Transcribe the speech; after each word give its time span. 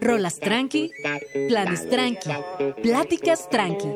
Rolas 0.00 0.38
tranqui, 0.40 0.90
planes 1.48 1.88
tranqui, 1.88 2.30
pláticas 2.82 3.48
tranqui. 3.48 3.88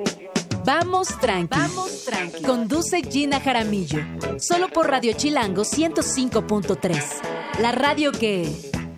Vamos 0.65 1.09
tranqui. 1.21 1.59
Vamos 1.59 2.05
tranqui. 2.05 2.43
Conduce 2.43 3.03
Gina 3.03 3.41
Jaramillo. 3.41 4.01
Solo 4.39 4.69
por 4.69 4.89
Radio 4.89 5.13
Chilango 5.15 5.63
105.3. 5.63 7.61
La 7.61 7.73
radio 7.73 8.13
que. 8.13 8.49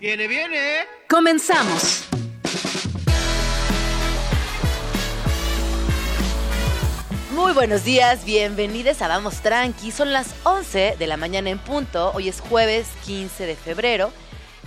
Viene, 0.01 0.27
viene. 0.27 0.87
Comenzamos. 1.09 2.05
Muy 7.35 7.53
buenos 7.53 7.85
días, 7.85 8.25
bienvenidos 8.25 9.01
a 9.01 9.09
Vamos 9.09 9.41
Tranqui. 9.41 9.93
Son 9.93 10.13
las 10.13 10.35
11 10.43 10.97
de 10.99 11.07
la 11.07 11.17
mañana 11.17 11.51
en 11.51 11.59
punto. 11.59 12.13
Hoy 12.15 12.29
es 12.29 12.41
jueves 12.41 12.89
15 13.07 13.47
de 13.47 13.57
febrero 13.57 14.13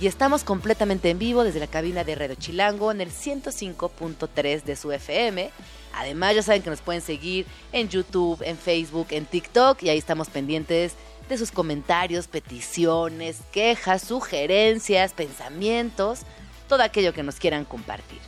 y 0.03 0.07
estamos 0.07 0.43
completamente 0.43 1.09
en 1.09 1.17
vivo 1.17 1.45
desde 1.45 1.61
la 1.61 1.67
cabina 1.67 2.03
de 2.03 2.15
Radio 2.15 2.35
Chilango 2.35 2.91
en 2.91 2.99
el 2.99 3.09
105.3 3.09 4.63
de 4.63 4.75
su 4.75 4.91
FM. 4.91 5.49
Además, 5.93 6.35
ya 6.35 6.43
saben 6.43 6.61
que 6.61 6.69
nos 6.69 6.81
pueden 6.81 7.01
seguir 7.01 7.45
en 7.71 7.87
YouTube, 7.87 8.43
en 8.43 8.57
Facebook, 8.57 9.07
en 9.11 9.25
TikTok 9.25 9.81
y 9.81 9.87
ahí 9.87 9.97
estamos 9.97 10.27
pendientes 10.27 10.95
de 11.29 11.37
sus 11.37 11.51
comentarios, 11.51 12.27
peticiones, 12.27 13.37
quejas, 13.53 14.01
sugerencias, 14.01 15.13
pensamientos, 15.13 16.23
todo 16.67 16.83
aquello 16.83 17.13
que 17.13 17.23
nos 17.23 17.35
quieran 17.35 17.63
compartir. 17.63 18.19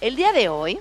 El 0.00 0.14
día 0.14 0.32
de 0.32 0.48
hoy 0.48 0.78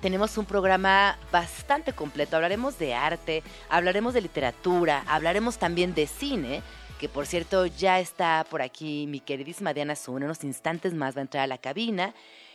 tenemos 0.00 0.36
un 0.38 0.44
programa 0.44 1.18
bastante 1.30 1.92
completo. 1.92 2.34
Hablaremos 2.34 2.80
de 2.80 2.94
arte, 2.94 3.44
hablaremos 3.68 4.12
de 4.12 4.22
literatura, 4.22 5.04
hablaremos 5.06 5.58
también 5.58 5.94
de 5.94 6.08
cine, 6.08 6.64
que 6.98 7.08
por 7.08 7.26
cierto 7.26 7.66
ya 7.66 8.00
está 8.00 8.44
por 8.48 8.62
aquí 8.62 9.06
mi 9.06 9.20
queridísima 9.20 9.74
Diana 9.74 9.96
Zun. 9.96 10.22
Unos 10.22 10.44
instantes 10.44 10.94
más 10.94 11.14
va 11.14 11.20
a 11.20 11.22
entrar 11.22 11.44
a 11.44 11.46
la 11.46 11.58
cabina, 11.58 12.14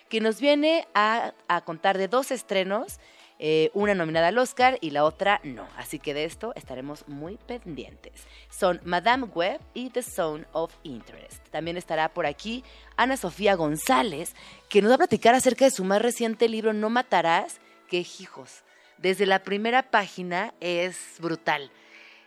que 0.10 0.22
nos 0.22 0.42
viene 0.42 0.88
a, 0.94 1.34
contar 1.66 1.98
de 1.98 2.08
dos 2.08 2.32
estrenos. 2.32 3.00
eh, 3.44 3.72
una 3.74 3.96
nominada 3.96 4.28
al 4.28 4.38
Oscar 4.38 4.78
y 4.82 4.92
la 4.92 5.04
otra 5.04 5.42
no. 5.44 5.68
Así 5.76 5.98
que 5.98 6.14
de 6.14 6.26
esto 6.26 6.54
estaremos 6.56 7.08
muy 7.08 7.38
pendientes. 7.38 8.14
Son 8.52 8.80
Madame 8.84 9.26
Web 9.26 9.60
y 9.74 9.90
The 9.90 10.04
Zone 10.04 10.46
of 10.52 10.76
Interest. 10.84 11.44
También 11.50 11.76
estará 11.76 12.10
por 12.10 12.28
aquí 12.28 12.64
Ana 12.98 13.18
Sofía 13.18 13.56
González, 13.56 14.36
que 14.70 14.84
nos 14.84 14.92
va 14.92 14.96
a 14.96 15.00
platicar 15.00 15.34
acerca 15.34 15.66
de 15.66 15.72
su 15.72 15.84
más 15.84 16.04
reciente 16.04 16.48
libro 16.50 16.72
No 16.72 16.92
Matarás, 16.92 17.60
que 17.90 18.06
hijos. 18.20 18.64
Desde 19.00 19.26
la 19.26 19.40
primera 19.40 19.90
página 19.90 20.54
es 20.60 21.16
brutal. 21.20 21.72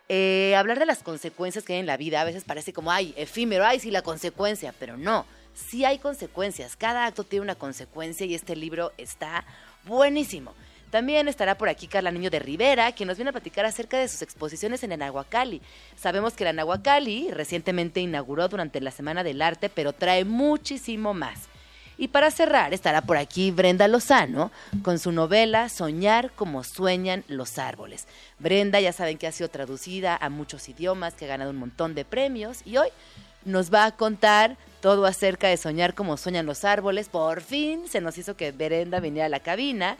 Eh, 0.09 0.55
hablar 0.57 0.79
de 0.79 0.87
las 0.87 1.03
consecuencias 1.03 1.65
que 1.65 1.73
hay 1.73 1.81
en 1.81 1.87
la 1.87 1.97
vida 1.97 2.21
a 2.21 2.25
veces 2.25 2.45
parece 2.45 2.73
como, 2.73 2.93
ay, 2.93 3.15
efímero, 3.17 3.65
ay, 3.65 3.81
sí, 3.81 3.91
la 3.91 4.03
consecuencia, 4.03 4.75
pero 4.79 4.99
no, 4.99 5.25
sí 5.55 5.85
hay 5.85 5.99
consecuencias, 5.99 6.77
cada 6.77 7.07
acto 7.07 7.25
tiene 7.25 7.45
una 7.45 7.55
consecuencia 7.55 8.27
y 8.27 8.35
este 8.35 8.55
libro 8.55 8.93
está 8.99 9.45
buenísimo. 9.85 10.53
También 10.91 11.27
estará 11.27 11.57
por 11.57 11.69
aquí 11.69 11.89
Carla 11.89 12.13
Niño 12.13 12.31
de 12.31 12.39
Rivera, 12.39 12.93
quien 12.93 13.09
nos 13.09 13.17
viene 13.17 13.31
a 13.31 13.33
platicar 13.33 13.65
acerca 13.65 13.99
de 13.99 14.07
sus 14.07 14.23
exposiciones 14.23 14.85
en 14.85 14.93
el 14.93 15.01
Nahuacali. 15.01 15.61
Sabemos 15.97 16.35
que 16.35 16.45
la 16.45 16.53
Nahuacali 16.53 17.33
recientemente 17.33 18.01
inauguró 18.01 18.47
durante 18.47 18.81
la 18.81 18.93
Semana 18.93 19.25
del 19.25 19.43
Arte, 19.43 19.69
pero 19.71 19.93
trae 19.93 20.25
muchísimo 20.25 21.13
más. 21.13 21.49
Y 21.97 22.09
para 22.09 22.31
cerrar, 22.31 22.75
estará 22.75 23.03
por 23.03 23.17
aquí 23.17 23.50
Brenda 23.50 23.89
Lozano 23.89 24.50
con 24.83 24.98
su 24.98 25.12
novela 25.12 25.69
Soñar 25.69 26.33
como 26.33 26.64
sueñan 26.64 27.25
los 27.28 27.59
árboles. 27.59 28.06
Brenda 28.39 28.81
ya 28.81 28.92
saben 28.92 29.19
que 29.19 29.27
ha 29.27 29.33
sido 29.33 29.48
traducida 29.48 30.17
a 30.17 30.28
muchos 30.28 30.69
idiomas, 30.69 31.14
que 31.14 31.25
ha 31.25 31.28
ganado 31.28 31.51
un 31.51 31.56
montón 31.56 31.95
de 31.95 32.05
premios 32.05 32.61
y 32.64 32.77
hoy 32.77 32.89
nos 33.45 33.73
va 33.73 33.84
a 33.84 33.97
contar 33.97 34.56
todo 34.81 35.06
acerca 35.06 35.48
de 35.48 35.56
soñar 35.56 35.95
como 35.95 36.17
sueñan 36.17 36.47
los 36.47 36.64
árboles. 36.64 37.09
Por 37.09 37.41
fin 37.41 37.89
se 37.89 38.01
nos 38.01 38.19
hizo 38.19 38.36
que 38.36 38.53
Brenda 38.53 39.01
viniera 39.01 39.27
a 39.27 39.31
la 39.31 39.41
cabina. 39.41 39.97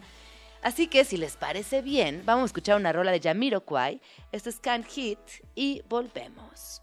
Así 0.61 0.87
que 0.87 1.05
si 1.05 1.17
les 1.17 1.37
parece 1.37 1.81
bien, 1.81 2.23
vamos 2.25 2.43
a 2.43 2.45
escuchar 2.47 2.75
una 2.77 2.91
rola 2.91 3.11
de 3.11 3.19
Jamiroquai. 3.19 4.01
Esto 4.31 4.49
es 4.49 4.59
Can't 4.59 4.87
Hit 4.87 5.19
y 5.53 5.83
volvemos. 5.87 6.81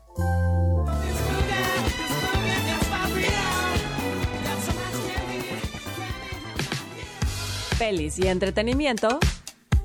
Pelis 7.78 8.18
y 8.18 8.26
entretenimiento 8.26 9.18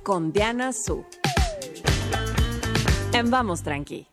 con 0.04 0.32
Diana 0.34 0.74
Su. 0.74 1.06
En 3.14 3.30
Vamos 3.30 3.64
Tranqui. 3.64 4.08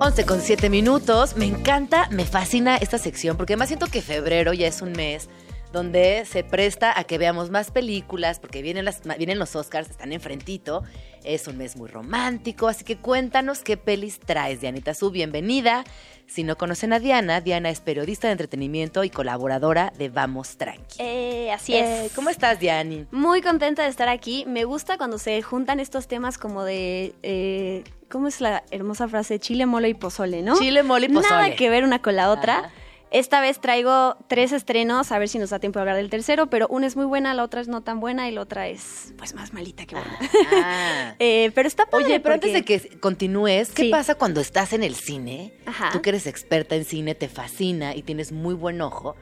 11 0.00 0.26
con 0.26 0.40
7 0.40 0.70
minutos. 0.70 1.36
Me 1.36 1.46
encanta, 1.46 2.08
me 2.10 2.24
fascina 2.24 2.76
esta 2.76 2.98
sección 2.98 3.36
porque 3.36 3.54
además 3.54 3.68
siento 3.68 3.86
que 3.86 4.02
febrero 4.02 4.52
ya 4.52 4.66
es 4.66 4.82
un 4.82 4.92
mes 4.92 5.28
donde 5.72 6.24
se 6.24 6.44
presta 6.44 6.98
a 6.98 7.04
que 7.04 7.18
veamos 7.18 7.50
más 7.50 7.70
películas 7.70 8.40
porque 8.40 8.62
vienen, 8.62 8.84
las, 8.84 9.02
vienen 9.18 9.38
los 9.38 9.54
Oscars, 9.56 9.90
están 9.90 10.12
enfrentito. 10.12 10.82
Es 11.24 11.46
un 11.48 11.58
mes 11.58 11.76
muy 11.76 11.88
romántico, 11.88 12.68
así 12.68 12.84
que 12.84 12.96
cuéntanos 12.96 13.60
qué 13.60 13.76
pelis 13.76 14.18
traes, 14.20 14.60
Dianita 14.60 14.94
Su. 14.94 15.10
Bienvenida. 15.10 15.84
Si 16.26 16.44
no 16.44 16.56
conocen 16.56 16.92
a 16.92 17.00
Diana, 17.00 17.40
Diana 17.40 17.70
es 17.70 17.80
periodista 17.80 18.28
de 18.28 18.32
entretenimiento 18.32 19.02
y 19.02 19.10
colaboradora 19.10 19.92
de 19.98 20.08
Vamos 20.10 20.56
Tranqui. 20.56 20.96
Eh, 21.00 21.50
así 21.52 21.74
Eh, 21.74 22.06
es. 22.06 22.12
¿Cómo 22.12 22.30
estás, 22.30 22.60
Diani? 22.60 23.06
Muy 23.10 23.40
contenta 23.42 23.82
de 23.84 23.88
estar 23.88 24.08
aquí. 24.08 24.44
Me 24.46 24.64
gusta 24.64 24.96
cuando 24.98 25.18
se 25.18 25.40
juntan 25.42 25.80
estos 25.80 26.06
temas 26.06 26.38
como 26.38 26.64
de. 26.64 27.14
eh, 27.22 27.84
¿Cómo 28.10 28.28
es 28.28 28.40
la 28.40 28.62
hermosa 28.70 29.06
frase? 29.08 29.38
Chile, 29.38 29.66
mole 29.66 29.88
y 29.90 29.94
pozole, 29.94 30.40
¿no? 30.42 30.58
Chile, 30.58 30.82
mole 30.82 31.06
y 31.06 31.08
pozole. 31.10 31.28
Nada 31.30 31.56
que 31.56 31.68
ver 31.68 31.84
una 31.84 32.00
con 32.00 32.16
la 32.16 32.30
otra. 32.30 32.58
Ajá. 32.60 32.70
Esta 33.10 33.40
vez 33.40 33.58
traigo 33.58 34.16
tres 34.28 34.52
estrenos, 34.52 35.12
a 35.12 35.18
ver 35.18 35.28
si 35.28 35.38
nos 35.38 35.48
da 35.50 35.58
tiempo 35.58 35.78
de 35.78 35.82
hablar 35.82 35.96
del 35.96 36.10
tercero, 36.10 36.48
pero 36.48 36.68
una 36.68 36.86
es 36.86 36.94
muy 36.94 37.06
buena, 37.06 37.32
la 37.32 37.42
otra 37.42 37.60
es 37.62 37.68
no 37.68 37.80
tan 37.82 38.00
buena 38.00 38.28
y 38.28 38.32
la 38.32 38.42
otra 38.42 38.68
es 38.68 39.14
pues 39.16 39.34
más 39.34 39.52
malita 39.54 39.86
que 39.86 39.94
buena. 39.94 40.18
Ah. 40.52 41.14
Eh, 41.18 41.50
pero 41.54 41.66
está 41.66 41.86
padre 41.86 42.04
Oye, 42.04 42.20
pero 42.20 42.34
antes 42.34 42.52
de 42.52 42.64
que 42.64 42.98
continúes, 43.00 43.70
¿qué 43.70 43.84
Sí. 43.84 43.90
pasa 43.90 44.14
cuando 44.14 44.40
estás 44.40 44.72
en 44.72 44.82
el 44.82 44.94
cine? 44.94 45.54
Ajá. 45.66 45.90
Tú 45.90 46.02
que 46.02 46.10
eres 46.10 46.26
experta 46.26 46.74
en 46.76 46.84
cine, 46.84 47.14
te 47.14 47.28
fascina 47.28 47.94
y 47.94 48.02
tienes 48.02 48.30
muy 48.30 48.54
buen 48.54 48.80
ojo 48.82 49.16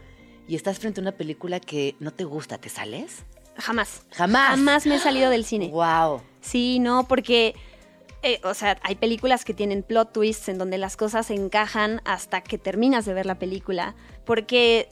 y 0.49 0.57
estás 0.57 0.79
frente 0.79 1.01
a 1.01 1.03
una 1.03 1.13
película 1.13 1.61
que 1.61 1.95
no 2.01 2.11
te 2.13 2.25
gusta, 2.25 2.59
¿te 2.59 2.69
sales? 2.69 3.25
Jamás. 3.57 4.03
Jamás. 4.13 4.51
Jamás 4.51 4.87
me 4.87 4.97
he 4.97 4.99
salido 4.99 5.31
del 5.31 5.45
cine. 5.45 5.69
Wow. 5.69 6.23
Sí, 6.41 6.79
no, 6.81 7.07
porque, 7.09 7.55
eh, 8.22 8.41
o 8.44 8.54
sea, 8.54 8.78
hay 8.82 8.94
películas 8.97 9.44
que 9.44 9.54
tienen 9.54 9.82
plot 9.82 10.12
twists 10.12 10.49
en 10.49 10.59
donde 10.59 10.78
las 10.78 10.97
cosas 10.97 11.27
se 11.27 11.34
encajan 11.34 12.00
hasta 12.04 12.41
que 12.41 12.59
terminas 12.59 13.04
de 13.04 13.15
ver 13.15 13.27
la 13.27 13.38
película. 13.38 13.94
Porque 14.25 14.88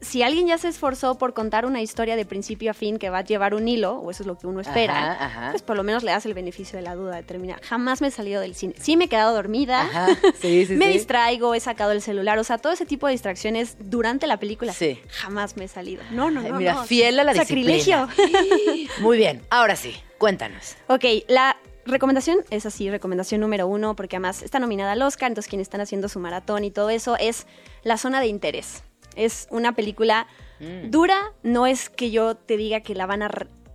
si 0.00 0.22
alguien 0.22 0.46
ya 0.46 0.56
se 0.56 0.68
esforzó 0.68 1.18
por 1.18 1.34
contar 1.34 1.66
una 1.66 1.82
historia 1.82 2.16
de 2.16 2.24
principio 2.24 2.70
a 2.70 2.74
fin 2.74 2.98
que 2.98 3.10
va 3.10 3.18
a 3.18 3.24
llevar 3.24 3.54
un 3.54 3.68
hilo, 3.68 3.96
o 3.96 4.10
eso 4.10 4.22
es 4.22 4.26
lo 4.26 4.38
que 4.38 4.46
uno 4.46 4.60
espera, 4.60 5.12
Ajá, 5.12 5.24
ajá. 5.26 5.50
pues 5.50 5.60
por 5.62 5.76
lo 5.76 5.82
menos 5.82 6.02
le 6.02 6.10
das 6.10 6.24
el 6.24 6.32
beneficio 6.32 6.78
de 6.78 6.82
la 6.82 6.94
duda 6.94 7.16
de 7.16 7.22
terminar. 7.22 7.60
Jamás 7.62 8.00
me 8.00 8.08
he 8.08 8.10
salido 8.10 8.40
del 8.40 8.54
cine. 8.54 8.74
Sí 8.80 8.96
me 8.96 9.04
he 9.04 9.08
quedado 9.08 9.34
dormida. 9.34 9.82
Ajá. 9.82 10.06
Sí, 10.40 10.64
sí, 10.66 10.72
me 10.76 10.86
sí. 10.86 10.92
distraigo, 10.94 11.54
he 11.54 11.60
sacado 11.60 11.92
el 11.92 12.00
celular, 12.00 12.38
o 12.38 12.44
sea, 12.44 12.56
todo 12.58 12.72
ese 12.72 12.86
tipo 12.86 13.06
de 13.06 13.12
distracciones 13.12 13.76
durante 13.78 14.26
la 14.26 14.38
película. 14.38 14.72
Sí. 14.72 14.98
Jamás 15.08 15.56
me 15.58 15.64
he 15.64 15.68
salido. 15.68 16.02
No, 16.12 16.30
no, 16.30 16.40
no. 16.40 16.56
mira, 16.58 16.74
no. 16.74 16.84
fiel 16.84 17.18
a 17.20 17.24
la 17.24 17.34
Sacrilegio. 17.34 18.06
disciplina. 18.06 18.90
Muy 19.00 19.18
bien, 19.18 19.42
ahora 19.50 19.76
sí, 19.76 19.94
cuéntanos. 20.16 20.76
Ok, 20.88 21.04
la 21.28 21.58
recomendación 21.86 22.38
es 22.50 22.66
así, 22.66 22.90
recomendación 22.90 23.40
número 23.40 23.66
uno, 23.66 23.96
porque 23.96 24.16
además 24.16 24.42
está 24.42 24.58
nominada 24.58 24.92
al 24.92 25.02
Oscar, 25.02 25.28
entonces 25.30 25.48
quienes 25.48 25.66
están 25.66 25.80
haciendo 25.80 26.08
su 26.08 26.20
maratón 26.20 26.64
y 26.64 26.70
todo 26.70 26.90
eso 26.90 27.16
es 27.18 27.46
La 27.82 27.98
Zona 27.98 28.20
de 28.20 28.26
Interés. 28.26 28.82
Es 29.16 29.46
una 29.50 29.74
película 29.74 30.26
Mm. 30.60 30.90
dura, 30.90 31.32
no 31.42 31.66
es 31.66 31.88
que 31.90 32.10
yo 32.10 32.36
te 32.36 32.56
diga 32.56 32.80
que 32.80 32.94
la 32.94 33.06
van 33.06 33.22
a 33.22 33.30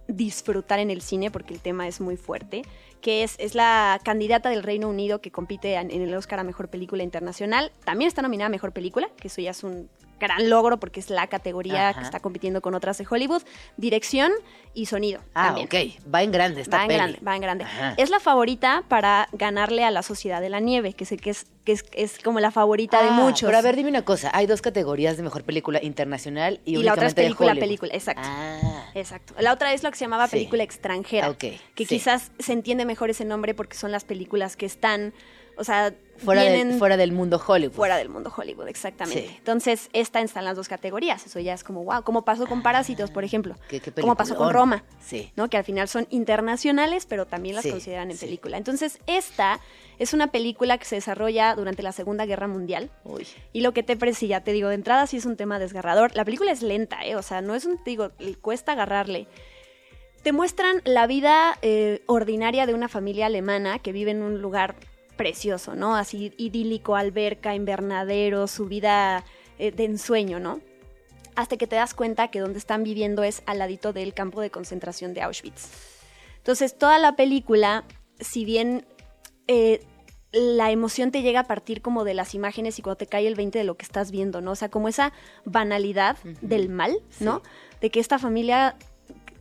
disfrutar 0.07 0.79
en 0.79 0.89
el 0.89 1.01
cine, 1.01 1.29
porque 1.29 1.53
el 1.53 1.59
tema 1.59 1.87
es 1.87 2.01
muy 2.01 2.17
fuerte, 2.17 2.63
que 3.01 3.23
es, 3.23 3.35
es 3.37 3.53
la 3.53 3.99
candidata 4.03 4.49
del 4.49 4.63
Reino 4.63 4.89
Unido 4.89 5.21
que 5.21 5.31
compite 5.31 5.75
en, 5.75 5.91
en 5.91 6.01
el 6.01 6.13
Oscar 6.15 6.39
a 6.39 6.43
Mejor 6.43 6.69
Película 6.69 7.03
Internacional. 7.03 7.71
También 7.85 8.07
está 8.07 8.21
nominada 8.21 8.47
a 8.47 8.49
Mejor 8.49 8.71
Película, 8.71 9.09
que 9.19 9.27
eso 9.27 9.41
ya 9.41 9.51
es 9.51 9.63
un 9.63 9.89
gran 10.19 10.49
logro 10.49 10.79
porque 10.79 10.99
es 10.99 11.09
la 11.09 11.27
categoría 11.27 11.89
Ajá. 11.89 11.99
que 11.99 12.05
está 12.05 12.19
compitiendo 12.19 12.61
con 12.61 12.75
otras 12.75 12.97
de 12.97 13.07
Hollywood. 13.09 13.41
Dirección 13.77 14.31
y 14.73 14.85
sonido. 14.85 15.21
Ah, 15.33 15.47
también. 15.55 15.67
ok, 15.67 16.13
va 16.13 16.21
en 16.23 16.31
grande 16.31 16.61
esta 16.61 16.77
Va 16.77 16.83
en 16.83 16.89
grande, 16.89 17.19
va 17.27 17.35
en 17.35 17.41
grande. 17.41 17.63
Ajá. 17.63 17.95
Es 17.97 18.09
la 18.09 18.19
favorita 18.19 18.83
para 18.87 19.27
ganarle 19.31 19.83
a 19.83 19.91
la 19.91 20.03
Sociedad 20.03 20.41
de 20.41 20.49
la 20.49 20.59
Nieve, 20.59 20.93
que 20.93 21.05
sé 21.05 21.17
que 21.17 21.31
es, 21.31 21.47
que 21.65 21.71
es, 21.71 21.85
es 21.93 22.19
como 22.19 22.39
la 22.39 22.51
favorita 22.51 23.01
de 23.01 23.09
Ah, 23.09 23.13
muchos. 23.13 23.47
Pero 23.47 23.57
a 23.57 23.61
ver, 23.61 23.75
dime 23.75 23.89
una 23.89 24.03
cosa, 24.05 24.29
hay 24.33 24.45
dos 24.45 24.61
categorías 24.61 25.17
de 25.17 25.23
mejor 25.23 25.43
película 25.43 25.79
internacional 25.83 26.59
y, 26.65 26.77
Y 26.77 26.83
la 26.83 26.93
otra 26.93 27.07
es 27.07 27.15
de 27.15 27.23
película, 27.23 27.55
película, 27.55 27.93
exacto. 27.93 28.21
Ah. 28.25 28.85
Exacto. 28.95 29.33
La 29.39 29.53
otra 29.53 29.73
es 29.73 29.83
lo 29.83 29.89
que 29.91 29.97
se 29.97 30.05
llamaba 30.05 30.27
Sí. 30.27 30.31
película 30.37 30.63
extranjera. 30.63 31.29
Ok, 31.29 31.37
Que 31.39 31.59
sí. 31.77 31.85
quizás 31.85 32.31
se 32.39 32.53
entiende 32.53 32.85
mejor 32.85 33.09
ese 33.09 33.25
nombre 33.25 33.53
porque 33.53 33.75
son 33.77 33.91
las 33.91 34.03
películas 34.03 34.55
que 34.55 34.65
están 34.65 35.13
o 35.59 35.63
sea, 35.63 35.93
Fuera, 36.17 36.41
vienen 36.41 36.69
del, 36.71 36.79
fuera 36.79 36.97
del 36.97 37.11
mundo 37.13 37.41
Hollywood. 37.45 37.73
fuera 37.75 37.95
del 37.97 38.09
mundo 38.09 38.33
Hollywood, 38.35 38.67
exactamente. 38.67 39.27
Sí. 39.29 39.35
Entonces, 39.37 39.89
esta 39.93 40.19
está 40.19 40.39
en 40.39 40.45
las 40.45 40.57
dos 40.57 40.67
categorías. 40.67 41.25
Eso 41.25 41.39
ya 41.39 41.53
es 41.53 41.63
como, 41.63 41.83
wow, 41.85 42.03
¿cómo 42.03 42.25
pasó 42.25 42.45
con 42.45 42.61
Parásitos, 42.61 43.09
por 43.09 43.23
ejemplo? 43.23 43.55
Qué- 43.69 43.79
qué 43.79 43.91
¿Cómo 43.93 44.15
pasó 44.15 44.35
con. 44.35 44.51
Roma? 44.51 44.83
Sí. 44.99 45.31
¿no? 45.37 45.49
Que 45.49 45.55
al 45.55 45.63
final 45.63 45.87
son 45.87 46.07
internacionales, 46.09 47.05
pero 47.05 47.25
también 47.25 47.55
las 47.55 47.63
Sí, 47.63 47.71
consideran 47.71 48.11
en 48.11 48.17
película. 48.17 48.57
Entonces, 48.57 48.99
esta 49.07 49.61
es 49.97 50.13
una 50.13 50.27
película 50.27 50.77
que 50.77 50.83
se 50.85 50.95
desarrolla 50.95 51.55
durante 51.55 51.83
la 51.83 51.93
Segunda 51.93 52.25
Guerra 52.25 52.47
Mundial. 52.47 52.89
Uy. 53.05 53.25
Y 53.53 53.61
lo 53.61 53.73
que 53.73 53.83
te 53.83 53.97
ya 54.27 54.41
te 54.41 54.51
digo, 54.51 54.67
de 54.69 54.75
entrada 54.75 55.07
sí 55.07 55.17
es 55.17 55.25
un 55.25 55.37
tema 55.37 55.57
desgarrador. 55.57 56.13
La 56.15 56.25
película 56.25 56.51
es 56.51 56.61
lenta, 56.61 57.05
¿eh? 57.05 57.15
O 57.15 57.21
sea, 57.21 57.41
no 57.41 57.55
es 57.55 57.65
un, 57.65 57.77
te 57.83 57.91
digo, 57.91 58.11
le 58.19 58.35
cuesta 58.35 58.73
agarrarle. 58.73 59.27
Te 60.23 60.33
muestran 60.33 60.81
la 60.83 61.07
vida 61.07 61.57
eh, 61.61 62.01
ordinaria 62.07 62.65
de 62.65 62.73
una 62.73 62.89
familia 62.89 63.27
alemana 63.27 63.79
que 63.79 63.93
vive 63.93 64.11
en 64.11 64.21
un 64.21 64.41
lugar 64.41 64.75
precioso, 65.19 65.75
¿no? 65.75 65.97
Así 65.97 66.33
idílico, 66.37 66.95
alberca, 66.95 67.53
invernadero, 67.53 68.47
su 68.47 68.67
vida 68.67 69.25
eh, 69.57 69.71
de 69.71 69.83
ensueño, 69.83 70.39
¿no? 70.39 70.61
Hasta 71.35 71.57
que 71.57 71.67
te 71.67 71.75
das 71.75 71.93
cuenta 71.93 72.29
que 72.29 72.39
donde 72.39 72.57
están 72.57 72.85
viviendo 72.85 73.23
es 73.23 73.43
al 73.45 73.59
ladito 73.59 73.91
del 73.91 74.13
campo 74.13 74.39
de 74.39 74.49
concentración 74.49 75.13
de 75.13 75.21
Auschwitz. 75.21 75.71
Entonces, 76.37 76.77
toda 76.77 76.97
la 76.99 77.17
película, 77.17 77.83
si 78.21 78.45
bien 78.45 78.85
eh, 79.47 79.85
la 80.31 80.71
emoción 80.71 81.11
te 81.11 81.21
llega 81.21 81.41
a 81.41 81.47
partir 81.47 81.81
como 81.81 82.05
de 82.05 82.13
las 82.13 82.33
imágenes 82.33 82.79
y 82.79 82.81
cuando 82.81 82.99
te 82.99 83.07
cae 83.07 83.27
el 83.27 83.35
20 83.35 83.59
de 83.59 83.65
lo 83.65 83.75
que 83.75 83.83
estás 83.83 84.11
viendo, 84.11 84.39
¿no? 84.39 84.51
O 84.51 84.55
sea, 84.55 84.69
como 84.69 84.87
esa 84.87 85.11
banalidad 85.43 86.15
del 86.39 86.69
mal, 86.69 86.97
¿no? 87.19 87.41
De 87.81 87.91
que 87.91 87.99
esta 87.99 88.19
familia 88.19 88.77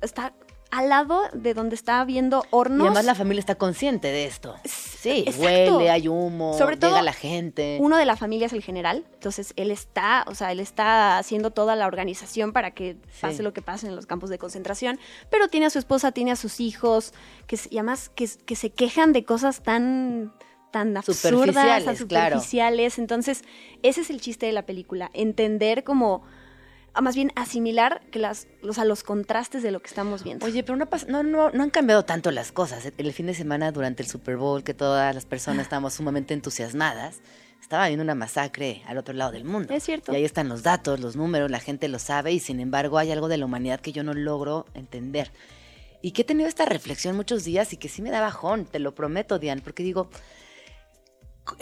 está 0.02 0.34
al 0.70 0.88
lado 0.90 1.22
de 1.32 1.54
donde 1.54 1.74
está 1.74 2.04
viendo 2.04 2.44
hornos. 2.50 2.84
Y 2.84 2.86
además 2.88 3.04
la 3.04 3.14
familia 3.14 3.40
está 3.40 3.54
consciente 3.54 4.08
de 4.08 4.26
esto. 4.26 4.54
Sí, 4.64 5.24
exacto. 5.26 5.42
huele, 5.78 5.90
hay 5.90 6.08
humo, 6.08 6.56
Sobre 6.58 6.76
todo, 6.76 6.90
llega 6.90 7.02
la 7.02 7.12
gente. 7.12 7.78
Uno 7.80 7.96
de 7.96 8.04
la 8.04 8.16
familia 8.16 8.46
es 8.46 8.52
el 8.52 8.62
general, 8.62 9.06
entonces 9.14 9.52
él 9.56 9.70
está, 9.70 10.24
o 10.26 10.34
sea, 10.34 10.52
él 10.52 10.60
está 10.60 11.18
haciendo 11.18 11.50
toda 11.52 11.76
la 11.76 11.86
organización 11.86 12.52
para 12.52 12.72
que 12.72 12.96
pase 13.20 13.38
Sí. 13.38 13.42
lo 13.42 13.52
que 13.52 13.62
pase 13.62 13.86
en 13.86 13.96
los 13.96 14.06
campos 14.06 14.28
de 14.30 14.38
concentración, 14.38 14.98
pero 15.30 15.48
tiene 15.48 15.66
a 15.66 15.70
su 15.70 15.78
esposa, 15.78 16.12
tiene 16.12 16.32
a 16.32 16.36
sus 16.36 16.60
hijos, 16.60 17.14
que 17.46 17.58
y 17.70 17.78
además 17.78 18.10
que, 18.14 18.28
que 18.44 18.56
se 18.56 18.70
quejan 18.70 19.12
de 19.12 19.24
cosas 19.24 19.62
tan 19.62 20.32
tan 20.70 20.94
absurdas, 20.98 21.20
Superficiales, 21.46 21.84
claro. 21.84 22.36
superficiales. 22.36 22.98
Entonces, 22.98 23.42
ese 23.82 24.02
es 24.02 24.10
el 24.10 24.20
chiste 24.20 24.44
de 24.44 24.52
la 24.52 24.66
película, 24.66 25.10
entender 25.14 25.82
como 25.82 26.22
más 27.00 27.14
bien 27.14 27.32
asimilar 27.36 28.02
que 28.10 28.18
las, 28.18 28.46
los, 28.62 28.78
a 28.78 28.84
los 28.84 29.02
contrastes 29.02 29.62
de 29.62 29.70
lo 29.70 29.80
que 29.80 29.88
estamos 29.88 30.24
viendo. 30.24 30.46
Oye, 30.46 30.62
pero 30.62 30.76
no, 30.76 30.86
no, 31.08 31.22
no, 31.22 31.50
no 31.50 31.62
han 31.62 31.70
cambiado 31.70 32.04
tanto 32.04 32.30
las 32.30 32.52
cosas. 32.52 32.90
El 32.96 33.12
fin 33.12 33.26
de 33.26 33.34
semana 33.34 33.72
durante 33.72 34.02
el 34.02 34.08
Super 34.08 34.36
Bowl, 34.36 34.64
que 34.64 34.74
todas 34.74 35.14
las 35.14 35.24
personas 35.26 35.62
estábamos 35.62 35.94
sumamente 35.94 36.34
entusiasmadas, 36.34 37.20
estaba 37.60 37.84
habiendo 37.84 38.02
una 38.02 38.14
masacre 38.14 38.82
al 38.86 38.98
otro 38.98 39.14
lado 39.14 39.32
del 39.32 39.44
mundo. 39.44 39.74
Es 39.74 39.84
cierto. 39.84 40.12
Y 40.12 40.16
ahí 40.16 40.24
están 40.24 40.48
los 40.48 40.62
datos, 40.62 41.00
los 41.00 41.16
números, 41.16 41.50
la 41.50 41.60
gente 41.60 41.88
lo 41.88 41.98
sabe 41.98 42.32
y 42.32 42.40
sin 42.40 42.60
embargo 42.60 42.98
hay 42.98 43.10
algo 43.12 43.28
de 43.28 43.36
la 43.36 43.44
humanidad 43.44 43.80
que 43.80 43.92
yo 43.92 44.02
no 44.02 44.14
logro 44.14 44.66
entender. 44.74 45.30
Y 46.00 46.12
que 46.12 46.22
he 46.22 46.24
tenido 46.24 46.48
esta 46.48 46.64
reflexión 46.64 47.16
muchos 47.16 47.44
días 47.44 47.72
y 47.72 47.76
que 47.76 47.88
sí 47.88 48.02
me 48.02 48.10
da 48.10 48.20
bajón, 48.20 48.64
te 48.64 48.78
lo 48.78 48.94
prometo, 48.94 49.38
Diane, 49.38 49.60
porque 49.62 49.82
digo, 49.82 50.08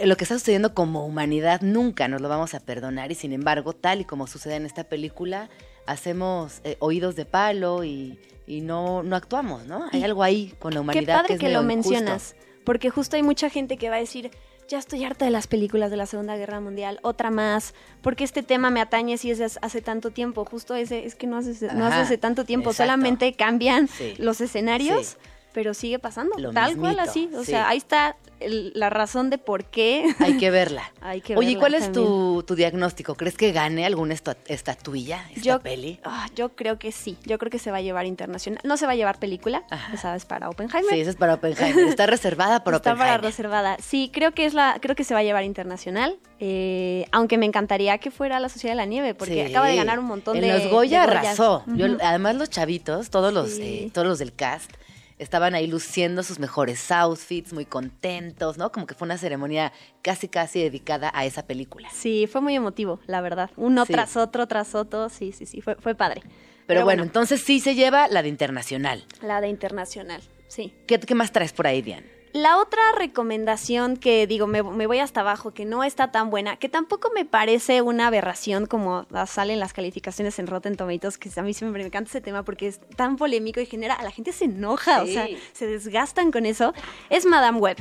lo 0.04 0.16
que 0.16 0.24
está 0.24 0.38
sucediendo 0.38 0.74
como 0.74 1.04
humanidad 1.06 1.60
nunca 1.62 2.08
nos 2.08 2.20
lo 2.20 2.28
vamos 2.28 2.54
a 2.54 2.60
perdonar 2.60 3.10
y 3.12 3.14
sin 3.14 3.32
embargo, 3.32 3.72
tal 3.72 4.00
y 4.00 4.04
como 4.04 4.26
sucede 4.26 4.56
en 4.56 4.66
esta 4.66 4.84
película, 4.84 5.48
hacemos 5.86 6.60
eh, 6.64 6.76
oídos 6.80 7.16
de 7.16 7.24
palo 7.24 7.84
y, 7.84 8.18
y 8.46 8.60
no, 8.60 9.02
no 9.02 9.16
actuamos, 9.16 9.66
¿no? 9.66 9.86
Hay 9.92 10.02
algo 10.04 10.22
ahí 10.22 10.54
con 10.58 10.72
la 10.72 10.78
Qué 10.78 10.80
humanidad 10.80 11.14
padre 11.16 11.26
que 11.28 11.34
es 11.34 11.40
que, 11.40 11.46
lo 11.50 11.62
injusto. 11.62 11.90
mencionas, 11.90 12.36
porque 12.64 12.90
justo 12.90 13.16
hay 13.16 13.22
mucha 13.22 13.48
gente 13.50 13.76
que 13.76 13.88
va 13.90 13.96
a 13.96 14.00
decir, 14.00 14.30
ya 14.68 14.78
estoy 14.78 15.04
harta 15.04 15.24
de 15.24 15.30
las 15.30 15.46
películas 15.46 15.90
de 15.92 15.96
la 15.96 16.06
Segunda 16.06 16.36
Guerra 16.36 16.60
Mundial, 16.60 16.98
otra 17.02 17.30
más, 17.30 17.72
porque 18.02 18.24
este 18.24 18.42
tema 18.42 18.70
me 18.70 18.80
atañe 18.80 19.16
si 19.18 19.30
es 19.30 19.58
hace 19.62 19.80
tanto 19.80 20.10
tiempo, 20.10 20.44
justo 20.44 20.74
ese 20.74 21.06
es 21.06 21.14
que 21.14 21.28
no 21.28 21.36
hace, 21.36 21.72
no 21.74 21.86
hace 21.86 21.98
hace 22.00 22.18
tanto 22.18 22.44
tiempo, 22.44 22.70
exacto. 22.70 22.84
solamente 22.90 23.32
cambian 23.34 23.86
Sí. 23.88 24.14
los 24.18 24.40
escenarios. 24.40 25.06
Sí. 25.06 25.16
Pero 25.56 25.72
sigue 25.72 25.98
pasando, 25.98 26.36
Lo 26.38 26.52
tal 26.52 26.76
cual 26.76 26.98
así. 27.00 27.30
O 27.34 27.40
sí. 27.40 27.52
sea, 27.52 27.66
ahí 27.70 27.78
está 27.78 28.14
el- 28.40 28.72
la 28.74 28.90
razón 28.90 29.30
de 29.30 29.38
por 29.38 29.64
qué. 29.64 30.04
Hay 30.18 30.36
que 30.36 30.50
verla. 30.50 30.92
Hay 31.00 31.22
que 31.22 31.34
Oye, 31.34 31.52
¿y 31.52 31.54
verla 31.54 31.60
¿cuál 31.60 31.74
es 31.82 31.92
tu, 31.92 32.42
tu 32.46 32.54
diagnóstico? 32.56 33.14
¿Crees 33.14 33.38
que 33.38 33.52
gane 33.52 33.86
alguna 33.86 34.12
esta- 34.12 34.36
estatuilla, 34.48 35.24
esta 35.30 35.40
Yo, 35.40 35.60
peli? 35.60 35.98
ah, 36.04 36.26
yo 36.36 36.50
creo 36.50 36.78
que 36.78 36.92
sí, 36.92 37.16
yo 37.24 37.38
creo 37.38 37.50
que 37.50 37.58
se 37.58 37.70
va 37.70 37.78
a 37.78 37.80
llevar 37.80 38.04
internacional. 38.04 38.60
No 38.64 38.76
se 38.76 38.84
va 38.84 38.92
a 38.92 38.96
llevar 38.96 39.18
película, 39.18 39.64
ya 39.70 39.96
sabes, 39.96 40.26
para 40.26 40.50
Oppenheimer. 40.50 40.90
Sí, 40.92 41.00
esa 41.00 41.08
es 41.08 41.16
para 41.16 41.32
Oppenheimer. 41.34 41.86
Está 41.88 42.04
reservada 42.06 42.62
para 42.62 42.76
Está 42.76 42.90
para 42.90 43.00
Oppenheimer. 43.14 43.22
reservada. 43.24 43.76
Sí, 43.80 44.10
creo 44.12 44.32
que 44.32 44.44
es 44.44 44.52
la, 44.52 44.76
creo 44.82 44.94
que 44.94 45.04
se 45.04 45.14
va 45.14 45.20
a 45.20 45.22
llevar 45.22 45.44
internacional. 45.44 46.18
eh, 46.38 47.06
aunque 47.12 47.38
me 47.38 47.46
encantaría 47.46 47.96
que 47.96 48.10
fuera 48.10 48.38
la 48.40 48.50
Sociedad 48.50 48.72
de 48.72 48.76
la 48.76 48.84
Nieve, 48.84 49.14
porque 49.14 49.46
Sí. 49.46 49.50
acaba 49.52 49.68
de 49.68 49.76
ganar 49.76 49.98
un 49.98 50.04
montón 50.04 50.36
en 50.36 50.42
de. 50.42 50.52
los 50.52 50.70
Goya 50.70 51.06
de 51.06 51.16
arrasó. 51.16 51.64
Yo- 51.68 51.96
además 52.02 52.34
los 52.36 52.50
chavitos, 52.50 53.08
todos 53.08 53.32
los, 53.32 53.52
Sí. 53.52 53.62
eh, 53.86 53.90
todos 53.90 54.06
los 54.06 54.18
del 54.18 54.34
cast, 54.34 54.70
estaban 55.18 55.54
ahí 55.54 55.66
luciendo 55.66 56.22
sus 56.22 56.38
mejores 56.38 56.90
outfits, 56.90 57.52
muy 57.52 57.64
contentos, 57.64 58.58
¿no? 58.58 58.70
Como 58.72 58.86
que 58.86 58.94
fue 58.94 59.06
una 59.06 59.18
ceremonia 59.18 59.72
casi 60.02 60.28
casi 60.28 60.62
dedicada 60.62 61.10
a 61.14 61.24
esa 61.24 61.46
película. 61.46 61.88
Sí, 61.92 62.26
fue 62.30 62.40
muy 62.40 62.54
emotivo, 62.54 63.00
la 63.06 63.20
verdad. 63.20 63.50
Uno 63.56 63.84
Sí. 63.86 63.92
tras 63.92 64.16
otro, 64.16 64.46
tras 64.46 64.74
otro. 64.74 65.08
Sí, 65.08 65.32
sí, 65.32 65.46
sí, 65.46 65.60
fue, 65.60 65.76
fue 65.76 65.94
padre. 65.94 66.22
Pero, 66.66 66.82
bueno, 66.84 67.02
entonces 67.04 67.40
sí 67.42 67.60
se 67.60 67.74
lleva 67.76 68.08
la 68.08 68.22
de 68.22 68.28
internacional. 68.28 69.04
La 69.22 69.40
de 69.40 69.48
internacional, 69.48 70.20
sí. 70.48 70.74
¿Qué, 70.86 70.98
qué 70.98 71.14
más 71.14 71.30
traes 71.30 71.52
por 71.52 71.66
ahí, 71.66 71.80
Diane? 71.80 72.15
La 72.36 72.58
otra 72.58 72.82
recomendación 72.94 73.96
que 73.96 74.26
digo, 74.26 74.46
me, 74.46 74.62
me 74.62 74.86
voy 74.86 74.98
hasta 74.98 75.22
abajo, 75.22 75.54
que 75.54 75.64
no 75.64 75.82
está 75.84 76.12
tan 76.12 76.28
buena, 76.28 76.58
que 76.58 76.68
tampoco 76.68 77.10
me 77.14 77.24
parece 77.24 77.80
una 77.80 78.08
aberración 78.08 78.66
como 78.66 79.06
salen 79.26 79.58
las 79.58 79.72
calificaciones 79.72 80.38
en 80.38 80.46
Rotten 80.46 80.76
Tomatoes, 80.76 81.16
que 81.16 81.30
a 81.34 81.42
mí 81.42 81.54
siempre 81.54 81.80
me 81.80 81.86
encanta 81.86 82.10
ese 82.10 82.20
tema 82.20 82.42
porque 82.42 82.66
es 82.66 82.78
tan 82.94 83.16
polémico 83.16 83.58
y 83.62 83.64
genera, 83.64 83.94
a 83.94 84.02
la 84.02 84.10
gente 84.10 84.32
se 84.32 84.44
enoja, 84.44 85.02
o 85.02 85.06
sea, 85.06 85.26
se 85.54 85.66
desgastan 85.66 86.30
con 86.30 86.44
eso, 86.44 86.74
es 87.08 87.24
Madame 87.24 87.58
Web. 87.58 87.78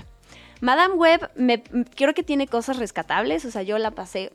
Madame 0.62 0.94
Web, 0.94 1.32
me, 1.36 1.62
creo 1.62 2.14
que 2.14 2.24
tiene 2.24 2.48
cosas 2.48 2.78
rescatables, 2.78 3.44
o 3.44 3.52
sea, 3.52 3.62
yo 3.62 3.78
la 3.78 3.92
pasé 3.92 4.32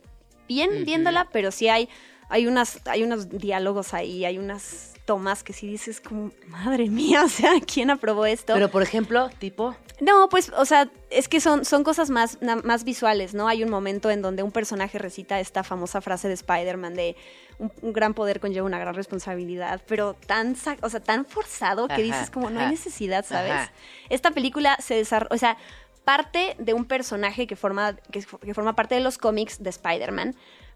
bien 0.47 0.85
viéndola, 0.85 1.29
pero 1.31 1.49
sí 1.49 1.67
hay, 1.67 1.89
hay, 2.29 2.45
unas, 2.45 2.79
hay 2.85 3.01
unos 3.01 3.27
diálogos 3.27 3.95
ahí, 3.95 4.23
hay 4.23 4.37
unas 4.37 4.93
tomas 5.05 5.43
que 5.43 5.51
sí 5.51 5.67
dices 5.67 5.99
como, 5.99 6.31
madre 6.47 6.89
mía, 6.89 7.23
o 7.25 7.29
sea, 7.29 7.53
¿quién 7.59 7.89
aprobó 7.89 8.27
esto? 8.27 8.53
Pero 8.53 8.69
por 8.69 8.83
ejemplo, 8.83 9.29
tipo, 9.39 9.75
No, 10.01 10.29
pues, 10.29 10.51
o 10.57 10.65
sea, 10.65 10.89
es 11.11 11.29
que 11.29 11.39
son, 11.39 11.63
son 11.63 11.83
cosas 11.83 12.09
más, 12.09 12.39
más 12.63 12.83
visuales, 12.83 13.35
¿no? 13.35 13.47
Hay 13.47 13.63
un 13.63 13.69
momento 13.69 14.09
en 14.09 14.23
donde 14.23 14.41
un 14.41 14.51
personaje 14.51 14.97
recita 14.97 15.39
esta 15.39 15.63
famosa 15.63 16.01
frase 16.01 16.27
de 16.27 16.33
Spider-Man 16.33 16.95
de 16.95 17.15
un, 17.59 17.71
un 17.83 17.93
gran 17.93 18.15
poder 18.15 18.39
conlleva 18.39 18.65
una 18.65 18.79
gran 18.79 18.95
responsabilidad, 18.95 19.79
pero 19.87 20.15
tan, 20.15 20.55
o 20.81 20.89
sea, 20.89 21.01
tan 21.01 21.25
forzado 21.25 21.87
que 21.87 21.93
Ajá, 21.93 22.01
dices 22.01 22.31
como 22.31 22.49
no 22.49 22.59
hay 22.59 22.71
necesidad, 22.71 23.23
¿sabes? 23.23 23.51
ajá. 23.51 23.71
Esta 24.09 24.31
película 24.31 24.75
se 24.79 24.95
desarrolla, 24.95 25.35
o 25.35 25.37
sea, 25.37 25.57
parte 26.03 26.55
de 26.57 26.73
un 26.73 26.85
personaje 26.85 27.45
que 27.45 27.55
forma, 27.55 27.93
que, 28.11 28.25
que 28.41 28.53
forma 28.55 28.75
parte 28.75 28.95
de 28.95 29.01
los 29.01 29.19
cómics 29.19 29.61
de 29.61 29.69
Spider-Man, 29.69 30.35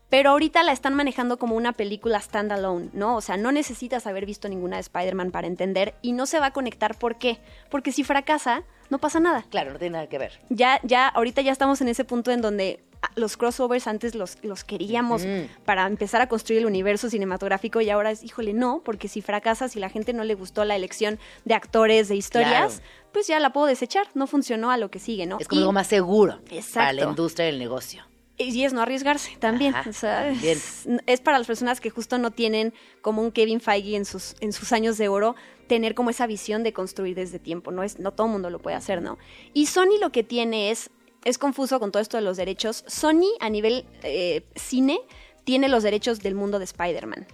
pero 0.10 0.30
ahorita 0.30 0.62
la 0.62 0.72
están 0.72 0.94
manejando 0.94 1.40
como 1.40 1.56
una 1.56 1.74
película 1.74 2.22
standalone, 2.22 2.90
¿no? 2.94 3.16
O 3.16 3.22
sea, 3.22 3.38
no 3.38 3.52
necesitas 3.52 4.06
haber 4.06 4.28
visto 4.28 4.48
ninguna 4.48 4.76
de 4.76 4.82
Spider-Man 4.82 5.32
para 5.32 5.48
entender 5.48 5.96
y 6.04 6.12
no 6.12 6.28
se 6.28 6.40
va 6.40 6.48
a 6.48 6.54
conectar. 6.54 6.96
¿Por 6.96 7.18
qué? 7.18 7.40
Porque 7.72 7.92
si 7.92 8.04
fracasa, 8.04 8.64
no 8.90 9.00
pasa 9.00 9.20
nada. 9.20 9.46
claro, 9.50 9.74
no 9.74 9.80
tiene 9.80 9.94
nada 9.94 10.08
que 10.08 10.18
ver. 10.18 10.40
Ya, 10.50 10.80
ya, 10.84 11.08
ahorita 11.08 11.42
ya 11.42 11.52
estamos 11.52 11.82
en 11.82 11.88
ese 11.88 12.04
punto 12.06 12.32
en 12.32 12.42
donde 12.42 12.80
ah, 13.02 13.10
los 13.16 13.38
crossovers 13.38 13.88
antes 13.88 14.16
los, 14.16 14.38
los 14.44 14.64
queríamos 14.64 15.24
para 15.66 15.86
empezar 15.88 16.22
a 16.22 16.28
construir 16.28 16.60
el 16.62 16.66
universo 16.66 17.10
cinematográfico 17.10 17.82
y 17.82 17.90
ahora 17.90 18.12
es, 18.12 18.24
híjole, 18.24 18.54
no, 18.54 18.82
porque 18.84 19.08
si 19.08 19.22
fracasa, 19.22 19.68
si 19.70 19.80
la 19.80 19.90
gente 19.90 20.14
no 20.14 20.24
le 20.24 20.34
gustó 20.36 20.64
la 20.66 20.76
elección 20.76 21.20
de 21.46 21.54
actores, 21.56 22.08
de 22.10 22.16
historias, 22.16 22.76
Claro. 22.76 22.90
pues 23.12 23.28
ya 23.28 23.40
la 23.40 23.52
puedo 23.52 23.68
desechar, 23.68 24.08
no 24.14 24.28
funcionó 24.28 24.72
a 24.72 24.78
lo 24.78 24.90
que 24.92 25.00
sigue, 25.00 25.26
¿no? 25.26 25.38
Es 25.40 25.48
como 25.48 25.60
Y- 25.60 25.64
algo 25.64 25.74
más 25.74 25.88
seguro 25.88 26.40
para 26.44 26.56
Exacto. 26.56 26.96
la 27.04 27.10
industria 27.10 27.46
del 27.48 27.60
negocio. 27.60 28.04
y 28.38 28.66
es 28.66 28.74
no 28.74 28.82
arriesgarse 28.82 29.38
también. 29.40 29.74
Ajá, 29.74 29.90
o 29.90 29.94
sea, 29.94 30.28
es, 30.30 30.86
es 31.06 31.22
para 31.22 31.38
las 31.38 31.48
personas 31.48 31.80
que 31.80 31.90
justo 31.90 32.18
no 32.18 32.32
tienen 32.32 32.74
como 33.02 33.22
un 33.22 33.32
Kevin 33.32 33.62
Feige 33.62 33.96
en 33.96 34.04
sus, 34.04 34.36
en 34.42 34.52
sus 34.52 34.74
años 34.74 34.98
de 34.98 35.08
oro, 35.08 35.36
tener 35.68 35.96
como 35.96 36.10
esa 36.10 36.28
visión 36.28 36.64
de 36.64 36.74
construir 36.74 37.16
desde 37.16 37.40
tiempo. 37.40 37.72
No, 37.72 37.84
es, 37.84 38.00
no 38.00 38.12
todo 38.12 38.28
el 38.28 38.34
mundo 38.34 38.50
lo 38.50 38.60
puede 38.60 38.76
hacer, 38.76 39.02
¿no? 39.02 39.18
Y 39.54 39.68
Sony 39.68 40.00
lo 40.00 40.12
que 40.12 40.24
tiene 40.24 40.72
es, 40.72 40.90
es 41.24 41.38
confuso 41.38 41.80
con 41.80 41.92
todo 41.92 42.02
esto 42.02 42.18
de 42.18 42.24
los 42.24 42.38
derechos. 42.38 42.84
Sony 42.88 43.32
a 43.40 43.50
nivel 43.50 43.86
eh, 44.04 44.44
cine 44.56 45.00
tiene 45.44 45.70
los 45.70 45.84
derechos 45.84 46.20
del 46.20 46.36
mundo 46.36 46.60
de 46.60 46.66
Spider-Man. 46.66 47.28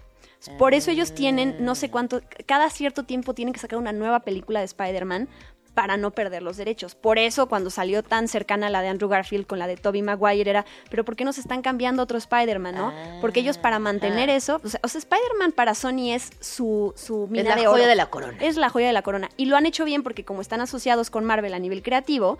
Por 0.57 0.73
eso 0.73 0.89
ellos 0.89 1.13
tienen, 1.13 1.63
no 1.63 1.75
sé 1.75 1.91
cuánto, 1.91 2.21
cada 2.47 2.69
cierto 2.71 3.03
tiempo 3.03 3.35
tienen 3.35 3.53
que 3.53 3.59
sacar 3.59 3.77
una 3.77 3.91
nueva 3.91 4.21
película 4.21 4.59
de 4.59 4.65
Spider-Man 4.65 5.29
para 5.73 5.95
no 5.97 6.11
perder 6.11 6.41
los 6.43 6.57
derechos. 6.57 6.95
Por 6.95 7.17
eso 7.17 7.47
cuando 7.47 7.69
salió 7.69 8.03
tan 8.03 8.27
cercana 8.27 8.69
la 8.69 8.81
de 8.81 8.89
Andrew 8.89 9.09
Garfield 9.09 9.47
con 9.47 9.57
la 9.59 9.67
de 9.67 9.77
Tobey 9.77 10.01
Maguire 10.01 10.49
era, 10.49 10.65
pero 10.89 11.05
¿por 11.05 11.15
qué 11.15 11.23
no 11.23 11.31
se 11.33 11.41
están 11.41 11.61
cambiando 11.61 12.03
otro 12.03 12.17
Spider-Man, 12.17 12.75
no? 12.75 12.93
Porque 13.21 13.39
ellos 13.39 13.57
para 13.57 13.79
mantener 13.79 14.29
Ah. 14.29 14.35
eso, 14.35 14.61
o 14.63 14.67
sea, 14.67 14.79
o 14.83 14.87
sea, 14.87 14.99
Spider-Man 14.99 15.53
para 15.53 15.73
Sony 15.73 16.11
es 16.13 16.31
su, 16.41 16.93
su 16.97 17.27
mina 17.27 17.49
es 17.51 17.55
la 17.55 17.61
de 17.61 17.67
joya 17.67 17.87
de 17.87 17.95
la 17.95 18.07
corona. 18.07 18.37
Es 18.41 18.57
la 18.57 18.69
joya 18.69 18.87
de 18.87 18.93
la 18.93 19.01
corona. 19.01 19.29
Y 19.37 19.45
lo 19.45 19.55
han 19.55 19.65
hecho 19.65 19.85
bien 19.85 20.03
porque 20.03 20.25
como 20.25 20.41
están 20.41 20.59
asociados 20.61 21.09
con 21.09 21.23
Marvel 21.23 21.53
a 21.53 21.59
nivel 21.59 21.81
creativo, 21.83 22.37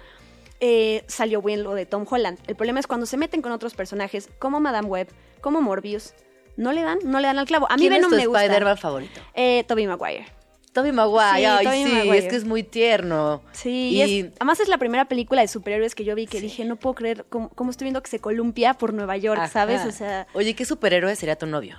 eh, 0.59 1.03
salió 1.07 1.41
bien 1.41 1.63
lo 1.63 1.73
de 1.73 1.85
Tom 1.85 2.05
Holland. 2.09 2.37
El 2.47 2.55
problema 2.55 2.79
es 2.79 2.87
cuando 2.87 3.05
se 3.05 3.17
meten 3.17 3.41
con 3.41 3.51
otros 3.51 3.73
personajes, 3.73 4.29
como 4.39 4.59
Madame 4.59 4.87
Web, 4.87 5.07
como 5.41 5.61
Morbius, 5.61 6.13
no 6.57 6.73
le 6.73 6.81
dan, 6.83 6.99
no 7.03 7.19
le 7.19 7.27
dan 7.27 7.39
al 7.39 7.45
clavo. 7.47 7.65
A 7.71 7.75
mí 7.77 7.81
¿Quién 7.83 7.93
Venom 7.93 8.11
es 8.11 8.17
tu 8.17 8.21
me 8.21 8.27
gusta. 8.27 8.43
Spider-Man 8.43 8.77
favorito? 8.77 9.21
Eh, 9.33 9.63
Tobey 9.67 9.87
Maguire. 9.87 10.25
Tobey 10.73 10.91
Maguire. 10.91 11.37
Sí, 11.39 11.45
Ay, 11.67 11.83
sí, 11.85 11.91
Maguire. 11.91 12.17
es 12.17 12.27
que 12.27 12.35
es 12.35 12.45
muy 12.45 12.63
tierno. 12.63 13.41
Sí, 13.51 13.89
Y, 13.93 13.97
y 13.97 14.19
es- 14.21 14.31
además 14.39 14.59
es 14.61 14.67
la 14.69 14.77
primera 14.77 15.05
película 15.05 15.41
de 15.41 15.47
superhéroes 15.47 15.95
que 15.95 16.03
yo 16.05 16.15
vi 16.15 16.27
que 16.27 16.39
dije, 16.39 16.63
no 16.65 16.75
puedo 16.77 16.95
creer 16.95 17.25
cómo, 17.29 17.49
cómo 17.49 17.71
estoy 17.71 17.85
viendo 17.85 18.01
que 18.01 18.09
se 18.09 18.19
columpia 18.19 18.73
por 18.75 18.93
Nueva 18.93 19.17
York, 19.17 19.39
Ajá. 19.41 19.49
¿sabes? 19.51 19.85
O 19.85 19.91
sea, 19.91 20.27
Oye, 20.33 20.53
¿qué 20.55 20.63
superhéroe 20.65 21.15
sería 21.15 21.35
tu 21.35 21.45
novio? 21.45 21.77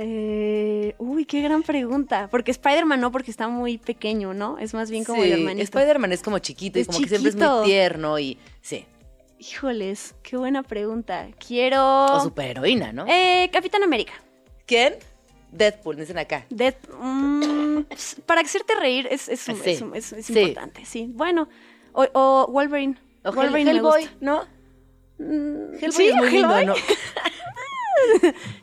eh, 0.00 0.94
uy, 0.98 1.24
qué 1.24 1.42
gran 1.42 1.62
pregunta. 1.64 2.28
Porque 2.30 2.52
Spider-Man 2.52 3.00
no, 3.00 3.10
porque 3.10 3.30
está 3.32 3.48
muy 3.48 3.78
pequeño, 3.78 4.32
¿no? 4.32 4.56
Es 4.58 4.72
más 4.74 4.90
bien 4.90 5.04
como 5.04 5.22
Sí, 5.22 5.28
el 5.32 5.40
hermanito. 5.40 5.64
Spider-Man 5.64 6.12
es 6.12 6.22
como 6.22 6.38
chiquito 6.38 6.78
y 6.78 6.84
como 6.84 7.00
que 7.00 7.08
siempre 7.08 7.30
es 7.30 7.36
muy 7.36 7.64
tierno 7.64 8.18
y 8.18 8.38
sí. 8.60 8.86
Híjoles, 9.40 10.14
qué 10.22 10.36
buena 10.36 10.62
pregunta. 10.62 11.28
Quiero... 11.44 12.06
O 12.06 12.20
superheroína, 12.20 12.92
¿no? 12.92 13.06
Eh, 13.08 13.48
Capitán 13.52 13.82
América. 13.82 14.12
¿Quién? 14.66 14.94
Deadpool, 15.50 15.96
dicen 15.96 16.18
acá. 16.18 16.46
Mm, 16.50 17.82
pues, 17.82 18.16
para 18.26 18.40
hacerte 18.42 18.74
reír 18.74 19.06
es, 19.10 19.28
es, 19.28 19.40
Sí. 19.40 19.52
es, 19.64 19.82
es- 19.94 20.12
es 20.12 20.26
Sí. 20.26 20.38
importante, 20.38 20.84
sí. 20.84 21.10
Bueno, 21.12 21.48
o, 21.92 22.06
o 22.12 22.46
Wolverine. 22.52 22.96
O 23.24 23.32
Wolverine 23.32 23.72
me 23.72 23.78
Hellboy, 23.78 24.02
gusta. 24.02 24.16
¿no? 24.20 24.44
Mm, 25.18 25.74
Hellboy 25.74 25.92
sí, 25.92 26.08
es 26.08 26.14
muy 26.16 26.30
lindo. 26.30 26.74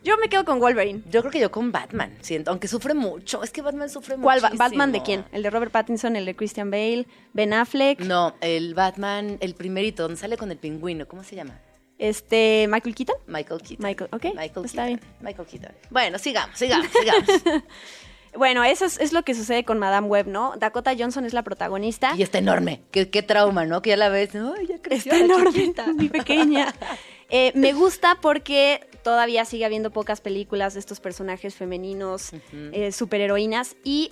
Yo 0.04 0.18
me 0.18 0.30
quedo 0.30 0.46
con 0.46 0.60
Wolverine. 0.60 1.02
Yo 1.12 1.22
creo 1.22 1.32
que 1.32 1.40
yo 1.40 1.52
con 1.52 1.72
Batman, 1.72 2.16
siento, 2.22 2.52
aunque 2.52 2.68
sufre 2.68 2.94
mucho. 2.94 3.44
Es 3.44 3.52
que 3.52 3.62
Batman 3.62 3.90
sufre 3.90 4.16
¿Cuál? 4.16 4.40
Ba- 4.40 4.48
muchísimo. 4.50 4.70
¿Batman 4.70 4.92
de 4.92 5.04
quién? 5.04 5.26
¿El 5.32 5.44
de 5.44 5.50
Robert 5.50 5.72
Pattinson, 5.72 6.16
el 6.16 6.26
de 6.26 6.36
Christian 6.36 6.72
Bale, 6.72 7.06
Ben 7.34 7.52
Affleck, 7.54 8.00
No, 8.00 8.34
el 8.42 8.74
Batman, 8.76 9.38
el 9.42 9.56
primerito, 9.56 10.04
donde 10.04 10.18
sale 10.18 10.38
con 10.38 10.52
el 10.52 10.58
pingüino, 10.58 11.08
¿cómo 11.08 11.24
se 11.24 11.36
llama? 11.36 11.60
Este 11.98 12.68
Michael 12.70 12.96
Keaton? 12.96 13.16
Michael 13.28 13.62
Keaton. 13.62 13.86
Michael, 13.86 14.10
ok, 14.12 14.24
Michael 14.36 14.66
está 14.66 14.86
Keaton. 14.86 14.88
bien. 14.88 15.00
Michael 15.22 15.48
Keaton. 15.48 15.72
Bueno, 15.90 16.20
sigamos, 16.20 16.58
sigamos, 16.58 16.88
sigamos. 16.92 17.64
Bueno, 18.38 18.66
eso 18.66 18.84
es, 18.86 19.00
es 19.00 19.14
lo 19.14 19.24
que 19.24 19.34
sucede 19.34 19.64
con 19.64 19.80
Madame 19.80 20.08
Web, 20.08 20.28
¿no? 20.28 20.56
Dakota 20.58 20.94
Johnson 20.98 21.24
es 21.26 21.34
la 21.34 21.44
protagonista. 21.44 22.14
y 22.18 22.22
está 22.22 22.38
enorme. 22.38 22.82
Qué, 22.92 23.10
qué 23.10 23.24
trauma, 23.24 23.64
¿no? 23.66 23.82
Que 23.82 23.92
ya 23.92 23.98
la 23.98 24.10
ves. 24.10 24.32
Ay, 24.36 24.68
ya 24.68 24.82
creció 24.82 25.14
Está 25.14 25.24
enorme, 25.24 25.52
chiquita. 25.54 25.88
muy 25.94 26.10
pequeña. 26.10 26.74
Eh, 27.30 27.54
me 27.56 27.72
gusta 27.72 28.18
porque 28.22 28.88
todavía 29.04 29.46
sigue 29.46 29.64
habiendo 29.66 29.90
pocas 29.90 30.20
películas 30.20 30.74
de 30.74 30.82
estos 30.82 31.00
personajes 31.00 31.56
femeninos, 31.56 32.32
eh, 32.52 32.92
superheroínas 32.92 33.78
y 33.86 34.12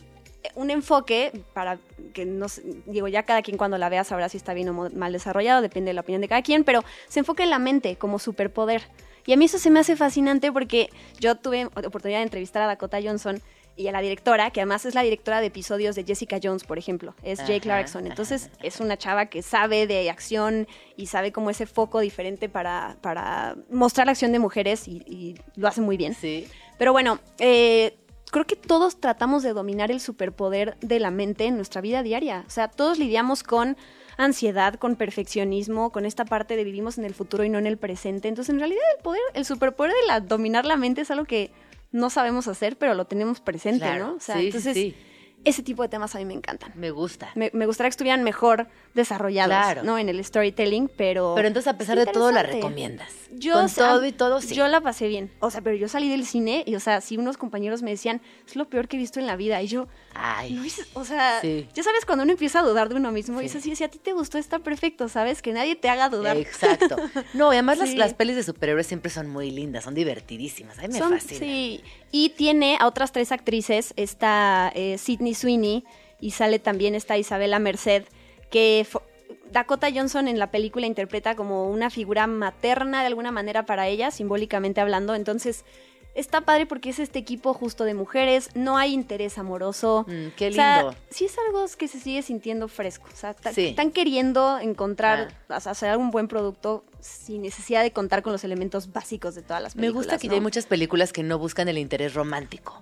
un 0.55 0.69
enfoque 0.69 1.43
para 1.53 1.79
que 2.13 2.25
no 2.25 2.47
digo 2.85 3.07
ya 3.07 3.23
cada 3.23 3.41
quien 3.41 3.57
cuando 3.57 3.77
la 3.77 3.89
vea 3.89 4.03
sabrá 4.03 4.29
si 4.29 4.37
está 4.37 4.53
bien 4.53 4.69
o 4.69 4.89
mal 4.91 5.13
desarrollado, 5.13 5.61
depende 5.61 5.89
de 5.89 5.93
la 5.93 6.01
opinión 6.01 6.21
de 6.21 6.27
cada 6.27 6.41
quien, 6.41 6.63
pero 6.63 6.83
se 7.07 7.19
enfoca 7.19 7.43
en 7.43 7.49
la 7.49 7.59
mente 7.59 7.95
como 7.95 8.19
superpoder. 8.19 8.83
Y 9.25 9.33
a 9.33 9.37
mí 9.37 9.45
eso 9.45 9.57
se 9.57 9.69
me 9.69 9.79
hace 9.79 9.95
fascinante 9.95 10.51
porque 10.51 10.89
yo 11.19 11.35
tuve 11.35 11.65
oportunidad 11.65 12.19
de 12.19 12.23
entrevistar 12.23 12.61
a 12.61 12.67
Dakota 12.67 12.99
Johnson 13.01 13.41
y 13.75 13.87
a 13.87 13.91
la 13.91 14.01
directora, 14.01 14.51
que 14.51 14.61
además 14.61 14.85
es 14.85 14.93
la 14.93 15.01
directora 15.01 15.41
de 15.41 15.47
episodios 15.47 15.95
de 15.95 16.03
Jessica 16.03 16.39
Jones, 16.41 16.63
por 16.63 16.77
ejemplo, 16.77 17.15
es 17.23 17.39
Jay 17.41 17.59
Clarkson. 17.59 18.05
Entonces 18.05 18.49
es 18.61 18.79
una 18.79 18.97
chava 18.97 19.27
que 19.27 19.41
sabe 19.41 19.87
de 19.87 20.09
acción 20.09 20.67
y 20.95 21.07
sabe 21.07 21.31
como 21.31 21.49
ese 21.49 21.65
foco 21.65 21.99
diferente 21.99 22.49
para, 22.49 22.97
para 23.01 23.55
mostrar 23.71 24.05
la 24.05 24.11
acción 24.11 24.31
de 24.31 24.39
mujeres 24.39 24.87
y, 24.87 24.97
y 25.07 25.35
lo 25.55 25.67
hace 25.67 25.81
muy 25.81 25.97
bien. 25.97 26.13
Sí. 26.13 26.47
Pero 26.77 26.91
bueno, 26.91 27.19
eh, 27.39 27.97
creo 28.33 28.45
que 28.47 28.55
todos 28.55 28.99
tratamos 28.99 29.43
de 29.43 29.53
dominar 29.53 29.91
el 29.91 29.99
superpoder 29.99 30.75
de 30.81 30.99
la 30.99 31.11
mente 31.11 31.45
en 31.45 31.55
nuestra 31.55 31.81
vida 31.81 32.01
diaria. 32.01 32.43
O 32.47 32.49
sea, 32.49 32.67
todos 32.67 32.97
lidiamos 32.97 33.43
con 33.43 33.77
ansiedad, 34.17 34.73
con 34.73 34.95
perfeccionismo, 34.95 35.91
con 35.91 36.05
esta 36.05 36.25
parte 36.25 36.55
de 36.55 36.63
vivimos 36.63 36.97
en 36.97 37.05
el 37.05 37.13
futuro 37.13 37.43
y 37.43 37.49
no 37.49 37.59
en 37.59 37.67
el 37.67 37.77
presente. 37.77 38.27
Entonces, 38.27 38.51
en 38.51 38.59
realidad, 38.59 38.81
el 38.97 39.03
poder, 39.03 39.21
el 39.35 39.45
superpoder 39.45 39.93
de 39.93 40.07
la, 40.07 40.19
dominar 40.19 40.65
la 40.65 40.77
mente 40.77 41.01
es 41.01 41.11
algo 41.11 41.25
que 41.25 41.51
no 41.91 42.09
sabemos 42.09 42.47
hacer, 42.47 42.75
pero 42.75 42.95
lo 42.95 43.05
tenemos 43.05 43.39
presente, 43.39 43.85
Claro. 43.85 44.07
¿no? 44.07 44.13
O 44.15 44.19
sea, 44.19 44.35
Sí, 44.35 44.41
sí, 44.41 44.47
entonces, 44.47 44.73
sí. 44.73 44.95
Ese 45.45 45.61
tipo 45.63 45.83
de 45.83 45.89
temas 45.89 46.15
a 46.15 46.19
mí 46.19 46.25
me 46.25 46.33
encantan. 46.33 46.71
Me 46.75 46.91
gusta. 46.91 47.29
Me, 47.35 47.49
me 47.53 47.65
gustaría 47.65 47.89
que 47.89 47.93
estuvieran 47.93 48.23
mejor 48.23 48.67
desarrollados, 48.93 49.49
Claro. 49.55 49.83
¿no? 49.83 49.97
En 49.97 50.07
el 50.09 50.23
storytelling, 50.23 50.89
pero... 50.95 51.33
Pero 51.35 51.47
entonces, 51.47 51.73
a 51.73 51.77
pesar 51.77 51.97
es 51.97 52.05
de 52.05 52.11
todo, 52.11 52.31
la 52.31 52.43
recomiendas. 52.43 53.09
Yo, 53.31 53.53
Con 53.53 53.65
o 53.65 53.67
sea, 53.67 53.89
todo 53.89 54.05
y 54.05 54.11
todo, 54.11 54.39
sí. 54.41 54.53
Yo 54.55 54.67
la 54.67 54.81
pasé 54.81 55.07
bien. 55.07 55.31
O 55.39 55.49
sea, 55.49 55.61
pero 55.61 55.75
yo 55.75 55.87
salí 55.87 56.07
del 56.09 56.25
cine 56.25 56.63
y, 56.67 56.75
o 56.75 56.79
sea, 56.79 57.01
sí 57.01 57.17
unos 57.17 57.37
compañeros 57.37 57.81
me 57.81 57.89
decían, 57.91 58.21
es 58.47 58.55
lo 58.55 58.69
peor 58.69 58.87
que 58.87 58.95
he 58.95 58.99
visto 58.99 59.19
en 59.19 59.25
la 59.27 59.35
vida. 59.35 59.61
Y 59.61 59.67
yo, 59.67 59.87
Ay. 60.13 60.61
es- 60.65 60.87
o 60.93 61.03
sea, 61.03 61.41
Sí. 61.41 61.67
ya 61.73 61.81
sabes 61.83 62.05
cuando 62.05 62.23
uno 62.23 62.31
empieza 62.33 62.59
a 62.59 62.63
dudar 62.63 62.89
de 62.89 62.95
uno 62.95 63.11
mismo, 63.11 63.39
Sí. 63.39 63.45
y 63.45 63.47
dices, 63.47 63.63
sí, 63.63 63.75
si 63.75 63.83
a 63.83 63.89
ti 63.89 63.97
te 63.97 64.13
gustó, 64.13 64.37
está 64.37 64.59
perfecto, 64.59 65.09
¿sabes? 65.09 65.41
Que 65.41 65.51
nadie 65.53 65.75
te 65.75 65.89
haga 65.89 66.09
dudar. 66.09 66.37
Exacto. 66.37 66.95
No, 67.33 67.51
y 67.51 67.55
además 67.55 67.79
las, 67.79 67.89
Sí. 67.93 67.95
las 67.97 68.13
pelis 68.13 68.35
de 68.35 68.43
superhéroes 68.43 68.85
siempre 68.85 69.09
son 69.11 69.29
muy 69.29 69.49
lindas, 69.49 69.83
son 69.85 69.95
divertidísimas. 69.95 70.77
A 70.77 70.83
mí 70.83 70.89
me 70.89 70.99
Son- 70.99 71.11
fascina. 71.13 71.39
Sí, 71.39 71.83
y 72.15 72.29
tiene 72.29 72.77
a 72.79 72.85
otras 72.85 73.11
tres 73.11 73.31
actrices, 73.31 73.91
está 73.97 74.71
eh, 74.75 74.99
Sidney 74.99 75.33
Sweeney 75.33 75.83
y 76.21 76.29
sale 76.29 76.59
también 76.59 76.93
esta 76.93 77.17
Isabela 77.17 77.57
Merced, 77.57 78.03
que 78.51 78.85
Dakota 79.51 79.87
Johnson 79.91 80.27
en 80.27 80.37
la 80.37 80.51
película 80.51 80.85
interpreta 80.85 81.35
como 81.35 81.71
una 81.71 81.89
figura 81.89 82.27
materna 82.27 83.01
de 83.01 83.07
alguna 83.07 83.31
manera 83.31 83.65
para 83.65 83.87
ella, 83.87 84.11
simbólicamente 84.11 84.79
hablando, 84.79 85.15
entonces 85.15 85.65
está 86.15 86.41
padre 86.41 86.65
porque 86.65 86.89
es 86.91 86.99
este 86.99 87.19
equipo 87.19 87.53
justo 87.53 87.83
de 87.85 87.93
mujeres, 87.93 88.49
no 88.55 88.77
hay 88.77 88.93
interés 88.93 89.37
amoroso. 89.37 90.05
Mm, 90.07 90.27
qué 90.37 90.49
O 90.49 90.53
sea, 90.53 90.77
lindo. 90.83 90.95
sí 91.09 91.25
es 91.25 91.35
algo 91.47 91.65
que 91.77 91.87
se 91.87 91.99
sigue 91.99 92.21
sintiendo 92.21 92.67
fresco, 92.67 93.07
o 93.11 93.15
sea, 93.15 93.35
Sí. 93.53 93.67
están 93.67 93.91
queriendo 93.91 94.59
encontrar, 94.59 95.33
Ah. 95.49 95.57
o 95.57 95.59
sea, 95.59 95.71
hacer 95.71 95.89
algún 95.89 96.11
buen 96.11 96.27
producto 96.27 96.83
sin 96.99 97.41
necesidad 97.41 97.81
de 97.83 97.91
contar 97.91 98.21
con 98.21 98.31
los 98.31 98.43
elementos 98.43 98.91
básicos 98.93 99.35
de 99.35 99.41
todas 99.41 99.61
las 99.61 99.75
Me 99.75 99.81
películas. 99.81 100.05
gusta 100.07 100.17
que 100.27 100.33
hay 100.33 100.41
muchas 100.41 100.65
películas 100.65 101.11
que 101.11 101.23
no 101.23 101.37
buscan 101.39 101.67
el 101.67 101.77
interés 101.77 102.13
romántico. 102.13 102.81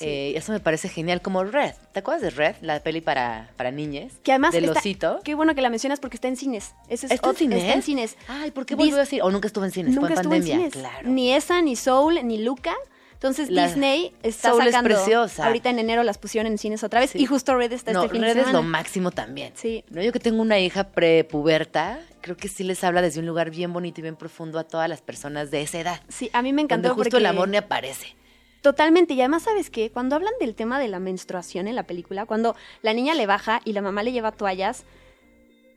Eh, 0.00 0.34
eso 0.36 0.52
me 0.52 0.60
parece 0.60 0.88
genial, 0.88 1.20
como 1.22 1.42
Red. 1.44 1.72
¿Te 1.92 2.00
acuerdas 2.00 2.22
de 2.22 2.30
Red? 2.30 2.56
La 2.60 2.80
peli 2.80 3.00
para, 3.00 3.50
para 3.56 3.70
niñas. 3.70 4.12
Que 4.22 4.32
además 4.32 4.52
Del 4.52 4.64
está- 4.66 4.78
osito. 4.78 5.20
Qué 5.24 5.34
bueno 5.34 5.54
que 5.54 5.60
la 5.62 5.70
mencionas 5.70 5.98
porque 6.00 6.16
está 6.16 6.28
en 6.28 6.36
cines. 6.36 6.74
Ese 6.88 7.06
es 7.06 7.12
¿Está 7.12 7.30
en 7.30 7.36
cines? 7.36 7.58
Está 7.62 7.74
en 7.74 7.82
cines. 7.82 8.16
Ay, 8.28 8.50
¿por 8.52 8.64
qué 8.66 8.74
volvió 8.76 8.94
a 8.96 9.00
decir? 9.00 9.22
O 9.22 9.30
nunca 9.30 9.46
estuvo 9.48 9.64
en 9.64 9.72
cines, 9.72 9.94
Nunca 9.94 10.06
fue 10.06 10.14
en 10.14 10.18
estuvo 10.20 10.34
en 10.34 10.40
pandemia. 10.42 10.70
cines. 10.70 10.72
Claro. 10.88 11.08
Ni 11.08 11.32
esa, 11.32 11.60
ni 11.62 11.74
Soul, 11.76 12.20
ni 12.24 12.38
Luca. 12.42 12.74
Entonces 13.14 13.50
La- 13.50 13.66
Disney 13.66 14.14
está 14.22 14.50
Soul 14.50 14.68
es 14.68 14.76
preciosa. 14.76 15.46
Ahorita 15.46 15.70
en 15.70 15.80
enero 15.80 16.04
las 16.04 16.18
pusieron 16.18 16.52
en 16.52 16.56
cines 16.58 16.84
otra 16.84 17.00
vez. 17.00 17.10
Sí. 17.10 17.18
Y 17.18 17.26
justo 17.26 17.56
Red 17.56 17.72
está 17.72 17.92
no, 17.92 18.04
este 18.04 18.12
fin 18.12 18.22
Red 18.22 18.34
de 18.34 18.40
es 18.42 18.46
semana. 18.46 18.64
lo 18.64 18.70
máximo 18.70 19.10
también. 19.10 19.52
Sí. 19.56 19.84
No, 19.90 20.00
yo 20.00 20.12
que 20.12 20.20
tengo 20.20 20.40
una 20.40 20.60
hija 20.60 20.84
prepuberta, 20.84 21.98
creo 22.20 22.36
que 22.36 22.46
sí 22.46 22.62
les 22.62 22.84
habla 22.84 23.02
desde 23.02 23.18
un 23.18 23.26
lugar 23.26 23.50
bien 23.50 23.72
bonito 23.72 24.00
y 24.00 24.02
bien 24.02 24.14
profundo 24.14 24.60
a 24.60 24.64
todas 24.64 24.88
las 24.88 25.02
personas 25.02 25.50
de 25.50 25.62
esa 25.62 25.80
edad. 25.80 26.00
Sí, 26.08 26.30
a 26.32 26.42
mí 26.42 26.52
me 26.52 26.62
encantó 26.62 26.90
Donde 26.90 27.02
justo 27.02 27.10
porque 27.10 27.20
el 27.20 27.26
amor 27.26 27.48
ni 27.48 27.56
aparece. 27.56 28.14
Totalmente, 28.62 29.14
y 29.14 29.20
además, 29.20 29.44
¿sabes 29.44 29.70
qué? 29.70 29.90
Cuando 29.90 30.16
hablan 30.16 30.32
del 30.40 30.54
tema 30.54 30.80
de 30.80 30.88
la 30.88 30.98
menstruación 30.98 31.68
en 31.68 31.76
la 31.76 31.84
película, 31.84 32.26
cuando 32.26 32.56
la 32.82 32.92
niña 32.92 33.14
le 33.14 33.26
baja 33.26 33.60
y 33.64 33.72
la 33.72 33.82
mamá 33.82 34.02
le 34.02 34.12
lleva 34.12 34.32
toallas, 34.32 34.84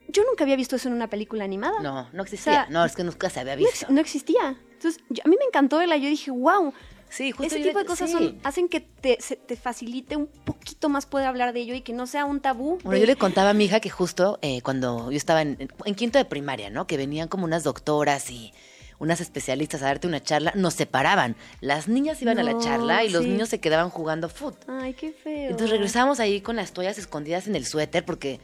yo 0.08 0.24
nunca 0.26 0.44
había 0.44 0.56
visto 0.56 0.76
eso 0.76 0.88
en 0.90 0.96
una 0.96 1.08
película 1.08 1.44
animada. 1.44 1.80
No, 1.82 2.10
no 2.12 2.24
existía. 2.24 2.52
O 2.52 2.56
sea, 2.56 2.68
no, 2.70 2.84
es 2.84 2.96
que 2.96 3.04
nunca 3.04 3.30
se 3.30 3.40
había 3.40 3.56
visto. 3.56 3.86
no 3.90 4.02
existía. 4.02 4.58
Entonces, 4.74 5.02
yo- 5.10 5.22
a 5.26 5.30
mí 5.30 5.36
me 5.40 5.46
encantó 5.46 5.78
verla. 5.78 5.96
Yo 5.98 6.10
dije, 6.10 6.32
wow, 6.32 6.74
sí, 7.08 7.32
justo 7.32 7.56
ese 7.56 7.64
tipo 7.64 7.78
de 7.80 7.86
cosas 7.86 8.10
sí. 8.10 8.16
son, 8.18 8.40
hacen 8.44 8.68
que 8.68 8.82
te, 8.82 9.18
se- 9.22 9.36
te 9.36 9.56
facilite 9.56 10.16
un 10.18 10.26
poquito 10.28 10.90
más 10.90 11.06
poder 11.06 11.28
hablar 11.28 11.54
de 11.54 11.62
ello 11.62 11.76
y 11.76 11.82
que 11.82 11.94
no 11.94 12.08
sea 12.08 12.26
un 12.26 12.42
tabú. 12.42 12.80
Bueno, 12.84 12.92
de- 12.94 13.02
yo 13.02 13.06
le 13.06 13.16
contaba 13.16 13.52
a 13.52 13.54
mi 13.54 13.66
hija 13.66 13.80
que 13.80 13.92
justo 13.92 14.40
eh, 14.42 14.62
cuando 14.64 15.12
yo 15.12 15.18
estaba 15.18 15.44
en, 15.44 15.70
en 15.86 15.96
quinto 15.96 16.18
de 16.18 16.26
primaria, 16.26 16.72
¿no? 16.72 16.88
Que 16.88 16.98
venían 16.98 17.28
como 17.28 17.46
unas 17.46 17.64
doctoras 17.64 18.30
y 18.32 18.52
unas 19.02 19.20
especialistas 19.20 19.82
a 19.82 19.86
darte 19.86 20.06
una 20.06 20.22
charla, 20.22 20.54
nos 20.56 20.76
separaban. 20.76 21.36
Las 21.60 21.88
niñas 21.88 22.22
iban 22.22 22.38
a 22.38 22.44
la 22.44 22.60
charla 22.60 23.04
y 23.04 23.10
los 23.10 23.26
niños 23.26 23.50
se 23.50 23.60
quedaban 23.60 23.90
jugando 23.90 24.30
foot. 24.30 24.56
Ay, 24.68 24.94
qué 24.94 25.12
feo. 25.12 25.50
Entonces 25.50 25.72
regresábamos 25.72 26.20
ahí 26.20 26.40
con 26.40 26.56
las 26.56 26.72
toallas 26.72 27.00
escondidas 27.00 27.48
en 27.48 27.56
el 27.56 27.66
suéter 27.66 28.06
porque 28.06 28.40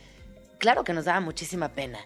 claro 0.58 0.84
que 0.84 0.94
nos 0.94 1.06
daba 1.06 1.20
muchísima 1.20 1.70
pena. 1.70 2.00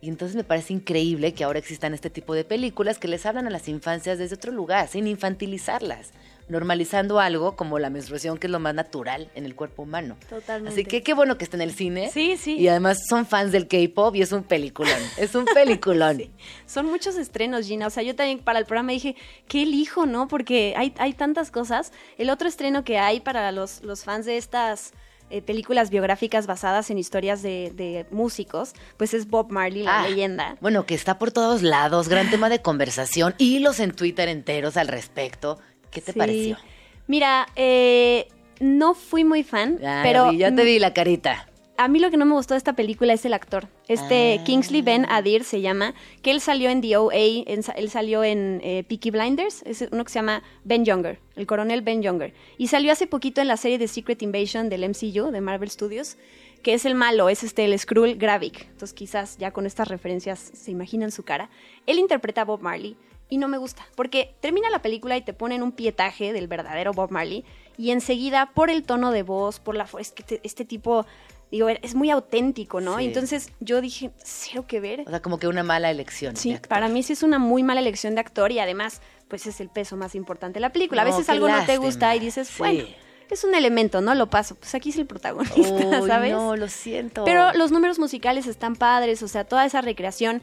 Y 0.00 0.08
entonces 0.08 0.36
me 0.36 0.44
parece 0.44 0.72
increíble 0.72 1.34
que 1.34 1.42
ahora 1.42 1.58
existan 1.58 1.94
este 1.94 2.08
tipo 2.08 2.32
de 2.34 2.44
películas 2.44 2.98
que 2.98 3.08
les 3.08 3.26
hablan 3.26 3.48
a 3.48 3.50
las 3.50 3.66
infancias 3.66 4.18
desde 4.18 4.36
otro 4.36 4.52
lugar, 4.52 4.86
sin 4.86 5.08
infantilizarlas, 5.08 6.12
normalizando 6.48 7.18
algo 7.20 7.56
como 7.56 7.78
la 7.78 7.90
menstruación, 7.90 8.38
que 8.38 8.46
es 8.46 8.50
lo 8.50 8.60
más 8.60 8.74
natural 8.74 9.30
en 9.34 9.44
el 9.44 9.54
cuerpo 9.54 9.82
humano. 9.82 10.16
Totalmente. 10.28 10.72
Así 10.72 10.84
que 10.84 11.02
qué 11.02 11.12
bueno 11.14 11.38
que 11.38 11.44
está 11.44 11.56
en 11.56 11.62
el 11.62 11.72
cine. 11.72 12.10
Sí, 12.12 12.36
sí. 12.36 12.56
Y 12.56 12.68
además 12.68 12.98
son 13.08 13.26
fans 13.26 13.52
del 13.52 13.66
K-pop 13.68 14.14
y 14.14 14.22
es 14.22 14.32
un 14.32 14.42
peliculón. 14.44 15.00
Es 15.16 15.34
un 15.34 15.44
peliculón. 15.44 16.16
Sí. 16.18 16.30
Son 16.66 16.86
muchos 16.86 17.16
estrenos, 17.16 17.66
Gina. 17.66 17.86
O 17.86 17.90
sea, 17.90 18.02
yo 18.02 18.14
también 18.14 18.38
para 18.38 18.58
el 18.58 18.64
programa 18.66 18.92
dije, 18.92 19.16
¿qué 19.48 19.62
elijo, 19.62 20.06
no? 20.06 20.28
Porque 20.28 20.74
hay, 20.76 20.94
hay 20.98 21.12
tantas 21.12 21.50
cosas. 21.50 21.92
El 22.16 22.30
otro 22.30 22.48
estreno 22.48 22.84
que 22.84 22.98
hay 22.98 23.20
para 23.20 23.50
los, 23.52 23.82
los 23.82 24.04
fans 24.04 24.24
de 24.26 24.36
estas 24.36 24.92
eh, 25.30 25.42
películas 25.42 25.90
biográficas 25.90 26.46
basadas 26.46 26.90
en 26.90 26.98
historias 26.98 27.42
de, 27.42 27.72
de 27.74 28.06
músicos, 28.12 28.72
pues 28.96 29.12
es 29.14 29.26
Bob 29.28 29.50
Marley, 29.50 29.82
la 29.82 30.00
Ah, 30.02 30.08
leyenda. 30.08 30.56
Bueno, 30.60 30.86
que 30.86 30.94
está 30.94 31.18
por 31.18 31.32
todos 31.32 31.62
lados, 31.62 32.08
gran 32.08 32.30
tema 32.30 32.48
de 32.48 32.62
conversación, 32.62 33.34
hilos 33.38 33.80
en 33.80 33.90
Twitter 33.90 34.28
enteros 34.28 34.76
al 34.76 34.86
respecto. 34.88 35.58
¿Qué 35.96 36.00
te 36.02 36.12
Sí. 36.12 36.18
pareció? 36.18 36.58
Mira, 37.06 37.46
eh, 37.56 38.28
no 38.60 38.94
fui 38.94 39.24
muy 39.24 39.42
fan, 39.42 39.78
Ay, 39.84 40.00
pero 40.02 40.30
vi, 40.30 40.38
ya 40.38 40.54
te 40.54 40.64
vi 40.64 40.78
la 40.78 40.92
carita. 40.92 41.48
a 41.78 41.88
mí 41.88 41.98
lo 42.00 42.10
que 42.10 42.16
no 42.16 42.24
me 42.24 42.32
gustó 42.34 42.54
de 42.54 42.58
esta 42.58 42.74
película 42.74 43.12
es 43.12 43.24
el 43.24 43.32
actor. 43.34 43.68
Este 43.88 44.38
Ah. 44.40 44.44
Kingsley 44.44 44.82
Ben 44.82 45.06
Adir 45.10 45.44
se 45.44 45.60
llama, 45.60 45.94
que 46.22 46.30
él 46.30 46.40
salió 46.40 46.68
en 46.70 46.80
The 46.80 46.96
OA, 46.96 47.44
en- 47.46 47.60
él 47.76 47.90
salió 47.90 48.24
en 48.24 48.60
eh, 48.64 48.84
Peaky 48.88 49.10
Blinders, 49.10 49.62
es 49.66 49.86
uno 49.92 50.04
que 50.04 50.10
se 50.10 50.18
llama 50.18 50.42
Ben 50.64 50.84
Younger, 50.84 51.18
el 51.36 51.46
coronel 51.46 51.82
Ben 51.82 52.02
Younger. 52.02 52.32
Y 52.58 52.68
salió 52.68 52.92
hace 52.92 53.06
poquito 53.06 53.40
en 53.40 53.48
la 53.48 53.56
serie 53.56 53.78
de 53.78 53.88
Secret 53.88 54.20
Invasion 54.22 54.68
del 54.68 54.84
MCU, 54.84 55.30
de 55.30 55.40
Marvel 55.40 55.70
Studios, 55.70 56.16
que 56.62 56.74
es 56.74 56.84
el 56.86 56.94
malo, 56.96 57.28
es 57.28 57.44
este, 57.44 57.64
el 57.66 57.78
Skrull 57.78 58.16
Gravik. 58.16 58.62
Entonces 58.62 58.92
quizás 58.94 59.36
ya 59.38 59.50
con 59.52 59.66
estas 59.66 59.86
referencias 59.88 60.40
se 60.40 60.70
imaginan 60.72 61.12
su 61.12 61.22
cara. 61.22 61.48
Él 61.86 61.98
interpreta 61.98 62.40
a 62.40 62.44
Bob 62.44 62.60
Marley 62.62 62.96
y 63.28 63.38
no 63.38 63.48
me 63.48 63.58
gusta, 63.58 63.86
porque 63.96 64.34
termina 64.40 64.70
la 64.70 64.80
película 64.82 65.16
y 65.16 65.22
te 65.22 65.32
ponen 65.32 65.62
un 65.62 65.72
pietaje 65.72 66.32
del 66.32 66.46
verdadero 66.48 66.92
Bob 66.92 67.10
Marley 67.10 67.44
y 67.76 67.90
enseguida 67.90 68.52
por 68.54 68.70
el 68.70 68.84
tono 68.84 69.10
de 69.10 69.22
voz, 69.22 69.58
por 69.60 69.74
la 69.74 69.86
es 69.98 70.12
que 70.12 70.22
te- 70.22 70.40
este 70.44 70.64
tipo 70.64 71.04
digo, 71.50 71.68
es 71.68 71.94
muy 71.94 72.10
auténtico, 72.10 72.80
¿no? 72.80 72.98
Sí. 72.98 73.04
Entonces 73.04 73.52
yo 73.60 73.80
dije, 73.80 74.10
cero 74.18 74.64
que 74.66 74.80
ver. 74.80 75.04
O 75.06 75.10
sea, 75.10 75.22
como 75.22 75.38
que 75.38 75.46
una 75.46 75.62
mala 75.62 75.90
elección. 75.92 76.34
de 76.34 76.40
Sí, 76.40 76.52
actor. 76.52 76.68
para 76.68 76.88
mí 76.88 77.02
sí 77.04 77.12
es 77.12 77.22
una 77.22 77.38
muy 77.38 77.62
mala 77.62 77.80
elección 77.80 78.14
de 78.16 78.20
actor 78.20 78.50
y 78.50 78.58
además, 78.58 79.00
pues 79.28 79.46
es 79.46 79.60
el 79.60 79.68
peso 79.68 79.96
más 79.96 80.14
importante 80.16 80.54
de 80.56 80.60
la 80.62 80.72
película. 80.72 81.02
a 81.02 81.04
veces 81.04 81.28
algo 81.28 81.48
no 81.48 81.64
te 81.64 81.76
gusta 81.78 82.14
y 82.16 82.18
dices, 82.18 82.48
Sí. 82.48 82.54
bueno, 82.58 82.84
es 83.30 83.44
un 83.44 83.54
elemento, 83.54 84.00
¿no? 84.00 84.14
Lo 84.16 84.28
paso. 84.28 84.56
Pues 84.56 84.74
aquí 84.74 84.90
es 84.90 84.96
el 84.98 85.06
protagonista, 85.06 86.00
Uy, 86.00 86.08
¿sabes? 86.08 86.32
No, 86.32 86.56
lo 86.56 86.68
siento. 86.68 87.24
Pero 87.24 87.52
los 87.54 87.70
números 87.70 87.98
musicales 88.00 88.46
están 88.48 88.74
padres, 88.74 89.22
o 89.22 89.28
sea, 89.28 89.44
toda 89.44 89.64
esa 89.64 89.80
recreación, 89.80 90.42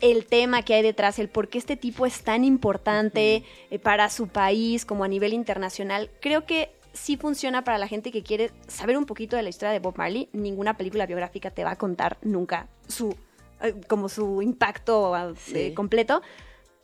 el 0.00 0.26
tema 0.26 0.62
que 0.62 0.74
hay 0.74 0.82
detrás, 0.82 1.18
el 1.18 1.28
por 1.28 1.48
qué 1.48 1.58
este 1.58 1.76
tipo 1.76 2.06
es 2.06 2.22
tan 2.22 2.44
importante 2.44 3.44
eh, 3.70 3.78
para 3.78 4.10
su 4.10 4.28
país 4.28 4.84
como 4.84 5.04
a 5.04 5.08
nivel 5.08 5.32
internacional, 5.32 6.10
creo 6.20 6.44
que 6.46 6.70
sí 6.92 7.16
funciona 7.16 7.64
para 7.64 7.78
la 7.78 7.88
gente 7.88 8.12
que 8.12 8.22
quiere 8.22 8.50
saber 8.68 8.96
un 8.96 9.04
poquito 9.06 9.34
de 9.36 9.42
la 9.42 9.48
historia 9.48 9.72
de 9.72 9.80
Bob 9.80 9.96
Marley. 9.96 10.28
Ninguna 10.32 10.76
película 10.76 11.06
biográfica 11.06 11.50
te 11.50 11.64
va 11.64 11.72
a 11.72 11.76
contar 11.76 12.18
nunca 12.22 12.68
su 12.86 13.14
eh, 13.62 13.74
como 13.88 14.08
su 14.08 14.42
impacto 14.42 15.16
eh, 15.16 15.34
Sí. 15.36 15.74
completo. 15.74 16.22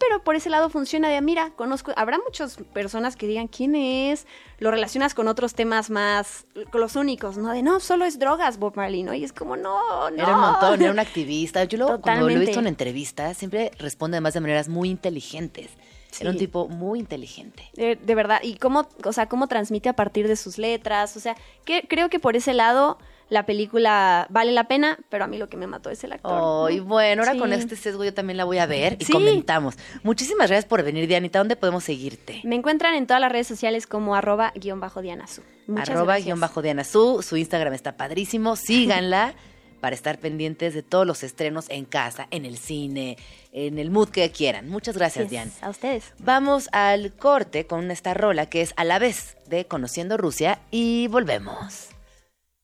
Pero 0.00 0.24
por 0.24 0.34
ese 0.34 0.48
lado 0.48 0.70
funciona 0.70 1.10
de, 1.10 1.20
mira, 1.20 1.50
conozco, 1.50 1.92
habrá 1.94 2.18
muchas 2.18 2.56
personas 2.72 3.16
que 3.16 3.26
digan 3.26 3.48
quién 3.48 3.74
es, 3.74 4.26
lo 4.58 4.70
relacionas 4.70 5.12
con 5.12 5.28
otros 5.28 5.52
temas 5.54 5.90
más, 5.90 6.46
con 6.72 6.80
los 6.80 6.96
únicos, 6.96 7.36
¿no? 7.36 7.52
De, 7.52 7.62
no, 7.62 7.80
solo 7.80 8.06
es 8.06 8.18
drogas 8.18 8.58
Bob 8.58 8.76
Marley, 8.76 9.02
¿no? 9.02 9.12
Y 9.12 9.24
es 9.24 9.34
como, 9.34 9.56
no, 9.56 10.10
no. 10.10 10.16
Era 10.16 10.34
un 10.34 10.40
montón, 10.40 10.80
era 10.80 10.90
un 10.90 10.98
activista. 10.98 11.64
Yo 11.64 11.76
lo, 11.76 12.00
cuando 12.00 12.26
lo 12.26 12.34
he 12.34 12.38
visto 12.38 12.60
en 12.60 12.66
entrevistas, 12.66 13.36
siempre 13.36 13.72
responde 13.78 14.16
además 14.16 14.32
de 14.32 14.40
maneras 14.40 14.68
muy 14.68 14.88
inteligentes. 14.88 15.70
Era 16.18 16.30
un 16.30 16.36
Sí. 16.36 16.46
tipo 16.46 16.66
muy 16.66 16.98
inteligente. 16.98 17.70
De, 17.74 17.94
de 17.94 18.14
verdad, 18.14 18.40
y 18.42 18.56
cómo, 18.56 18.88
o 19.04 19.12
sea, 19.12 19.28
cómo 19.28 19.46
transmite 19.48 19.88
a 19.90 19.92
partir 19.92 20.26
de 20.26 20.34
sus 20.36 20.58
letras, 20.58 21.16
o 21.16 21.20
sea, 21.20 21.36
que, 21.64 21.86
creo 21.86 22.08
que 22.08 22.18
por 22.18 22.34
ese 22.36 22.52
lado 22.52 22.98
la 23.30 23.46
película 23.46 24.26
vale 24.28 24.52
la 24.52 24.64
pena, 24.64 24.98
pero 25.08 25.24
a 25.24 25.26
mí 25.26 25.38
lo 25.38 25.48
que 25.48 25.56
me 25.56 25.66
mató 25.66 25.88
es 25.88 26.04
el 26.04 26.12
actor. 26.12 26.68
Ay, 26.68 26.76
¿no? 26.78 26.84
bueno, 26.84 27.22
ahora 27.22 27.32
Sí. 27.32 27.38
con 27.38 27.52
este 27.52 27.76
sesgo 27.76 28.04
yo 28.04 28.12
también 28.12 28.36
la 28.36 28.44
voy 28.44 28.58
a 28.58 28.66
ver 28.66 28.96
y 29.00 29.04
Sí. 29.06 29.12
comentamos. 29.12 29.76
Muchísimas 30.02 30.48
gracias 30.48 30.66
por 30.66 30.82
venir, 30.82 31.06
Dianita. 31.08 31.38
¿Dónde 31.38 31.56
podemos 31.56 31.84
seguirte? 31.84 32.40
Me 32.44 32.56
encuentran 32.56 32.94
en 32.94 33.06
todas 33.06 33.20
las 33.20 33.32
redes 33.32 33.46
sociales 33.46 33.86
como 33.86 34.14
arroba 34.14 34.52
guion 34.54 34.80
bajo 34.80 35.00
Diana 35.00 35.26
Su. 35.26 35.42
Muchas 35.66 35.88
Arroba 35.90 36.04
gracias. 36.14 36.26
guion 36.26 36.40
bajo 36.40 36.60
Diana 36.60 36.84
Su. 36.84 37.22
Su 37.22 37.36
Instagram 37.36 37.72
está 37.72 37.96
padrísimo. 37.96 38.56
Síganla 38.56 39.34
para 39.80 39.94
estar 39.94 40.18
pendientes 40.18 40.74
de 40.74 40.82
todos 40.82 41.06
los 41.06 41.22
estrenos 41.22 41.64
en 41.70 41.86
casa, 41.86 42.26
en 42.30 42.44
el 42.44 42.58
cine, 42.58 43.16
en 43.52 43.78
el 43.78 43.90
mood 43.90 44.08
que 44.10 44.30
quieran. 44.30 44.68
Muchas 44.68 44.94
gracias, 44.96 45.26
Así 45.26 45.30
Diana. 45.30 45.50
es, 45.56 45.62
A 45.62 45.70
ustedes. 45.70 46.12
Vamos 46.18 46.68
al 46.72 47.12
corte 47.12 47.66
con 47.66 47.90
esta 47.90 48.12
rola 48.12 48.44
que 48.46 48.60
es 48.60 48.74
a 48.76 48.84
la 48.84 48.98
vez 48.98 49.36
de 49.46 49.66
Conociendo 49.66 50.16
Rusia 50.18 50.58
y 50.70 51.06
volvemos. 51.08 51.88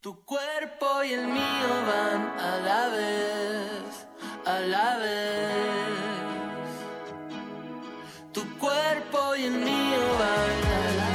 Tu 0.07 0.15
cuerpo 0.25 1.03
y 1.03 1.15
el 1.15 1.27
mío 1.27 1.69
van 1.85 2.39
a 2.39 2.59
la 2.65 2.89
vez, 2.91 4.07
a 4.45 4.61
la 4.61 4.99
vez. 4.99 5.51
Tu 8.31 8.43
cuerpo 8.57 9.35
y 9.37 9.47
el 9.47 9.55
mío 9.55 9.99
van 10.17 10.55
a 10.71 10.79
la, 10.99 11.09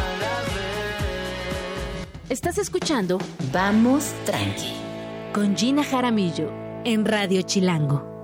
a 0.00 0.18
la 0.18 0.40
vez. 0.50 2.08
Estás 2.28 2.58
escuchando 2.58 3.18
Vamos 3.52 4.12
tranqui. 4.24 4.72
con 5.32 5.56
Gina 5.56 5.84
Jaramillo 5.84 6.50
en 6.84 7.04
Radio 7.04 7.42
Chilango. 7.42 8.14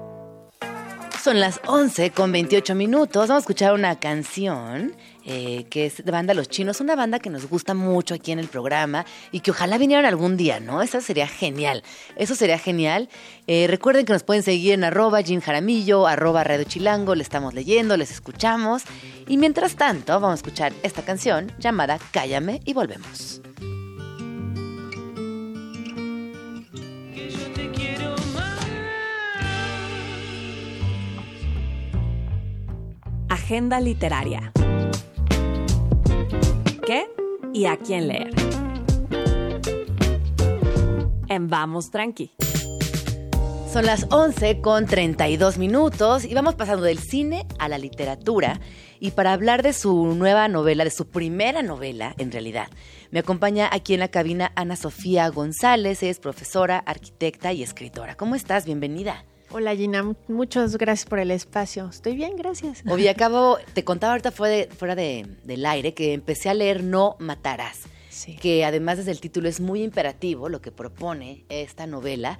Son 1.23 1.39
las 1.39 1.61
11 1.69 2.11
con 2.11 2.33
28 2.33 2.75
minutos. 2.75 3.29
Vamos 3.29 3.43
a 3.43 3.45
escuchar 3.45 3.75
una 3.75 4.01
canción 4.01 4.97
eh, 5.33 5.67
que 5.71 5.87
es 5.87 6.05
de 6.05 6.11
banda 6.11 6.35
Los 6.35 6.49
Chinos, 6.49 6.81
una 6.81 6.97
banda 6.97 7.21
que 7.21 7.31
nos 7.31 7.49
gusta 7.49 7.73
mucho 7.73 8.15
aquí 8.17 8.33
en 8.33 8.41
el 8.41 8.49
programa 8.49 9.07
y 9.31 9.39
que 9.39 9.53
ojalá 9.53 9.79
vinieran 9.79 10.05
algún 10.05 10.37
día, 10.37 10.59
¿no? 10.59 10.83
Eso 10.83 11.01
sería 11.01 11.29
genial. 11.29 11.85
Eso 12.17 12.35
sería 12.35 12.59
genial. 12.59 13.09
Eh, 13.47 13.69
recuerden 13.69 14.05
que 14.07 14.13
nos 14.13 14.25
pueden 14.25 14.43
seguir 14.43 14.75
en 14.75 14.83
arroba 14.83 15.23
Jin 15.23 15.41
Jaramillo, 15.41 16.09
arroba 16.09 16.43
Radio 16.43 16.65
Chilango. 16.65 17.15
Le 17.15 17.23
estamos 17.23 17.55
leyendo, 17.55 17.97
les 17.97 18.11
escuchamos. 18.11 18.83
Y 19.29 19.37
mientras 19.37 19.77
tanto, 19.77 20.15
vamos 20.15 20.33
a 20.33 20.35
escuchar 20.35 20.73
esta 20.83 21.03
canción 21.03 21.53
llamada 21.61 22.01
Cállame 22.11 22.61
y 22.65 22.75
volvemos. 22.75 23.41
Agenda 33.29 33.79
literaria. 33.79 34.53
¿Qué 36.87 37.07
y 37.53 37.67
a 37.67 37.77
quién 37.77 38.09
leer? 38.09 38.31
En 41.29 41.49
Vamos 41.49 41.91
Tranqui. 41.91 42.33
Son 43.71 43.87
las 43.87 44.07
11 44.11 44.61
con 44.61 44.87
32 44.87 45.59
minutos 45.59 46.25
y 46.25 46.35
vamos 46.35 46.55
pasando 46.57 46.83
del 46.83 46.99
cine 46.99 47.47
a 47.59 47.69
la 47.69 47.79
literatura. 47.79 48.61
Y 48.99 49.13
para 49.13 49.33
hablar 49.33 49.63
de 49.63 49.73
su 49.73 50.15
nueva 50.15 50.49
novela, 50.49 50.85
de 50.85 50.91
su 50.91 51.07
primera 51.07 51.63
novela, 51.63 52.15
en 52.19 52.33
realidad, 52.33 52.69
me 53.11 53.21
acompaña 53.21 53.69
aquí 53.71 53.95
en 53.95 54.01
la 54.01 54.09
cabina 54.09 54.51
Ana 54.57 54.77
Sofía 54.77 55.29
González. 55.29 56.03
Es 56.03 56.19
profesora, 56.19 56.79
arquitecta 56.79 57.53
y 57.53 57.63
escritora. 57.63 58.17
¿Cómo 58.17 58.35
estás? 58.35 58.65
Bienvenida. 58.65 59.25
Hola 59.53 59.75
Gina, 59.75 60.03
mu- 60.05 60.15
muchas 60.29 60.77
gracias 60.77 61.09
por 61.09 61.19
el 61.19 61.31
espacio. 61.33 61.89
Estoy 61.91 62.15
bien, 62.15 62.37
gracias. 62.37 62.83
Oye, 62.89 63.11
acabo, 63.11 63.59
te 63.75 63.83
contaba 63.85 64.13
ahorita 64.13 64.31
fuera, 64.31 64.55
de- 64.55 64.69
fuera 64.69 64.95
de- 64.95 65.27
del 65.45 65.67
aire 65.67 65.93
que 65.93 66.13
empecé 66.13 66.49
a 66.49 66.55
leer 66.55 66.85
No 66.85 67.17
Matarás. 67.19 67.81
Sí. 68.11 68.37
que 68.37 68.65
además 68.65 68.99
desde 68.99 69.13
el 69.13 69.21
título 69.21 69.49
es 69.49 69.61
muy 69.61 69.83
imperativo 69.83 70.49
lo 70.49 70.61
que 70.61 70.71
propone 70.73 71.45
esta 71.49 71.87
novela. 71.87 72.39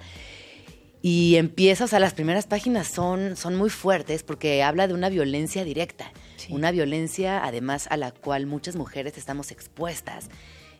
Y 1.01 1.37
empieza, 1.37 1.85
o 1.85 1.87
sea, 1.87 1.99
las 1.99 2.13
primeras 2.13 2.45
páginas 2.45 2.87
son, 2.89 3.35
son 3.35 3.55
muy 3.55 3.69
fuertes 3.71 4.21
porque 4.21 4.61
habla 4.63 4.87
de 4.87 4.93
una 4.93 5.09
violencia 5.09 5.63
directa, 5.63 6.11
Sí. 6.35 6.53
una 6.53 6.69
violencia 6.71 7.43
además 7.43 7.87
a 7.89 7.97
la 7.97 8.11
cual 8.11 8.45
muchas 8.45 8.75
mujeres 8.75 9.17
estamos 9.17 9.49
expuestas 9.49 10.29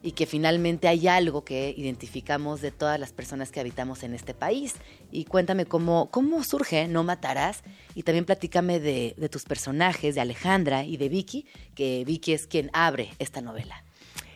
y 0.04 0.12
que 0.12 0.26
finalmente 0.28 0.88
hay 0.88 1.08
algo 1.08 1.44
que 1.46 1.74
identificamos 1.76 2.62
de 2.62 2.72
todas 2.72 3.00
las 3.00 3.12
personas 3.14 3.50
que 3.52 3.60
habitamos 3.60 4.04
en 4.04 4.14
este 4.14 4.34
país. 4.36 4.76
Y 5.12 5.26
cuéntame 5.26 5.66
cómo, 5.66 6.10
cómo 6.12 6.44
surge 6.44 6.88
No 6.88 7.04
Matarás 7.04 7.64
y 7.96 8.04
también 8.04 8.26
platícame 8.26 8.80
de, 8.80 9.14
de 9.18 9.30
tus 9.30 9.44
personajes, 9.44 10.16
de 10.16 10.22
Alejandra 10.22 10.84
y 10.86 10.98
de 10.98 11.10
Vicky, 11.10 11.46
que 11.76 12.04
Vicky 12.06 12.34
es 12.34 12.48
quien 12.48 12.70
abre 12.74 13.10
esta 13.20 13.42
novela. 13.42 13.84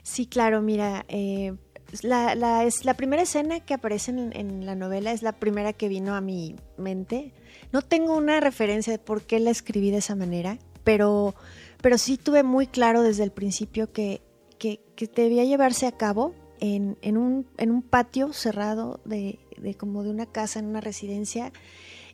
Sí, 0.04 0.26
claro, 0.28 0.62
mira, 0.62 1.06
eh, 1.08 1.54
la, 2.02 2.36
la- 2.36 2.64
es 2.66 2.84
la 2.86 2.94
primera 2.96 3.22
escena 3.24 3.60
que 3.62 3.74
aparece 3.74 4.12
en, 4.12 4.66
la 4.66 4.76
novela, 4.76 5.12
es 5.12 5.22
la 5.24 5.32
primera 5.32 5.74
que 5.74 5.88
vino 5.88 6.14
a 6.16 6.22
mi 6.22 6.56
mente. 6.78 7.34
No 7.72 7.82
tengo 7.82 8.16
una 8.16 8.40
referencia 8.40 8.92
de 8.92 9.00
por 9.00 9.22
qué 9.24 9.40
la 9.40 9.52
escribí 9.52 9.92
de 9.92 9.98
esa 9.98 10.16
manera, 10.16 10.58
pero, 10.84 11.34
pero 11.82 11.98
sí 11.98 12.18
tuve 12.18 12.44
muy 12.44 12.68
claro 12.68 13.02
desde 13.02 13.24
el 13.24 13.32
principio 13.32 13.92
que, 13.92 14.22
que, 14.60 14.80
que 14.96 15.08
debía 15.08 15.44
llevarse 15.46 15.88
a 15.88 15.92
cabo 15.94 16.34
en, 16.74 16.98
en 17.02 17.18
un, 17.18 17.46
en 17.58 17.72
un 17.72 17.82
patio 17.82 18.34
cerrado 18.34 19.00
de, 19.06 19.40
de 19.58 19.76
como 19.76 20.04
de 20.04 20.10
una 20.10 20.26
casa, 20.26 20.60
en 20.60 20.66
una 20.66 20.82
residencia, 20.82 21.52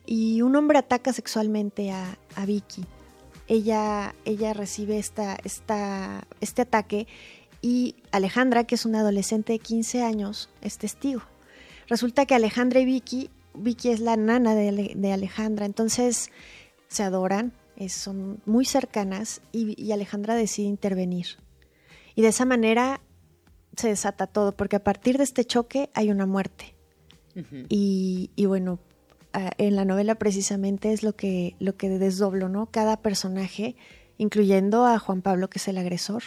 y 0.04 0.42
un 0.42 0.56
hombre 0.56 0.78
ataca 0.78 1.12
sexualmente 1.12 1.90
a, 1.90 2.18
a 2.34 2.44
Vicky. 2.46 2.84
Ella, 3.48 4.14
ella 4.24 4.52
recibe 4.52 4.98
esta, 4.98 5.36
esta, 5.44 6.26
este 6.40 6.62
ataque 6.62 7.06
y 7.60 7.96
Alejandra, 8.10 8.64
que 8.64 8.74
es 8.74 8.84
una 8.84 9.00
adolescente 9.00 9.52
de 9.52 9.58
15 9.58 10.02
años, 10.02 10.48
es 10.60 10.78
testigo. 10.78 11.22
Resulta 11.88 12.26
que 12.26 12.34
Alejandra 12.34 12.80
y 12.80 12.84
Vicky, 12.84 13.30
Vicky 13.54 13.90
es 13.90 14.00
la 14.00 14.16
nana 14.16 14.54
de, 14.54 14.94
de 14.96 15.12
Alejandra, 15.12 15.66
entonces 15.66 16.30
se 16.88 17.02
adoran, 17.02 17.52
es- 17.76 17.92
son 17.92 18.40
muy 18.46 18.64
cercanas 18.64 19.42
y, 19.52 19.80
y 19.82 19.92
Alejandra 19.92 20.34
decide 20.34 20.66
intervenir. 20.68 21.26
Y 22.14 22.22
de 22.22 22.28
esa 22.28 22.44
manera 22.44 23.00
se 23.76 23.88
desata 23.88 24.26
todo, 24.26 24.56
porque 24.56 24.76
a 24.76 24.84
partir 24.84 25.18
de 25.18 25.24
este 25.24 25.44
choque 25.44 25.90
hay 25.94 26.10
una 26.10 26.26
muerte. 26.26 26.74
Y, 27.70 28.30
y 28.36 28.44
bueno, 28.44 28.78
en 29.32 29.76
la 29.76 29.84
novela 29.84 30.16
precisamente 30.16 30.92
es 30.92 31.02
lo 31.02 31.14
que, 31.16 31.56
lo 31.58 31.76
que 31.76 31.88
desdoblo, 31.88 32.48
¿no? 32.48 32.66
Cada 32.66 32.98
personaje, 33.00 33.76
incluyendo 34.18 34.84
a 34.84 34.98
Juan 34.98 35.22
Pablo, 35.22 35.48
que 35.48 35.58
es 35.58 35.68
el 35.68 35.78
agresor, 35.78 36.24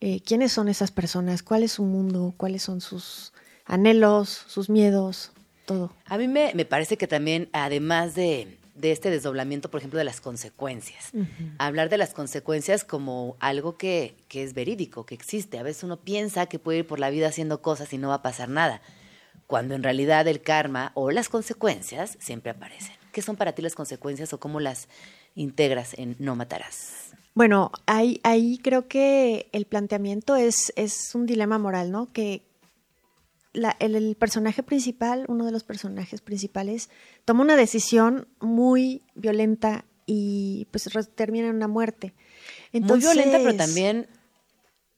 eh, 0.00 0.20
quiénes 0.20 0.52
son 0.52 0.68
esas 0.68 0.90
personas, 0.90 1.42
cuál 1.42 1.62
es 1.62 1.72
su 1.72 1.84
mundo, 1.84 2.34
cuáles 2.36 2.62
son 2.62 2.80
sus 2.80 3.32
anhelos, 3.64 4.28
sus 4.28 4.68
miedos, 4.68 5.32
todo. 5.66 5.92
A 6.06 6.18
mí 6.18 6.28
me, 6.28 6.52
me 6.54 6.64
parece 6.64 6.96
que 6.96 7.06
también, 7.06 7.48
además 7.52 8.14
de, 8.14 8.57
de 8.78 8.92
este 8.92 9.10
desdoblamiento, 9.10 9.70
por 9.70 9.78
ejemplo, 9.78 9.98
de 9.98 10.04
las 10.04 10.20
consecuencias, 10.20 11.10
hablar 11.58 11.88
de 11.88 11.98
las 11.98 12.14
consecuencias 12.14 12.84
como 12.84 13.36
algo 13.40 13.76
que, 13.76 14.16
que 14.28 14.42
es 14.42 14.54
verídico, 14.54 15.04
que 15.04 15.14
existe. 15.14 15.58
A 15.58 15.62
veces 15.62 15.82
uno 15.82 15.98
piensa 15.98 16.46
que 16.46 16.58
puede 16.58 16.78
ir 16.78 16.86
por 16.86 17.00
la 17.00 17.10
vida 17.10 17.28
haciendo 17.28 17.60
cosas 17.60 17.92
y 17.92 17.98
no 17.98 18.08
va 18.08 18.14
a 18.14 18.22
pasar 18.22 18.48
nada, 18.48 18.80
cuando 19.46 19.74
en 19.74 19.82
realidad 19.82 20.26
el 20.28 20.40
karma 20.40 20.92
o 20.94 21.10
las 21.10 21.28
consecuencias 21.28 22.16
siempre 22.20 22.50
aparecen. 22.50 22.94
¿Qué 23.12 23.22
son 23.22 23.36
para 23.36 23.52
ti 23.52 23.62
las 23.62 23.74
consecuencias 23.74 24.32
o 24.32 24.40
cómo 24.40 24.60
las 24.60 24.88
integras 25.34 25.94
en 25.98 26.16
No 26.18 26.36
Matarás? 26.36 27.08
Bueno, 27.34 27.70
ahí, 27.86 28.20
ahí 28.24 28.58
creo 28.58 28.88
que 28.88 29.48
el 29.52 29.64
planteamiento 29.64 30.34
es, 30.36 30.72
es 30.76 31.14
un 31.14 31.26
dilema 31.26 31.58
moral, 31.58 31.92
¿no? 31.92 32.12
Que 32.12 32.42
la- 33.52 33.76
el, 33.80 33.94
el 33.96 34.14
personaje 34.16 34.62
principal, 34.62 35.24
uno 35.28 35.44
de 35.44 35.52
los 35.52 35.64
personajes 35.64 36.20
principales, 36.20 36.90
toma 37.24 37.42
una 37.42 37.56
decisión 37.56 38.28
muy 38.40 39.02
violenta 39.14 39.84
y 40.06 40.66
pues 40.70 40.88
termina 41.14 41.48
en 41.48 41.56
una 41.56 41.68
muerte. 41.68 42.14
Muy 42.72 42.98
violenta, 43.00 43.38
pero 43.38 43.56
también 43.56 44.08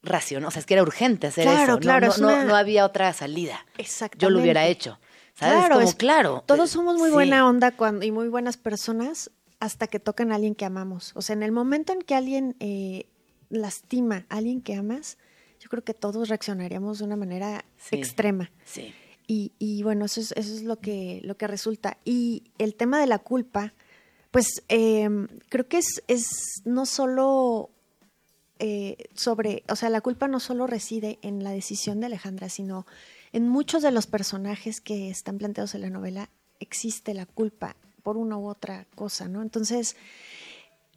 racional. 0.03 0.49
O 0.49 0.51
sea, 0.51 0.61
es 0.61 0.67
que 0.67 0.75
era 0.75 0.83
urgente 0.83 1.27
hacer 1.27 1.45
Claro, 1.45 1.63
eso. 1.63 1.73
¿no? 1.75 1.79
claro, 1.81 2.09
no, 2.09 2.17
no- 2.19 2.27
una- 2.29 2.45
no 2.45 2.55
había 2.57 2.85
otra 2.85 3.13
salida. 3.13 3.67
Exactamente. 3.79 4.23
Yo 4.25 4.31
lo 4.31 4.41
hubiera 4.41 4.67
hecho. 4.67 4.99
¿Sabes? 5.35 5.55
Claro, 5.59 5.75
como, 5.77 5.89
es- 5.89 5.95
claro. 5.95 6.45
Todos 6.47 6.71
somos 6.71 6.97
muy 6.99 7.09
sí. 7.09 7.15
buena 7.15 7.49
onda 7.49 7.71
cuando, 7.73 8.05
y 8.05 8.11
muy 8.11 8.29
buenas 8.29 8.57
personas 8.57 9.31
hasta 9.59 9.87
que 9.87 9.99
tocan 10.01 10.33
a 10.33 10.37
alguien 10.37 10.55
que 10.55 10.65
amamos. 10.65 11.13
O 11.15 11.23
sea, 11.23 11.35
en 11.35 11.43
el 11.43 11.53
momento 11.53 11.93
en 11.93 12.01
que 12.03 12.15
alguien 12.15 12.57
eh, 12.61 13.07
lastima 13.49 14.27
a 14.29 14.37
alguien 14.39 14.61
que 14.63 14.75
amas, 14.75 15.19
yo 15.61 15.69
creo 15.69 15.85
que 15.85 15.95
todos 15.95 16.29
reaccionaríamos 16.29 16.99
de 16.99 17.05
una 17.05 17.17
manera 17.17 17.65
Sí. 17.77 17.95
extrema. 17.97 18.51
Sí. 18.65 18.93
Y, 19.29 19.53
y 19.61 19.83
bueno, 19.85 20.07
eso 20.07 20.21
es, 20.21 20.33
eso 20.33 20.53
es 20.55 20.63
lo 20.63 20.81
que, 20.81 21.21
lo 21.23 21.37
que 21.37 21.47
resulta. 21.47 21.99
Y 22.05 22.51
el 22.59 22.75
tema 22.75 22.99
de 22.99 23.07
la 23.07 23.21
culpa, 23.21 23.73
pues 24.33 24.65
eh, 24.69 25.09
creo 25.49 25.69
que 25.69 25.79
es, 25.79 26.03
es 26.09 26.27
no 26.65 26.85
solo 26.87 27.71
eh, 28.59 28.97
sobre, 29.15 29.63
o 29.69 29.77
sea, 29.77 29.89
la 29.91 30.01
culpa 30.01 30.27
no 30.27 30.41
solo 30.41 30.67
reside 30.67 31.19
en 31.23 31.45
la 31.45 31.51
decisión 31.53 32.01
de 32.01 32.07
Alejandra, 32.07 32.49
sino 32.49 32.87
en 33.33 33.49
muchos 33.49 33.83
de 33.83 33.93
los 33.93 34.07
personajes 34.09 34.81
que 34.81 35.11
están 35.11 35.39
planteados 35.39 35.75
en 35.77 35.83
la 35.83 35.91
novela 35.91 36.29
existe 36.59 37.15
la 37.15 37.27
culpa 37.27 37.77
por 38.03 38.17
una 38.17 38.37
u 38.37 38.49
otra 38.49 38.87
cosa, 38.97 39.29
¿no? 39.29 39.43
Entonces, 39.43 39.95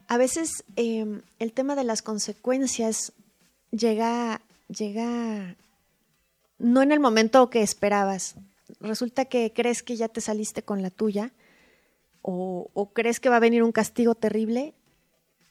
a 0.07 0.17
veces 0.17 0.63
eh, 0.75 1.21
el 1.39 1.53
tema 1.53 1.75
de 1.75 1.83
las 1.83 2.01
consecuencias 2.01 3.13
llega, 3.71 4.41
llega 4.67 5.57
no 6.57 6.81
en 6.81 6.91
el 6.91 6.99
momento 6.99 7.49
que 7.49 7.61
esperabas. 7.61 8.35
Resulta 8.79 9.25
que 9.25 9.51
crees 9.53 9.83
que 9.83 9.95
ya 9.95 10.07
te 10.07 10.21
saliste 10.21 10.63
con 10.63 10.81
la 10.81 10.89
tuya 10.89 11.33
o, 12.21 12.69
o 12.73 12.93
crees 12.93 13.19
que 13.19 13.29
va 13.29 13.37
a 13.37 13.41
venir 13.41 13.63
un 13.63 13.71
castigo 13.71 14.15
terrible 14.15 14.73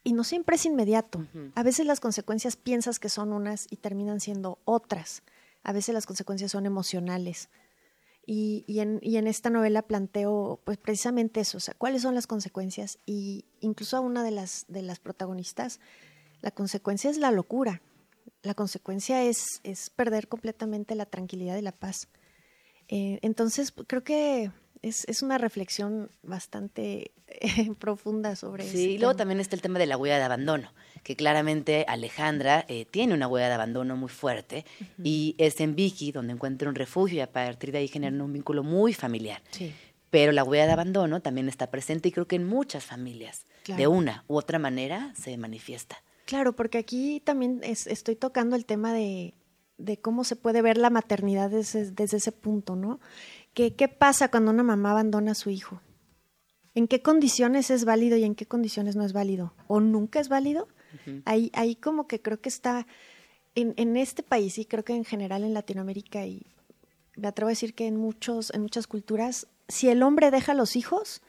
y 0.04 0.14
no 0.14 0.24
siempre 0.24 0.56
es 0.56 0.66
inmediato. 0.66 1.26
A 1.54 1.62
veces 1.62 1.86
las 1.86 2.00
consecuencias 2.00 2.56
piensas 2.56 2.98
que 2.98 3.08
son 3.08 3.32
unas 3.32 3.66
y 3.70 3.76
terminan 3.76 4.20
siendo 4.20 4.58
otras. 4.64 5.22
A 5.62 5.72
veces 5.72 5.94
las 5.94 6.06
consecuencias 6.06 6.50
son 6.50 6.66
emocionales. 6.66 7.48
Y, 8.26 8.64
y 8.66 8.80
en, 8.80 8.98
y 9.02 9.16
en 9.16 9.26
esta 9.26 9.50
novela 9.50 9.82
planteo 9.82 10.60
pues 10.64 10.78
precisamente 10.78 11.40
eso, 11.40 11.58
o 11.58 11.60
sea, 11.60 11.74
cuáles 11.74 12.02
son 12.02 12.14
las 12.14 12.26
consecuencias. 12.26 12.98
Y 13.06 13.44
incluso 13.60 13.96
a 13.96 14.00
una 14.00 14.24
de 14.24 14.32
las, 14.32 14.64
de 14.68 14.82
las 14.82 14.98
protagonistas, 14.98 15.78
la 16.40 16.50
consecuencia 16.50 17.10
es 17.10 17.18
la 17.18 17.30
locura. 17.30 17.80
La 18.42 18.54
consecuencia 18.54 19.22
es, 19.24 19.60
es 19.62 19.90
perder 19.90 20.28
completamente 20.28 20.94
la 20.94 21.06
tranquilidad 21.06 21.56
y 21.56 21.62
la 21.62 21.72
paz. 21.72 22.08
Eh, 22.88 23.18
entonces, 23.22 23.72
p- 23.72 23.84
creo 23.84 24.02
que 24.04 24.50
es, 24.82 25.04
es 25.08 25.22
una 25.22 25.38
reflexión 25.38 26.10
bastante 26.22 27.12
eh, 27.28 27.72
profunda 27.78 28.34
sobre 28.36 28.64
Sí, 28.64 28.68
ese 28.70 28.80
y 28.92 28.98
luego 28.98 29.12
tema. 29.12 29.18
también 29.18 29.40
está 29.40 29.54
el 29.56 29.62
tema 29.62 29.78
de 29.78 29.86
la 29.86 29.96
huella 29.96 30.18
de 30.18 30.24
abandono, 30.24 30.72
que 31.04 31.14
claramente 31.16 31.84
Alejandra 31.88 32.64
eh, 32.68 32.84
tiene 32.84 33.14
una 33.14 33.28
huella 33.28 33.48
de 33.48 33.54
abandono 33.54 33.96
muy 33.96 34.08
fuerte 34.08 34.64
y 35.02 35.34
es 35.38 35.60
en 35.60 35.74
Vicky 35.76 36.10
donde 36.12 36.32
encuentra 36.32 36.68
un 36.68 36.74
refugio 36.74 37.18
y 37.18 37.20
a 37.20 37.30
partir 37.32 37.70
de 37.72 37.78
ahí 37.78 37.88
generan 37.88 38.20
un 38.20 38.32
vínculo 38.32 38.62
muy 38.64 38.92
familiar. 38.92 39.40
Sí. 39.52 39.72
Pero 40.10 40.32
la 40.32 40.44
huella 40.44 40.66
de 40.66 40.72
abandono 40.72 41.22
también 41.22 41.48
está 41.48 41.70
presente 41.70 42.08
y 42.08 42.12
creo 42.12 42.26
que 42.26 42.36
en 42.36 42.44
muchas 42.44 42.84
familias, 42.84 43.46
de 43.66 43.86
una 43.86 44.24
u 44.28 44.36
otra 44.36 44.58
manera, 44.58 45.14
se 45.16 45.36
manifiesta. 45.38 46.02
Claro, 46.32 46.54
porque 46.56 46.78
aquí 46.78 47.20
también 47.20 47.60
es- 47.62 47.86
estoy 47.86 48.16
tocando 48.16 48.56
el 48.56 48.64
tema 48.64 48.94
de, 48.94 49.34
de 49.76 49.98
cómo 50.00 50.24
se 50.24 50.34
puede 50.34 50.62
ver 50.62 50.78
la 50.78 50.88
maternidad 50.88 51.50
desde, 51.50 51.90
desde 51.90 52.16
ese 52.16 52.32
punto, 52.32 52.74
¿no? 52.74 53.00
¿Qué, 53.52 53.74
¿Qué 53.74 53.86
pasa 53.88 54.30
cuando 54.30 54.50
una 54.50 54.62
mamá 54.62 54.92
abandona 54.92 55.32
a 55.32 55.34
su 55.34 55.50
hijo? 55.50 55.82
¿En 56.74 56.88
qué 56.88 57.02
condiciones 57.02 57.70
es 57.70 57.84
válido 57.84 58.16
y 58.16 58.24
en 58.24 58.34
qué 58.34 58.46
condiciones 58.46 58.96
no 58.96 59.04
es 59.04 59.12
válido? 59.12 59.52
¿O 59.66 59.80
nunca 59.80 60.20
es 60.20 60.28
válido? 60.30 60.68
ahí, 61.26 61.50
ahí 61.54 61.74
como 61.76 62.06
que 62.06 62.22
creo 62.22 62.40
que 62.40 62.48
está 62.48 62.86
en, 63.54 63.74
en 63.76 63.96
este 63.98 64.22
país 64.22 64.56
y 64.56 64.64
creo 64.64 64.84
que 64.84 64.94
en 64.94 65.04
general 65.04 65.44
en 65.44 65.52
Latinoamérica 65.52 66.24
y 66.24 66.46
me 67.16 67.28
atrevo 67.28 67.48
a 67.48 67.52
decir 67.56 67.74
que 67.74 67.86
en 67.86 67.96
muchos, 67.96 68.50
en 68.54 68.62
muchas 68.62 68.86
culturas, 68.86 69.48
si 69.68 69.88
el 69.90 70.02
hombre 70.02 70.30
deja 70.30 70.52
a 70.52 70.54
los 70.54 70.76
hijos, 70.76 71.20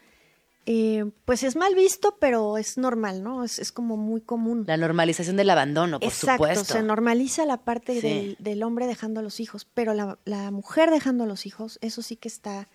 eh, 0.65 1.05
pues 1.25 1.43
es 1.43 1.55
mal 1.55 1.75
visto, 1.75 2.17
pero 2.19 2.57
es 2.57 2.77
normal, 2.77 3.21
¿no? 3.23 3.43
Es, 3.43 3.59
es 3.59 3.71
como 3.71 3.97
muy 3.97 4.21
común. 4.21 4.63
La 4.67 4.77
normalización 4.77 5.35
del 5.37 5.49
abandono, 5.49 5.99
por 5.99 6.07
Exacto, 6.09 6.43
supuesto. 6.45 6.73
se 6.73 6.83
normaliza 6.83 7.45
la 7.45 7.57
parte 7.57 7.93
Sí. 7.99 8.01
del, 8.01 8.37
del 8.39 8.63
hombre 8.63 8.87
dejando 8.87 9.19
a 9.19 9.23
los 9.23 9.39
hijos, 9.39 9.65
pero 9.65 9.93
la, 9.93 10.17
la 10.25 10.51
mujer 10.51 10.89
dejando 10.89 11.25
a 11.25 11.27
los 11.27 11.45
hijos, 11.45 11.79
eso 11.81 12.01
sí 12.01 12.15
que 12.15 12.27
está 12.29 12.67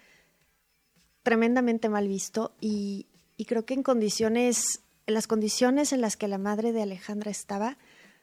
tremendamente 1.23 1.89
mal 1.89 2.09
visto 2.09 2.55
y, 2.61 3.07
y 3.37 3.45
creo 3.45 3.65
que 3.65 3.75
en 3.75 3.83
condiciones, 3.83 4.81
en 5.07 5.15
las 5.15 5.27
condiciones 5.27 5.93
en 5.93 6.01
las 6.01 6.17
que 6.17 6.29
la 6.29 6.39
madre 6.39 6.73
de 6.73 6.83
Alejandra 6.83 7.31
estaba, 7.31 7.77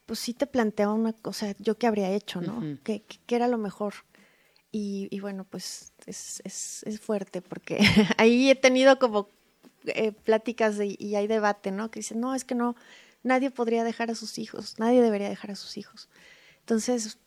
pues 0.06 0.20
sí 0.20 0.34
te 0.34 0.48
planteaba 0.48 0.94
una 0.94 1.14
cosa, 1.14 1.56
yo 1.60 1.78
qué 1.78 1.88
habría 1.88 2.10
hecho, 2.12 2.42
¿no? 2.42 2.60
¿Qué, 2.84 3.04
qué- 3.04 3.20
qué 3.26 3.36
era 3.36 3.48
lo 3.48 3.58
mejor? 3.58 3.94
Y, 4.72 5.08
y 5.10 5.20
bueno, 5.22 5.46
pues 5.50 5.94
es, 6.06 6.42
es, 6.44 6.84
es 6.84 7.00
fuerte 7.00 7.42
porque 7.42 7.80
ahí 8.18 8.50
he 8.50 8.56
tenido 8.56 9.00
como 9.00 9.30
eh, 9.88 10.12
pláticas 10.12 10.78
de- 10.78 10.96
y 10.98 11.16
hay 11.16 11.28
debate, 11.28 11.72
¿no? 11.72 11.92
Que 11.92 12.00
dicen, 12.00 12.20
no, 12.20 12.36
es 12.36 12.44
que 12.44 12.56
no, 12.56 12.76
nadie 13.24 13.52
podría 13.52 13.84
dejar 13.84 14.12
a 14.12 14.16
sus 14.16 14.38
hijos, 14.38 14.76
nadie 14.80 15.02
debería 15.02 15.30
dejar 15.30 15.52
a 15.52 15.56
sus 15.56 15.78
hijos. 15.78 16.08
Entonces, 16.62 17.18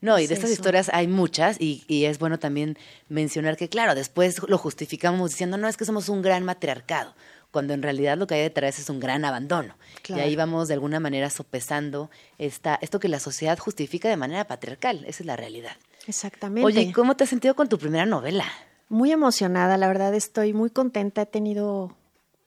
No, 0.00 0.18
y 0.18 0.24
Es 0.24 0.30
de 0.30 0.34
estas 0.34 0.50
eso. 0.50 0.60
historias 0.60 0.90
hay 0.92 1.06
muchas 1.06 1.60
y, 1.60 1.84
y 1.86 2.06
es 2.06 2.18
bueno 2.18 2.38
también 2.38 2.76
mencionar 3.08 3.56
que, 3.56 3.68
claro, 3.68 3.94
después 3.94 4.40
lo 4.48 4.58
justificamos 4.58 5.30
diciendo, 5.30 5.56
no, 5.58 5.68
es 5.68 5.76
que 5.76 5.84
somos 5.84 6.08
un 6.08 6.22
gran 6.22 6.44
matriarcado, 6.44 7.14
cuando 7.52 7.72
en 7.72 7.82
realidad 7.82 8.16
lo 8.18 8.26
que 8.26 8.34
hay 8.34 8.40
detrás 8.42 8.80
es 8.80 8.88
un 8.88 8.98
gran 8.98 9.24
abandono. 9.24 9.76
Claro. 10.02 10.20
Y 10.20 10.24
ahí 10.24 10.34
vamos 10.34 10.66
de 10.66 10.74
alguna 10.74 10.98
manera 10.98 11.30
sopesando 11.30 12.10
esta, 12.38 12.78
esto 12.82 12.98
que 12.98 13.06
la 13.08 13.20
sociedad 13.20 13.56
justifica 13.58 14.08
de 14.08 14.16
manera 14.16 14.44
patriarcal, 14.48 15.04
esa 15.06 15.22
es 15.22 15.26
la 15.26 15.36
realidad. 15.36 15.76
exactamente. 16.08 16.66
Oye, 16.66 16.80
¿y 16.82 16.92
¿cómo 16.92 17.14
te 17.16 17.22
has 17.22 17.30
sentido 17.30 17.54
con 17.54 17.68
tu 17.68 17.78
primera 17.78 18.04
novela? 18.06 18.46
Muy 18.92 19.10
emocionada, 19.10 19.78
la 19.78 19.88
verdad 19.88 20.14
estoy 20.14 20.52
muy 20.52 20.68
contenta. 20.68 21.22
He 21.22 21.26
tenido 21.26 21.96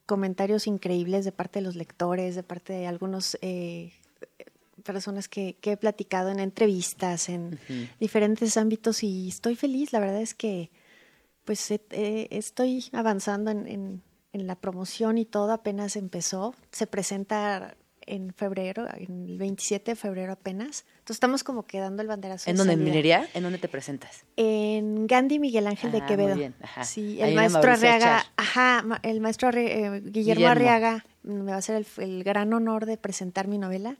comentarios 0.05 0.67
increíbles 0.67 1.25
de 1.25 1.31
parte 1.31 1.57
de 1.59 1.63
los 1.65 1.75
lectores, 1.75 2.35
de 2.35 2.43
parte 2.43 2.71
de 2.73 2.85
algunos 2.85 3.35
eh, 3.41 3.93
personas 4.83 5.27
que, 5.27 5.55
que 5.59 5.71
he 5.71 5.77
platicado 5.77 6.29
en 6.29 6.39
entrevistas, 6.39 7.29
en 7.29 7.57
diferentes 7.99 8.57
ámbitos 8.57 9.01
y 9.01 9.27
estoy 9.29 9.55
feliz. 9.55 9.91
La 9.91 9.99
verdad 9.99 10.21
es 10.21 10.35
que 10.35 10.69
pues 11.45 11.71
eh, 11.71 11.81
eh, 11.89 12.27
estoy 12.29 12.85
avanzando 12.91 13.49
en, 13.49 13.67
en- 13.67 14.03
en 14.33 14.47
la 14.47 14.55
promoción 14.55 15.17
y 15.17 15.23
todo 15.25 15.51
apenas 15.53 15.95
empezó. 15.95 16.53
Se 16.71 16.85
presenta 16.87 17.75
en 18.07 18.33
febrero, 18.33 18.87
en 18.95 19.25
el 19.27 19.37
27 19.37 19.91
de 19.91 19.95
febrero 19.95 20.33
apenas. 20.33 20.85
Entonces 20.99 21.15
estamos 21.15 21.43
como 21.43 21.63
que 21.65 21.79
dando 21.79 22.01
el 22.01 22.07
banderazo. 22.07 22.49
¿En 22.49 22.55
de 22.55 22.57
dónde? 22.59 22.73
¿En 22.73 22.83
minería? 22.83 23.27
¿En 23.33 23.43
dónde 23.43 23.57
te 23.57 23.67
presentas? 23.67 24.23
En 24.37 25.07
Gandhi 25.07 25.39
Miguel 25.39 25.67
Ángel 25.67 25.89
Ah, 25.89 25.93
de 25.93 25.99
muy 25.99 26.07
Quevedo. 26.07 26.35
bien, 26.35 26.55
ajá. 26.61 26.83
Sí, 26.83 27.21
el 27.21 27.33
maestro 27.35 27.71
Arriaga, 27.71 28.25
ajá, 28.37 28.83
el 29.03 29.21
maestro 29.21 29.49
eh, 29.49 30.01
Guillermo, 30.03 30.11
Guillermo. 30.11 30.47
Arriaga 30.47 31.05
me 31.23 31.43
va 31.51 31.55
a 31.55 31.59
hacer 31.59 31.75
el, 31.77 32.03
el 32.03 32.23
gran 32.23 32.53
honor 32.53 32.85
de 32.85 32.97
presentar 32.97 33.47
mi 33.47 33.57
novela 33.57 33.97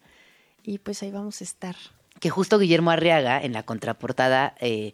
y 0.64 0.78
pues 0.80 1.02
ahí 1.04 1.12
vamos 1.12 1.42
a 1.42 1.44
estar. 1.44 1.76
que 2.20 2.30
justo 2.30 2.60
Guillermo 2.60 2.92
Arriaga, 2.92 3.42
en 3.42 3.54
la 3.54 3.64
contraportada, 3.64 4.56
eh, 4.60 4.94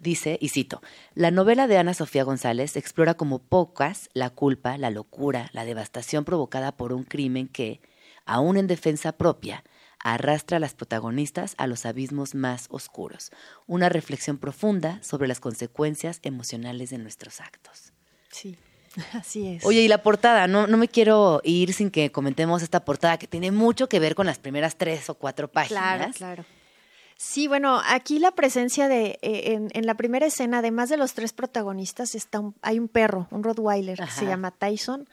dice, 0.00 0.38
y 0.40 0.48
cito, 0.50 0.80
la 1.14 1.30
novela 1.30 1.66
de 1.66 1.78
Ana 1.78 1.94
Sofía 1.94 2.22
González 2.24 2.76
explora 2.76 3.14
como 3.14 3.38
pocas 3.40 4.10
la 4.14 4.30
culpa, 4.30 4.76
la 4.78 4.90
locura, 4.90 5.50
la 5.52 5.64
devastación 5.64 6.24
provocada 6.24 6.72
por 6.72 6.92
un 6.92 7.04
crimen 7.04 7.48
que, 7.48 7.80
aún 8.28 8.56
en 8.56 8.66
defensa 8.68 9.12
propia, 9.12 9.64
arrastra 9.98 10.58
a 10.58 10.60
las 10.60 10.74
protagonistas 10.74 11.54
a 11.58 11.66
los 11.66 11.84
abismos 11.84 12.36
más 12.36 12.66
oscuros. 12.70 13.30
Una 13.66 13.88
reflexión 13.88 14.38
profunda 14.38 15.02
sobre 15.02 15.26
las 15.26 15.40
consecuencias 15.40 16.20
emocionales 16.22 16.90
de 16.90 16.98
nuestros 16.98 17.40
actos. 17.40 17.92
Sí, 18.30 18.56
así 19.14 19.48
es. 19.48 19.64
Oye, 19.64 19.80
y 19.80 19.88
la 19.88 20.02
portada, 20.02 20.46
no, 20.46 20.68
no 20.68 20.76
me 20.76 20.86
quiero 20.86 21.40
ir 21.42 21.72
sin 21.72 21.90
que 21.90 22.12
comentemos 22.12 22.62
esta 22.62 22.84
portada 22.84 23.18
que 23.18 23.26
tiene 23.26 23.50
mucho 23.50 23.88
que 23.88 23.98
ver 23.98 24.14
con 24.14 24.26
las 24.26 24.38
primeras 24.38 24.76
tres 24.76 25.10
o 25.10 25.14
cuatro 25.16 25.48
páginas. 25.48 25.78
claro, 25.78 26.12
claro. 26.16 26.44
Sí, 27.20 27.48
bueno, 27.48 27.80
aquí 27.84 28.20
la 28.20 28.30
presencia 28.30 28.86
de, 28.86 29.18
eh, 29.22 29.52
en, 29.54 29.70
en 29.72 29.86
la 29.86 29.94
primera 29.96 30.26
escena, 30.26 30.58
además 30.58 30.88
de 30.88 30.96
los 30.96 31.14
tres 31.14 31.32
protagonistas, 31.32 32.14
está 32.14 32.38
un- 32.38 32.54
hay 32.62 32.78
un 32.78 32.86
perro, 32.86 33.26
un 33.32 33.42
Rottweiler, 33.42 33.98
que 33.98 34.04
se 34.04 34.20
Ajá. 34.20 34.26
llama 34.28 34.52
Tyson, 34.52 35.08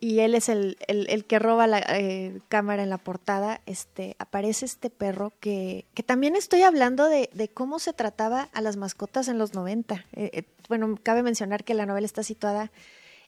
y 0.00 0.20
él 0.20 0.34
es 0.34 0.48
el, 0.48 0.76
el- 0.86 1.08
el 1.10 1.24
que 1.24 1.38
roba 1.38 1.66
la 1.66 1.78
eh, 1.80 2.40
cámara 2.48 2.82
en 2.82 2.90
la 2.90 2.98
portada. 2.98 3.60
Este, 3.66 4.14
aparece 4.18 4.64
este 4.66 4.90
perro 4.90 5.32
que, 5.40 5.86
que 5.94 6.02
también 6.02 6.36
estoy 6.36 6.62
hablando 6.62 7.08
de, 7.08 7.30
de 7.32 7.48
cómo 7.48 7.78
se 7.78 7.92
trataba 7.92 8.48
a 8.52 8.60
las 8.60 8.76
mascotas 8.76 9.28
en 9.28 9.38
los 9.38 9.54
90. 9.54 10.04
Eh, 10.12 10.30
eh, 10.32 10.42
bueno, 10.68 10.94
cabe 11.02 11.22
mencionar 11.22 11.64
que 11.64 11.74
la 11.74 11.86
novela 11.86 12.06
está 12.06 12.22
situada 12.22 12.70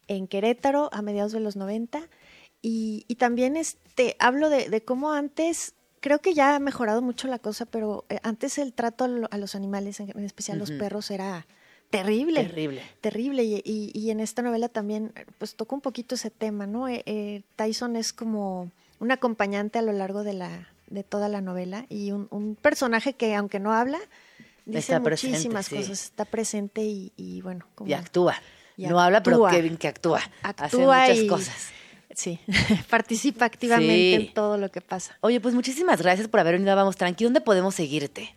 en 0.08 0.26
Querétaro 0.28 0.90
a 0.92 1.02
mediados 1.02 1.32
de 1.32 1.40
los 1.40 1.56
90. 1.56 2.02
Y, 2.62 3.04
y 3.08 3.14
también 3.16 3.56
este, 3.56 4.16
hablo 4.18 4.48
de, 4.50 4.68
de 4.68 4.82
cómo 4.84 5.12
antes, 5.12 5.74
creo 6.00 6.20
que 6.20 6.34
ya 6.34 6.54
ha 6.54 6.58
mejorado 6.60 7.00
mucho 7.02 7.26
la 7.26 7.38
cosa, 7.38 7.64
pero 7.66 8.04
antes 8.22 8.58
el 8.58 8.74
trato 8.74 9.04
a, 9.04 9.08
lo- 9.08 9.28
a 9.30 9.38
los 9.38 9.54
animales, 9.54 9.98
en, 9.98 10.10
especial 10.24 10.58
los 10.58 10.70
perros, 10.70 11.10
era 11.10 11.46
terrible. 11.90 12.42
Terrible. 12.44 12.82
Terrible. 13.00 13.44
Y, 13.44 13.62
y- 13.64 13.90
y 13.94 14.10
en 14.10 14.20
esta 14.20 14.42
novela 14.42 14.68
también, 14.68 15.12
pues 15.38 15.54
toca 15.54 15.74
un 15.74 15.80
poquito 15.80 16.14
ese 16.14 16.30
tema, 16.30 16.66
¿no? 16.66 16.88
Eh, 16.88 17.02
eh, 17.06 17.42
Tyson 17.56 17.96
es 17.96 18.12
como 18.12 18.70
un 19.00 19.10
acompañante 19.12 19.78
a 19.78 19.82
lo 19.82 19.92
largo 19.92 20.22
de 20.24 20.34
la 20.34 20.68
de 20.88 21.04
toda 21.04 21.28
la 21.28 21.40
novela 21.40 21.86
y 21.88 22.10
un, 22.10 22.26
un 22.32 22.56
personaje 22.56 23.12
que 23.12 23.36
aunque 23.36 23.60
no 23.60 23.72
habla 23.72 23.98
dice 24.66 24.78
Está 24.80 25.00
presente, 25.00 25.36
muchísimas 25.36 25.66
sí. 25.66 25.76
cosas 25.76 26.02
está 26.02 26.24
presente 26.24 26.82
y, 26.82 27.12
y 27.16 27.40
bueno 27.42 27.64
como 27.76 27.88
Y 27.88 27.92
actúa. 27.92 28.34
Y 28.76 28.86
no 28.86 28.98
habla, 28.98 29.22
pero 29.22 29.46
bien 29.46 29.76
que 29.76 29.86
actúa. 29.88 30.18
Hace 30.42 30.64
actúa 30.64 31.02
muchas 31.02 31.18
y 31.18 31.26
cosas. 31.28 31.68
sí 32.12 32.40
participa 32.90 33.44
activamente 33.44 33.94
Sí. 33.94 34.26
en 34.26 34.34
todo 34.34 34.56
lo 34.58 34.68
que 34.70 34.80
pasa 34.80 35.16
Oye, 35.20 35.38
pues 35.40 35.54
muchísimas 35.54 36.02
gracias 36.02 36.26
por 36.26 36.40
haber 36.40 36.54
venido 36.54 36.72
a 36.72 36.74
Vamos 36.74 36.96
Tranqui. 36.96 37.22
¿Dónde 37.22 37.40
podemos 37.40 37.74
seguirte? 37.76 38.34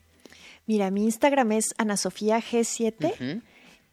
Mira 0.68 0.92
mi 0.92 1.04
Instagram 1.06 1.52
es 1.54 1.74
Ana 1.78 1.98
Sofía 1.98 2.40
G7 2.40 3.14
Ujú. 3.14 3.42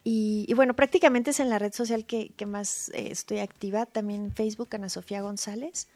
y, 0.04 0.44
y 0.48 0.54
bueno 0.54 0.74
prácticamente 0.74 1.30
es 1.30 1.40
en 1.40 1.50
la 1.50 1.58
red 1.58 1.72
social 1.72 2.04
que, 2.06 2.30
que 2.36 2.46
más 2.46 2.90
eh, 2.94 3.08
estoy 3.10 3.38
activa 3.38 3.86
también 3.86 4.32
Facebook 4.34 4.68
Ana 4.72 4.88
Sofía 4.88 5.20
González 5.22 5.88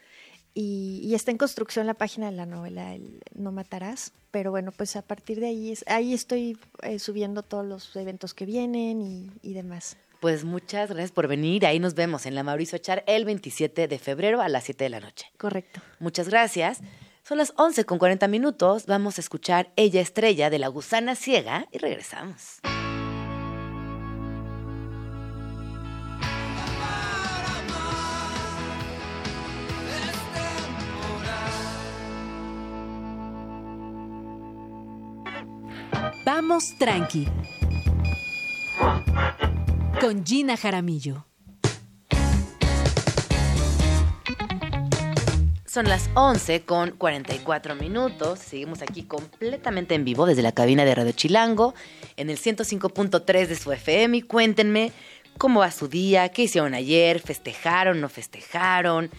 y, 0.53 1.01
y 1.03 1.15
está 1.15 1.31
en 1.31 1.37
construcción 1.37 1.85
la 1.85 1.93
página 1.95 2.27
de 2.27 2.31
la 2.37 2.45
novela 2.45 2.93
el 2.95 3.21
No 3.35 3.51
Matarás 3.51 4.11
pero 4.31 4.51
bueno 4.51 4.71
pues 4.71 4.95
a 4.95 5.01
partir 5.01 5.39
de 5.39 5.47
ahí 5.47 5.71
es, 5.71 5.83
ahí 5.87 6.13
estoy 6.13 6.57
eh, 6.83 6.99
subiendo 6.99 7.41
todos 7.43 7.65
los 7.65 7.95
eventos 7.95 8.33
que 8.33 8.45
vienen 8.45 9.01
y, 9.01 9.31
y 9.41 9.53
demás 9.53 9.95
Pues 10.19 10.43
muchas 10.43 10.89
gracias 10.89 11.11
por 11.11 11.27
venir. 11.27 11.65
Ahí 11.65 11.77
nos 11.79 11.93
vemos 11.93 12.25
en 12.25 12.33
la 12.35 12.43
Mauricio 12.43 12.77
Char 12.79 13.03
el 13.05 13.25
27 13.25 13.87
de 13.87 13.99
febrero 13.99 14.41
a 14.41 14.49
las 14.49 14.63
7 14.63 14.83
de 14.85 14.89
la 14.89 14.99
noche. 14.99 15.27
correcto 15.37 15.81
Muchas 15.99 16.27
gracias. 16.29 16.79
Son 17.27 17.39
las 17.39 17.53
11 17.57 17.85
con 17.85 17.97
40 17.97 18.27
minutos. 18.27 18.85
Vamos 18.85 19.17
a 19.17 19.21
escuchar 19.21 19.71
Ella 19.77 19.99
Estrella 19.99 20.51
de 20.51 20.59
la 20.59 20.67
Gusana 20.67 21.15
Ciega 21.15 21.67
y 21.71 21.79
regresamos. 21.79 22.59
Vamos 36.23 36.77
tranqui. 36.77 37.27
Con 39.99 40.23
Gina 40.23 40.55
Jaramillo. 40.57 41.25
Son 45.75 45.89
las 45.89 46.09
11 46.13 46.61
con 46.61 46.91
44 46.91 47.75
minutos. 47.75 48.39
Seguimos 48.39 48.81
aquí 48.81 49.03
completamente 49.03 49.93
en 49.93 50.05
vivo 50.05 50.25
desde 50.25 50.41
la 50.41 50.53
cabina 50.53 50.85
de 50.85 50.95
Radio 50.95 51.11
Chilango 51.11 51.75
en 52.15 52.29
el 52.29 52.39
105.3 52.39 53.47
de 53.47 53.55
su 53.57 53.73
FM. 53.73 54.15
Y 54.15 54.21
cuéntenme 54.21 54.93
cómo 55.37 55.59
va 55.59 55.71
su 55.71 55.89
día, 55.89 56.29
qué 56.29 56.43
hicieron 56.43 56.75
ayer, 56.75 57.19
festejaron, 57.19 57.99
no 57.99 58.07
festejaron. 58.07 59.09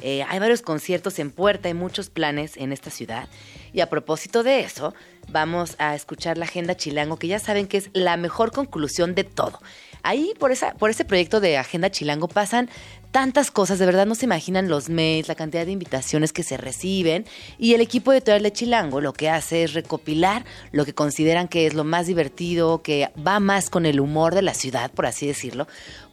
Eh, 0.00 0.24
hay 0.26 0.38
varios 0.38 0.62
conciertos 0.62 1.18
en 1.18 1.30
puerta, 1.30 1.68
hay 1.68 1.74
muchos 1.74 2.08
planes 2.08 2.56
en 2.56 2.72
esta 2.72 2.88
ciudad. 2.88 3.28
Y 3.74 3.80
a 3.80 3.90
propósito 3.90 4.42
de 4.42 4.60
eso, 4.60 4.94
vamos 5.28 5.76
a 5.78 5.94
escuchar 5.94 6.38
la 6.38 6.46
Agenda 6.46 6.78
Chilango, 6.78 7.18
que 7.18 7.28
ya 7.28 7.40
saben 7.40 7.66
que 7.66 7.76
es 7.76 7.90
la 7.92 8.16
mejor 8.16 8.52
conclusión 8.52 9.14
de 9.14 9.24
todo. 9.24 9.60
Ahí, 10.06 10.34
por, 10.38 10.52
por 10.78 10.90
ese 10.90 11.04
proyecto 11.04 11.40
de 11.40 11.58
Agenda 11.58 11.90
Chilango, 11.90 12.28
pasan 12.28 12.70
tantas 13.10 13.50
cosas, 13.50 13.80
de 13.80 13.86
verdad 13.86 14.06
no 14.06 14.14
se 14.14 14.26
imaginan 14.26 14.68
los 14.68 14.88
mails, 14.88 15.26
la 15.26 15.34
cantidad 15.34 15.66
de 15.66 15.72
invitaciones 15.72 16.32
que 16.32 16.44
se 16.44 16.56
reciben. 16.56 17.24
Y 17.58 17.74
el 17.74 17.80
equipo 17.80 18.12
editorial 18.12 18.44
de 18.44 18.52
Chilango 18.52 19.00
lo 19.00 19.12
que 19.12 19.28
hace 19.28 19.64
es 19.64 19.72
recopilar 19.74 20.44
lo 20.70 20.84
que 20.84 20.94
consideran 20.94 21.48
que 21.48 21.66
es 21.66 21.74
lo 21.74 21.82
más 21.82 22.06
divertido, 22.06 22.82
que 22.82 23.10
va 23.26 23.40
más 23.40 23.68
con 23.68 23.84
el 23.84 23.98
humor 23.98 24.36
de 24.36 24.42
la 24.42 24.54
ciudad, 24.54 24.92
por 24.92 25.06
así 25.06 25.26
decirlo. 25.26 25.66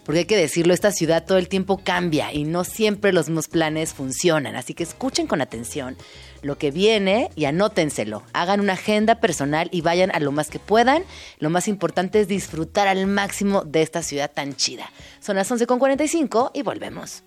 Porque 0.03 0.19
hay 0.19 0.25
que 0.25 0.37
decirlo, 0.37 0.73
esta 0.73 0.91
ciudad 0.91 1.23
todo 1.23 1.37
el 1.37 1.47
tiempo 1.47 1.79
cambia 1.83 2.33
y 2.33 2.45
no 2.45 2.63
siempre 2.63 3.13
los 3.13 3.29
mismos 3.29 3.47
planes 3.47 3.93
funcionan. 3.93 4.55
Así 4.55 4.73
que 4.73 4.81
escuchen 4.81 5.27
con 5.27 5.39
atención 5.39 5.97
lo 6.43 6.57
que 6.57 6.69
viene 6.69 7.31
y 7.35 7.45
anótenselo. 7.45 8.21
Hagan 8.33 8.59
una 8.59 8.73
agenda 8.73 9.15
personal 9.15 9.69
y 9.71 9.81
vayan 9.81 10.11
a 10.13 10.19
lo 10.19 10.31
más 10.31 10.49
que 10.49 10.59
puedan. 10.59 11.03
Lo 11.39 11.49
más 11.49 11.67
importante 11.67 12.19
es 12.19 12.27
disfrutar 12.27 12.87
al 12.87 13.07
máximo 13.07 13.63
de 13.63 13.81
esta 13.81 14.03
ciudad 14.03 14.31
tan 14.31 14.55
chida. 14.55 14.89
Son 15.19 15.35
las 15.35 15.49
11.45 15.49 16.51
y 16.53 16.61
volvemos. 16.61 17.23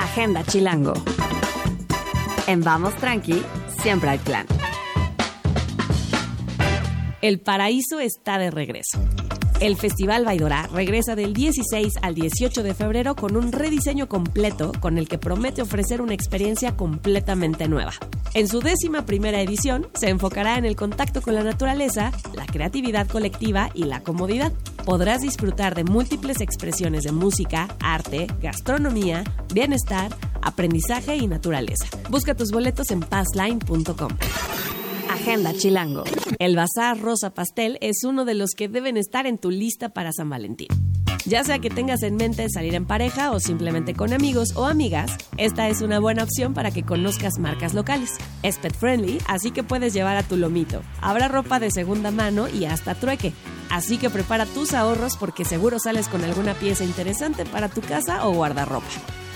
Agenda 0.00 0.42
Chilango. 0.44 0.94
En 2.46 2.62
Vamos 2.62 2.96
Tranqui, 2.96 3.42
siempre 3.80 4.10
hay 4.10 4.18
plan. 4.18 4.46
El 7.22 7.38
paraíso 7.38 8.00
está 8.00 8.38
de 8.38 8.50
regreso. 8.50 8.98
El 9.60 9.76
Festival 9.76 10.24
Baidora 10.24 10.70
regresa 10.72 11.14
del 11.14 11.34
16 11.34 11.92
al 12.00 12.14
18 12.14 12.62
de 12.62 12.72
febrero 12.72 13.14
con 13.14 13.36
un 13.36 13.52
rediseño 13.52 14.08
completo 14.08 14.72
con 14.80 14.96
el 14.96 15.06
que 15.06 15.18
promete 15.18 15.60
ofrecer 15.60 16.00
una 16.00 16.14
experiencia 16.14 16.74
completamente 16.76 17.68
nueva. 17.68 17.92
En 18.32 18.48
su 18.48 18.60
décima 18.60 19.04
primera 19.04 19.42
edición 19.42 19.86
se 19.92 20.08
enfocará 20.08 20.56
en 20.56 20.64
el 20.64 20.76
contacto 20.76 21.20
con 21.20 21.34
la 21.34 21.44
naturaleza, 21.44 22.10
la 22.32 22.46
creatividad 22.46 23.06
colectiva 23.06 23.68
y 23.74 23.84
la 23.84 24.00
comodidad. 24.00 24.50
Podrás 24.86 25.20
disfrutar 25.20 25.74
de 25.74 25.84
múltiples 25.84 26.40
expresiones 26.40 27.04
de 27.04 27.12
música, 27.12 27.68
arte, 27.80 28.28
gastronomía, 28.40 29.24
bienestar, 29.52 30.10
aprendizaje 30.40 31.16
y 31.16 31.26
naturaleza. 31.26 31.84
Busca 32.08 32.34
tus 32.34 32.50
boletos 32.50 32.90
en 32.90 33.00
passline.com. 33.00 34.12
Agenda 35.10 35.52
Chilango. 35.52 36.04
El 36.38 36.54
Bazar 36.54 37.00
Rosa 37.00 37.30
Pastel 37.34 37.78
es 37.80 38.04
uno 38.04 38.24
de 38.24 38.34
los 38.34 38.50
que 38.52 38.68
deben 38.68 38.96
estar 38.96 39.26
en 39.26 39.38
tu 39.38 39.50
lista 39.50 39.88
para 39.88 40.12
San 40.12 40.30
Valentín. 40.30 40.68
Ya 41.26 41.42
sea 41.42 41.58
que 41.58 41.68
tengas 41.68 42.02
en 42.04 42.14
mente 42.14 42.48
salir 42.48 42.76
en 42.76 42.86
pareja 42.86 43.32
o 43.32 43.40
simplemente 43.40 43.94
con 43.94 44.12
amigos 44.12 44.54
o 44.54 44.66
amigas, 44.66 45.18
esta 45.36 45.68
es 45.68 45.82
una 45.82 45.98
buena 45.98 46.22
opción 46.22 46.54
para 46.54 46.70
que 46.70 46.84
conozcas 46.84 47.38
marcas 47.40 47.74
locales. 47.74 48.12
Es 48.44 48.58
pet 48.58 48.74
friendly, 48.74 49.18
así 49.26 49.50
que 49.50 49.64
puedes 49.64 49.92
llevar 49.92 50.16
a 50.16 50.22
tu 50.22 50.36
lomito. 50.36 50.80
Habrá 51.00 51.26
ropa 51.26 51.58
de 51.58 51.72
segunda 51.72 52.12
mano 52.12 52.48
y 52.48 52.66
hasta 52.66 52.94
trueque. 52.94 53.32
Así 53.70 53.98
que 53.98 54.10
prepara 54.10 54.46
tus 54.46 54.74
ahorros 54.74 55.16
porque 55.16 55.44
seguro 55.44 55.78
sales 55.78 56.08
con 56.08 56.24
alguna 56.24 56.54
pieza 56.54 56.84
interesante 56.84 57.44
para 57.46 57.68
tu 57.68 57.80
casa 57.80 58.26
o 58.26 58.34
guardarropa. 58.34 58.86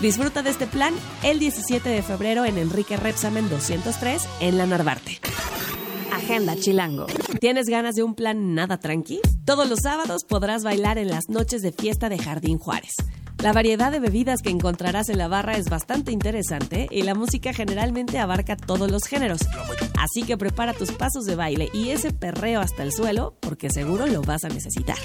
Disfruta 0.01 0.43
de 0.43 0.51
este 0.51 0.67
plan 0.67 0.93
el 1.23 1.39
17 1.39 1.89
de 1.89 2.03
febrero 2.03 2.45
en 2.45 2.59
Enrique 2.59 2.97
Repsamen 2.97 3.49
203 3.49 4.23
en 4.41 4.59
La 4.59 4.67
Narvarte. 4.67 5.21
Agenda 6.13 6.57
Chilango. 6.57 7.07
¿Tienes 7.41 7.67
ganas 7.67 7.95
de 7.95 8.03
un 8.03 8.15
plan 8.15 8.55
nada 8.55 8.79
tranqui? 8.79 9.21
Todos 9.45 9.69
los 9.69 9.81
sábados 9.83 10.25
podrás 10.25 10.65
bailar 10.65 10.99
en 10.99 11.09
las 11.09 11.29
noches 11.29 11.63
de 11.63 11.73
fiesta 11.73 12.09
de 12.09 12.19
Jardín 12.19 12.59
Juárez. 12.59 12.95
La 13.43 13.53
variedad 13.53 13.93
de 13.93 14.01
bebidas 14.01 14.41
que 14.41 14.51
encontrarás 14.51 15.09
en 15.09 15.19
la 15.19 15.29
barra 15.29 15.57
es 15.57 15.69
bastante 15.69 16.13
interesante 16.13 16.89
y 16.91 17.03
la 17.03 17.15
música 17.15 17.53
generalmente 17.53 18.19
abarca 18.19 18.57
todos 18.57 18.91
los 18.91 19.05
géneros. 19.05 19.41
Así 19.99 20.23
que 20.23 20.39
prepara 20.39 20.73
tus 20.73 20.93
pasos 20.93 21.25
de 21.25 21.37
baile 21.37 21.69
y 21.75 21.91
ese 21.91 22.13
perreo 22.13 22.61
hasta 22.61 22.83
el 22.83 22.93
suelo 22.93 23.37
porque 23.41 23.71
seguro 23.71 24.07
lo 24.07 24.23
vas 24.23 24.45
a 24.45 24.49
necesitar. 24.49 24.97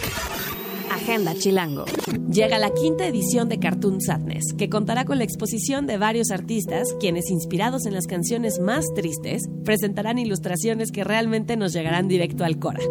Agenda 0.92 1.34
Chilango. 1.36 1.86
Llega 2.32 2.58
la 2.60 2.74
quinta 2.74 3.08
edición 3.08 3.50
de 3.50 3.60
Cartoon 3.60 4.02
Sadness, 4.02 4.54
que 4.58 4.70
contará 4.70 5.06
con 5.06 5.18
la 5.18 5.24
exposición 5.24 5.88
de 5.88 5.98
varios 5.98 6.32
artistas, 6.32 6.96
quienes, 7.00 7.30
inspirados 7.30 7.86
en 7.86 7.94
las 7.94 8.08
canciones 8.08 8.60
más 8.60 8.86
tristes, 8.96 9.44
presentarán 9.64 10.18
ilustraciones 10.18 10.92
que 10.92 11.04
realmente 11.04 11.58
nos 11.58 11.74
llegarán 11.74 12.08
directo 12.08 12.44
al 12.44 12.60
Cora. 12.60 12.82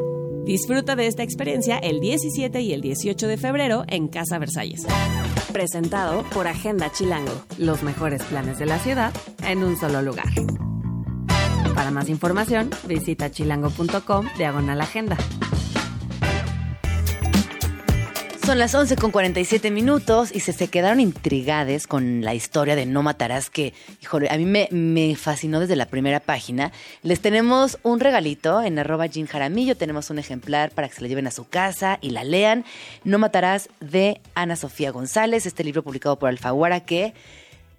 Disfruta 0.45 0.97
de 0.97 1.07
esta 1.07 1.23
experiencia 1.23 1.77
el 1.79 2.01
17 2.01 2.61
y 2.61 2.73
el 2.73 2.81
18 2.81 3.27
de 3.27 3.37
febrero 3.37 3.85
en 3.87 4.09
Casa 4.09 4.39
Versalles. 4.39 4.87
Presentado 5.53 6.23
por 6.35 6.47
Agenda 6.47 6.91
Chilango, 6.93 7.33
los 7.57 7.83
mejores 7.83 8.23
planes 8.25 8.59
de 8.59 8.67
la 8.67 8.79
ciudad 8.79 9.13
en 9.43 9.65
un 9.65 9.77
solo 9.77 10.03
lugar. 10.03 10.29
Para 11.75 11.91
más 11.91 12.09
información, 12.09 12.71
visita 12.87 13.31
chilango.com 13.31 14.27
diagonal 14.37 14.81
agenda. 14.81 15.17
Son 18.49 18.59
las 18.59 18.75
11 18.75 18.97
con 18.97 19.11
47 19.11 19.71
minutos 19.71 20.35
y 20.35 20.41
se, 20.41 20.55
se 20.55 20.69
quedaron 20.69 21.01
intrigades 21.01 21.87
con 21.87 22.23
la 22.23 22.33
historia 22.33 22.77
de 22.77 22.87
No 22.87 23.03
Matarás 23.03 23.51
que, 23.51 23.75
híjole, 24.01 24.31
a 24.31 24.39
mí 24.39 24.47
me, 24.47 24.69
me 24.71 25.17
fascinó 25.17 25.61
desde 25.61 25.77
la 25.77 25.85
primera 25.85 26.19
página. 26.19 26.73
Les 27.03 27.21
tenemos 27.21 27.79
un 27.83 28.01
regalito 28.01 28.63
en 28.63 28.79
arroba 28.79 29.05
Jean 29.05 29.27
Jaramillo, 29.27 29.77
tenemos 29.77 30.09
un 30.09 30.19
ejemplar 30.19 30.71
para 30.71 30.89
que 30.89 30.95
se 30.95 31.03
lo 31.03 31.09
lleven 31.09 31.27
a 31.27 31.31
su 31.31 31.47
casa 31.47 31.99
y 32.01 32.09
la 32.09 32.25
lean. 32.25 32.65
No 33.05 33.19
Matarás 33.19 33.69
de 33.81 34.23
Ana 34.35 34.57
Sofía 34.57 34.93
González, 34.93 35.45
este 35.45 35.63
libro 35.63 35.83
publicado 35.83 36.19
por 36.19 36.31
Alfaguara 36.31 36.81
que 36.81 37.13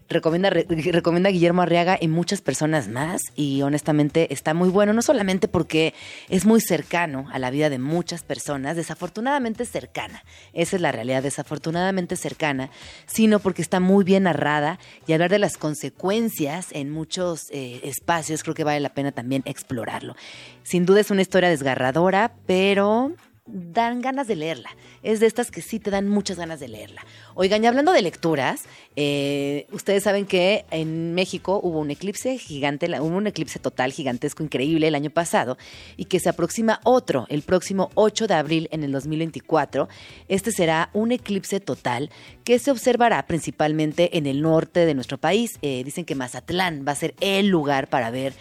recomienda, 0.10 0.50
re- 0.50 0.66
recomienda 0.68 1.30
Guillermo 1.30 1.62
Arriaga 1.62 1.98
y 2.00 2.08
muchas 2.08 2.42
personas 2.42 2.88
más. 2.88 3.22
Y 3.36 3.62
honestamente 3.62 4.34
está 4.34 4.54
muy 4.54 4.70
bueno, 4.70 4.94
no 4.94 5.02
solamente 5.02 5.48
porque 5.48 5.94
es 6.30 6.46
muy 6.46 6.62
cercano 6.62 7.28
a 7.32 7.40
la 7.40 7.52
vida 7.52 7.70
de 7.70 7.80
muchas 7.80 8.24
personas, 8.24 8.76
desafortunadamente 8.76 9.66
cercana, 9.66 10.24
esa 10.54 10.76
es 10.76 10.82
la 10.82 10.92
realidad, 10.92 11.24
desafortunadamente 11.24 12.16
cercana, 12.16 12.70
sino 13.06 13.40
porque 13.40 13.62
está 13.62 13.80
muy 13.80 14.04
bien 14.04 14.24
narrada 14.24 14.80
y 15.08 15.14
hablar 15.14 15.30
de 15.30 15.40
las 15.40 15.58
consecuencias 15.58 16.68
en 16.72 16.90
muchos 16.90 17.48
eh, 17.52 17.82
espacios 17.84 18.44
creo 18.44 18.56
que 18.56 18.64
vale 18.64 18.80
la 18.80 18.94
pena 18.94 19.12
también 19.12 19.44
explorarlo. 19.46 20.16
Sin 20.64 20.86
duda 20.86 21.02
es 21.02 21.12
una 21.12 21.22
historia 21.22 21.50
desgarradora, 21.50 22.34
pero 22.46 23.14
dan 23.52 24.02
ganas 24.02 24.28
de 24.28 24.36
leerla. 24.36 24.70
Es 25.04 25.20
de 25.20 25.28
estas 25.28 25.52
que 25.52 25.62
sí 25.62 25.80
te 25.80 25.92
dan 25.92 26.08
muchas 26.08 26.38
ganas 26.38 26.60
de 26.60 26.68
leerla. 26.68 27.06
Oigan, 27.36 27.64
y 27.64 27.68
hablando 27.68 27.92
de 27.92 28.02
lecturas, 28.02 28.64
eh, 28.96 29.68
ustedes 29.72 30.04
saben 30.04 30.26
que 30.26 30.66
en 30.72 31.14
México 31.14 31.60
hubo 31.64 31.80
un 31.80 31.92
eclipse 31.92 32.38
gigante, 32.38 32.88
un 33.00 33.28
eclipse 33.28 33.60
total 33.60 33.92
gigantesco 33.92 34.44
increíble 34.44 34.88
el 34.88 34.96
año 34.96 35.10
pasado 35.10 35.58
y 35.98 36.06
que 36.06 36.20
se 36.20 36.30
aproxima 36.30 36.80
otro 36.84 37.26
el 37.30 37.42
próximo 37.42 37.90
8 37.96 38.28
de 38.28 38.34
abril 38.34 38.70
en 38.72 38.84
el 38.84 38.92
2024. 38.92 39.88
Este 40.28 40.52
será 40.52 40.90
un 40.94 41.12
eclipse 41.12 41.60
total 41.60 42.10
que 42.44 42.60
se 42.60 42.72
observará 42.72 43.26
principalmente 43.28 44.18
en 44.18 44.26
el 44.26 44.42
norte 44.42 44.86
de 44.86 44.94
nuestro 44.94 45.18
país. 45.18 45.58
Eh, 45.62 45.84
dicen 45.84 46.06
que 46.06 46.16
Mazatlán 46.16 46.86
va 46.88 46.94
a 46.94 46.96
ser 46.96 47.16
el 47.20 47.48
lugar 47.48 47.90
para 47.90 48.12
ver 48.12 48.34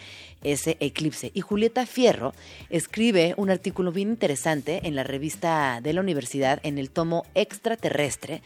ese 0.43 0.77
eclipse. 0.79 1.31
Y 1.33 1.41
Julieta 1.41 1.85
Fierro 1.85 2.33
escribe 2.69 3.33
un 3.37 3.49
artículo 3.49 3.91
bien 3.91 4.09
interesante 4.09 4.81
en 4.87 4.95
la 4.95 5.03
revista 5.03 5.79
de 5.81 5.93
la 5.93 6.01
universidad, 6.01 6.59
en 6.63 6.77
el 6.77 6.91
tomo 6.91 7.25
extraterrestre, 7.35 8.41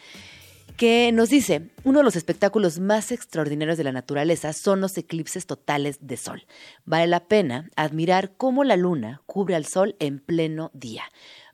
que 0.78 1.12
nos 1.12 1.30
dice, 1.30 1.70
uno 1.84 2.00
de 2.00 2.04
los 2.04 2.16
espectáculos 2.16 2.80
más 2.80 3.12
extraordinarios 3.12 3.78
de 3.78 3.84
la 3.84 3.92
naturaleza 3.92 4.54
son 4.54 4.82
los 4.82 4.98
eclipses 4.98 5.46
totales 5.46 6.00
de 6.02 6.18
sol. 6.18 6.46
Vale 6.86 7.08
la 7.08 7.28
pena 7.28 7.70
admirar 7.76 8.34
cómo 8.38 8.64
la 8.64 8.76
luna 8.76 9.22
cubre 9.28 9.56
al 9.56 9.66
sol 9.66 9.96
en 10.00 10.20
pleno 10.20 10.72
día. 10.74 11.04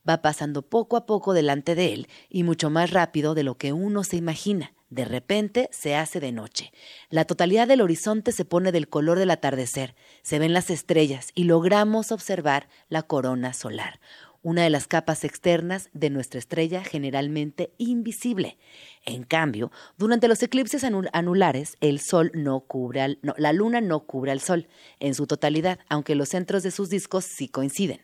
Va 0.07 0.21
pasando 0.21 0.61
poco 0.61 0.95
a 0.95 1.05
poco 1.05 1.33
delante 1.33 1.75
de 1.75 1.93
él 1.93 2.07
y 2.29 2.43
mucho 2.43 2.69
más 2.69 2.91
rápido 2.91 3.35
de 3.35 3.43
lo 3.43 3.57
que 3.57 3.73
uno 3.73 4.05
se 4.05 4.15
imagina. 4.15 4.73
De 4.89 5.05
repente 5.05 5.69
se 5.71 5.95
hace 5.95 6.19
de 6.19 6.31
noche. 6.31 6.71
La 7.09 7.25
totalidad 7.25 7.67
del 7.67 7.81
horizonte 7.81 8.31
se 8.31 8.45
pone 8.45 8.71
del 8.71 8.89
color 8.89 9.19
del 9.19 9.31
atardecer. 9.31 9.95
Se 10.23 10.39
ven 10.39 10.53
las 10.53 10.69
estrellas 10.69 11.31
y 11.35 11.43
logramos 11.43 12.11
observar 12.11 12.67
la 12.89 13.03
corona 13.03 13.53
solar 13.53 13.99
una 14.41 14.63
de 14.63 14.69
las 14.69 14.87
capas 14.87 15.23
externas 15.25 15.89
de 15.93 16.09
nuestra 16.09 16.39
estrella 16.39 16.83
generalmente 16.83 17.73
invisible. 17.77 18.57
En 19.05 19.23
cambio, 19.23 19.71
durante 19.97 20.27
los 20.27 20.41
eclipses 20.41 20.83
anu- 20.83 21.09
anulares, 21.11 21.75
el 21.81 21.99
Sol 21.99 22.31
no 22.33 22.61
cubre 22.61 23.17
la 23.21 23.53
Luna 23.53 23.81
no 23.81 24.05
cubre 24.05 24.31
al 24.31 24.39
Sol 24.39 24.67
en 24.99 25.13
su 25.13 25.27
totalidad, 25.27 25.79
aunque 25.89 26.15
los 26.15 26.29
centros 26.29 26.63
de 26.63 26.71
sus 26.71 26.89
discos 26.89 27.25
sí 27.25 27.49
coinciden. 27.49 27.99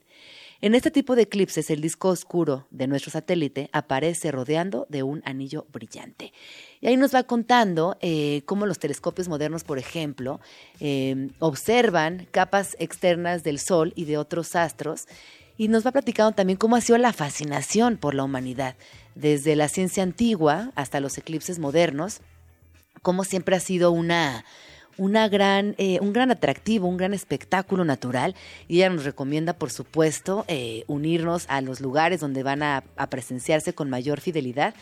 En 0.65 0.73
este 0.73 0.89
tipo 0.89 1.15
de 1.15 1.21
eclipses, 1.21 1.69
el 1.69 1.79
disco 1.79 2.07
oscuro 2.09 2.65
de 2.71 2.87
nuestro 2.87 3.11
satélite 3.11 3.69
aparece 3.71 4.31
rodeando 4.31 4.87
de 4.89 5.03
un 5.03 5.21
anillo 5.23 5.67
brillante. 5.71 6.33
Y 6.81 6.87
ahí 6.87 6.97
nos 6.97 7.13
va 7.13 7.21
contando 7.21 7.97
eh, 8.01 8.41
cómo 8.47 8.65
los 8.65 8.79
telescopios 8.79 9.27
modernos, 9.27 9.63
por 9.63 9.77
ejemplo, 9.77 10.39
eh, 10.79 11.29
observan 11.37 12.27
capas 12.31 12.75
externas 12.79 13.43
del 13.43 13.59
Sol 13.59 13.93
y 13.95 14.05
de 14.05 14.17
otros 14.17 14.55
astros 14.55 15.05
y 15.55 15.67
nos 15.67 15.85
va 15.85 15.91
platicando 15.91 16.31
también 16.31 16.57
cómo 16.57 16.77
ha 16.77 16.81
sido 16.81 16.97
la 16.97 17.13
fascinación 17.13 17.97
por 17.97 18.15
la 18.15 18.23
humanidad, 18.23 18.75
desde 19.13 19.55
la 19.55 19.69
ciencia 19.69 20.01
antigua 20.01 20.71
hasta 20.73 20.99
los 20.99 21.15
eclipses 21.19 21.59
modernos, 21.59 22.21
cómo 23.03 23.23
siempre 23.23 23.55
ha 23.55 23.59
sido 23.59 23.91
una, 23.91 24.43
una 24.97 25.27
gran, 25.27 25.75
eh, 25.77 25.99
un 26.01 26.13
gran 26.13 26.31
atractivo, 26.31 26.87
un 26.87 26.97
gran 26.97 27.13
espectáculo 27.13 27.85
natural. 27.85 28.35
Y 28.67 28.77
ella 28.77 28.89
nos 28.89 29.05
recomienda, 29.05 29.53
por 29.53 29.71
supuesto, 29.71 30.45
eh, 30.47 30.83
unirnos 30.87 31.45
a 31.49 31.61
los 31.61 31.81
lugares 31.81 32.19
donde 32.19 32.43
van 32.43 32.63
a, 32.63 32.83
presenciarse 33.09 33.73
con 33.73 33.89
mayor 33.89 34.19
fidelidad 34.19 34.73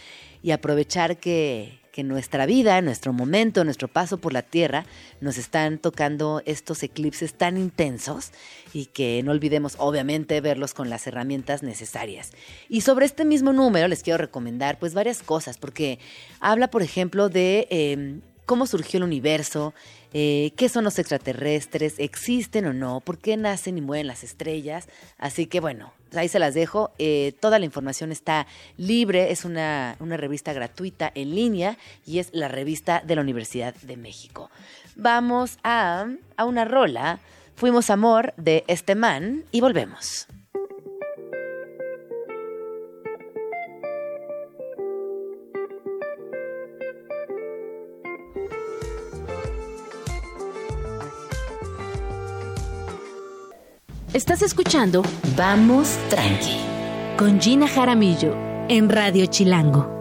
y 0.41 0.51
aprovechar 0.51 1.17
que, 1.17 1.79
que 1.91 2.03
nuestra 2.03 2.45
vida, 2.45 2.81
nuestro 2.81 3.13
momento, 3.13 3.63
nuestro 3.63 3.87
paso 3.87 4.17
por 4.17 4.33
la 4.33 4.41
Tierra, 4.41 4.85
nos 5.21 5.37
están 5.37 5.77
tocando 5.77 6.41
estos 6.45 6.83
eclipses 6.83 7.33
tan 7.33 7.57
intensos 7.57 8.31
y 8.73 8.85
que 8.87 9.21
no 9.23 9.31
olvidemos, 9.31 9.75
obviamente, 9.77 10.41
verlos 10.41 10.73
con 10.73 10.89
las 10.89 11.05
herramientas 11.05 11.63
necesarias. 11.63 12.31
Y 12.69 12.81
sobre 12.81 13.05
este 13.05 13.25
mismo 13.25 13.53
número 13.53 13.87
les 13.87 14.03
quiero 14.03 14.17
recomendar 14.17 14.79
pues 14.79 14.93
varias 14.93 15.21
cosas, 15.21 15.57
porque 15.57 15.99
habla, 16.39 16.69
por 16.69 16.81
ejemplo, 16.81 17.29
de 17.29 17.67
eh, 17.69 18.19
cómo 18.45 18.65
surgió 18.65 18.97
el 18.97 19.03
universo, 19.03 19.73
eh, 20.13 20.53
qué 20.55 20.69
son 20.69 20.83
los 20.83 20.99
extraterrestres, 20.99 21.95
existen 21.97 22.65
o 22.65 22.73
no, 22.73 22.99
por 22.99 23.17
qué 23.17 23.35
nacen 23.35 23.77
y 23.77 23.81
mueren 23.81 24.07
las 24.07 24.23
estrellas. 24.23 24.87
Así 25.17 25.47
que 25.47 25.59
bueno, 25.59 25.93
ahí 26.13 26.27
se 26.27 26.39
las 26.39 26.53
dejo. 26.53 26.91
Eh, 26.99 27.33
toda 27.39 27.59
la 27.59 27.65
información 27.65 28.11
está 28.11 28.47
libre, 28.77 29.31
es 29.31 29.45
una, 29.45 29.95
una 29.99 30.17
revista 30.17 30.53
gratuita 30.53 31.11
en 31.15 31.35
línea 31.35 31.77
y 32.05 32.19
es 32.19 32.29
la 32.31 32.47
revista 32.47 33.01
de 33.05 33.15
la 33.15 33.21
Universidad 33.21 33.75
de 33.75 33.97
México. 33.97 34.49
Vamos 34.95 35.57
a, 35.63 36.07
a 36.37 36.45
una 36.45 36.65
rola. 36.65 37.19
Fuimos 37.55 37.89
amor 37.89 38.33
de 38.37 38.63
este 38.67 38.95
man 38.95 39.43
y 39.51 39.61
volvemos. 39.61 40.27
Estás 54.13 54.43
escuchando 54.43 55.01
Vamos 55.35 55.97
Tranqui 56.11 56.55
con 57.17 57.41
Gina 57.41 57.67
Jaramillo 57.67 58.37
en 58.69 58.87
Radio 58.87 59.25
Chilango. 59.25 59.91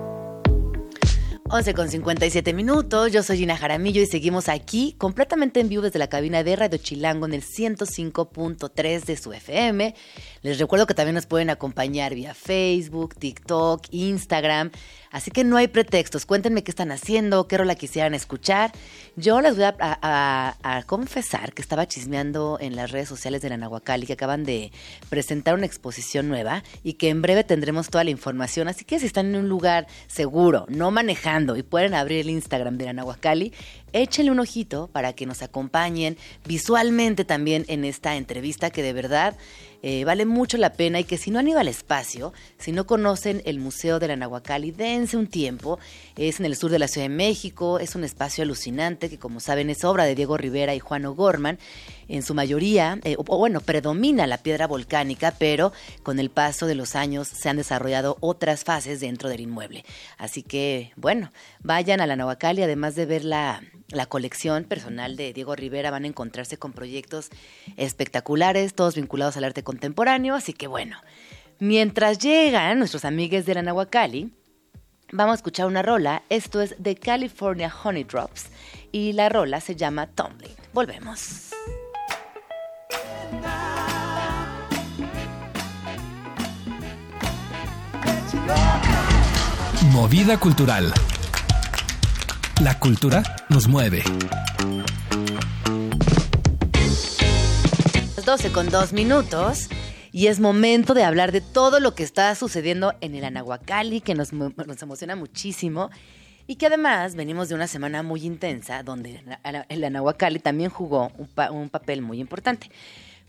11 1.48 1.72
con 1.72 1.88
57 1.88 2.52
minutos, 2.52 3.10
yo 3.10 3.22
soy 3.22 3.38
Gina 3.38 3.56
Jaramillo 3.56 4.02
y 4.02 4.06
seguimos 4.06 4.50
aquí 4.50 4.96
completamente 4.98 5.60
en 5.60 5.70
vivo 5.70 5.82
desde 5.82 5.98
la 5.98 6.08
cabina 6.08 6.44
de 6.44 6.56
Radio 6.56 6.78
Chilango 6.78 7.24
en 7.24 7.32
el 7.32 7.42
105.3 7.42 9.04
de 9.04 9.16
su 9.16 9.32
FM. 9.32 9.94
Les 10.42 10.58
recuerdo 10.58 10.86
que 10.86 10.92
también 10.92 11.14
nos 11.14 11.24
pueden 11.24 11.48
acompañar 11.48 12.14
vía 12.14 12.34
Facebook, 12.34 13.14
TikTok, 13.14 13.86
Instagram. 13.92 14.72
Así 15.12 15.30
que 15.30 15.44
no 15.44 15.56
hay 15.56 15.68
pretextos. 15.68 16.26
Cuéntenme 16.26 16.64
qué 16.64 16.70
están 16.72 16.90
haciendo, 16.90 17.46
qué 17.46 17.58
rola 17.58 17.76
quisieran 17.76 18.14
escuchar. 18.14 18.72
Yo 19.14 19.40
les 19.40 19.54
voy 19.54 19.64
a, 19.64 19.76
a- 19.78 20.56
a- 20.62 20.82
confesar 20.84 21.52
que 21.52 21.62
estaba 21.62 21.86
chismeando 21.86 22.58
en 22.60 22.74
las 22.74 22.90
redes 22.90 23.08
sociales 23.08 23.42
de 23.42 23.50
la 23.50 23.56
Nahuacali 23.58 24.06
que 24.06 24.14
acaban 24.14 24.42
de 24.44 24.72
presentar 25.10 25.54
una 25.54 25.66
exposición 25.66 26.28
nueva 26.28 26.64
y 26.82 26.94
que 26.94 27.10
en 27.10 27.22
breve 27.22 27.44
tendremos 27.44 27.88
toda 27.90 28.02
la 28.04 28.10
información. 28.10 28.68
Así 28.68 28.84
que 28.84 28.98
si 28.98 29.06
están 29.06 29.26
en 29.26 29.36
un 29.36 29.48
lugar 29.48 29.86
seguro, 30.08 30.64
no 30.68 30.90
manejando 30.90 31.56
y 31.56 31.62
pueden 31.62 31.94
abrir 31.94 32.20
el 32.20 32.30
Instagram 32.30 32.78
de 32.78 32.86
la 32.86 32.92
Nahuacali, 32.94 33.52
échenle 33.92 34.30
un 34.32 34.40
ojito 34.40 34.88
para 34.92 35.12
que 35.12 35.26
nos 35.26 35.42
acompañen 35.42 36.16
visualmente 36.46 37.24
también 37.26 37.64
en 37.68 37.84
esta 37.84 38.16
entrevista 38.16 38.70
que 38.70 38.82
de 38.82 38.92
verdad 38.94 39.36
eh, 39.82 40.04
vale 40.04 40.26
mucho 40.26 40.56
la 40.58 40.72
pena 40.72 41.00
y 41.00 41.04
que 41.04 41.18
si 41.18 41.30
no 41.30 41.40
han 41.40 41.48
ido 41.48 41.58
al 41.58 41.68
espacio, 41.68 42.32
si 42.58 42.70
no 42.70 42.86
conocen 42.86 43.42
el 43.44 43.58
Museo 43.58 43.98
de 43.98 44.08
la 44.08 44.16
Nahuacali, 44.16 44.70
dense 44.70 45.16
un 45.16 45.26
tiempo. 45.26 45.78
Es 46.16 46.38
en 46.38 46.46
el 46.46 46.56
sur 46.56 46.70
de 46.70 46.78
la 46.78 46.88
Ciudad 46.88 47.08
de 47.08 47.14
México, 47.14 47.78
es 47.78 47.94
un 47.94 48.04
espacio 48.04 48.42
alucinante 48.42 49.10
que 49.10 49.18
como 49.18 49.40
saben 49.40 49.70
es 49.70 49.84
obra 49.84 50.04
de 50.04 50.14
Diego 50.14 50.36
Rivera 50.36 50.74
y 50.74 50.78
Juan 50.78 51.04
O'Gorman. 51.04 51.58
En 52.12 52.22
su 52.22 52.34
mayoría, 52.34 52.98
eh, 53.04 53.16
o 53.16 53.38
bueno, 53.38 53.62
predomina 53.62 54.26
la 54.26 54.36
piedra 54.36 54.66
volcánica, 54.66 55.34
pero 55.38 55.72
con 56.02 56.18
el 56.18 56.28
paso 56.28 56.66
de 56.66 56.74
los 56.74 56.94
años 56.94 57.26
se 57.26 57.48
han 57.48 57.56
desarrollado 57.56 58.18
otras 58.20 58.64
fases 58.64 59.00
dentro 59.00 59.30
del 59.30 59.40
inmueble. 59.40 59.82
Así 60.18 60.42
que, 60.42 60.92
bueno, 60.96 61.32
vayan 61.60 62.02
a 62.02 62.06
la 62.06 62.14
Nahuacali, 62.14 62.62
además 62.62 62.96
de 62.96 63.06
ver 63.06 63.24
la, 63.24 63.62
la 63.88 64.04
colección 64.04 64.64
personal 64.64 65.16
de 65.16 65.32
Diego 65.32 65.56
Rivera, 65.56 65.90
van 65.90 66.04
a 66.04 66.06
encontrarse 66.06 66.58
con 66.58 66.74
proyectos 66.74 67.30
espectaculares, 67.78 68.74
todos 68.74 68.96
vinculados 68.96 69.38
al 69.38 69.44
arte 69.44 69.64
contemporáneo. 69.64 70.34
Así 70.34 70.52
que, 70.52 70.66
bueno, 70.66 70.98
mientras 71.60 72.18
llegan 72.18 72.78
nuestros 72.78 73.06
amigues 73.06 73.46
de 73.46 73.54
la 73.54 73.62
Nahuacali, 73.62 74.34
Vamos 75.14 75.32
a 75.32 75.36
escuchar 75.36 75.66
una 75.66 75.82
rola. 75.82 76.22
Esto 76.30 76.62
es 76.62 76.74
de 76.78 76.94
California 76.94 77.70
Honey 77.84 78.04
Drops 78.04 78.46
y 78.92 79.12
la 79.12 79.28
rola 79.28 79.60
se 79.60 79.76
llama 79.76 80.06
Tumbling. 80.06 80.56
Volvemos. 80.72 81.51
Movida 89.92 90.38
cultural. 90.38 90.92
La 92.62 92.78
cultura 92.78 93.22
nos 93.48 93.68
mueve. 93.68 94.02
Las 98.16 98.24
12 98.24 98.52
con 98.52 98.70
2 98.70 98.92
minutos. 98.92 99.68
Y 100.12 100.26
es 100.26 100.40
momento 100.40 100.94
de 100.94 101.04
hablar 101.04 101.32
de 101.32 101.40
todo 101.40 101.80
lo 101.80 101.94
que 101.94 102.02
está 102.02 102.34
sucediendo 102.34 102.94
en 103.00 103.14
el 103.14 103.24
Anahuacalli, 103.24 104.00
que 104.00 104.14
nos, 104.14 104.32
nos 104.32 104.82
emociona 104.82 105.16
muchísimo. 105.16 105.90
Y 106.46 106.56
que 106.56 106.66
además 106.66 107.14
venimos 107.14 107.48
de 107.48 107.54
una 107.54 107.66
semana 107.66 108.02
muy 108.02 108.24
intensa, 108.26 108.82
donde 108.82 109.22
el 109.68 109.84
Anahuacalli 109.84 110.38
también 110.38 110.70
jugó 110.70 111.10
un 111.50 111.68
papel 111.68 112.02
muy 112.02 112.20
importante. 112.20 112.70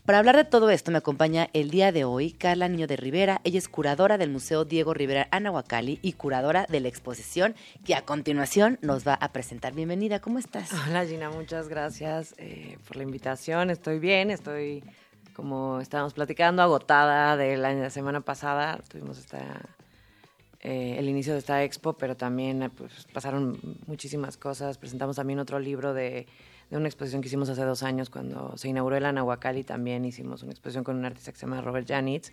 Para 0.04 0.18
hablar 0.18 0.36
de 0.36 0.44
todo 0.44 0.68
esto 0.68 0.90
me 0.90 0.98
acompaña 0.98 1.48
el 1.54 1.70
día 1.70 1.90
de 1.90 2.04
hoy 2.04 2.32
Carla 2.32 2.68
Niño 2.68 2.86
de 2.86 2.98
Rivera. 2.98 3.40
Ella 3.42 3.56
es 3.56 3.70
curadora 3.70 4.18
del 4.18 4.28
Museo 4.28 4.66
Diego 4.66 4.92
Rivera 4.92 5.28
Anahuacalli 5.30 5.98
y 6.02 6.12
curadora 6.12 6.66
de 6.68 6.80
la 6.80 6.88
exposición 6.88 7.54
que 7.86 7.94
a 7.94 8.04
continuación 8.04 8.78
nos 8.82 9.08
va 9.08 9.14
a 9.14 9.32
presentar. 9.32 9.72
Bienvenida, 9.72 10.20
¿cómo 10.20 10.38
estás? 10.38 10.70
Hola 10.86 11.06
Gina, 11.06 11.30
muchas 11.30 11.70
gracias 11.70 12.34
eh, 12.36 12.76
por 12.86 12.98
la 12.98 13.04
invitación. 13.04 13.70
Estoy 13.70 13.98
bien, 13.98 14.30
estoy 14.30 14.84
como 15.32 15.80
estábamos 15.80 16.12
platicando, 16.12 16.60
agotada 16.60 17.38
de 17.38 17.56
la 17.56 17.88
semana 17.88 18.20
pasada. 18.20 18.80
Tuvimos 18.86 19.16
esta, 19.16 19.62
eh, 20.60 20.96
el 20.98 21.08
inicio 21.08 21.32
de 21.32 21.38
esta 21.38 21.64
expo, 21.64 21.94
pero 21.94 22.14
también 22.14 22.64
eh, 22.64 22.68
pues, 22.68 23.06
pasaron 23.10 23.58
muchísimas 23.86 24.36
cosas. 24.36 24.76
Presentamos 24.76 25.16
también 25.16 25.38
otro 25.38 25.58
libro 25.58 25.94
de, 25.94 26.26
de 26.74 26.78
una 26.78 26.88
exposición 26.88 27.22
que 27.22 27.28
hicimos 27.28 27.48
hace 27.48 27.62
dos 27.62 27.84
años 27.84 28.10
cuando 28.10 28.56
se 28.56 28.68
inauguró 28.68 28.96
el 28.96 29.04
Anahuacalli. 29.04 29.62
También 29.62 30.04
hicimos 30.04 30.42
una 30.42 30.50
exposición 30.50 30.82
con 30.82 30.96
un 30.96 31.04
artista 31.04 31.30
que 31.30 31.38
se 31.38 31.46
llama 31.46 31.60
Robert 31.60 31.86
Janitz 31.86 32.32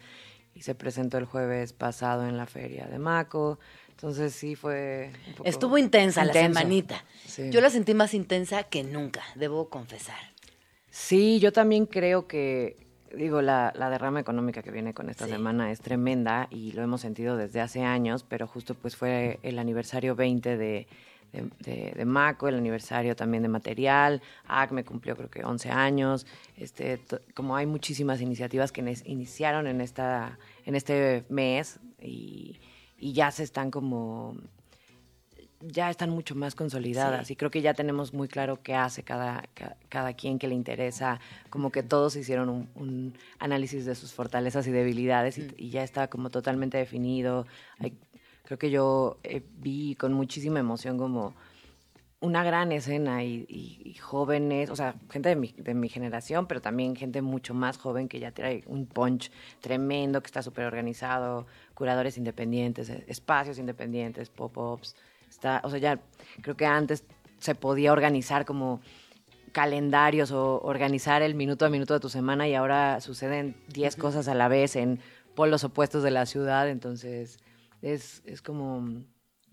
y 0.56 0.64
se 0.64 0.74
presentó 0.74 1.20
el 1.20 1.26
jueves 1.26 1.74
pasado 1.74 2.28
en 2.28 2.38
la 2.38 2.48
feria 2.48 2.88
de 2.88 2.98
Maco. 2.98 3.60
Entonces 3.92 4.34
sí 4.34 4.56
fue 4.56 5.12
un 5.28 5.34
poco 5.36 5.48
Estuvo 5.50 5.78
intensa 5.78 6.26
la 6.26 6.34
semanita. 6.34 7.06
Sí. 7.26 7.52
Yo 7.52 7.62
la 7.62 7.70
sentí 7.70 7.94
más 7.94 8.16
intensa 8.16 8.64
que 8.64 8.84
nunca, 8.84 9.22
debo 9.36 9.70
confesar. 9.70 10.18
Sí, 10.90 11.40
yo 11.40 11.54
también 11.54 11.86
creo 11.86 12.28
que, 12.28 12.78
digo, 13.16 13.44
la, 13.44 13.72
la 13.76 13.92
derrama 13.92 14.20
económica 14.20 14.64
que 14.64 14.72
viene 14.72 14.96
con 14.96 15.10
esta 15.12 15.26
Sí. 15.26 15.32
semana 15.34 15.72
es 15.72 15.82
tremenda 15.82 16.48
y 16.50 16.72
lo 16.72 16.82
hemos 16.82 17.02
sentido 17.02 17.38
desde 17.38 17.62
hace 17.62 17.84
años, 17.84 18.26
pero 18.28 18.48
justo 18.48 18.74
pues 18.74 18.96
fue 18.96 19.40
el 19.44 19.60
aniversario 19.60 20.16
20 20.16 20.58
de, 20.58 20.88
de, 21.32 21.50
de- 21.60 21.94
de 21.96 22.06
Maco, 22.06 22.48
el 22.48 22.56
aniversario 22.56 23.16
también 23.16 23.44
de 23.44 23.50
Material, 23.50 24.22
ACME 24.48 24.84
cumplió 24.84 25.16
creo 25.16 25.30
que 25.30 25.44
11 25.44 25.70
años, 25.70 26.26
este, 26.58 27.00
como 27.34 27.56
hay 27.56 27.66
muchísimas 27.66 28.22
iniciativas 28.22 28.72
que 28.72 28.82
iniciaron 29.06 29.68
en, 29.68 29.82
esta, 29.82 30.38
en 30.66 30.76
este 30.76 31.26
mes 31.30 31.80
y, 32.02 32.60
y 32.98 33.14
ya 33.14 33.32
se 33.32 33.44
están 33.44 33.72
como 33.72 34.36
ya 35.64 35.92
están 35.92 36.10
mucho 36.10 36.34
más 36.34 36.56
consolidadas. 36.56 37.30
Y 37.30 37.36
creo 37.36 37.52
que 37.52 37.62
ya 37.62 37.76
tenemos 37.76 38.16
muy 38.16 38.28
claro 38.28 38.64
qué 38.64 38.74
hace 38.74 39.04
cada, 39.04 39.44
ca- 39.54 39.78
cada, 39.90 40.14
quien 40.14 40.40
que 40.40 40.48
le 40.48 40.56
interesa, 40.56 41.20
como 41.52 41.72
que 41.72 41.84
todos 41.84 42.16
hicieron 42.16 42.50
un, 42.50 42.68
un 42.74 43.14
análisis 43.38 43.86
de 43.86 43.94
sus 43.94 44.12
fortalezas 44.12 44.66
y 44.66 44.72
debilidades 44.72 45.38
y, 45.38 45.48
y 45.58 45.70
ya 45.70 45.84
está 45.84 46.08
como 46.08 46.32
totalmente 46.32 46.80
definido. 46.80 47.46
Hay- 47.78 47.94
creo 48.52 48.60
que 48.60 48.70
yo 48.70 49.18
eh, 49.24 49.42
vi 49.60 49.96
con 49.96 50.12
muchísima 50.12 50.60
emoción 50.60 50.98
como 50.98 51.34
una 52.20 52.44
gran 52.44 52.74
escena 52.74 53.24
y, 53.24 53.46
y- 53.48 53.82
y 53.86 53.94
jóvenes, 53.94 54.70
o 54.70 54.76
sea, 54.76 54.96
gente 55.10 55.30
de 55.30 55.38
mi, 55.38 55.54
de 55.58 55.74
mi 55.74 55.88
generación, 55.88 56.48
pero 56.48 56.60
también 56.62 56.98
gente 56.98 57.22
mucho 57.22 57.54
más 57.54 57.78
joven 57.78 58.10
que 58.10 58.20
ya 58.20 58.32
trae 58.34 58.64
un 58.68 58.88
punch 58.88 59.32
tremendo, 59.62 60.22
que 60.22 60.26
está 60.28 60.44
súper 60.44 60.66
organizado, 60.66 61.48
curadores 61.76 62.18
independientes, 62.18 62.90
eh, 62.90 63.06
espacios 63.08 63.58
independientes, 63.58 64.30
pop-ups. 64.30 64.98
Está, 65.30 65.62
o 65.64 65.70
sea, 65.70 65.80
ya 65.80 66.00
creo 66.42 66.58
que 66.58 66.66
antes 66.66 67.06
se 67.40 67.56
podía 67.56 67.94
organizar 67.94 68.44
como 68.44 68.82
calendarios 69.54 70.32
o 70.32 70.60
organizar 70.62 71.22
el 71.22 71.36
minuto 71.36 71.66
a 71.66 71.70
minuto 71.70 71.94
de 71.94 72.02
tu 72.02 72.10
semana 72.10 72.50
y 72.50 72.54
ahora 72.56 73.00
suceden 73.00 73.56
10 73.70 73.96
cosas 73.96 74.28
a 74.28 74.36
la 74.36 74.50
vez 74.50 74.76
en 74.76 75.00
polos 75.36 75.64
opuestos 75.64 76.04
de 76.04 76.12
la 76.12 76.26
ciudad, 76.26 76.68
entonces 76.68 77.40
es, 77.82 78.22
es 78.26 78.42
como 78.42 79.04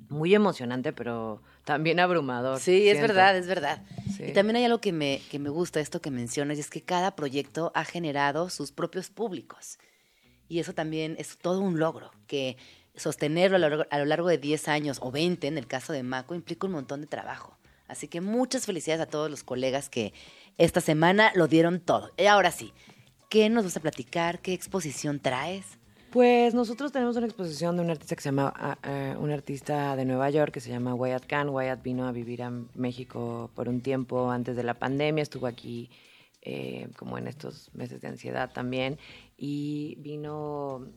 muy 0.08 0.34
emocionante, 0.34 0.92
pero 0.92 1.42
también 1.64 1.98
abrumador. 2.00 2.60
Sí, 2.60 2.88
es 2.88 3.00
verdad, 3.00 3.36
es 3.36 3.46
verdad. 3.46 3.82
Sí. 4.16 4.24
Y 4.28 4.32
también 4.32 4.56
hay 4.56 4.64
algo 4.64 4.80
que 4.80 4.92
me, 4.92 5.20
que 5.30 5.38
me 5.38 5.48
gusta, 5.50 5.80
esto 5.80 6.00
que 6.00 6.10
mencionas, 6.10 6.56
y 6.56 6.60
es 6.60 6.70
que 6.70 6.82
cada 6.82 7.16
proyecto 7.16 7.72
ha 7.74 7.84
generado 7.84 8.48
sus 8.50 8.70
propios 8.72 9.10
públicos. 9.10 9.78
Y 10.48 10.60
eso 10.60 10.72
también 10.72 11.16
es 11.18 11.36
todo 11.38 11.60
un 11.60 11.78
logro, 11.78 12.10
que 12.26 12.56
sostenerlo 12.94 13.56
a 13.56 13.58
lo, 13.60 13.68
largo- 13.68 13.86
a 13.90 13.98
lo 13.98 14.04
largo 14.06 14.28
de 14.28 14.38
10 14.38 14.68
años 14.68 14.98
o 15.02 15.10
20, 15.10 15.46
en 15.46 15.58
el 15.58 15.66
caso 15.66 15.92
de 15.92 16.02
Maco, 16.02 16.34
implica 16.34 16.66
un 16.66 16.72
montón 16.74 17.00
de 17.00 17.06
trabajo. 17.06 17.58
Así 17.86 18.06
que 18.08 18.20
muchas 18.20 18.66
felicidades 18.66 19.02
a 19.02 19.10
todos 19.10 19.30
los 19.30 19.42
colegas 19.44 19.88
que 19.88 20.12
esta 20.58 20.80
semana 20.80 21.32
lo 21.34 21.48
dieron 21.48 21.80
todo. 21.80 22.12
Y 22.18 22.26
ahora 22.26 22.50
sí, 22.50 22.72
¿qué 23.30 23.48
nos 23.50 23.64
vas 23.64 23.76
a 23.76 23.80
platicar? 23.80 24.40
¿Qué 24.40 24.52
exposición 24.52 25.20
traes? 25.20 25.77
Pues 26.10 26.54
nosotros 26.54 26.90
tenemos 26.90 27.16
una 27.16 27.26
exposición 27.26 27.76
de 27.76 27.82
un 27.82 27.90
artista 27.90 28.16
que 28.16 28.22
se 28.22 28.28
llama, 28.28 28.50
ah, 28.56 28.78
eh, 28.82 29.14
un 29.18 29.30
artista 29.30 29.94
de 29.94 30.06
Nueva 30.06 30.30
York 30.30 30.52
que 30.52 30.60
se 30.60 30.70
llama 30.70 30.94
Wyatt 30.94 31.26
Khan. 31.26 31.50
Wyatt 31.50 31.82
vino 31.82 32.06
a 32.06 32.12
vivir 32.12 32.42
a 32.42 32.50
México 32.74 33.50
por 33.54 33.68
un 33.68 33.82
tiempo 33.82 34.30
antes 34.30 34.56
de 34.56 34.62
la 34.62 34.72
pandemia, 34.72 35.22
estuvo 35.22 35.46
aquí 35.46 35.90
eh, 36.40 36.88
como 36.96 37.18
en 37.18 37.28
estos 37.28 37.70
meses 37.74 38.00
de 38.00 38.08
ansiedad 38.08 38.50
también 38.50 38.98
y 39.36 39.96
vino, 39.98 40.88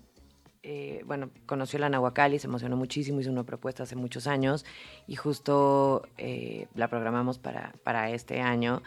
eh, 0.63 1.01
bueno, 1.05 1.29
conoció 1.45 1.77
la 1.79 1.89
Nahuacali, 1.89 2.39
se 2.39 2.47
emocionó 2.47 2.77
muchísimo, 2.77 3.19
hizo 3.19 3.31
una 3.31 3.43
propuesta 3.43 3.83
hace 3.83 3.97
muchos 3.97 4.27
años 4.27 4.65
y 5.07 5.15
justo 5.15 6.03
la 6.73 6.87
programamos 6.87 7.37
para, 7.37 7.73
para 7.83 8.11
este 8.11 8.39
año. 8.39 8.81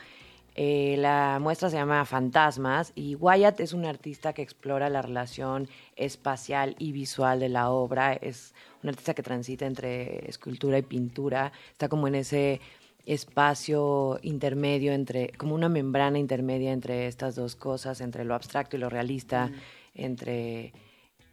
Eh, 0.56 0.94
la 0.98 1.38
muestra 1.40 1.68
se 1.68 1.76
llama 1.76 2.04
Fantasmas 2.04 2.92
y 2.94 3.16
Wyatt 3.16 3.58
es 3.58 3.72
un 3.72 3.84
artista 3.84 4.32
que 4.32 4.42
explora 4.42 4.88
la 4.88 5.02
relación 5.02 5.68
espacial 5.96 6.76
y 6.78 6.92
visual 6.92 7.40
de 7.40 7.48
la 7.48 7.70
obra. 7.70 8.12
Es 8.12 8.54
un 8.82 8.90
artista 8.90 9.14
que 9.14 9.22
transita 9.22 9.66
entre 9.66 10.28
escultura 10.28 10.78
y 10.78 10.82
pintura. 10.82 11.52
Está 11.72 11.88
como 11.88 12.06
en 12.06 12.14
ese 12.14 12.60
espacio 13.04 14.18
intermedio 14.22 14.92
entre, 14.92 15.30
como 15.36 15.54
una 15.54 15.68
membrana 15.68 16.18
intermedia 16.18 16.72
entre 16.72 17.06
estas 17.08 17.34
dos 17.34 17.56
cosas, 17.56 18.00
entre 18.00 18.24
lo 18.24 18.34
abstracto 18.34 18.76
y 18.76 18.80
lo 18.80 18.88
realista, 18.88 19.50
entre, 19.94 20.72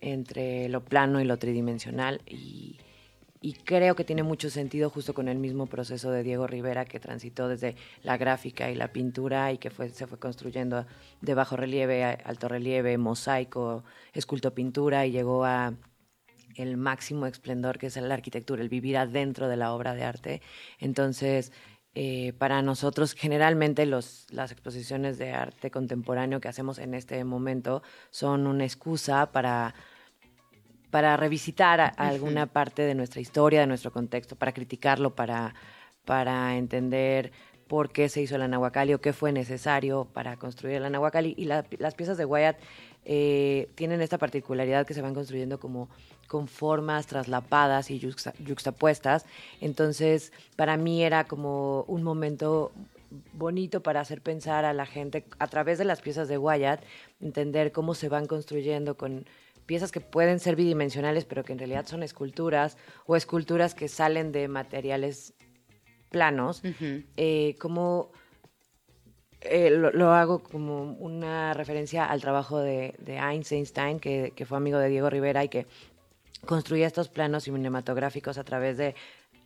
entre 0.01 0.67
lo 0.67 0.83
plano 0.83 1.21
y 1.21 1.25
lo 1.25 1.37
tridimensional. 1.37 2.21
Y, 2.25 2.77
y 3.43 3.53
creo 3.53 3.95
que 3.95 4.03
tiene 4.03 4.21
mucho 4.21 4.51
sentido 4.51 4.91
justo 4.91 5.15
con 5.15 5.27
el 5.27 5.39
mismo 5.39 5.65
proceso 5.65 6.11
de 6.11 6.21
Diego 6.21 6.45
Rivera 6.45 6.85
que 6.85 6.99
transitó 6.99 7.47
desde 7.47 7.75
la 8.03 8.15
gráfica 8.17 8.69
y 8.69 8.75
la 8.75 8.93
pintura 8.93 9.51
y 9.51 9.57
que 9.57 9.71
fue, 9.71 9.89
se 9.89 10.05
fue 10.05 10.19
construyendo 10.19 10.85
de 11.21 11.33
bajo 11.33 11.57
relieve, 11.57 12.03
alto 12.03 12.47
relieve, 12.47 12.99
mosaico, 12.99 13.83
escultopintura 14.13 15.07
y 15.07 15.11
llegó 15.11 15.43
a 15.43 15.73
el 16.55 16.77
máximo 16.77 17.25
esplendor 17.25 17.79
que 17.79 17.87
es 17.87 17.95
la 17.97 18.13
arquitectura, 18.13 18.61
el 18.61 18.69
vivir 18.69 18.97
adentro 18.97 19.47
de 19.47 19.57
la 19.57 19.73
obra 19.73 19.95
de 19.95 20.03
arte. 20.03 20.41
Entonces, 20.79 21.51
eh, 21.95 22.33
para 22.37 22.61
nosotros 22.61 23.13
generalmente 23.13 23.87
los, 23.87 24.27
las 24.29 24.51
exposiciones 24.51 25.17
de 25.17 25.31
arte 25.31 25.71
contemporáneo 25.71 26.39
que 26.39 26.47
hacemos 26.47 26.77
en 26.77 26.93
este 26.93 27.23
momento 27.23 27.81
son 28.11 28.45
una 28.45 28.65
excusa 28.65 29.31
para 29.31 29.73
para 30.91 31.17
revisitar 31.17 31.79
a- 31.81 31.87
alguna 31.87 32.45
parte 32.45 32.83
de 32.83 32.93
nuestra 32.95 33.21
historia, 33.21 33.61
de 33.61 33.67
nuestro 33.67 33.91
contexto, 33.91 34.35
para 34.35 34.51
criticarlo, 34.53 35.15
para, 35.15 35.55
para 36.05 36.55
entender 36.57 37.31
por 37.67 37.89
qué 37.91 38.09
se 38.09 38.21
hizo 38.21 38.35
el 38.35 38.41
Anahuacalli 38.41 38.93
o 38.93 38.99
qué 39.01 39.13
fue 39.13 39.31
necesario 39.31 40.05
para 40.13 40.35
construir 40.37 40.75
el 40.75 40.85
Anahuacalli. 40.85 41.33
Y 41.37 41.45
la- 41.45 41.65
las 41.79 41.95
piezas 41.95 42.17
de 42.17 42.25
Wyatt 42.25 42.57
eh, 43.05 43.69
tienen 43.75 44.01
esta 44.01 44.17
particularidad 44.19 44.85
que 44.85 44.93
se 44.93 45.01
van 45.01 45.15
construyendo 45.15 45.59
como 45.59 45.89
con 46.27 46.47
formas 46.47 47.07
traslapadas 47.07 47.89
y 47.89 47.99
yuxta- 47.99 48.33
yuxtapuestas. 48.37 49.25
Entonces, 49.61 50.31
para 50.55 50.77
mí 50.77 51.01
era 51.03 51.23
como 51.23 51.83
un 51.87 52.03
momento 52.03 52.71
bonito 53.33 53.81
para 53.81 54.01
hacer 54.01 54.21
pensar 54.21 54.65
a 54.65 54.73
la 54.73 54.85
gente 54.85 55.25
a 55.39 55.47
través 55.47 55.77
de 55.77 55.85
las 55.85 56.01
piezas 56.01 56.27
de 56.27 56.37
Wyatt, 56.37 56.81
entender 57.21 57.71
cómo 57.71 57.93
se 57.95 58.07
van 58.07 58.27
construyendo 58.27 58.95
con 58.95 59.25
piezas 59.71 59.93
que 59.93 60.01
pueden 60.01 60.41
ser 60.41 60.57
bidimensionales, 60.57 61.23
pero 61.23 61.45
que 61.45 61.53
en 61.53 61.59
realidad 61.59 61.85
son 61.87 62.03
esculturas, 62.03 62.75
o 63.05 63.15
esculturas 63.15 63.73
que 63.73 63.87
salen 63.87 64.33
de 64.33 64.49
materiales 64.49 65.33
planos, 66.09 66.61
eh, 67.15 67.55
como 67.57 68.11
eh, 69.39 69.69
lo, 69.69 69.93
lo 69.93 70.11
hago 70.11 70.43
como 70.43 70.91
una 70.99 71.53
referencia 71.53 72.03
al 72.03 72.19
trabajo 72.19 72.59
de, 72.59 72.95
de 72.99 73.15
Einstein, 73.15 74.01
que, 74.01 74.33
que 74.35 74.45
fue 74.45 74.57
amigo 74.57 74.77
de 74.77 74.89
Diego 74.89 75.09
Rivera 75.09 75.41
y 75.45 75.47
que 75.47 75.67
construía 76.45 76.85
estos 76.85 77.07
planos 77.07 77.45
cinematográficos 77.45 78.37
a 78.37 78.43
través 78.43 78.75
de 78.75 78.93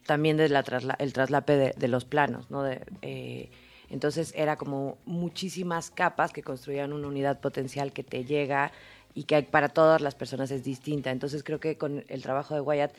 también 0.07 0.38
del 0.38 0.55
el 0.97 1.13
traslape 1.13 1.55
de, 1.55 1.73
de 1.78 1.88
los 1.88 2.03
planos, 2.03 2.49
¿no? 2.49 2.65
Eh, 2.67 3.51
entonces 3.91 4.34
era 4.36 4.55
como 4.55 4.97
muchísimas 5.05 5.91
capas 5.91 6.34
que 6.34 6.41
construían 6.41 6.93
una 6.93 7.09
unidad 7.09 7.39
potencial 7.41 7.93
que 7.93 8.03
te 8.03 8.26
llega 8.26 8.71
y 9.16 9.24
que 9.24 9.41
para 9.41 9.70
todas 9.70 10.01
las 10.01 10.13
personas 10.13 10.51
es 10.51 10.63
distinta. 10.63 11.09
Entonces 11.09 11.43
creo 11.43 11.59
que 11.59 11.78
con 11.80 12.03
el 12.07 12.22
trabajo 12.22 12.53
de 12.53 12.61
Wyatt 12.61 12.91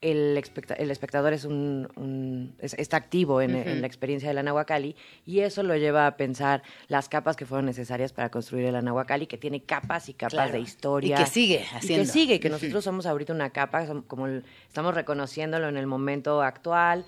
el, 0.00 0.38
especta- 0.38 0.72
el 0.76 0.90
espectador 0.90 1.34
es 1.34 1.44
un, 1.44 1.86
un- 1.94 2.54
es- 2.58 2.72
está 2.78 2.96
activo 2.96 3.42
en, 3.42 3.54
en 3.54 3.82
la 3.82 3.86
experiencia 3.86 4.30
del 4.30 4.38
Anahuacalli 4.38 4.96
y 5.26 5.40
eso 5.40 5.62
lo 5.62 5.76
lleva 5.76 6.06
a 6.06 6.16
pensar 6.16 6.62
las 6.88 7.10
capas 7.10 7.36
que 7.36 7.44
fueron 7.44 7.66
necesarias 7.66 8.10
para 8.14 8.30
construir 8.30 8.64
el 8.64 8.76
Anahuacalli, 8.76 9.26
que 9.26 9.36
tiene 9.36 9.62
capas 9.62 10.08
y 10.08 10.14
capas 10.14 10.32
Claro. 10.32 10.52
de 10.52 10.60
historia. 10.60 11.16
Y 11.20 11.22
que 11.22 11.28
sigue 11.30 11.66
Y 11.70 11.76
haciendo. 11.76 12.04
que 12.06 12.10
sigue, 12.10 12.34
y 12.36 12.38
que 12.38 12.48
nosotros 12.48 12.82
somos 12.82 13.04
ahorita 13.04 13.34
una 13.34 13.50
capa, 13.50 13.86
como 14.06 14.26
el- 14.26 14.42
estamos 14.66 14.94
reconociéndolo 14.94 15.68
en 15.68 15.76
el 15.76 15.86
momento 15.86 16.40
actual. 16.40 17.04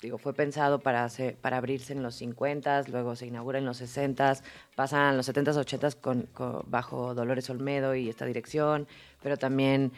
Digo, 0.00 0.18
fue 0.18 0.34
pensado 0.34 0.80
para, 0.80 1.02
hacer- 1.04 1.36
para 1.36 1.56
abrirse 1.56 1.92
en 1.94 2.02
los 2.02 2.14
50, 2.16 2.82
luego 2.88 3.16
se 3.16 3.26
inaugura 3.26 3.58
en 3.58 3.64
los 3.64 3.78
60, 3.78 4.36
pasan 4.74 5.16
los 5.16 5.26
70s, 5.28 5.56
80s 5.56 5.96
con, 6.00 6.22
con- 6.34 6.62
bajo 6.66 7.14
Dolores 7.14 7.48
Olmedo 7.48 7.94
y 7.94 8.08
esta 8.10 8.26
dirección, 8.26 8.86
pero 9.22 9.38
también, 9.38 9.92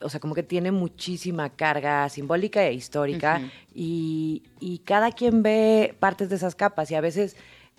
o 0.00 0.08
sea, 0.08 0.18
como 0.18 0.34
que 0.34 0.42
tiene 0.42 0.72
muchísima 0.72 1.50
carga 1.50 2.08
simbólica 2.08 2.64
e 2.64 2.72
histórica 2.74 3.40
y, 3.74 4.42
y 4.58 4.78
cada 4.78 5.12
quien 5.12 5.42
ve 5.44 5.94
partes 6.00 6.28
de 6.30 6.36
esas 6.36 6.56
capas 6.56 6.90
y 6.90 6.96
a 6.96 7.00
veces 7.00 7.36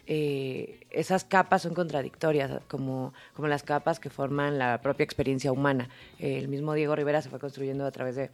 eh, 0.07 0.79
esas 0.91 1.25
capas 1.25 1.63
son 1.63 1.73
contradictorias, 1.73 2.61
como, 2.67 3.13
como 3.33 3.47
las 3.47 3.63
capas 3.63 3.99
que 3.99 4.09
forman 4.09 4.57
la 4.57 4.79
propia 4.81 5.03
experiencia 5.03 5.51
humana. 5.51 5.89
el 6.19 6.47
mismo 6.47 6.73
Diego 6.73 6.95
Rivera 6.95 7.21
se 7.21 7.29
fue 7.29 7.39
construyendo 7.39 7.85
a 7.85 7.91
través 7.91 8.15
de 8.15 8.29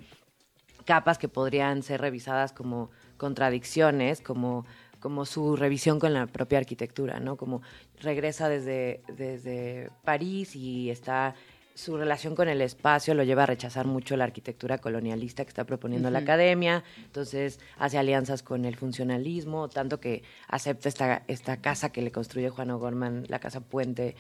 capas 0.86 1.18
que 1.18 1.28
podrían 1.28 1.84
ser 1.84 2.02
revisadas 2.02 2.54
como 2.54 2.90
contradicciones, 3.18 4.22
como, 4.22 4.66
como 5.00 5.26
su 5.26 5.56
revisión 5.56 6.00
con 6.00 6.14
la 6.14 6.28
propia 6.28 6.58
arquitectura, 6.58 7.20
¿no? 7.20 7.38
Como 7.38 7.62
regresa 8.02 8.50
desde, 8.50 9.02
desde 9.16 9.90
París 10.04 10.56
y 10.56 10.90
está 10.90 11.36
su 11.74 11.98
relación 11.98 12.36
con 12.36 12.50
el 12.50 12.62
espacio 12.62 13.14
lo 13.14 13.24
lleva 13.24 13.44
a 13.44 13.46
rechazar 13.46 13.88
mucho 13.88 14.18
la 14.18 14.26
arquitectura 14.26 14.78
colonialista 14.78 15.44
que 15.44 15.50
está 15.50 15.64
proponiendo 15.64 16.10
la 16.10 16.20
academia, 16.20 16.84
entonces 16.98 17.60
hace 17.78 17.98
alianzas 17.98 18.44
con 18.44 18.66
el 18.66 18.76
funcionalismo, 18.76 19.70
tanto 19.70 20.00
que 20.00 20.24
acepta 20.48 20.90
esta, 20.90 21.24
esta 21.28 21.58
casa 21.58 21.92
que 21.92 22.02
le 22.02 22.12
construye 22.12 22.50
Juan 22.50 22.72
O'Gorman, 22.72 23.26
la 23.30 23.40
casa 23.40 23.62
puente 23.62 24.16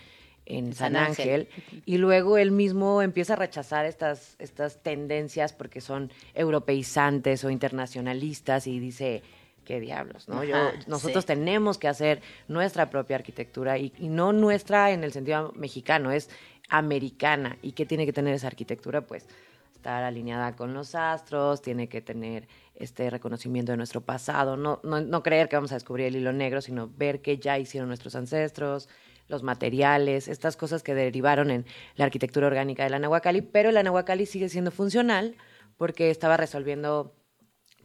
en 0.45 0.73
San, 0.73 0.93
San 0.93 0.95
Ángel. 0.95 1.47
Ángel, 1.51 1.83
y 1.85 1.97
luego 1.97 2.37
él 2.37 2.51
mismo 2.51 3.01
empieza 3.01 3.33
a 3.33 3.35
rechazar 3.35 3.85
estas, 3.85 4.35
estas 4.39 4.81
tendencias 4.81 5.53
porque 5.53 5.81
son 5.81 6.11
europeizantes 6.33 7.43
o 7.43 7.49
internacionalistas 7.49 8.67
y 8.67 8.79
dice, 8.79 9.23
qué 9.65 9.79
diablos, 9.79 10.27
¿no? 10.27 10.43
Yo, 10.43 10.57
nosotros 10.87 11.23
sí. 11.23 11.27
tenemos 11.27 11.77
que 11.77 11.87
hacer 11.87 12.21
nuestra 12.47 12.89
propia 12.89 13.15
arquitectura 13.17 13.77
y, 13.77 13.93
y 13.97 14.09
no 14.09 14.33
nuestra 14.33 14.91
en 14.91 15.03
el 15.03 15.11
sentido 15.11 15.53
mexicano, 15.55 16.11
es 16.11 16.29
americana. 16.69 17.57
¿Y 17.61 17.73
qué 17.73 17.85
tiene 17.85 18.05
que 18.05 18.13
tener 18.13 18.33
esa 18.33 18.47
arquitectura? 18.47 19.01
Pues 19.01 19.27
estar 19.81 20.03
alineada 20.03 20.55
con 20.55 20.75
los 20.75 20.93
astros, 20.93 21.61
tiene 21.61 21.89
que 21.89 22.01
tener 22.01 22.47
este 22.75 23.09
reconocimiento 23.09 23.71
de 23.71 23.77
nuestro 23.77 24.01
pasado, 24.01 24.55
no, 24.55 24.79
no, 24.83 25.01
no 25.01 25.23
creer 25.23 25.49
que 25.49 25.55
vamos 25.55 25.71
a 25.71 25.75
descubrir 25.75 26.07
el 26.07 26.15
hilo 26.15 26.31
negro, 26.33 26.61
sino 26.61 26.87
ver 26.97 27.21
qué 27.21 27.39
ya 27.39 27.57
hicieron 27.57 27.87
nuestros 27.87 28.15
ancestros, 28.15 28.89
los 29.31 29.41
materiales, 29.41 30.27
estas 30.27 30.57
cosas 30.57 30.83
que 30.83 30.93
derivaron 30.93 31.49
en 31.49 31.65
la 31.95 32.05
arquitectura 32.05 32.45
orgánica 32.45 32.83
del 32.83 32.93
Anahuacalli, 32.93 33.41
pero 33.41 33.69
el 33.69 33.77
Anahuacalli 33.77 34.27
sigue 34.27 34.49
siendo 34.49 34.69
funcional 34.69 35.35
porque 35.77 36.11
estaba 36.11 36.37
resolviendo 36.37 37.15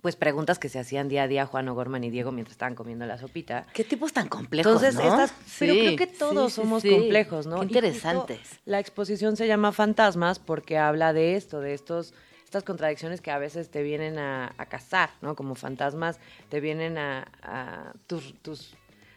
pues 0.02 0.14
preguntas 0.14 0.58
que 0.58 0.68
se 0.68 0.78
hacían 0.78 1.08
día 1.08 1.22
a 1.22 1.28
día 1.28 1.46
Juan 1.46 1.68
O'Gorman 1.68 2.04
y 2.04 2.10
Diego 2.10 2.30
mientras 2.30 2.52
estaban 2.52 2.74
comiendo 2.74 3.06
la 3.06 3.18
sopita. 3.18 3.66
Qué 3.72 3.82
tipos 3.82 4.12
tan 4.12 4.28
complejos, 4.28 4.82
Entonces, 4.82 4.94
¿no? 4.94 5.02
estas, 5.02 5.32
pero 5.58 5.72
creo 5.72 5.96
que 5.96 6.06
todos 6.06 6.52
sí, 6.52 6.56
somos 6.56 6.82
sí. 6.82 6.90
complejos, 6.90 7.46
¿no? 7.46 7.56
Qué 7.56 7.62
justo 7.62 7.78
interesantes. 7.78 8.60
La 8.66 8.78
exposición 8.78 9.36
se 9.36 9.46
llama 9.46 9.72
Fantasmas 9.72 10.38
porque 10.38 10.78
habla 10.78 11.12
de 11.12 11.36
esto, 11.36 11.60
de 11.60 11.74
estos 11.74 12.12
estas 12.44 12.62
contradicciones 12.62 13.20
que 13.20 13.32
a 13.32 13.38
veces 13.38 13.70
te 13.70 13.82
vienen 13.82 14.18
a, 14.18 14.54
a 14.56 14.66
cazar, 14.66 15.10
¿no? 15.22 15.34
Como 15.34 15.56
fantasmas 15.56 16.20
te 16.48 16.60
vienen 16.60 16.98
a, 16.98 17.26
a 17.42 17.92
tus, 18.06 18.34
tus, 18.42 18.76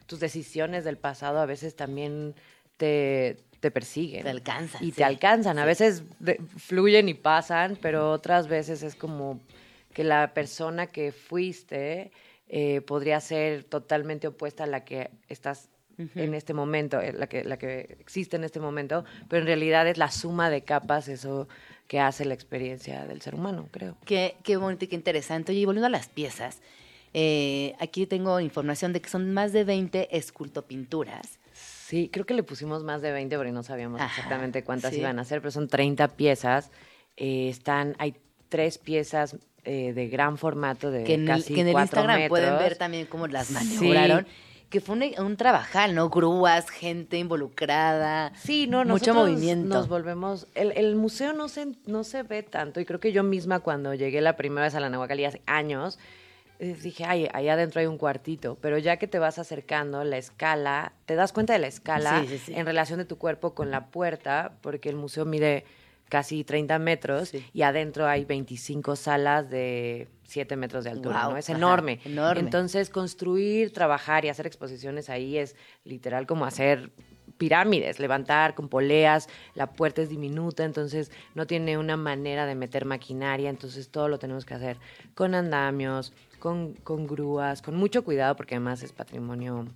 tus 0.10 0.20
decisiones 0.20 0.84
del 0.84 0.98
pasado 0.98 1.40
a 1.40 1.46
veces 1.46 1.76
también 1.76 2.34
te, 2.78 3.38
te 3.60 3.70
persiguen. 3.72 4.24
Te 4.24 4.30
alcanzan, 4.30 4.84
Y 4.84 4.88
sí, 4.88 4.98
te 4.98 5.04
alcanzan. 5.04 5.60
A 5.60 5.62
sí. 5.64 5.68
veces 5.68 6.04
de- 6.20 6.42
fluyen 6.58 7.08
y 7.08 7.14
pasan, 7.14 7.78
pero 7.82 8.12
otras 8.12 8.48
veces 8.48 8.84
es 8.84 8.96
como 8.96 9.40
que 9.94 10.04
la 10.04 10.34
persona 10.34 10.88
que 10.88 11.12
fuiste 11.12 12.12
eh, 12.48 12.82
podría 12.82 13.20
ser 13.22 13.64
totalmente 13.64 14.28
opuesta 14.28 14.64
a 14.64 14.68
la 14.68 14.84
que 14.84 15.12
estás 15.28 15.70
en 16.16 16.34
este 16.34 16.54
momento, 16.54 17.02
eh, 17.02 17.12
la 17.12 17.28
que, 17.28 17.44
la 17.44 17.58
que 17.58 17.98
existe 18.00 18.38
en 18.38 18.46
este 18.46 18.60
momento, 18.62 19.04
pero 19.28 19.42
en 19.42 19.48
realidad 19.48 19.86
es 19.86 19.98
la 19.98 20.10
suma 20.10 20.50
de 20.50 20.62
capas 20.64 21.10
eso 21.10 21.48
que 21.88 22.00
hace 22.00 22.24
la 22.24 22.34
experiencia 22.34 23.06
del 23.06 23.22
ser 23.22 23.36
humano, 23.36 23.68
creo. 23.70 23.98
Qué, 24.06 24.38
qué 24.44 24.56
bonito 24.56 24.86
y 24.86 24.88
qué 24.88 24.96
interesante. 24.96 25.52
Oye, 25.52 25.60
y 25.62 25.66
volviendo 25.66 25.88
a 25.88 25.90
las 25.90 26.08
piezas, 26.08 26.62
eh, 27.14 27.76
aquí 27.80 28.06
tengo 28.06 28.40
información 28.40 28.94
de 28.94 29.02
que 29.02 29.10
son 29.10 29.34
más 29.34 29.52
de 29.54 29.64
20 29.64 30.16
escultopinturas. 30.18 31.40
Sí, 31.54 32.10
creo 32.14 32.26
que 32.26 32.34
le 32.36 32.44
pusimos 32.44 32.84
más 32.84 33.02
de 33.02 33.12
20 33.12 33.36
porque 33.36 33.52
no 33.52 33.64
sabíamos 33.64 34.00
Ajá, 34.00 34.14
exactamente 34.16 34.64
cuántas 34.64 34.94
sí. 34.94 35.00
iban 35.00 35.18
a 35.20 35.26
ser, 35.26 35.42
pero 35.42 35.52
son 35.52 35.68
30 35.68 36.08
piezas. 36.10 36.70
Eh, 37.18 37.50
están, 37.50 37.96
hay 37.98 38.16
tres 38.48 38.78
piezas 38.78 39.36
eh, 39.66 39.94
de 39.94 40.08
gran 40.08 40.38
formato 40.38 40.92
de 40.92 41.04
Que 41.04 41.16
en 41.16 41.22
el, 41.22 41.28
casi 41.28 41.54
que 41.54 41.62
en 41.62 41.68
el 41.70 41.78
Instagram 41.80 42.28
pueden 42.30 42.58
ver 42.60 42.78
también 42.78 43.08
cómo 43.08 43.28
las 43.28 43.48
Sí. 43.48 43.54
maniobraron. 43.54 44.28
Que 44.70 44.82
fue 44.82 44.96
un, 44.96 45.26
un 45.26 45.36
trabajal, 45.36 45.96
¿no? 45.96 46.10
Grúas, 46.12 46.70
gente 46.70 47.18
involucrada. 47.18 48.32
Sí, 48.36 48.68
no, 48.68 48.86
Mucho 48.86 49.16
movimiento. 49.16 49.68
Nos 49.74 49.88
volvemos. 49.88 50.46
El, 50.54 50.72
el 50.74 50.96
museo 50.96 51.34
no 51.34 51.50
se, 51.50 51.70
no 51.88 52.04
se 52.04 52.22
ve 52.22 52.44
tanto, 52.44 52.80
y 52.80 52.86
creo 52.86 53.00
que 53.00 53.12
yo 53.12 53.24
misma, 53.24 53.62
cuando 53.62 53.96
llegué 53.96 54.22
la 54.22 54.36
primera 54.38 54.68
vez 54.68 54.76
a 54.76 54.80
la 54.80 54.90
Nahuacalí 54.92 55.26
hace 55.26 55.42
años, 55.48 55.98
dije, 56.60 57.06
ay, 57.06 57.28
ahí 57.34 57.48
adentro 57.50 57.80
hay 57.80 57.88
un 57.88 57.98
cuartito. 57.98 58.58
Pero 58.62 58.78
ya 58.78 58.98
que 58.98 59.08
te 59.08 59.18
vas 59.20 59.40
acercando, 59.40 60.04
la 60.04 60.18
escala, 60.18 60.94
te 61.06 61.16
das 61.16 61.32
cuenta 61.34 61.54
de 61.54 61.60
la 61.60 61.68
escala 61.68 62.22
Sí, 62.22 62.28
sí, 62.28 62.38
sí. 62.38 62.54
en 62.56 62.66
relación 62.66 63.00
de 63.00 63.06
tu 63.06 63.18
cuerpo 63.18 63.54
con 63.56 63.72
la 63.72 63.88
puerta, 63.88 64.54
porque 64.62 64.90
el 64.90 64.96
museo 64.96 65.26
mide 65.26 65.64
casi 66.10 66.44
30 66.44 66.80
metros 66.80 67.32
y 67.54 67.62
adentro 67.62 68.08
hay 68.08 68.26
25 68.26 68.96
salas 68.96 69.50
de 69.50 70.08
7 70.24 70.56
metros 70.56 70.84
de 70.84 70.90
altura, 70.90 71.24
¿no? 71.30 71.38
Es 71.38 71.50
ajá, 71.50 71.58
enorme. 71.58 72.00
enorme. 72.04 72.42
Entonces, 72.42 72.90
construir, 72.90 73.72
trabajar 73.72 74.26
y 74.26 74.30
hacer 74.30 74.48
exposiciones 74.48 75.10
ahí 75.10 75.38
es 75.38 75.56
literal 75.84 76.26
como 76.26 76.46
hacer 76.46 76.92
pirámides, 77.38 78.00
levantar 78.00 78.54
con 78.54 78.70
poleas, 78.70 79.30
la 79.54 79.72
puerta 79.72 80.02
es 80.02 80.10
diminuta, 80.10 80.66
entonces 80.66 81.12
no 81.36 81.48
tiene 81.48 81.78
una 81.78 81.96
manera 81.96 82.46
de 82.46 82.56
meter 82.56 82.86
maquinaria, 82.86 83.50
entonces 83.50 83.90
todo 83.90 84.10
lo 84.10 84.20
tenemos 84.20 84.46
que 84.46 84.56
hacer 84.56 84.78
con 85.16 85.36
andamios, 85.36 86.12
con, 86.40 86.74
con 86.74 87.06
grúas, 87.08 87.62
con 87.62 87.76
mucho 87.76 88.04
cuidado 88.04 88.36
porque 88.36 88.56
además 88.56 88.82
es 88.84 88.92
patrimonio 88.94 89.68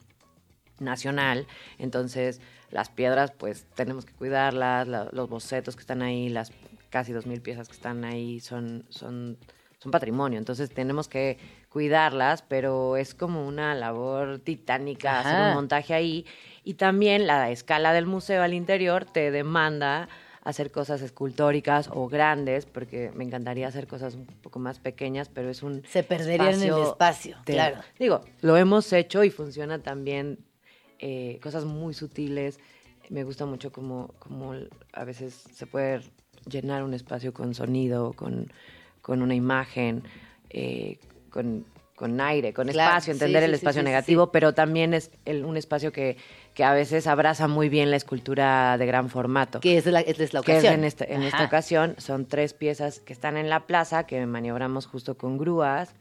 nacional, 0.80 1.46
entonces 1.78 2.42
las 2.72 2.90
piedras 2.90 3.32
pues 3.32 3.66
tenemos 3.76 4.06
que 4.06 4.14
cuidarlas, 4.14 4.88
la- 4.88 5.10
los 5.12 5.30
bocetos 5.30 5.76
que 5.76 5.82
están 5.82 6.02
ahí, 6.02 6.30
las 6.30 6.52
casi 6.90 7.12
dos 7.14 7.26
mil 7.26 7.42
piezas 7.42 7.68
que 7.68 7.76
están 7.76 8.04
ahí 8.04 8.40
son, 8.40 8.86
son, 8.90 9.38
son 9.80 9.92
patrimonio, 9.92 10.40
entonces 10.40 10.72
tenemos 10.74 11.08
que 11.08 11.38
cuidarlas, 11.70 12.42
pero 12.44 12.98
es 12.98 13.14
como 13.16 13.48
una 13.48 13.74
labor 13.76 14.40
titánica 14.40 15.20
hacer 15.20 15.42
un 15.42 15.54
montaje 15.54 15.94
ahí. 15.96 16.26
Y 16.64 16.76
también 16.76 17.26
la 17.26 17.50
escala 17.50 17.94
del 17.94 18.06
museo 18.06 18.44
al 18.44 18.54
interior 18.54 19.06
te 19.06 19.32
demanda 19.32 20.08
hacer 20.44 20.72
cosas 20.72 21.02
escultóricas 21.02 21.90
o 21.92 22.08
grandes, 22.10 22.66
porque 22.66 23.12
me 23.16 23.24
encantaría 23.24 23.68
hacer 23.68 23.88
cosas 23.88 24.16
un 24.16 24.26
poco 24.26 24.60
más 24.60 24.80
pequeñas, 24.80 25.30
pero 25.30 25.50
es 25.50 25.64
un 25.64 25.84
Se 25.88 26.04
perderían 26.04 26.62
en 26.62 26.64
el 26.74 26.84
espacio, 26.84 27.38
de- 27.46 27.54
claro. 27.54 27.78
Digo, 27.98 28.22
lo 28.42 28.58
hemos 28.58 28.92
hecho 28.94 29.24
y 29.24 29.30
funciona 29.30 29.80
también 29.80 30.40
eh, 31.00 31.40
cosas 31.42 31.66
muy 31.66 31.94
sutiles. 31.94 32.60
Me 33.10 33.24
gusta 33.24 33.46
mucho 33.46 33.72
como, 33.72 34.10
como 34.20 34.54
a 34.94 35.04
veces 35.06 35.34
se 35.54 35.66
puede 35.66 36.02
llenar 36.50 36.84
un 36.84 36.94
espacio 36.94 37.34
con 37.34 37.54
sonido, 37.54 38.14
con, 38.14 38.52
con 39.02 39.22
una 39.22 39.36
imagen, 39.36 40.04
eh, 40.50 40.98
con, 41.30 41.66
con 41.96 42.20
aire, 42.20 42.54
con 42.54 42.68
Claro, 42.68 42.90
espacio, 42.98 43.14
entender 43.14 43.44
sí, 43.44 43.46
el 43.46 43.52
sí, 43.52 43.56
espacio 43.58 43.82
sí, 43.82 43.86
negativo, 43.86 44.32
pero 44.32 44.54
también 44.54 44.94
es 44.94 45.10
el- 45.26 45.46
un 45.46 45.56
espacio 45.58 45.92
que, 45.94 46.18
que 46.54 46.64
a 46.64 46.74
veces 46.74 47.08
abraza 47.08 47.48
muy 47.48 47.68
bien 47.70 47.90
la 47.90 47.98
escultura 47.98 48.78
de 48.78 48.86
gran 48.86 49.10
formato 49.10 49.60
Que 49.60 49.78
es 49.78 49.86
la, 49.88 50.02
es 50.02 50.34
la 50.34 50.42
que 50.42 50.52
es 50.54 50.60
ocasión. 50.60 50.74
en, 50.76 50.84
esta, 50.84 51.06
en 51.06 51.24
esta 51.24 51.44
ocasión. 51.46 51.96
Son 51.98 52.26
tres 52.28 52.54
piezas 52.54 53.00
que 53.00 53.12
están 53.14 53.38
en 53.38 53.50
la 53.50 53.62
plaza, 53.68 54.06
que 54.06 54.24
maniobramos 54.26 54.86
justo 54.86 55.18
con 55.18 55.38
grúas. 55.38 55.96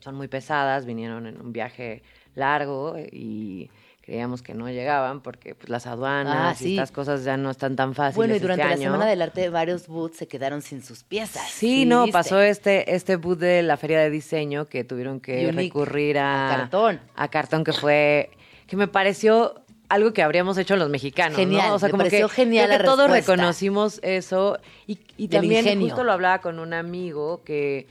Son 0.00 0.14
muy 0.14 0.28
pesadas, 0.28 0.84
vinieron 0.84 1.26
en 1.26 1.40
un 1.40 1.52
viaje 1.52 2.02
largo 2.34 2.96
y 2.98 3.70
creíamos 4.00 4.42
que 4.42 4.52
no 4.52 4.68
llegaban 4.68 5.20
porque 5.22 5.54
pues, 5.54 5.68
las 5.68 5.86
aduanas 5.86 6.60
Ah, 6.60 6.64
y 6.64 6.72
estas 6.72 6.90
cosas 6.90 7.22
ya 7.22 7.36
no 7.36 7.50
están 7.50 7.76
tan 7.76 7.94
fáciles. 7.94 8.16
Bueno, 8.16 8.34
y 8.34 8.40
durante 8.40 8.62
este 8.62 8.68
la 8.74 8.80
año. 8.80 8.92
Semana 8.92 9.06
del 9.08 9.22
Arte 9.22 9.48
varios 9.48 9.86
booths 9.86 10.16
se 10.16 10.26
quedaron 10.26 10.60
sin 10.60 10.82
sus 10.82 11.04
piezas. 11.04 11.48
Sí, 11.50 11.86
no, 11.86 12.02
¿viste? 12.02 12.12
pasó 12.12 12.40
este, 12.40 12.94
este 12.94 13.14
boot 13.16 13.38
de 13.38 13.62
la 13.62 13.76
feria 13.76 14.00
de 14.00 14.10
diseño 14.10 14.66
que 14.66 14.82
tuvieron 14.82 15.20
que 15.20 15.46
Unique. 15.46 15.52
recurrir 15.68 16.18
a, 16.18 16.52
A 16.52 16.56
cartón. 16.58 17.00
A 17.14 17.28
cartón 17.28 17.62
que 17.62 17.72
fue, 17.72 18.30
que 18.66 18.76
me 18.76 18.88
pareció 18.88 19.61
algo 19.92 20.12
que 20.12 20.22
habríamos 20.22 20.56
hecho 20.58 20.76
los 20.76 20.88
mexicanos, 20.88 21.36
Genial, 21.36 21.68
¿no? 21.68 21.74
O 21.74 21.78
sea, 21.78 21.88
me 21.88 21.90
como 21.92 22.04
pareció 22.04 22.28
que, 22.28 22.34
genial 22.34 22.66
creo 22.66 22.78
que 22.78 22.82
la 22.84 22.90
todos 22.90 23.10
respuesta. 23.10 23.32
reconocimos 23.32 24.00
eso 24.02 24.58
y, 24.86 24.98
y 25.16 25.28
también 25.28 25.80
justo 25.80 26.02
lo 26.04 26.12
hablaba 26.12 26.40
con 26.40 26.58
un 26.58 26.72
amigo 26.72 27.42
que 27.44 27.86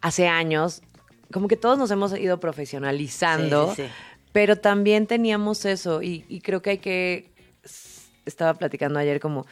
hace 0.00 0.26
años, 0.28 0.82
como 1.32 1.46
que 1.48 1.56
todos 1.56 1.78
nos 1.78 1.90
hemos 1.90 2.16
ido 2.18 2.40
profesionalizando, 2.40 3.70
Sí, 3.74 3.82
sí, 3.82 3.88
sí. 3.88 3.94
pero 4.32 4.56
también 4.56 5.06
teníamos 5.06 5.64
eso 5.64 6.02
y, 6.02 6.24
y 6.28 6.40
creo 6.40 6.60
que 6.60 6.70
hay 6.70 6.78
que, 6.78 7.30
estaba 8.26 8.54
platicando 8.54 8.98
ayer 8.98 9.20
como 9.20 9.46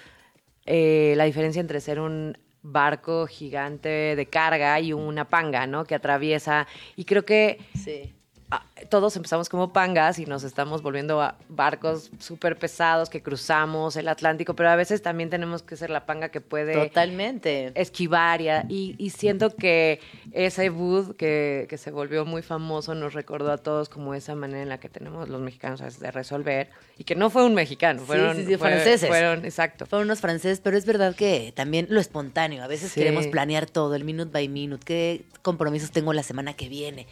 eh, 0.66 1.14
la 1.16 1.24
diferencia 1.24 1.60
entre 1.60 1.80
ser 1.80 2.00
un 2.00 2.36
barco 2.62 3.26
gigante 3.26 3.88
de 4.16 4.26
carga 4.26 4.78
y 4.80 4.92
una 4.92 5.28
panga, 5.28 5.66
¿no? 5.66 5.84
Que 5.84 5.94
atraviesa 5.94 6.66
y 6.96 7.04
creo 7.04 7.24
que 7.24 7.58
Sí. 7.82 8.12
Ah, 8.52 8.64
todos 8.90 9.16
empezamos 9.16 9.48
como 9.48 9.72
pangas 9.72 10.18
y 10.18 10.26
nos 10.26 10.44
estamos 10.44 10.82
volviendo 10.82 11.20
a 11.22 11.36
barcos 11.48 12.10
súper 12.18 12.58
pesados 12.58 13.08
que 13.08 13.22
cruzamos 13.22 13.96
el 13.96 14.06
Atlántico, 14.08 14.54
pero 14.54 14.68
a 14.70 14.76
veces 14.76 15.02
también 15.02 15.30
tenemos 15.30 15.62
que 15.62 15.76
ser 15.76 15.90
la 15.90 16.04
panga 16.06 16.28
que 16.28 16.40
puede 16.40 16.74
Totalmente. 16.74 17.72
esquivar 17.74 18.40
y, 18.40 18.48
y, 18.68 18.94
y 18.98 19.10
siento 19.10 19.54
que 19.56 20.00
ese 20.32 20.68
Bud 20.70 21.16
que, 21.16 21.66
que 21.68 21.78
se 21.78 21.90
volvió 21.90 22.24
muy 22.24 22.42
famoso 22.42 22.94
nos 22.94 23.14
recordó 23.14 23.50
a 23.52 23.58
todos 23.58 23.88
como 23.88 24.14
esa 24.14 24.34
manera 24.34 24.62
en 24.62 24.68
la 24.68 24.78
que 24.78 24.88
tenemos 24.88 25.28
los 25.28 25.40
mexicanos 25.40 25.80
a 25.80 25.86
veces 25.86 26.00
de 26.00 26.10
resolver 26.10 26.68
y 26.98 27.04
que 27.04 27.14
no 27.14 27.30
fue 27.30 27.44
un 27.44 27.54
mexicano, 27.54 28.02
fueron, 28.02 28.36
sí, 28.36 28.42
sí, 28.46 28.56
fue- 28.58 28.68
franceses. 28.70 29.08
fueron, 29.08 29.44
exacto. 29.44 29.86
Fueron 29.86 30.06
unos 30.08 30.20
franceses, 30.20 30.60
pero 30.60 30.76
es 30.76 30.84
verdad 30.86 31.14
que 31.14 31.52
también 31.56 31.86
lo 31.88 32.00
espontáneo. 32.00 32.62
A 32.62 32.66
veces 32.66 32.92
queremos 32.92 33.26
planear 33.28 33.66
todo, 33.66 33.94
el 33.94 34.04
minute 34.04 34.30
by 34.30 34.48
minute, 34.48 34.84
qué 34.84 35.24
compromisos 35.42 35.90
tengo 35.90 36.12
la 36.12 36.22
semana 36.22 36.52
que 36.54 36.68
viene. 36.68 37.06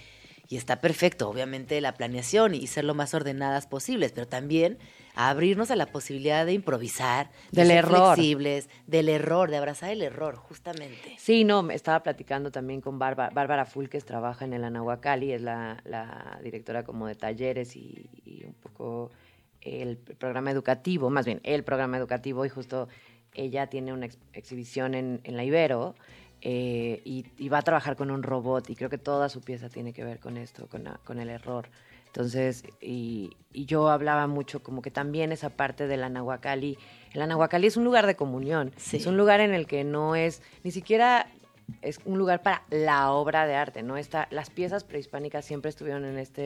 Y 0.53 0.57
está 0.57 0.81
perfecto, 0.81 1.31
obviamente, 1.31 1.81
la 1.81 1.95
planeación 1.95 2.57
y 2.57 2.67
ser 2.67 2.85
lo 2.85 2.93
más 2.93 3.15
ordenadas 3.15 3.69
posibles, 3.69 4.11
pero 4.11 4.27
también 4.27 4.79
abrirnos 5.15 5.71
a 5.71 5.77
la 5.77 5.87
posibilidad 5.87 6.45
de 6.45 6.53
improvisar, 6.55 7.31
de 7.53 7.61
Del 7.63 7.69
ser 7.69 7.77
error. 7.79 8.15
flexibles, 8.17 8.69
del 8.89 9.09
error, 9.09 9.49
de 9.49 9.59
abrazar 9.59 9.91
el 9.91 10.03
error, 10.03 10.35
justamente. 10.35 11.15
Sí, 11.19 11.45
no, 11.45 11.63
me 11.63 11.75
estaba 11.77 12.03
platicando 12.03 12.51
también 12.51 12.81
con 12.81 12.99
Bárbara, 12.99 13.31
Bárbara 13.33 13.65
Fulques, 13.65 14.05
trabaja 14.05 14.45
en 14.45 14.53
el 14.53 14.65
Anahuacalli, 14.65 15.33
es 15.33 15.41
la, 15.41 15.81
la 15.85 16.41
directora 16.43 16.83
como 16.83 17.07
de 17.07 17.15
talleres 17.15 17.77
y, 17.77 18.11
y 18.25 18.43
un 18.45 18.55
poco 18.55 19.13
el 19.61 19.99
programa 19.99 20.51
educativo, 20.51 21.11
más 21.11 21.27
bien 21.27 21.41
el 21.45 21.63
programa 21.63 21.97
educativo, 21.97 22.45
y 22.45 22.49
justo 22.49 22.89
ella 23.35 23.69
tiene 23.69 23.93
una 23.93 24.07
ex- 24.07 24.19
exhibición 24.33 24.95
en, 24.97 25.21
en 25.23 25.37
la 25.37 25.45
Ibero 25.45 25.95
eh, 26.43 27.03
y, 27.05 27.27
y 27.39 27.49
va 27.49 27.59
a 27.59 27.63
trabajar 27.63 27.97
con 27.97 28.11
un 28.11 28.23
robot 28.23 28.71
y 28.71 28.77
creo 28.77 28.89
que 28.91 28.99
toda 28.99 29.29
su 29.29 29.41
pieza 29.41 29.69
tiene 29.69 29.93
que 29.93 30.05
ver 30.05 30.19
con 30.21 30.37
esto, 30.37 30.67
con, 30.69 30.85
la- 30.85 30.99
con 31.05 31.19
el 31.19 31.29
error. 31.29 31.69
Entonces, 32.07 32.65
y, 32.81 33.37
y 33.53 33.67
yo 33.67 33.89
hablaba 33.89 34.27
mucho 34.27 34.63
como 34.63 34.83
que 34.83 34.91
también 34.91 35.31
esa 35.33 35.51
parte 35.51 35.87
del 35.87 36.03
Anahuacalli, 36.03 36.77
el 37.13 37.23
Anahuacalli 37.23 37.69
es 37.69 37.77
un 37.77 37.85
lugar 37.85 38.07
de 38.07 38.17
comunión, 38.17 38.73
Sí. 38.77 38.97
es 38.97 39.07
un 39.07 39.17
lugar 39.17 39.41
en 39.41 39.55
el 39.55 39.67
que 39.67 39.85
no 39.85 40.17
es 40.17 40.43
ni 40.65 40.71
siquiera 40.73 41.29
es 41.83 42.01
un 42.05 42.19
lugar 42.19 42.43
para 42.43 42.65
la 42.71 43.13
obra 43.13 43.47
de 43.47 43.55
arte, 43.55 43.85
¿no? 43.85 43.97
Está, 43.97 44.27
las 44.33 44.51
piezas 44.51 44.83
prehispánicas 44.83 45.45
siempre 45.45 45.69
estuvieron 45.69 46.05
en 46.05 46.19
esta 46.19 46.43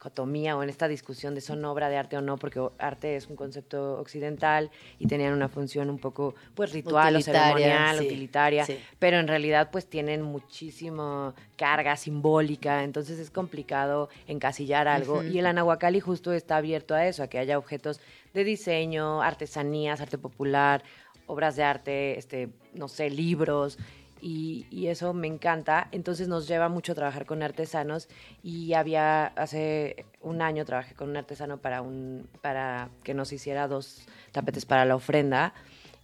dicotomía 0.00 0.56
o 0.56 0.62
en 0.62 0.70
esta 0.70 0.88
discusión 0.88 1.34
de 1.34 1.42
son 1.42 1.62
obra 1.66 1.90
de 1.90 1.98
arte 1.98 2.16
o 2.16 2.22
no, 2.22 2.38
porque 2.38 2.58
arte 2.78 3.16
es 3.16 3.26
un 3.26 3.36
concepto 3.36 4.00
occidental 4.00 4.70
y 4.98 5.06
tenían 5.06 5.34
una 5.34 5.48
función 5.48 5.90
un 5.90 5.98
poco 5.98 6.34
pues 6.54 6.72
ritual 6.72 7.16
o 7.16 7.20
ceremonial, 7.20 7.98
sí, 7.98 8.06
utilitaria, 8.06 8.64
sí. 8.64 8.78
pero 8.98 9.18
en 9.18 9.28
realidad 9.28 9.68
pues 9.70 9.86
tienen 9.86 10.22
muchísimo 10.22 11.34
carga 11.56 11.96
simbólica, 11.96 12.82
entonces 12.82 13.18
es 13.18 13.30
complicado 13.30 14.08
encasillar 14.26 14.88
algo 14.88 15.22
y 15.22 15.38
el 15.38 15.44
Anahuacalli 15.44 16.00
justo 16.00 16.32
está 16.32 16.56
abierto 16.56 16.94
a 16.94 17.06
eso, 17.06 17.22
a 17.22 17.26
que 17.26 17.38
haya 17.38 17.58
objetos 17.58 18.00
de 18.32 18.44
diseño, 18.44 19.20
artesanías, 19.20 20.00
arte 20.00 20.16
popular, 20.16 20.82
obras 21.26 21.56
de 21.56 21.62
arte, 21.62 22.18
este, 22.18 22.48
no 22.74 22.88
sé, 22.88 23.10
libros. 23.10 23.78
Y, 24.22 24.66
y 24.70 24.88
eso 24.88 25.12
me 25.14 25.26
encanta. 25.26 25.88
Entonces 25.92 26.28
nos 26.28 26.46
lleva 26.46 26.68
mucho 26.68 26.94
trabajar 26.94 27.26
con 27.26 27.42
artesanos. 27.42 28.08
Y 28.42 28.74
había, 28.74 29.26
hace 29.28 30.04
un 30.20 30.42
año 30.42 30.64
trabajé 30.64 30.94
con 30.94 31.08
un 31.10 31.16
artesano 31.16 31.58
para, 31.58 31.82
un, 31.82 32.28
para 32.42 32.88
que 33.02 33.14
nos 33.14 33.32
hiciera 33.32 33.66
dos 33.68 34.06
tapetes 34.32 34.64
para 34.66 34.84
la 34.84 34.94
ofrenda 34.96 35.54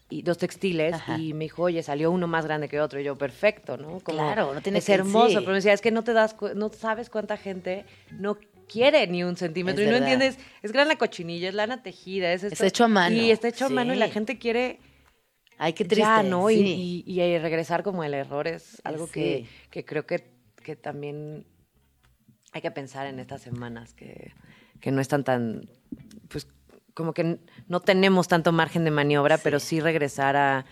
y 0.08 0.22
dos 0.22 0.38
textiles. 0.38 0.94
Ajá. 0.94 1.18
Y 1.18 1.34
me 1.34 1.44
dijo, 1.46 1.64
oye, 1.64 1.82
salió 1.82 2.10
uno 2.10 2.26
más 2.26 2.44
grande 2.46 2.68
que 2.68 2.80
otro. 2.80 3.00
Y 3.00 3.04
yo, 3.04 3.16
perfecto, 3.16 3.76
¿no? 3.76 4.00
Como, 4.00 4.18
Claro, 4.18 4.54
no 4.54 4.60
tiene 4.62 4.78
es 4.78 4.86
que- 4.86 4.94
hermoso. 4.94 5.28
sí. 5.30 5.34
Pero 5.36 5.48
me 5.48 5.54
decía, 5.56 5.72
es 5.72 5.80
que 5.80 5.90
no 5.90 6.02
te 6.04 6.12
das, 6.12 6.36
no 6.54 6.70
sabes 6.70 7.10
cuánta 7.10 7.36
gente 7.36 7.84
no 8.12 8.38
quiere 8.68 9.06
ni 9.06 9.22
un 9.24 9.36
centímetro 9.36 9.82
Es 9.82 9.86
y 9.88 9.90
no 9.90 9.94
verdad. 10.00 10.12
entiendes, 10.12 10.44
es 10.62 10.72
gran 10.72 10.88
la 10.88 10.96
cochinilla, 10.96 11.48
es 11.48 11.54
lana 11.54 11.82
tejida, 11.82 12.32
es 12.32 12.42
esto. 12.44 12.64
hecho 12.64 12.84
a 12.84 12.88
mano, 12.88 13.14
Y 13.14 13.30
está 13.30 13.46
hecho 13.48 13.66
a 13.66 13.68
mano 13.68 13.92
y 13.94 13.96
la 13.96 14.08
gente 14.08 14.38
quiere 14.38 14.80
Ay, 15.58 15.72
qué 15.72 15.84
triste. 15.84 16.02
ya, 16.02 16.22
¿no? 16.22 16.50
Y- 16.50 16.56
sí. 16.56 17.04
Y, 17.06 17.20
y, 17.22 17.38
regresar 17.38 17.82
como 17.82 18.04
el 18.04 18.14
error 18.14 18.46
es 18.46 18.80
algo 18.84 19.06
que, 19.08 19.44
Sí. 19.44 19.68
que 19.70 19.84
creo 19.84 20.06
que, 20.06 20.30
que 20.62 20.76
también 20.76 21.46
hay 22.52 22.60
que 22.62 22.70
pensar 22.70 23.06
en 23.06 23.18
estas 23.18 23.42
semanas, 23.42 23.94
que, 23.94 24.32
que 24.80 24.90
no 24.90 25.00
están 25.00 25.24
tan, 25.24 25.68
pues 26.28 26.46
como 26.94 27.12
que 27.12 27.38
no 27.68 27.80
tenemos 27.80 28.28
tanto 28.28 28.52
margen 28.52 28.84
de 28.84 28.90
maniobra, 28.90 29.38
pero 29.38 29.60
sí 29.60 29.80
regresar 29.80 30.36
a, 30.36 30.64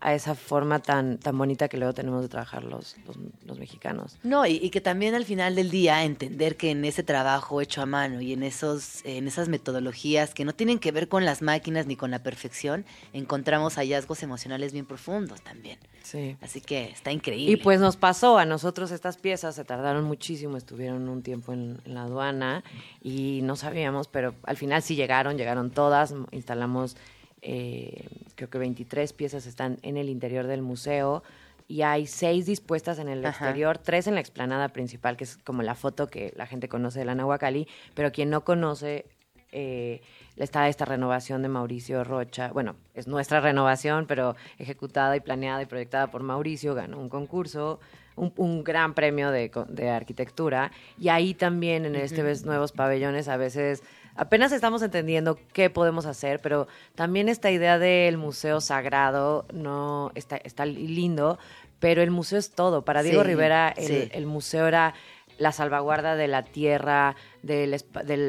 a 0.00 0.14
esa 0.14 0.34
forma 0.34 0.80
tan, 0.80 1.18
tan 1.18 1.36
bonita 1.36 1.68
que 1.68 1.76
luego 1.76 1.92
tenemos 1.92 2.22
de 2.22 2.28
trabajar 2.28 2.64
los, 2.64 2.96
los, 3.06 3.16
los 3.44 3.58
mexicanos. 3.58 4.16
No, 4.22 4.46
y, 4.46 4.52
y 4.52 4.70
que 4.70 4.80
también 4.80 5.14
al 5.14 5.24
final 5.24 5.54
del 5.54 5.70
día 5.70 6.04
entender 6.04 6.56
que 6.56 6.70
en 6.70 6.84
ese 6.84 7.02
trabajo 7.02 7.60
hecho 7.60 7.82
a 7.82 7.86
mano 7.86 8.20
y 8.20 8.32
en 8.32 8.42
esos, 8.42 9.04
en 9.04 9.28
esas 9.28 9.48
metodologías 9.48 10.32
que 10.32 10.44
no 10.44 10.54
tienen 10.54 10.78
que 10.78 10.90
ver 10.90 11.08
con 11.08 11.24
las 11.24 11.42
máquinas 11.42 11.86
ni 11.86 11.96
con 11.96 12.10
la 12.10 12.22
perfección, 12.22 12.86
encontramos 13.12 13.74
hallazgos 13.74 14.22
emocionales 14.22 14.72
bien 14.72 14.86
profundos 14.86 15.42
también. 15.42 15.78
Sí. 16.02 16.36
Así 16.40 16.62
que 16.62 16.86
está 16.86 17.12
increíble. 17.12 17.52
Y 17.52 17.56
pues 17.56 17.78
nos 17.78 17.96
pasó, 17.96 18.38
a 18.38 18.46
nosotros 18.46 18.90
estas 18.90 19.18
piezas 19.18 19.54
se 19.54 19.64
tardaron 19.64 20.04
muchísimo, 20.04 20.56
estuvieron 20.56 21.08
un 21.10 21.22
tiempo 21.22 21.52
en, 21.52 21.78
en 21.84 21.94
la 21.94 22.04
aduana 22.04 22.64
y 23.02 23.40
no 23.42 23.54
sabíamos, 23.54 24.08
pero 24.08 24.34
al 24.44 24.56
final 24.56 24.82
sí 24.82 24.96
llegaron, 24.96 25.36
llegaron 25.36 25.70
todas, 25.70 26.14
instalamos 26.30 26.96
eh, 27.42 28.06
creo 28.34 28.50
que 28.50 28.58
23 28.58 29.12
piezas 29.12 29.46
están 29.46 29.78
en 29.82 29.96
el 29.96 30.08
interior 30.08 30.46
del 30.46 30.62
museo 30.62 31.22
y 31.68 31.82
hay 31.82 32.06
seis 32.06 32.46
dispuestas 32.46 32.98
en 32.98 33.08
el 33.08 33.24
Ajá. 33.24 33.46
exterior, 33.46 33.78
tres 33.78 34.06
en 34.06 34.14
la 34.14 34.20
explanada 34.20 34.70
principal, 34.70 35.16
que 35.16 35.24
es 35.24 35.36
como 35.36 35.62
la 35.62 35.74
foto 35.74 36.08
que 36.08 36.32
la 36.36 36.46
gente 36.46 36.68
conoce 36.68 36.98
de 36.98 37.04
la 37.04 37.14
Nahuacalli, 37.14 37.68
pero 37.94 38.10
quien 38.10 38.28
no 38.28 38.44
conoce 38.44 39.06
eh, 39.52 40.00
está 40.36 40.68
esta 40.68 40.84
renovación 40.84 41.42
de 41.42 41.48
Mauricio 41.48 42.02
Rocha. 42.04 42.50
Bueno, 42.52 42.76
es 42.94 43.06
nuestra 43.06 43.40
renovación, 43.40 44.06
pero 44.06 44.36
ejecutada 44.58 45.16
y 45.16 45.20
planeada 45.20 45.62
y 45.62 45.66
proyectada 45.66 46.10
por 46.10 46.22
Mauricio. 46.22 46.74
Ganó 46.74 46.98
un 46.98 47.08
concurso, 47.08 47.78
un, 48.16 48.32
un 48.36 48.64
gran 48.64 48.94
premio 48.94 49.30
de, 49.30 49.50
de 49.68 49.90
arquitectura. 49.90 50.72
Y 50.98 51.08
ahí 51.08 51.34
también, 51.34 51.84
en 51.84 51.94
este 51.94 52.22
ves 52.22 52.44
nuevos 52.44 52.72
pabellones, 52.72 53.28
a 53.28 53.36
veces 53.36 53.82
apenas 54.20 54.52
estamos 54.52 54.82
entendiendo 54.82 55.38
qué 55.54 55.70
podemos 55.70 56.04
hacer, 56.04 56.40
pero 56.40 56.68
también 56.94 57.28
esta 57.30 57.50
idea 57.50 57.78
del 57.78 58.18
museo 58.18 58.60
sagrado 58.60 59.46
no 59.52 60.12
está, 60.14 60.36
está 60.36 60.66
lindo, 60.66 61.38
pero 61.78 62.02
el 62.02 62.10
museo 62.10 62.38
es 62.38 62.50
todo. 62.50 62.84
Para 62.84 63.02
Diego 63.02 63.22
Sí, 63.22 63.28
Rivera, 63.28 63.70
el, 63.70 63.86
sí. 63.86 64.08
el 64.12 64.26
museo 64.26 64.66
era 64.68 64.92
la 65.38 65.52
salvaguarda 65.52 66.16
de 66.16 66.28
la 66.28 66.42
tierra, 66.42 67.16
del- 67.42 67.70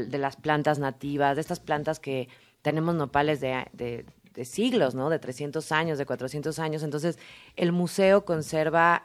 de 0.09 0.17
las 0.17 0.35
plantas 0.37 0.79
nativas, 0.79 1.35
de 1.35 1.41
estas 1.41 1.59
plantas 1.59 1.99
que 1.99 2.29
tenemos 2.61 2.95
nopales 2.95 3.41
de, 3.41 3.65
de- 3.73 4.05
de 4.33 4.45
siglos, 4.45 4.95
¿no? 4.95 5.09
De 5.09 5.19
300 5.19 5.73
años, 5.73 5.97
de 5.97 6.05
400 6.05 6.57
años. 6.59 6.83
Entonces, 6.83 7.19
el 7.57 7.73
museo 7.73 8.23
conserva 8.23 9.03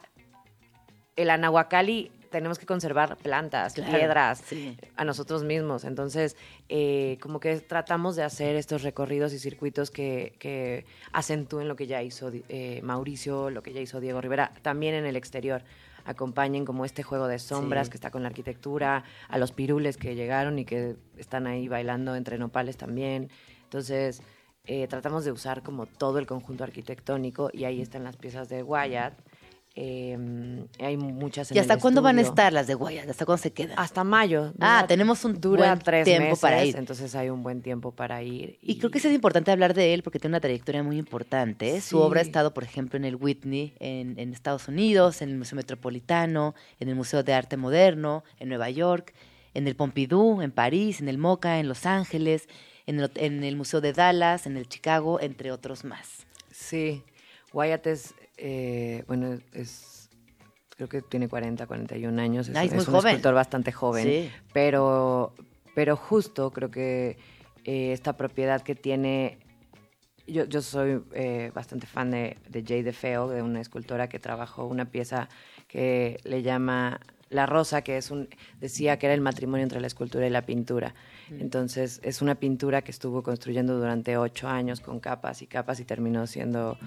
el 1.17 1.29
Anahuacalli. 1.29 2.11
Tenemos 2.29 2.59
que 2.59 2.65
conservar 2.65 3.17
plantas, 3.17 3.73
Claro, 3.73 3.91
piedras, 3.97 4.43
sí. 4.45 4.77
a 4.95 5.03
nosotros 5.05 5.43
mismos. 5.43 5.83
Entonces, 5.85 6.35
eh, 6.69 7.17
como 7.21 7.39
que 7.39 7.57
tratamos 7.59 8.15
de 8.15 8.23
hacer 8.23 8.55
estos 8.55 8.83
recorridos 8.83 9.33
y 9.33 9.39
circuitos 9.39 9.91
que, 9.91 10.35
que 10.39 10.85
acentúen 11.13 11.67
lo 11.67 11.75
que 11.75 11.87
ya 11.87 12.01
hizo 12.03 12.31
eh, 12.49 12.81
Mauricio, 12.83 13.49
lo 13.49 13.63
que 13.63 13.73
ya 13.73 13.81
hizo 13.81 13.99
Diego 13.99 14.21
Rivera, 14.21 14.51
también 14.61 14.95
en 14.95 15.05
el 15.05 15.15
exterior. 15.15 15.63
Acompañen 16.05 16.63
como 16.63 16.85
este 16.85 17.03
juego 17.03 17.27
de 17.27 17.37
sombras 17.37 17.87
Sí. 17.87 17.91
que 17.91 17.97
está 17.97 18.11
con 18.11 18.21
la 18.23 18.29
arquitectura, 18.29 19.03
a 19.27 19.37
los 19.37 19.51
pirules 19.51 19.97
que 19.97 20.15
llegaron 20.15 20.57
y 20.57 20.63
que 20.65 20.95
están 21.17 21.47
ahí 21.47 21.67
bailando 21.67 22.15
entre 22.15 22.37
nopales 22.37 22.77
también. 22.77 23.29
Entonces, 23.63 24.21
eh, 24.63 24.87
tratamos 24.87 25.25
de 25.25 25.31
usar 25.31 25.63
como 25.63 25.85
todo 25.85 26.19
el 26.19 26.25
conjunto 26.25 26.63
arquitectónico 26.63 27.49
y 27.53 27.65
ahí 27.65 27.81
están 27.81 28.03
las 28.05 28.15
piezas 28.17 28.47
de 28.47 28.63
Wyatt. 28.63 29.13
Eh, 29.79 30.17
hay 30.79 30.97
muchas 30.97 31.51
en 31.51 31.57
¿Y 31.57 31.59
hasta 31.59 31.75
el 31.75 31.79
cuándo 31.79 32.01
van 32.01 32.17
a 32.17 32.21
estar 32.21 32.51
las 32.51 32.65
de 32.65 32.73
Guayas? 32.73 33.07
¿Hasta 33.07 33.25
cuándo 33.25 33.43
se 33.43 33.53
quedan? 33.53 33.77
Hasta 33.77 34.03
mayo. 34.03 34.51
Ah, 34.59 34.85
tenemos 34.87 35.23
un 35.23 35.39
dura 35.39 35.67
buen 35.67 35.79
tres 35.79 36.03
tiempo 36.03 36.29
meses, 36.29 36.39
para 36.39 36.65
ir. 36.65 36.75
Entonces 36.75 37.13
hay 37.13 37.29
un 37.29 37.43
buen 37.43 37.61
tiempo 37.61 37.91
para 37.91 38.23
ir. 38.23 38.57
Y 38.59 38.79
creo 38.79 38.89
que 38.89 38.99
sí 38.99 39.07
es 39.07 39.13
importante 39.13 39.51
hablar 39.51 39.75
de 39.75 39.93
él 39.93 40.01
porque 40.01 40.17
tiene 40.17 40.31
una 40.31 40.39
trayectoria 40.39 40.81
muy 40.81 40.97
importante. 40.97 41.79
Su 41.81 41.99
obra 41.99 42.21
ha 42.21 42.23
estado, 42.23 42.55
por 42.55 42.63
ejemplo, 42.63 42.97
en 42.97 43.05
el 43.05 43.17
Whitney 43.17 43.75
en, 43.79 44.17
en 44.17 44.33
Estados 44.33 44.67
Unidos, 44.67 45.21
en 45.21 45.29
el 45.29 45.37
Museo 45.37 45.55
Metropolitano, 45.55 46.55
en 46.79 46.89
el 46.89 46.95
Museo 46.95 47.21
de 47.21 47.33
Arte 47.35 47.55
Moderno, 47.55 48.23
en 48.39 48.49
Nueva 48.49 48.71
York, 48.71 49.13
en 49.53 49.67
el 49.67 49.75
Pompidou, 49.75 50.41
en 50.41 50.51
París, 50.51 51.01
en 51.01 51.07
el 51.07 51.19
MoCA, 51.19 51.59
en 51.59 51.67
Los 51.67 51.85
Ángeles. 51.85 52.49
en 52.87 52.99
el, 52.99 53.11
en 53.13 53.43
el 53.43 53.55
Museo 53.55 53.79
de 53.79 53.93
Dallas, 53.93 54.47
en 54.47 54.57
el 54.57 54.67
Chicago, 54.67 55.19
entre 55.21 55.51
otros 55.51 55.83
más. 55.83 56.25
Sí, 56.51 57.03
Wyatt 57.53 57.85
es, 57.87 58.13
eh, 58.37 59.03
bueno, 59.07 59.37
es, 59.53 60.09
creo 60.75 60.87
que 60.89 61.01
tiene 61.01 61.27
40, 61.27 61.65
41 61.67 62.21
años, 62.21 62.47
es, 62.49 62.55
Ay, 62.55 62.67
es 62.67 62.73
muy 62.73 62.79
un 62.81 62.85
joven. 62.85 63.07
escultor 63.07 63.33
bastante 63.33 63.71
joven, 63.71 64.03
Sí. 64.05 64.31
pero, 64.53 65.33
pero 65.75 65.95
justo 65.95 66.51
creo 66.51 66.69
que 66.71 67.17
eh, 67.65 67.91
esta 67.93 68.15
propiedad 68.15 68.61
que 68.61 68.75
tiene, 68.75 69.39
yo, 70.27 70.45
yo 70.45 70.61
soy 70.61 71.01
eh, 71.13 71.51
bastante 71.53 71.87
fan 71.87 72.11
de, 72.11 72.37
de 72.49 72.63
Jay 72.65 72.81
DeFeo, 72.83 73.27
de 73.29 73.41
una 73.41 73.59
escultora 73.61 74.07
que 74.07 74.19
trabajó 74.19 74.65
una 74.65 74.85
pieza 74.85 75.29
que 75.67 76.19
le 76.23 76.43
llama 76.43 76.99
La 77.29 77.45
Rosa, 77.45 77.81
que 77.81 77.97
es 77.97 78.09
un, 78.11 78.29
decía 78.61 78.97
que 78.99 79.05
era 79.07 79.13
el 79.13 79.21
matrimonio 79.21 79.63
entre 79.63 79.81
la 79.81 79.87
escultura 79.87 80.25
y 80.25 80.29
la 80.29 80.45
pintura. 80.45 80.95
Entonces 81.29 81.99
es 82.03 82.21
una 82.21 82.35
pintura 82.35 82.81
que 82.81 82.91
estuvo 82.91 83.21
construyendo 83.23 83.77
durante 83.77 84.17
ocho 84.17 84.47
años 84.47 84.79
con 84.79 84.99
capas 84.99 85.41
y 85.41 85.47
capas 85.47 85.79
y 85.79 85.85
terminó 85.85 86.25
siendo 86.27 86.77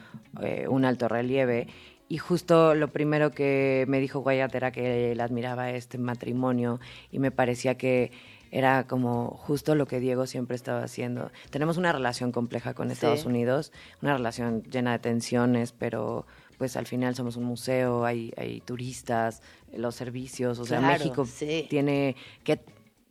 eh, 0.41 0.66
un 0.68 0.84
alto 0.84 1.09
relieve. 1.09 1.68
Y 2.09 2.18
justo 2.18 2.74
lo 2.74 2.88
primero 2.88 3.30
que 3.30 3.84
me 3.86 4.01
dijo 4.01 4.20
Wyatt 4.20 4.55
era 4.55 4.72
que 4.72 5.12
él 5.12 5.20
admiraba 5.20 5.70
este 5.70 5.99
matrimonio 5.99 6.80
y 7.12 7.18
me 7.18 7.30
parecía 7.30 7.76
que 7.76 8.11
era 8.51 8.88
como 8.88 9.28
justo 9.28 9.76
lo 9.76 9.86
que 9.86 10.01
Diego 10.01 10.26
siempre 10.26 10.57
estaba 10.57 10.82
haciendo. 10.82 11.30
Tenemos 11.51 11.76
una 11.76 11.93
relación 11.93 12.32
compleja 12.32 12.74
con 12.74 12.91
Estados 12.91 13.20
Sí. 13.20 13.28
Unidos, 13.28 13.72
una 14.03 14.16
relación 14.16 14.64
llena 14.64 14.91
de 14.93 14.99
tensiones, 14.99 15.70
pero 15.70 16.26
pues 16.61 16.77
al 16.77 16.87
final 16.87 17.15
somos 17.15 17.37
un 17.37 17.45
museo, 17.45 18.05
hay, 18.05 18.35
hay 18.37 18.61
turistas, 18.61 19.41
los 19.75 19.95
servicios, 19.95 20.59
o 20.59 20.67
sea, 20.67 20.79
México 20.79 21.25
sí. 21.25 21.67
tiene 21.71 22.17
que 22.45 22.61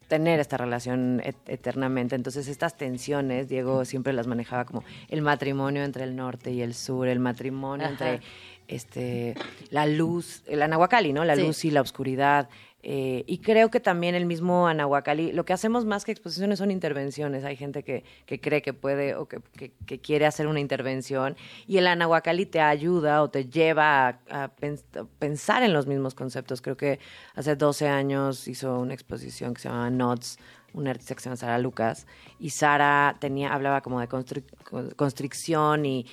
tener 0.07 0.39
esta 0.39 0.55
relación 0.55 1.19
et- 1.25 1.35
eternamente. 1.47 2.13
Entonces, 2.15 2.47
estas 2.47 2.77
tensiones, 2.77 3.49
Diego 3.49 3.85
siempre 3.85 4.13
las 4.13 4.27
manejaba 4.27 4.65
como 4.65 4.83
el 5.07 5.23
matrimonio 5.23 5.83
entre 5.83 6.03
el 6.03 6.15
norte 6.15 6.51
y 6.51 6.61
el 6.61 6.75
sur, 6.75 7.07
el 7.07 7.17
matrimonio 7.19 7.87
Ajá. 7.87 7.93
entre 7.93 8.21
este 8.67 9.33
la 9.71 9.87
luz, 9.87 10.43
el 10.45 10.61
Anahuacalli, 10.61 11.11
¿no? 11.11 11.25
La 11.25 11.35
Sí. 11.35 11.41
luz 11.41 11.65
y 11.65 11.71
la 11.71 11.81
oscuridad. 11.81 12.49
Eh, 12.81 13.25
y 13.27 13.39
creo 13.39 13.69
que 13.69 13.81
también 13.81 14.15
el 14.15 14.25
mismo 14.25 14.67
Anahuacalli, 14.67 15.33
lo 15.33 15.43
que 15.43 15.51
hacemos 15.51 15.83
más 15.85 16.05
que 16.05 16.13
exposiciones 16.13 16.59
son 16.59 16.71
intervenciones. 16.71 17.43
Hay 17.43 17.57
gente 17.57 17.83
que, 17.83 18.05
que 18.25 18.39
cree 18.39 18.61
que 18.61 18.71
puede 18.73 19.15
o 19.15 19.27
que, 19.27 19.41
que- 19.85 19.99
quiere 19.99 20.25
hacer 20.25 20.47
una 20.47 20.61
intervención 20.61 21.35
y 21.67 21.77
el 21.77 21.87
Anahuacalli 21.87 22.45
te 22.45 22.61
ayuda 22.61 23.21
o 23.21 23.29
te 23.29 23.45
lleva 23.45 24.07
a, 24.07 24.19
a 24.45 24.55
pens- 24.55 24.83
a 24.97 25.03
pensar 25.19 25.61
en 25.63 25.73
los 25.73 25.87
mismos 25.87 26.15
conceptos. 26.15 26.61
Creo 26.61 26.77
que 26.77 26.99
hace 27.35 27.55
12 27.57 27.87
años 27.89 28.47
hizo 28.47 28.79
una 28.79 28.93
exposición 28.93 29.53
que 29.53 29.61
se 29.61 29.67
llamaba 29.67 29.89
Nots, 29.89 30.37
una 30.73 30.91
artista 30.91 31.15
que 31.15 31.21
se 31.21 31.25
llama 31.25 31.35
Sara 31.35 31.57
Lucas, 31.57 32.05
y 32.39 32.51
Sara 32.51 33.17
tenía, 33.19 33.51
hablaba 33.53 33.81
como 33.81 33.99
de 33.99 34.07
constri- 34.07 34.43
con- 34.63 34.91
constricción 34.91 35.85
y 35.85 36.05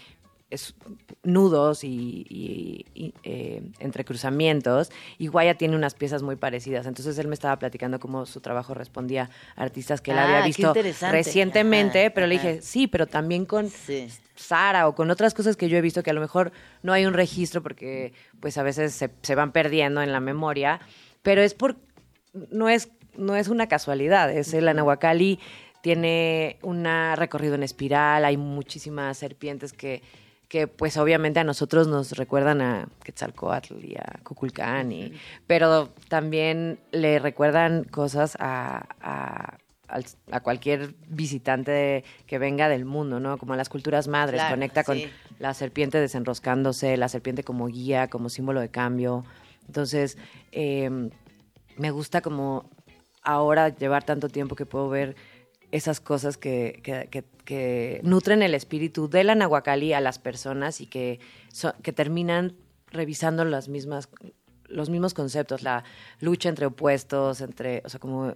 es- 0.51 0.75
nudos 1.23 1.83
y, 1.83 2.25
y- 2.29 2.87
y, 2.95 3.15
eh, 3.25 3.63
entrecruzamientos, 3.81 4.91
y 5.19 5.27
Guaya 5.27 5.55
tiene 5.55 5.75
unas 5.77 5.95
piezas 5.95 6.23
muy 6.23 6.37
parecidas. 6.37 6.87
Entonces 6.87 7.19
él 7.19 7.27
me 7.29 7.35
estaba 7.35 7.59
platicando 7.59 7.99
cómo 7.99 8.27
su 8.27 8.41
trabajo 8.41 8.73
respondía 8.75 9.29
a 9.57 9.63
artistas 9.63 10.01
que 10.01 10.13
él 10.13 10.19
Ah, 10.19 10.25
había 10.25 10.41
qué 10.43 10.47
visto 10.47 10.75
recientemente, 11.11 12.07
Ajá, 12.07 12.15
pero 12.15 12.27
le 12.27 12.35
dije, 12.35 12.63
sí, 12.63 12.87
pero 12.87 13.07
también 13.07 13.45
con 13.45 13.69
Sí. 13.71 14.09
Sara 14.37 14.87
o 14.87 14.95
con 14.95 15.11
otras 15.11 15.35
cosas 15.35 15.57
que 15.57 15.69
yo 15.69 15.77
he 15.79 15.81
visto 15.81 16.03
que 16.03 16.11
a 16.11 16.15
lo 16.15 16.21
mejor 16.21 16.53
no 16.83 16.93
hay 16.93 17.07
un 17.07 17.15
registro 17.15 17.63
porque 17.63 18.13
pues 18.39 18.57
a 18.59 18.63
veces 18.63 18.93
se, 18.95 19.11
se 19.23 19.35
van 19.35 19.51
perdiendo 19.51 20.03
en 20.03 20.13
la 20.13 20.21
memoria, 20.21 20.79
pero 21.23 21.43
es 21.43 21.55
por 21.55 21.77
no 22.51 22.69
es 22.69 22.91
no 23.17 23.35
es 23.35 23.49
una 23.49 23.67
casualidad, 23.67 24.31
es 24.31 24.53
el 24.53 24.69
Anahuacalli 24.69 25.41
tiene 25.81 26.59
un 26.63 26.85
recorrido 27.17 27.55
en 27.55 27.63
espiral, 27.63 28.25
hay 28.27 28.37
muchísimas 28.37 29.17
serpientes 29.17 29.73
que 29.73 30.03
que 30.49 30.69
pues 30.69 30.97
obviamente 30.97 31.41
a 31.41 31.45
nosotros 31.45 31.89
nos 31.89 32.13
recuerdan 32.17 32.61
a 32.61 32.89
Quetzalcóatl 33.03 33.85
y 33.85 33.97
a 33.97 34.21
Cuculcán, 34.23 34.93
y, 34.93 35.13
pero 35.47 35.89
también 36.09 36.79
le 36.93 37.19
recuerdan 37.19 37.85
cosas 37.85 38.37
a, 38.39 38.87
a- 39.01 39.59
al- 39.89 40.05
a 40.33 40.41
cualquier 40.41 40.95
visitante 41.09 42.05
que 42.27 42.39
venga 42.39 42.69
del 42.69 42.85
mundo, 42.85 43.21
¿no? 43.21 43.39
Como 43.39 43.55
a 43.55 43.57
las 43.57 43.69
culturas 43.69 44.09
madres, 44.09 44.41
Claro, 44.41 44.55
conecta 44.55 44.85
con 44.85 44.99
sí. 44.99 45.09
la 45.39 45.53
serpiente 45.55 45.99
desenroscándose, 46.01 46.97
la 46.97 47.09
serpiente 47.09 47.43
como 47.45 47.67
guía, 47.69 48.09
como 48.09 48.29
símbolo 48.29 48.61
de 48.61 48.69
cambio. 48.69 49.25
Entonces, 49.67 50.17
eh, 50.53 50.91
me 51.77 51.91
gusta 51.91 52.21
como 52.21 52.71
ahora 53.23 53.69
llevar 53.71 54.05
tanto 54.05 54.29
tiempo 54.29 54.55
que 54.57 54.67
puedo 54.67 54.89
ver 54.89 55.17
esas 55.77 56.01
cosas 56.01 56.37
que, 56.37 56.81
que- 56.83 57.09
que- 57.11 57.25
que 57.45 58.01
nutren 58.03 58.43
el 58.43 58.55
espíritu 58.55 59.09
de 59.09 59.23
la 59.25 59.35
Nahuacali 59.35 59.93
a 59.93 60.01
las 60.01 60.19
personas 60.19 60.81
y 60.81 60.87
que, 60.87 61.21
so- 61.53 61.75
que 61.83 61.93
terminan 61.93 62.57
revisando 62.91 63.45
las 63.45 63.69
mismas, 63.69 64.09
los 64.69 64.91
mismos 64.91 65.15
conceptos, 65.15 65.63
la 65.63 65.85
lucha 66.21 66.49
entre 66.49 66.67
opuestos, 66.67 67.41
entre, 67.41 67.83
o 67.85 67.89
sea, 67.89 68.01
como 68.01 68.35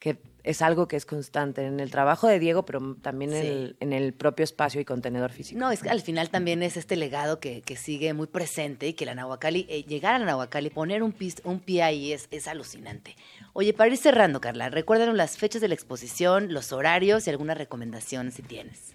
que 0.00 0.18
es 0.48 0.62
algo 0.62 0.88
que 0.88 0.96
es 0.96 1.04
constante 1.04 1.66
en 1.66 1.78
el 1.78 1.90
trabajo 1.90 2.26
de 2.26 2.38
Diego, 2.38 2.64
pero 2.64 2.96
también 3.02 3.34
en, 3.34 3.42
Sí. 3.42 3.48
el, 3.48 3.76
en 3.80 3.92
el 3.92 4.14
propio 4.14 4.44
espacio 4.44 4.80
y 4.80 4.84
contenedor 4.86 5.30
físico. 5.30 5.60
No, 5.60 5.70
es 5.70 5.82
que 5.82 5.90
al 5.90 6.00
final 6.00 6.30
también 6.30 6.62
es 6.62 6.76
este 6.78 6.96
legado 6.96 7.38
que, 7.38 7.60
que 7.60 7.76
sigue 7.76 8.14
muy 8.14 8.26
presente 8.28 8.86
y 8.88 8.94
que 8.94 9.04
la 9.04 9.14
Nahuacali, 9.14 9.66
eh, 9.68 9.82
llegar 9.84 10.14
a 10.14 10.18
la 10.18 10.24
Nahuacali, 10.24 10.70
poner 10.70 11.02
un, 11.02 11.12
pis- 11.12 11.42
un 11.44 11.60
pie 11.60 11.82
ahí 11.82 12.12
es, 12.12 12.28
es 12.30 12.48
alucinante. 12.48 13.14
Oye, 13.52 13.72
para 13.74 13.90
ir 13.90 13.96
cerrando, 13.98 14.40
Carla, 14.40 14.70
recuérdanos 14.70 15.14
las 15.16 15.36
fechas 15.36 15.60
de 15.60 15.68
la 15.68 15.74
exposición, 15.74 16.52
los 16.54 16.72
horarios 16.72 17.26
y 17.26 17.30
alguna 17.30 17.54
recomendación 17.54 18.32
si 18.32 18.42
tienes. 18.42 18.94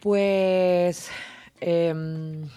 Pues 0.00 1.08
em, 1.60 2.48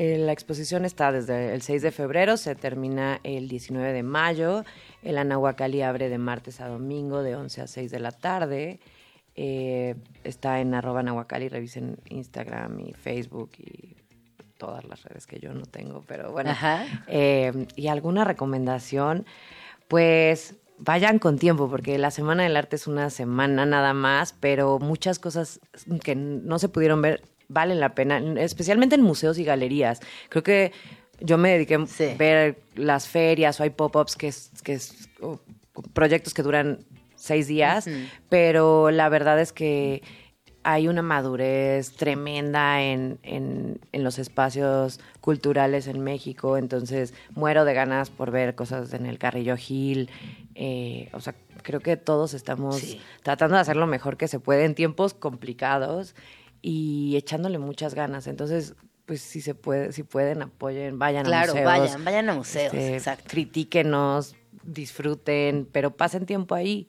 eh, 0.00 0.16
la 0.16 0.32
exposición 0.32 0.86
está 0.86 1.12
desde 1.12 1.52
el 1.52 1.60
6 1.60 1.82
de 1.82 1.90
febrero, 1.90 2.38
se 2.38 2.54
termina 2.54 3.20
el 3.22 3.48
19 3.48 3.92
de 3.92 4.02
mayo. 4.02 4.64
El 5.02 5.18
Anahuacalli 5.18 5.82
abre 5.82 6.08
de 6.08 6.16
martes 6.16 6.62
a 6.62 6.68
domingo 6.68 7.22
de 7.22 7.36
11 7.36 7.60
a 7.60 7.66
6 7.66 7.90
de 7.90 8.00
la 8.00 8.10
tarde. 8.10 8.80
Eh, 9.34 9.96
está 10.24 10.62
en 10.62 10.72
arroba 10.72 11.02
Nahuacalli, 11.02 11.50
revisen 11.50 11.98
Instagram 12.08 12.80
y 12.80 12.94
Facebook 12.94 13.50
y 13.58 13.94
todas 14.56 14.86
las 14.86 15.02
redes 15.02 15.26
que 15.26 15.38
yo 15.38 15.52
no 15.52 15.66
tengo, 15.66 16.02
pero 16.08 16.32
bueno. 16.32 16.56
Eh, 17.06 17.66
y 17.76 17.88
alguna 17.88 18.24
recomendación, 18.24 19.26
pues 19.86 20.54
vayan 20.78 21.18
con 21.18 21.38
tiempo, 21.38 21.68
porque 21.68 21.98
la 21.98 22.10
Semana 22.10 22.44
del 22.44 22.56
Arte 22.56 22.76
es 22.76 22.86
una 22.86 23.10
semana 23.10 23.66
nada 23.66 23.92
más, 23.92 24.32
pero 24.32 24.78
muchas 24.78 25.18
cosas 25.18 25.60
que 26.02 26.14
no 26.14 26.58
se 26.58 26.70
pudieron 26.70 27.02
ver 27.02 27.22
valen 27.50 27.80
la 27.80 27.94
pena, 27.94 28.18
especialmente 28.40 28.94
en 28.94 29.02
museos 29.02 29.36
y 29.38 29.44
galerías. 29.44 30.00
Creo 30.28 30.42
que 30.42 30.72
yo 31.20 31.36
me 31.36 31.50
dediqué 31.50 31.74
a 31.74 32.16
ver 32.16 32.62
las 32.76 33.06
ferias 33.08 33.60
o 33.60 33.64
hay 33.64 33.70
pop-ups 33.70 34.16
que 34.16 34.28
es, 34.28 34.50
que 34.62 34.72
es 34.74 35.08
proyectos 35.92 36.32
que 36.32 36.42
duran 36.42 36.78
seis 37.16 37.46
días, 37.48 37.86
pero 38.28 38.90
la 38.90 39.08
verdad 39.10 39.38
es 39.40 39.52
que 39.52 40.02
hay 40.62 40.88
una 40.88 41.00
madurez 41.02 41.92
tremenda 41.96 42.82
en, 42.82 43.18
en- 43.22 43.80
en 43.92 44.04
los 44.04 44.18
espacios 44.18 45.00
culturales 45.20 45.86
en 45.86 46.00
México, 46.00 46.56
entonces 46.58 47.14
muero 47.34 47.64
de 47.64 47.72
ganas 47.74 48.10
por 48.10 48.30
ver 48.30 48.54
cosas 48.54 48.92
en 48.92 49.06
el 49.06 49.18
Carrillo 49.18 49.56
Gil. 49.56 50.08
eh, 50.54 51.08
o 51.12 51.20
sea, 51.20 51.34
creo 51.62 51.80
que 51.80 51.96
todos 51.96 52.34
estamos 52.34 52.76
Sí. 52.76 53.00
tratando 53.22 53.54
de 53.54 53.62
hacer 53.62 53.76
lo 53.76 53.86
mejor 53.86 54.16
que 54.18 54.28
se 54.28 54.38
puede 54.40 54.64
en 54.66 54.74
tiempos 54.74 55.14
complicados 55.14 56.14
y 56.62 57.16
echándole 57.16 57.58
muchas 57.58 57.94
ganas. 57.94 58.26
Entonces, 58.26 58.74
pues 59.06 59.20
si 59.22 59.40
se 59.40 59.54
puede, 59.54 59.92
si 59.92 60.02
pueden, 60.02 60.42
apoyen, 60.42 60.98
vayan 60.98 61.26
a 61.26 61.28
Claro, 61.28 61.52
museos. 61.54 61.66
vayan, 61.66 62.04
vayan 62.04 62.28
a 62.30 62.34
museos, 62.34 62.72
este, 62.74 62.94
exacto. 62.96 63.24
Critíquenos, 63.28 64.36
disfruten, 64.62 65.68
pero 65.70 65.96
pasen 65.96 66.26
tiempo 66.26 66.54
ahí, 66.54 66.88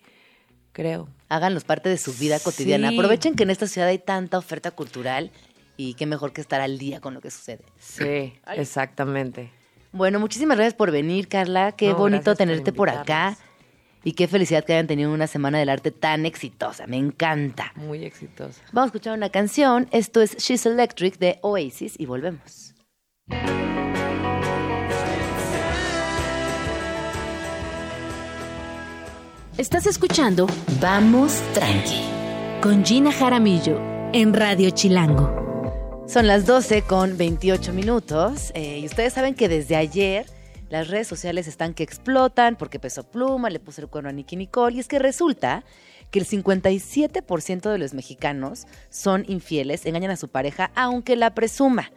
creo. 0.72 1.08
Háganlos 1.30 1.64
parte 1.64 1.90
de 1.90 1.98
su 1.98 2.14
vida 2.14 2.40
cotidiana. 2.40 2.90
Sí. 2.90 2.98
Aprovechen 2.98 3.36
que 3.36 3.44
en 3.44 3.50
esta 3.50 3.68
ciudad 3.68 3.88
hay 3.88 4.00
tanta 4.00 4.38
oferta 4.38 4.72
cultural 4.72 5.32
y 5.78 5.94
qué 5.96 6.06
mejor 6.06 6.34
que 6.34 6.42
estar 6.42 6.62
al 6.62 6.78
día 6.78 7.00
con 7.00 7.14
lo 7.14 7.22
que 7.22 7.32
sucede. 7.32 7.64
Sí, 7.80 8.34
exactamente. 8.56 9.52
Bueno, 9.94 10.20
muchísimas 10.20 10.58
gracias 10.58 10.76
por 10.76 10.92
venir, 10.92 11.28
Carla. 11.28 11.72
Qué 11.74 11.90
No, 11.90 11.98
bonito 11.98 12.24
gracias 12.24 12.38
por 12.38 12.48
tenerte 12.48 12.72
por, 12.74 12.90
acá. 12.90 13.38
Y 14.04 14.14
qué 14.14 14.28
felicidad 14.28 14.64
que 14.64 14.74
hayan 14.74 14.88
tenido 14.88 15.14
una 15.14 15.28
semana 15.28 15.60
del 15.60 15.70
arte 15.70 15.92
tan 15.92 16.26
exitosa. 16.26 16.88
Me 16.88 16.98
encanta. 16.98 17.72
Muy 17.76 18.04
exitosa. 18.04 18.62
Vamos 18.72 18.88
a 18.88 18.90
escuchar 18.90 19.18
una 19.18 19.30
canción. 19.30 19.88
Esto 19.92 20.22
es 20.22 20.38
She's 20.38 20.66
Electric 20.66 21.18
de 21.20 21.40
Oasis 21.42 22.00
y 22.00 22.06
volvemos. 22.06 22.74
Estás 29.58 29.86
escuchando 29.86 30.48
Vamos 30.80 31.40
Tranqui 31.54 32.02
con 32.62 32.84
Gina 32.84 33.12
Jaramillo 33.12 33.80
en 34.14 34.34
Radio 34.34 34.72
Chilango. 34.72 36.04
Son 36.08 36.26
las 36.26 36.46
12 36.46 36.82
con 36.84 37.18
28 37.18 37.72
minutos 37.74 38.52
eh, 38.56 38.80
y 38.80 38.86
ustedes 38.86 39.14
saben 39.14 39.36
que 39.36 39.48
desde 39.48 39.76
ayer 39.76 40.26
las 40.72 40.88
redes 40.88 41.06
sociales 41.06 41.48
están 41.48 41.74
que 41.74 41.84
explotan 41.84 42.56
porque 42.56 42.80
Peso 42.80 43.04
Pluma 43.04 43.50
le 43.50 43.60
puso 43.60 43.82
el 43.82 43.90
cuerno 43.90 44.10
a 44.10 44.14
Nicky 44.14 44.38
Nicole 44.38 44.78
y 44.78 44.80
es 44.80 44.88
que 44.88 45.00
resulta 45.00 45.66
que 46.12 46.20
el 46.20 46.26
57% 46.26 47.70
de 47.70 47.78
los 47.78 47.94
mexicanos 47.94 48.66
son 48.90 49.26
infieles, 49.28 49.86
engañan 49.86 50.12
a 50.12 50.16
su 50.16 50.30
pareja 50.30 50.72
aunque 50.74 51.18
la 51.18 51.36
presuma. 51.36 51.92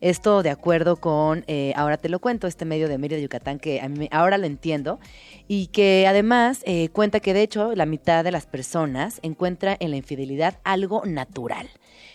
Esto 0.00 0.42
de 0.42 0.50
acuerdo 0.50 0.96
con, 0.96 1.44
eh, 1.46 1.72
ahora 1.76 1.98
te 1.98 2.08
lo 2.08 2.20
cuento, 2.20 2.46
este 2.46 2.64
medio 2.64 2.88
de 2.88 2.96
Mérida, 2.96 3.20
Yucatán, 3.20 3.58
que 3.58 3.80
a 3.80 3.88
mí, 3.88 4.08
ahora 4.12 4.38
lo 4.38 4.46
entiendo, 4.46 4.98
y 5.46 5.66
que 5.66 6.06
además 6.06 6.62
eh, 6.64 6.88
cuenta 6.90 7.20
que 7.20 7.34
de 7.34 7.42
hecho 7.42 7.74
la 7.74 7.84
mitad 7.84 8.24
de 8.24 8.30
las 8.30 8.46
personas 8.46 9.18
encuentra 9.22 9.76
en 9.78 9.90
la 9.90 9.96
infidelidad 9.98 10.58
algo 10.64 11.04
natural. 11.04 11.68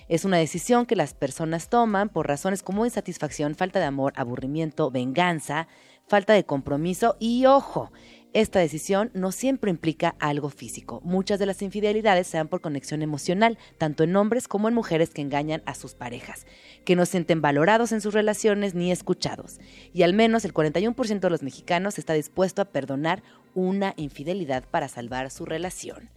Es 0.07 0.23
una 0.23 0.37
decisión 0.37 0.85
que 0.85 0.95
las 0.95 1.13
personas 1.13 1.69
toman 1.69 2.09
por 2.09 2.27
razones 2.27 2.63
como 2.63 2.85
insatisfacción, 2.85 3.53
falta 3.55 3.79
de 3.79 3.85
amor, 3.85 4.13
aburrimiento, 4.15 4.89
venganza, 4.89 5.67
falta 6.07 6.33
de 6.33 6.45
compromiso 6.45 7.15
y 7.19 7.45
ojo, 7.45 7.91
esta 8.35 8.59
decisión 8.59 9.11
no 9.13 9.31
siempre 9.31 9.71
implica 9.71 10.15
algo 10.19 10.49
físico. 10.49 10.99
Muchas 11.05 11.39
de 11.39 11.45
las 11.45 11.61
infidelidades 11.61 12.27
se 12.27 12.35
dan 12.35 12.49
por 12.49 12.59
conexión 12.59 13.01
emocional, 13.01 13.57
tanto 13.77 14.03
en 14.03 14.13
hombres 14.17 14.49
como 14.49 14.67
en 14.67 14.73
mujeres 14.73 15.11
que 15.11 15.21
engañan 15.21 15.63
a 15.65 15.73
sus 15.73 15.95
parejas, 15.95 16.45
que 16.83 16.97
no 16.97 17.05
sienten 17.05 17.41
valorados 17.41 17.93
en 17.93 18.01
sus 18.01 18.13
relaciones 18.13 18.75
ni 18.75 18.91
escuchados. 18.91 19.61
Y 19.93 20.03
al 20.03 20.11
menos 20.11 20.43
el 20.43 20.53
41% 20.53 21.21
de 21.21 21.29
los 21.29 21.43
mexicanos 21.43 21.97
está 21.97 22.11
dispuesto 22.11 22.61
a 22.61 22.65
perdonar 22.65 23.23
una 23.53 23.93
infidelidad 23.95 24.65
para 24.69 24.89
salvar 24.89 25.31
su 25.31 25.45
relación. 25.45 26.09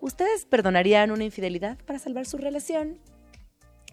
¿Ustedes 0.00 0.46
perdonarían 0.46 1.12
una 1.12 1.22
infidelidad 1.22 1.78
para 1.86 2.00
salvar 2.00 2.26
su 2.26 2.36
relación? 2.36 2.98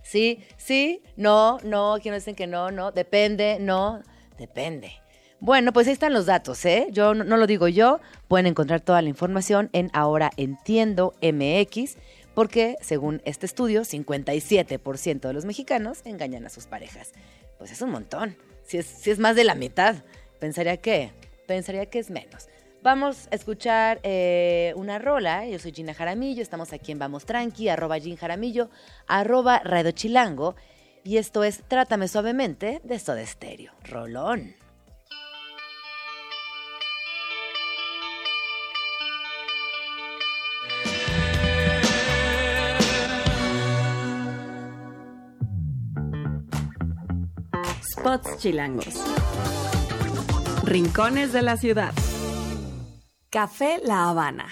Sí, 0.02 0.40
sí, 0.58 1.04
no, 1.16 1.60
no, 1.64 1.98
no 1.98 2.16
dicen 2.16 2.34
que 2.34 2.48
no, 2.48 2.72
no, 2.72 2.92
depende, 2.92 3.58
no, 3.60 4.02
depende. 4.40 4.94
Bueno, 5.40 5.72
pues 5.72 5.86
ahí 5.88 5.94
están 5.94 6.14
los 6.14 6.26
datos, 6.26 6.66
¿eh? 6.66 6.88
Yo 6.92 7.14
no, 7.14 7.38
lo 7.38 7.46
digo 7.46 7.68
yo, 7.68 8.00
pueden 8.28 8.48
encontrar 8.48 8.82
toda 8.82 9.04
la 9.04 9.10
información 9.10 9.70
en 9.72 9.92
Ahora 9.94 10.32
Entiendo 10.36 11.14
MX, 11.22 11.96
porque 12.34 12.76
según 12.82 13.22
este 13.24 13.46
estudio, 13.46 13.82
57% 13.82 15.20
de 15.20 15.34
los 15.34 15.46
mexicanos 15.46 16.02
engañan 16.06 16.46
a 16.46 16.50
sus 16.50 16.66
parejas. 16.66 17.12
Pues 17.60 17.72
es 17.72 17.82
un 17.84 17.92
montón, 17.92 18.36
si 18.66 18.80
es, 18.80 18.88
si 18.88 19.12
es 19.12 19.20
más 19.20 19.36
de 19.36 19.44
la 19.44 19.54
mitad. 19.54 19.96
Pensaría 20.40 20.78
que, 20.78 21.12
pensaría 21.46 21.86
que 21.86 22.00
es 22.00 22.10
menos. 22.10 22.48
Vamos 22.82 23.28
a 23.32 23.36
escuchar 23.36 24.00
eh, 24.02 24.74
una 24.76 24.98
rola. 24.98 25.48
Yo 25.48 25.60
soy 25.60 25.72
Gina 25.72 25.94
Jaramillo, 25.94 26.42
estamos 26.42 26.74
aquí 26.74 26.92
en 26.92 27.00
Vamos 27.00 27.26
Tranqui, 27.26 27.70
arroba 27.70 28.00
Gin 28.00 28.16
Jaramillo, 28.18 28.70
arroba 29.08 29.60
Radio 29.60 29.92
Chilango. 29.92 30.56
Y 31.04 31.18
esto 31.18 31.44
es 31.44 31.64
Trátame 31.68 32.08
Suavemente 32.08 32.82
de 32.84 32.98
Soda 32.98 33.26
Stereo. 33.26 33.72
Rolón. 33.84 34.67
Spots 48.08 48.38
chilangos. 48.38 48.96
Rincones 50.64 51.34
de 51.34 51.42
la 51.42 51.58
ciudad. 51.58 51.92
Café 53.30 53.82
La 53.84 54.10
Habana. 54.10 54.46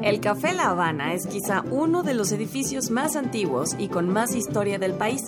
El 0.00 0.20
Café 0.20 0.52
La 0.52 0.70
Habana 0.70 1.14
es 1.14 1.26
quizá 1.26 1.64
uno 1.68 2.04
de 2.04 2.14
los 2.14 2.30
edificios 2.30 2.92
más 2.92 3.16
antiguos 3.16 3.74
y 3.76 3.88
con 3.88 4.08
más 4.08 4.36
historia 4.36 4.78
del 4.78 4.92
país. 4.92 5.24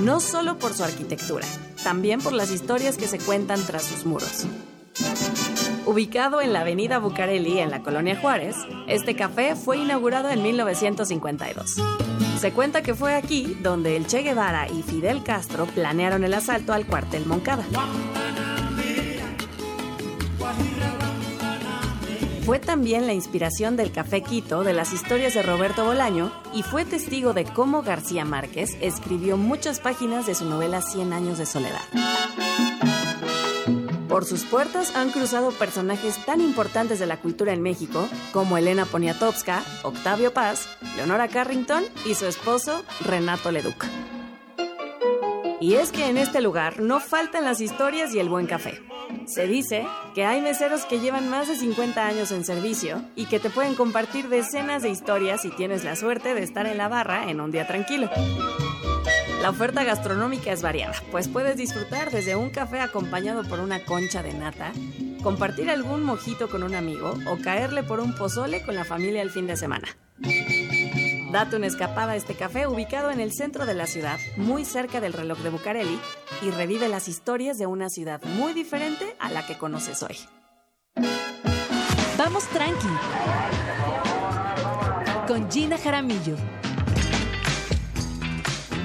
No 0.00 0.18
solo 0.18 0.58
por 0.58 0.74
su 0.74 0.82
arquitectura, 0.82 1.46
también 1.84 2.20
por 2.20 2.32
las 2.32 2.50
historias 2.50 2.96
que 2.96 3.06
se 3.06 3.20
cuentan 3.20 3.64
tras 3.64 3.84
sus 3.84 4.06
muros. 4.06 4.44
Ubicado 5.86 6.40
en 6.40 6.52
la 6.52 6.62
avenida 6.62 6.98
Bucareli, 6.98 7.60
en 7.60 7.70
la 7.70 7.80
colonia 7.80 8.18
Juárez, 8.20 8.56
este 8.88 9.14
café 9.14 9.54
fue 9.54 9.78
inaugurado 9.78 10.28
en 10.30 10.42
1952. 10.42 11.76
Se 12.40 12.52
cuenta 12.52 12.82
que 12.82 12.94
fue 12.94 13.14
aquí 13.14 13.56
donde 13.62 13.96
el 13.96 14.08
Che 14.08 14.22
Guevara 14.22 14.68
y 14.68 14.82
Fidel 14.82 15.22
Castro 15.22 15.64
planearon 15.66 16.24
el 16.24 16.34
asalto 16.34 16.72
al 16.72 16.86
cuartel 16.86 17.24
Moncada. 17.24 17.64
Fue 22.44 22.58
también 22.58 23.06
la 23.06 23.12
inspiración 23.12 23.76
del 23.76 23.92
Café 23.92 24.22
Quito 24.22 24.64
de 24.64 24.72
las 24.72 24.92
historias 24.92 25.34
de 25.34 25.42
Roberto 25.42 25.84
Bolaño 25.84 26.32
y 26.52 26.64
fue 26.64 26.84
testigo 26.84 27.32
de 27.32 27.44
cómo 27.44 27.82
García 27.82 28.24
Márquez 28.24 28.76
escribió 28.80 29.36
muchas 29.36 29.78
páginas 29.78 30.26
de 30.26 30.34
su 30.34 30.46
novela 30.46 30.80
Cien 30.80 31.12
años 31.12 31.38
de 31.38 31.46
soledad. 31.46 31.82
Por 34.16 34.24
sus 34.24 34.44
puertas 34.44 34.96
han 34.96 35.10
cruzado 35.10 35.50
personajes 35.50 36.16
tan 36.24 36.40
importantes 36.40 36.98
de 36.98 37.04
la 37.04 37.18
cultura 37.18 37.52
en 37.52 37.60
México 37.60 38.08
como 38.32 38.56
Elena 38.56 38.86
Poniatowska, 38.86 39.62
Octavio 39.82 40.32
Paz, 40.32 40.70
Leonora 40.96 41.28
Carrington 41.28 41.84
y 42.06 42.14
su 42.14 42.24
esposo 42.24 42.82
Renato 43.04 43.52
Leduc. 43.52 43.84
Y 45.60 45.74
es 45.74 45.92
que 45.92 46.06
en 46.08 46.16
este 46.16 46.40
lugar 46.40 46.80
no 46.80 46.98
faltan 46.98 47.44
las 47.44 47.60
historias 47.60 48.14
y 48.14 48.18
el 48.18 48.30
buen 48.30 48.46
café. 48.46 48.80
Se 49.26 49.46
dice 49.46 49.86
que 50.14 50.24
hay 50.24 50.40
meseros 50.40 50.86
que 50.86 50.98
llevan 50.98 51.28
más 51.28 51.48
de 51.48 51.56
50 51.56 52.06
años 52.06 52.30
en 52.30 52.46
servicio 52.46 53.02
y 53.16 53.26
que 53.26 53.38
te 53.38 53.50
pueden 53.50 53.74
compartir 53.74 54.30
decenas 54.30 54.82
de 54.82 54.88
historias 54.88 55.42
si 55.42 55.50
tienes 55.50 55.84
la 55.84 55.94
suerte 55.94 56.32
de 56.32 56.42
estar 56.42 56.64
en 56.64 56.78
la 56.78 56.88
barra 56.88 57.30
en 57.30 57.42
un 57.42 57.50
día 57.50 57.66
tranquilo. 57.66 58.08
La 59.42 59.50
oferta 59.50 59.84
gastronómica 59.84 60.52
es 60.52 60.62
variada, 60.62 60.94
pues 61.10 61.28
puedes 61.28 61.56
disfrutar 61.56 62.10
desde 62.10 62.36
un 62.36 62.50
café 62.50 62.80
acompañado 62.80 63.44
por 63.44 63.60
una 63.60 63.84
concha 63.84 64.22
de 64.22 64.34
nata, 64.34 64.72
compartir 65.22 65.70
algún 65.70 66.02
mojito 66.02 66.48
con 66.48 66.62
un 66.62 66.74
amigo 66.74 67.14
o 67.26 67.38
caerle 67.38 67.82
por 67.82 68.00
un 68.00 68.14
pozole 68.14 68.62
con 68.62 68.74
la 68.74 68.84
familia 68.84 69.22
el 69.22 69.30
fin 69.30 69.46
de 69.46 69.56
semana. 69.56 69.88
Date 71.32 71.56
una 71.56 71.66
escapada 71.66 72.12
a 72.12 72.16
este 72.16 72.34
café 72.34 72.66
ubicado 72.66 73.10
en 73.10 73.20
el 73.20 73.32
centro 73.32 73.66
de 73.66 73.74
la 73.74 73.86
ciudad, 73.86 74.18
muy 74.36 74.64
cerca 74.64 75.00
del 75.00 75.12
reloj 75.12 75.38
de 75.40 75.50
Bucareli, 75.50 75.98
y 76.42 76.50
revive 76.50 76.88
las 76.88 77.08
historias 77.08 77.58
de 77.58 77.66
una 77.66 77.88
ciudad 77.88 78.22
muy 78.22 78.52
diferente 78.52 79.16
a 79.20 79.30
la 79.30 79.46
que 79.46 79.58
conoces 79.58 80.02
hoy. 80.02 80.16
Vamos 82.16 82.44
tranqui. 82.48 82.88
Con 85.28 85.50
Gina 85.50 85.76
Jaramillo. 85.76 86.36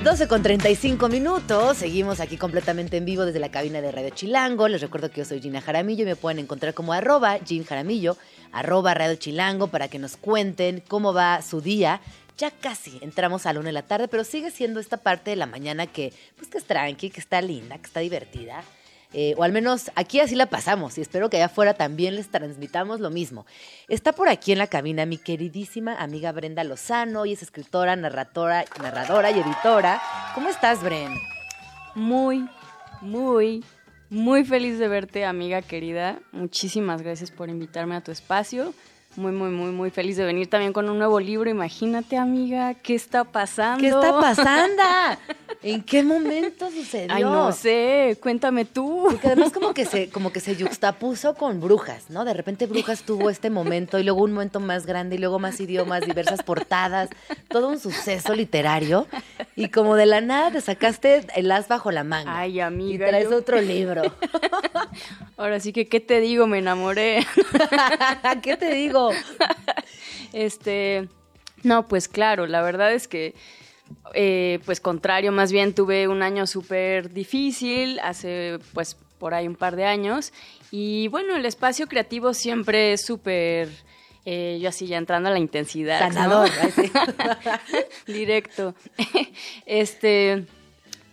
12 0.03 0.27
con 0.27 0.41
35 0.41 1.09
minutos, 1.09 1.77
seguimos 1.77 2.21
aquí 2.21 2.35
completamente 2.35 2.97
en 2.97 3.05
vivo 3.05 3.23
desde 3.23 3.39
la 3.39 3.51
cabina 3.51 3.81
de 3.81 3.91
Radio 3.91 4.09
Chilango. 4.09 4.67
Les 4.67 4.81
recuerdo 4.81 5.11
que 5.11 5.17
yo 5.17 5.25
soy 5.25 5.39
Gina 5.39 5.61
Jaramillo 5.61 6.01
y 6.01 6.07
me 6.07 6.15
pueden 6.15 6.39
encontrar 6.39 6.73
como 6.73 6.91
arroba 6.91 7.37
Gin 7.45 7.63
Jaramillo, 7.63 8.17
arroba 8.51 8.95
Radio 8.95 9.15
Chilango 9.17 9.67
para 9.67 9.89
que 9.89 9.99
nos 9.99 10.17
cuenten 10.17 10.81
cómo 10.87 11.13
va 11.13 11.43
su 11.43 11.61
día. 11.61 12.01
Ya 12.35 12.49
casi 12.49 12.97
entramos 13.03 13.45
a 13.45 13.53
la 13.53 13.59
una 13.59 13.69
de 13.69 13.73
la 13.73 13.83
tarde, 13.83 14.07
pero 14.07 14.23
sigue 14.23 14.49
siendo 14.49 14.79
esta 14.79 14.97
parte 14.97 15.29
de 15.29 15.35
la 15.35 15.45
mañana 15.45 15.85
que, 15.85 16.11
pues, 16.35 16.49
que 16.49 16.57
es 16.57 16.65
tranqui, 16.65 17.11
que 17.11 17.19
está 17.19 17.39
linda, 17.39 17.77
que 17.77 17.85
está 17.85 17.99
divertida. 17.99 18.63
Eh, 19.13 19.33
o 19.37 19.43
al 19.43 19.51
menos 19.51 19.91
aquí 19.95 20.21
así 20.21 20.35
la 20.35 20.45
pasamos 20.45 20.97
y 20.97 21.01
espero 21.01 21.29
que 21.29 21.37
allá 21.37 21.47
afuera 21.47 21.73
también 21.73 22.15
les 22.15 22.29
transmitamos 22.29 23.01
lo 23.01 23.09
mismo. 23.09 23.45
Está 23.89 24.13
por 24.13 24.29
aquí 24.29 24.53
en 24.53 24.57
la 24.57 24.67
cabina 24.67 25.05
mi 25.05 25.17
queridísima 25.17 25.95
amiga 25.95 26.31
Brenda 26.31 26.63
Lozano, 26.63 27.25
y 27.25 27.33
es 27.33 27.43
escritora, 27.43 27.95
narradora, 27.95 28.63
narradora 28.81 29.31
y 29.31 29.39
editora. 29.39 30.01
¿Cómo 30.33 30.47
estás, 30.47 30.81
Bren? 30.81 31.13
Muy, 31.93 32.47
muy, 33.01 33.65
muy 34.09 34.45
feliz 34.45 34.79
de 34.79 34.87
verte, 34.87 35.25
amiga 35.25 35.61
querida. 35.61 36.19
Muchísimas 36.31 37.01
gracias 37.01 37.31
por 37.31 37.49
invitarme 37.49 37.95
a 37.95 38.01
tu 38.01 38.11
espacio. 38.11 38.73
Muy, 39.17 39.33
muy, 39.33 39.49
muy, 39.49 39.71
muy 39.71 39.89
feliz 39.91 40.15
de 40.15 40.23
venir 40.23 40.47
también 40.49 40.71
con 40.71 40.89
un 40.89 40.97
nuevo 40.97 41.19
libro. 41.19 41.49
Imagínate, 41.49 42.15
amiga, 42.17 42.73
¿qué 42.75 42.95
está 42.95 43.25
pasando? 43.25 43.81
¿Qué 43.81 43.87
está 43.89 44.17
pasando? 44.19 44.81
¿En 45.63 45.83
qué 45.83 46.01
momento 46.01 46.71
sucedió? 46.71 47.13
Ay, 47.13 47.23
no 47.23 47.51
sé, 47.51 48.17
cuéntame 48.21 48.63
tú. 48.65 49.03
Porque 49.09 49.27
además 49.27 49.51
como 49.51 49.73
que 49.73 49.85
se, 49.85 50.09
como 50.09 50.31
que 50.31 50.39
se 50.39 50.55
yuxtapuso 50.55 51.35
con 51.35 51.59
brujas, 51.59 52.09
¿no? 52.09 52.23
De 52.25 52.33
repente 52.33 52.65
brujas 52.67 53.03
tuvo 53.03 53.29
este 53.29 53.49
momento 53.49 53.99
y 53.99 54.03
luego 54.03 54.23
un 54.23 54.31
momento 54.31 54.59
más 54.61 54.85
grande 54.85 55.17
y 55.17 55.19
luego 55.19 55.39
más 55.39 55.59
idiomas, 55.59 56.05
diversas 56.05 56.41
portadas, 56.41 57.09
todo 57.49 57.67
un 57.67 57.79
suceso 57.79 58.33
literario. 58.33 59.07
Y 59.57 59.67
como 59.69 59.95
de 59.95 60.05
la 60.05 60.21
nada 60.21 60.51
te 60.51 60.61
sacaste 60.61 61.27
el 61.35 61.51
as 61.51 61.67
bajo 61.67 61.91
la 61.91 62.03
manga. 62.05 62.39
Ay, 62.39 62.59
amiga. 62.61 63.07
Y 63.07 63.09
traes 63.09 63.29
yo- 63.29 63.35
otro 63.37 63.59
libro. 63.61 64.03
Ahora 65.37 65.59
sí 65.59 65.73
que, 65.73 65.87
¿qué 65.87 65.99
te 65.99 66.21
digo? 66.21 66.47
Me 66.47 66.59
enamoré. 66.59 67.25
¿Qué 68.41 68.57
te 68.57 68.73
digo? 68.73 69.00
Este, 70.33 71.07
no, 71.63 71.87
pues 71.87 72.07
claro, 72.07 72.47
la 72.47 72.61
verdad 72.61 72.93
es 72.93 73.07
que, 73.07 73.33
eh, 74.13 74.59
pues 74.65 74.79
contrario, 74.79 75.31
más 75.31 75.51
bien 75.51 75.73
tuve 75.73 76.07
un 76.07 76.23
año 76.23 76.47
súper 76.47 77.11
difícil, 77.13 77.99
hace 77.99 78.59
pues 78.73 78.95
por 79.19 79.33
ahí 79.33 79.47
un 79.47 79.55
par 79.55 79.75
de 79.75 79.85
años, 79.85 80.31
y 80.71 81.07
bueno, 81.09 81.35
el 81.35 81.45
espacio 81.45 81.87
creativo 81.87 82.33
siempre 82.33 82.93
es 82.93 83.01
súper, 83.05 83.69
eh, 84.25 84.57
yo 84.61 84.69
así 84.69 84.87
ya 84.87 84.97
entrando 84.97 85.29
a 85.29 85.33
la 85.33 85.39
intensidad. 85.39 85.99
Directo. 88.07 88.73
este, 89.65 90.45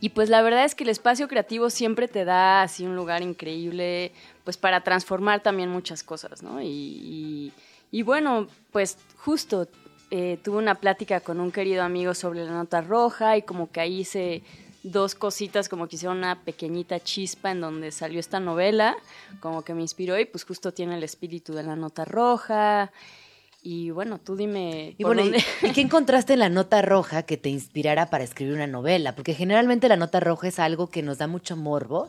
Y 0.00 0.10
pues 0.10 0.28
la 0.28 0.42
verdad 0.42 0.64
es 0.64 0.74
que 0.76 0.84
el 0.84 0.90
espacio 0.90 1.26
creativo 1.26 1.70
siempre 1.70 2.06
te 2.06 2.24
da 2.24 2.62
así 2.62 2.84
un 2.86 2.94
lugar 2.94 3.20
increíble, 3.22 4.12
pues 4.44 4.56
para 4.56 4.82
transformar 4.82 5.42
también 5.42 5.68
muchas 5.68 6.02
cosas, 6.04 6.42
¿no? 6.42 6.62
Y, 6.62 6.66
y- 6.66 7.52
y 7.90 8.02
bueno, 8.02 8.46
pues 8.72 8.98
justo 9.16 9.68
eh, 10.10 10.38
tuve 10.42 10.58
una 10.58 10.76
plática 10.76 11.20
con 11.20 11.40
un 11.40 11.50
querido 11.52 11.82
amigo 11.82 12.14
sobre 12.14 12.44
la 12.44 12.52
nota 12.52 12.80
roja 12.80 13.36
y 13.36 13.42
como 13.42 13.70
que 13.70 13.80
ahí 13.80 14.00
hice 14.00 14.42
dos 14.82 15.14
cositas, 15.14 15.68
como 15.68 15.86
que 15.88 15.96
hicieron 15.96 16.18
una 16.18 16.42
pequeñita 16.44 17.00
chispa 17.00 17.50
en 17.50 17.60
donde 17.60 17.90
salió 17.90 18.20
esta 18.20 18.40
novela, 18.40 18.96
como 19.40 19.62
que 19.62 19.74
me 19.74 19.82
inspiró 19.82 20.18
y 20.18 20.24
pues 20.24 20.44
justo 20.44 20.72
tiene 20.72 20.96
el 20.96 21.02
espíritu 21.02 21.52
de 21.52 21.62
la 21.64 21.76
nota 21.76 22.04
roja. 22.04 22.90
Y 23.60 23.90
bueno, 23.90 24.18
tú 24.18 24.36
dime 24.36 24.94
Y 24.98 25.04
bueno, 25.04 25.20
¿y- 25.22 25.24
dónde- 25.30 25.44
¿y 25.62 25.72
qué 25.72 25.80
encontraste 25.80 26.34
en 26.34 26.38
la 26.38 26.48
nota 26.48 26.80
roja 26.80 27.24
que 27.24 27.36
te 27.36 27.48
inspirara 27.48 28.08
para 28.08 28.24
escribir 28.24 28.54
una 28.54 28.68
novela? 28.68 29.14
Porque 29.14 29.34
generalmente 29.34 29.88
la 29.88 29.96
nota 29.96 30.20
roja 30.20 30.48
es 30.48 30.58
algo 30.58 30.88
que 30.90 31.02
nos 31.02 31.18
da 31.18 31.26
mucho 31.26 31.56
morbo, 31.56 32.08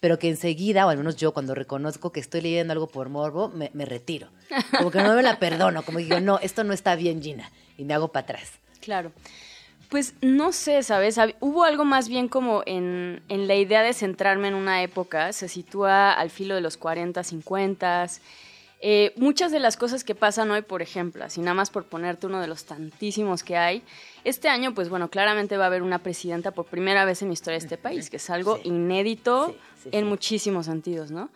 pero 0.00 0.18
que 0.18 0.28
enseguida, 0.28 0.86
o 0.86 0.90
al 0.90 0.98
menos 0.98 1.16
yo 1.16 1.32
cuando 1.32 1.54
reconozco 1.54 2.12
que 2.12 2.20
estoy 2.20 2.40
leyendo 2.40 2.72
algo 2.72 2.88
por 2.88 3.08
morbo, 3.08 3.48
me, 3.48 3.70
me 3.74 3.84
retiro. 3.84 4.28
Como 4.76 4.90
que 4.90 5.02
no 5.02 5.14
me 5.14 5.22
la 5.22 5.38
perdono, 5.38 5.82
como 5.82 5.98
que 5.98 6.04
digo, 6.04 6.20
no, 6.20 6.38
esto 6.40 6.64
no 6.64 6.72
está 6.72 6.94
bien, 6.96 7.22
Gina, 7.22 7.50
y 7.76 7.84
me 7.84 7.94
hago 7.94 8.08
para 8.08 8.24
atrás. 8.24 8.52
Claro. 8.80 9.12
Pues 9.88 10.14
no 10.20 10.52
sé, 10.52 10.82
¿sabes? 10.82 11.18
Hubo 11.40 11.64
algo 11.64 11.84
más 11.84 12.08
bien 12.08 12.28
como 12.28 12.62
en, 12.66 13.22
en 13.28 13.48
la 13.48 13.54
idea 13.54 13.82
de 13.82 13.94
centrarme 13.94 14.48
en 14.48 14.54
una 14.54 14.82
época, 14.82 15.32
se 15.32 15.48
sitúa 15.48 16.12
al 16.12 16.28
filo 16.28 16.54
de 16.54 16.60
los 16.60 16.76
40, 16.76 17.22
50. 17.22 18.06
Eh, 18.80 19.12
muchas 19.16 19.50
de 19.50 19.58
las 19.58 19.76
cosas 19.76 20.04
que 20.04 20.14
pasan 20.14 20.50
hoy, 20.52 20.62
por 20.62 20.82
ejemplo, 20.82 21.24
así 21.24 21.40
nada 21.40 21.54
más 21.54 21.70
por 21.70 21.86
ponerte 21.86 22.26
uno 22.26 22.40
de 22.40 22.46
los 22.46 22.64
tantísimos 22.64 23.42
que 23.42 23.56
hay, 23.56 23.82
este 24.24 24.48
año, 24.48 24.72
pues 24.74 24.88
bueno, 24.88 25.10
claramente 25.10 25.56
va 25.56 25.64
a 25.64 25.66
haber 25.66 25.82
una 25.82 25.98
presidenta 26.00 26.52
por 26.52 26.66
primera 26.66 27.04
vez 27.04 27.22
en 27.22 27.28
la 27.28 27.34
historia 27.34 27.58
de 27.58 27.64
este 27.64 27.76
país, 27.78 28.08
que 28.08 28.18
es 28.18 28.30
algo 28.30 28.56
Sí. 28.58 28.68
inédito 28.68 29.48
Sí, 29.48 29.54
sí, 29.84 29.88
en 29.92 30.06
muchísimos 30.06 30.66
sentidos, 30.66 31.10
¿no? 31.10 31.30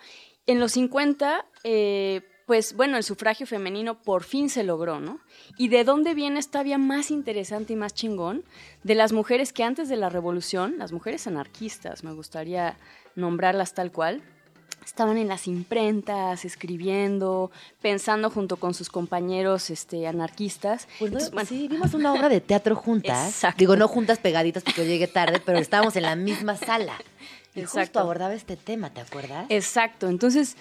En 0.47 0.61
los 0.61 0.73
50, 0.73 1.45
eh, 1.65 2.23
pues 2.47 2.75
bueno, 2.77 2.97
el 2.97 3.03
sufragio 3.05 3.47
femenino 3.47 4.03
por 4.03 4.23
fin 4.25 4.49
se 4.51 4.63
logró, 4.63 5.01
¿no? 5.01 5.21
¿Y 5.57 5.69
de 5.69 5.85
dónde 5.85 6.15
viene 6.15 6.39
esta 6.39 6.53
todavía 6.53 6.79
más 6.79 7.11
interesante 7.11 7.73
y 7.73 7.77
más 7.77 7.95
chingón? 7.95 8.45
De 8.83 8.95
las 8.95 9.13
mujeres 9.13 9.53
que 9.53 9.65
antes 9.65 9.89
de 9.89 9.97
la 9.97 10.09
revolución, 10.11 10.75
las 10.79 10.93
mujeres 10.93 11.27
anarquistas, 11.27 12.05
me 12.05 12.13
gustaría 12.13 12.77
nombrarlas 13.15 13.75
tal 13.75 13.91
cual, 13.93 14.23
estaban 14.85 15.17
en 15.17 15.29
las 15.29 15.47
imprentas, 15.47 16.45
escribiendo, 16.45 17.51
pensando 17.81 18.31
junto 18.31 18.57
con 18.57 18.75
sus 18.75 18.89
compañeros 18.91 19.71
este, 19.71 20.07
anarquistas. 20.07 20.87
Pues 20.99 21.13
no, 21.13 21.19
Entonces, 21.19 21.31
bueno, 21.33 21.49
sí, 21.49 21.69
vimos 21.69 21.95
una 21.95 22.13
obra 22.13 22.29
de 22.29 22.41
teatro 22.41 22.75
juntas. 22.77 23.29
Exacto. 23.29 23.59
Digo, 23.59 23.77
no 23.77 23.89
juntas 23.89 24.19
pegaditas 24.19 24.63
porque 24.63 24.83
yo 24.83 24.89
llegué 24.89 25.07
tarde, 25.09 25.41
pero 25.45 25.59
estábamos 25.59 25.97
en 25.97 26.03
la 26.03 26.17
misma 26.17 26.57
sala. 26.57 26.95
Y 27.55 27.63
justo 27.65 28.01
abordaba 28.01 28.35
este 28.35 28.57
tema, 28.57 28.91
¿te 28.91 29.01
acuerdas? 29.03 29.47
Exacto, 29.51 30.09
entonces, 30.09 30.57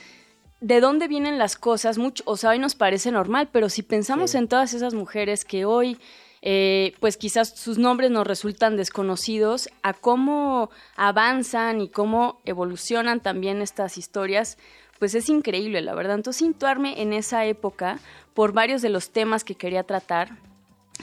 ¿de 0.59 0.81
dónde 0.81 1.07
vienen 1.07 1.37
las 1.37 1.55
cosas? 1.55 1.97
Mucho, 1.97 2.23
o 2.27 2.35
sea, 2.35 2.49
hoy 2.49 2.59
nos 2.59 2.75
parece 2.75 3.11
normal, 3.11 3.47
pero 3.51 3.69
si 3.69 3.81
pensamos 3.81 4.31
Sí. 4.31 4.37
en 4.37 4.47
todas 4.49 4.73
esas 4.73 4.93
mujeres 4.93 5.45
que 5.45 5.63
hoy, 5.65 5.97
eh, 6.41 6.95
pues 6.99 7.17
quizás 7.17 7.49
sus 7.49 7.77
nombres 7.77 8.09
nos 8.09 8.25
resultan 8.25 8.75
desconocidos, 8.75 9.69
a 9.83 9.93
cómo 9.93 10.71
avanzan 10.95 11.81
y 11.81 11.89
cómo 11.89 12.41
evolucionan 12.45 13.19
también 13.19 13.61
estas 13.61 13.97
historias, 13.97 14.57
pues 14.99 15.13
es 15.15 15.29
increíble, 15.29 15.81
la 15.81 15.93
verdad. 15.93 16.15
Entonces, 16.15 16.47
situarme 16.47 17.01
en 17.01 17.13
esa 17.13 17.45
época 17.45 17.99
por 18.33 18.53
varios 18.53 18.81
de 18.81 18.89
los 18.89 19.11
temas 19.11 19.43
que 19.43 19.55
quería 19.55 19.83
tratar, 19.83 20.37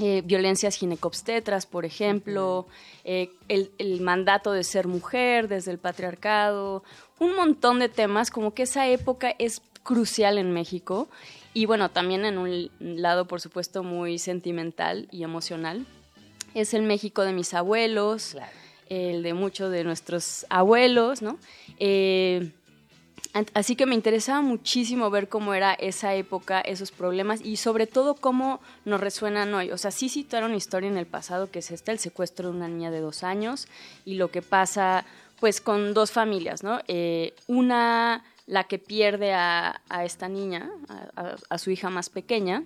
eh, 0.00 0.22
violencias 0.24 0.76
ginecobstetras, 0.76 1.66
por 1.66 1.84
ejemplo, 1.84 2.66
eh, 3.04 3.30
el, 3.48 3.72
el 3.78 4.00
mandato 4.00 4.52
de 4.52 4.62
ser 4.62 4.86
mujer 4.86 5.48
desde 5.48 5.72
el 5.72 5.78
patriarcado, 5.78 6.84
un 7.18 7.34
montón 7.34 7.80
de 7.80 7.88
temas, 7.88 8.30
como 8.30 8.54
que 8.54 8.62
esa 8.62 8.86
época 8.86 9.34
es 9.38 9.62
crucial 9.82 10.38
en 10.38 10.52
México 10.52 11.08
y 11.54 11.66
bueno, 11.66 11.90
también 11.90 12.24
en 12.24 12.38
un 12.38 12.70
lado, 12.80 13.26
por 13.26 13.40
supuesto, 13.40 13.82
muy 13.82 14.18
sentimental 14.18 15.08
y 15.10 15.22
emocional. 15.22 15.86
Es 16.54 16.74
el 16.74 16.82
México 16.82 17.22
de 17.22 17.32
mis 17.32 17.54
abuelos, 17.54 18.30
Claro. 18.32 18.52
el 18.88 19.22
de 19.22 19.34
muchos 19.34 19.70
de 19.70 19.84
nuestros 19.84 20.46
abuelos, 20.48 21.22
¿no? 21.22 21.38
Eh, 21.78 22.52
Así 23.54 23.76
que 23.76 23.86
me 23.86 23.94
interesaba 23.94 24.40
muchísimo 24.40 25.10
ver 25.10 25.28
cómo 25.28 25.54
era 25.54 25.74
esa 25.74 26.14
época, 26.14 26.60
esos 26.60 26.90
problemas 26.90 27.40
y 27.44 27.56
sobre 27.56 27.86
todo 27.86 28.14
cómo 28.14 28.60
nos 28.84 29.00
resuenan 29.00 29.52
hoy. 29.54 29.70
O 29.70 29.78
sea, 29.78 29.90
sí 29.90 30.08
citaron 30.08 30.54
historia 30.54 30.88
en 30.88 30.96
el 30.96 31.06
pasado, 31.06 31.50
que 31.50 31.58
es 31.60 31.70
esta, 31.70 31.92
el 31.92 31.98
secuestro 31.98 32.50
de 32.50 32.56
una 32.56 32.68
niña 32.68 32.90
de 32.90 33.00
dos 33.00 33.22
años 33.22 33.68
y 34.04 34.14
lo 34.14 34.30
que 34.30 34.42
pasa 34.42 35.04
pues 35.40 35.60
con 35.60 35.94
dos 35.94 36.10
familias, 36.10 36.64
¿no? 36.64 36.80
Eh, 36.88 37.34
una, 37.46 38.24
la 38.48 38.64
que 38.64 38.78
pierde 38.78 39.34
a, 39.34 39.80
esta 40.02 40.28
niña, 40.28 40.70
a 41.48 41.58
su 41.58 41.70
hija 41.70 41.90
más 41.90 42.08
pequeña, 42.08 42.64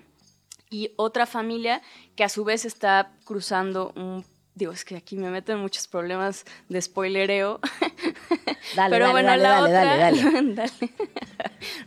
y 0.70 0.92
otra 0.96 1.26
familia 1.26 1.82
que 2.16 2.24
a 2.24 2.30
su 2.30 2.44
vez 2.44 2.64
está 2.64 3.12
cruzando 3.24 3.92
un... 3.94 4.24
Digo, 4.55 4.72
es 4.72 4.84
que 4.84 4.96
aquí 4.96 5.16
me 5.16 5.30
meten 5.30 5.59
muchos 5.59 5.88
problemas 5.88 6.44
de 6.68 6.82
spoilereo. 6.82 7.59
Dale, 8.76 8.94
Pero 8.94 9.07
dale, 9.07 9.12
bueno, 9.12 9.28
dale, 9.28 9.42
la 9.42 9.48
dale, 9.50 9.64
otra... 9.64 9.96
dale, 9.96 10.55
Dale. 10.55 10.92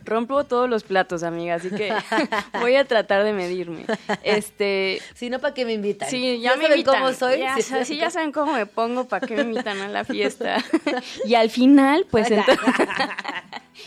Rompo 0.04 0.44
todos 0.44 0.68
los 0.68 0.84
platos, 0.84 1.22
amiga, 1.22 1.54
así 1.54 1.70
que 1.70 1.92
voy 2.60 2.76
a 2.76 2.84
tratar 2.84 3.24
de 3.24 3.32
medirme. 3.32 3.86
Este... 4.22 5.00
Si 5.14 5.30
no, 5.30 5.38
¿para 5.38 5.54
qué 5.54 5.64
me 5.64 5.72
invitan? 5.72 6.08
Sí, 6.08 6.40
ya, 6.40 6.50
me 6.56 6.62
saben 6.64 6.78
invitan. 6.78 7.00
cómo 7.00 7.12
soy? 7.12 7.38
Ya, 7.38 7.56
Sí, 7.84 7.96
ya 7.96 8.10
saben 8.10 8.30
cómo 8.30 8.52
me 8.52 8.66
pongo, 8.66 9.06
para 9.06 9.26
qué 9.26 9.36
me 9.36 9.42
invitan 9.42 9.80
a 9.80 9.88
la 9.88 10.04
fiesta. 10.04 10.62
y 11.24 11.34
al 11.34 11.50
final, 11.50 12.06
pues 12.10 12.30
entonces... 12.30 12.66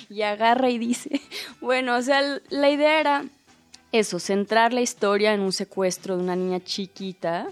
y 0.09 0.21
agarra 0.23 0.69
y 0.69 0.77
dice... 0.77 1.21
Bueno, 1.61 1.95
o 1.95 2.01
sea, 2.01 2.21
la 2.49 2.69
idea 2.69 2.99
era 2.99 3.23
eso, 3.91 4.19
centrar 4.19 4.73
la 4.73 4.81
historia 4.81 5.33
en 5.33 5.41
un 5.41 5.51
secuestro 5.51 6.17
de 6.17 6.23
una 6.23 6.35
niña 6.35 6.59
chiquita 6.63 7.47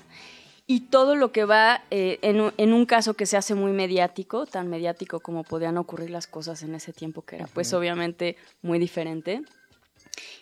y 0.67 0.81
todo 0.81 1.15
lo 1.15 1.31
que 1.31 1.45
va 1.45 1.81
eh, 1.91 2.19
en, 2.21 2.41
un- 2.41 2.53
en 2.57 2.73
un 2.73 2.85
caso 2.85 3.13
que 3.13 3.25
se 3.25 3.37
hace 3.37 3.55
muy 3.55 3.71
mediático, 3.71 4.45
tan 4.45 4.67
mediático 4.67 5.19
como 5.21 5.43
podían 5.43 5.77
ocurrir 5.77 6.09
las 6.09 6.27
cosas 6.27 6.61
en 6.63 6.75
ese 6.75 6.91
tiempo, 6.93 7.21
que 7.23 7.37
era 7.37 7.47
pues 7.47 7.73
obviamente 7.73 8.35
muy 8.61 8.77
diferente. 8.77 9.41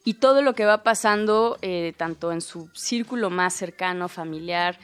Y 0.03 0.15
todo 0.15 0.41
lo 0.41 0.53
que 0.53 0.65
va 0.65 0.83
pasando, 0.83 1.57
eh, 1.61 1.93
tanto 1.97 2.31
en 2.31 2.41
su 2.41 2.69
círculo 2.73 3.29
más 3.29 3.53
cercano, 3.53 4.07
familiar, 4.09 4.77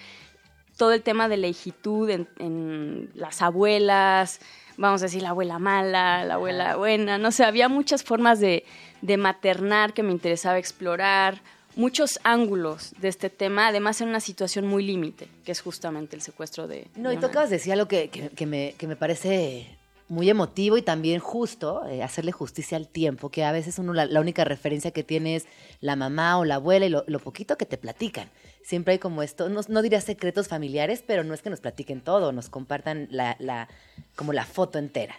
todo 0.78 0.94
el 0.94 1.02
tema 1.02 1.28
de 1.28 1.38
la 1.38 1.48
hijitud 1.48 2.10
en, 2.10 2.28
en 2.39 3.10
las 3.16 3.42
abuelas, 3.42 4.39
vamos 4.78 5.02
a 5.02 5.06
decir 5.06 5.22
la 5.22 5.30
abuela 5.30 5.60
mala, 5.60 6.26
la 6.26 6.36
abuela 6.36 6.76
buena, 6.76 7.18
no 7.18 7.32
sé, 7.32 7.44
había 7.46 7.70
muchas 7.70 8.04
formas 8.04 8.39
de, 8.39 8.64
de 9.02 9.18
maternar 9.18 9.94
que 9.94 10.02
me 10.04 10.12
interesaba 10.12 10.58
explorar, 10.58 11.42
muchos 11.76 12.19
ángulos 12.24 12.93
de 12.99 13.07
este 13.07 13.30
tema, 13.30 13.67
además 13.67 14.01
en 14.01 14.09
una 14.09 14.19
situación 14.19 14.67
muy 14.67 14.84
límite, 14.84 15.28
que 15.45 15.51
es 15.51 15.61
justamente 15.61 16.15
el 16.15 16.22
secuestro 16.22 16.67
de... 16.67 16.88
No, 16.95 17.09
de 17.09 17.15
y 17.15 17.17
una- 17.17 17.28
tocabas 17.28 17.49
decir 17.49 17.74
algo 17.74 17.88
que, 17.88 18.09
que- 18.09 18.30
que 18.30 18.45
me, 18.45 18.76
que 18.78 18.88
me 18.88 18.95
parece 18.95 19.67
muy 20.09 20.30
emotivo 20.30 20.78
y 20.78 20.82
también 20.82 21.19
justo, 21.22 21.86
eh, 21.88 22.03
hacerle 22.03 22.34
justicia 22.34 22.76
al 22.78 22.89
tiempo, 22.89 23.30
que 23.30 23.45
a 23.45 23.53
veces 23.53 23.80
uno 23.80 23.93
la, 23.93 24.05
la 24.05 24.19
única 24.19 24.43
referencia 24.43 24.91
que 24.91 25.03
tiene 25.03 25.38
es 25.38 25.45
la 25.80 25.95
mamá 25.95 26.38
o 26.38 26.43
la 26.43 26.55
abuela 26.55 26.86
y 26.86 26.89
lo, 26.89 27.05
lo 27.07 27.19
poquito 27.19 27.57
que 27.57 27.65
te 27.65 27.78
platican. 27.78 28.30
Siempre 28.61 28.93
hay 28.93 28.99
como 28.99 29.24
esto, 29.24 29.47
no, 29.47 29.61
no 29.69 29.82
diría 29.82 30.01
secretos 30.01 30.49
familiares, 30.49 31.01
pero 31.07 31.24
no 31.24 31.34
es 31.34 31.41
que 31.41 31.49
nos 31.49 31.61
platiquen 31.61 32.01
todo, 32.01 32.34
nos 32.34 32.49
compartan 32.49 33.07
la, 33.09 33.38
la, 33.39 33.69
como 34.17 34.34
la 34.34 34.43
foto 34.45 34.78
entera. 34.80 35.15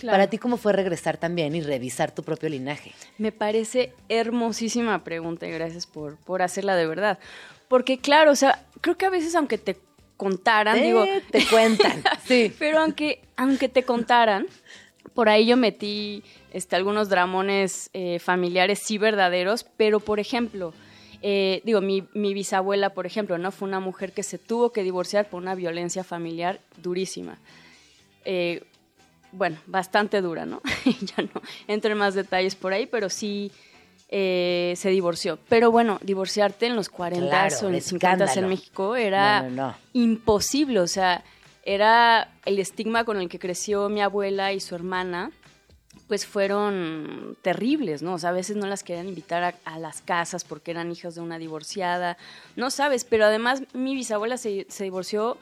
Claro. 0.00 0.16
Para 0.16 0.30
ti, 0.30 0.38
¿cómo 0.38 0.56
fue 0.56 0.72
regresar 0.72 1.18
también 1.18 1.54
y 1.54 1.60
revisar 1.60 2.10
tu 2.14 2.22
propio 2.22 2.48
linaje? 2.48 2.92
Me 3.18 3.32
parece 3.32 3.92
hermosísima 4.08 5.04
pregunta 5.04 5.46
y 5.46 5.50
gracias 5.52 5.86
por, 5.86 6.16
por 6.16 6.40
hacerla 6.42 6.74
de 6.74 6.86
verdad. 6.86 7.18
Porque 7.68 7.98
claro, 7.98 8.32
o 8.32 8.36
sea, 8.36 8.64
creo 8.80 8.96
que 8.96 9.04
a 9.06 9.10
veces 9.10 9.34
aunque 9.34 9.58
te 9.58 9.76
contaran, 10.16 10.78
Eh, 10.78 10.84
digo, 10.86 11.04
te 11.30 11.44
cuentan. 11.46 12.02
sí. 12.26 12.52
pero 12.58 12.80
aunque, 12.80 13.20
aunque 13.36 13.68
te 13.68 13.82
contaran, 13.84 14.46
por 15.14 15.28
ahí 15.28 15.46
yo 15.46 15.56
metí 15.56 16.22
este, 16.52 16.76
algunos 16.76 17.08
dramones 17.10 17.90
eh, 17.92 18.18
familiares 18.20 18.80
sí 18.82 18.96
verdaderos, 18.98 19.64
pero 19.76 20.00
por 20.00 20.18
ejemplo, 20.18 20.72
eh, 21.22 21.60
digo, 21.64 21.80
mi, 21.82 22.06
mi 22.14 22.32
bisabuela, 22.32 22.90
por 22.94 23.04
ejemplo, 23.06 23.36
¿no? 23.38 23.52
Fue 23.52 23.68
una 23.68 23.80
mujer 23.80 24.12
que 24.12 24.22
se 24.22 24.38
tuvo 24.38 24.72
que 24.72 24.82
divorciar 24.82 25.28
por 25.28 25.42
una 25.42 25.54
violencia 25.54 26.04
familiar 26.04 26.60
durísima. 26.78 27.38
Eh, 28.24 28.62
bueno, 29.32 29.58
bastante 29.66 30.20
dura, 30.20 30.46
¿no? 30.46 30.60
ya 31.00 31.22
no 31.22 31.42
entro 31.68 31.92
en 31.92 31.98
más 31.98 32.14
detalles 32.14 32.54
por 32.54 32.72
ahí, 32.72 32.86
pero 32.86 33.08
sí 33.08 33.50
eh, 34.08 34.74
se 34.76 34.90
divorció. 34.90 35.38
Pero 35.48 35.70
bueno, 35.70 35.98
divorciarte 36.02 36.66
en 36.66 36.76
los 36.76 36.88
40 36.88 37.28
Claro, 37.28 37.56
o 37.62 37.66
en 37.66 37.72
de 37.74 37.80
50 37.80 38.32
en. 38.34 38.48
México 38.48 38.96
era 38.96 39.42
No, 39.42 39.50
no, 39.50 39.66
no. 39.68 39.76
imposible, 39.92 40.80
o 40.80 40.86
sea, 40.86 41.22
era 41.62 42.32
el 42.44 42.58
estigma 42.58 43.04
con 43.04 43.20
el 43.20 43.28
que 43.28 43.38
creció 43.38 43.88
mi 43.88 44.00
abuela 44.02 44.52
y 44.52 44.60
su 44.60 44.74
hermana, 44.74 45.30
pues 46.08 46.26
fueron 46.26 47.36
terribles, 47.42 48.02
¿no? 48.02 48.14
O 48.14 48.18
sea, 48.18 48.30
a 48.30 48.32
veces 48.32 48.56
no 48.56 48.66
las 48.66 48.82
querían 48.82 49.08
invitar 49.08 49.44
a, 49.44 49.54
a 49.64 49.78
las 49.78 50.00
casas 50.02 50.42
porque 50.42 50.72
eran 50.72 50.90
hijas 50.90 51.14
de 51.14 51.20
una 51.20 51.38
divorciada, 51.38 52.16
no 52.56 52.70
sabes, 52.70 53.04
pero 53.04 53.26
además 53.26 53.62
mi 53.74 53.94
bisabuela 53.94 54.36
se, 54.36 54.66
se 54.68 54.82
divorció 54.82 55.38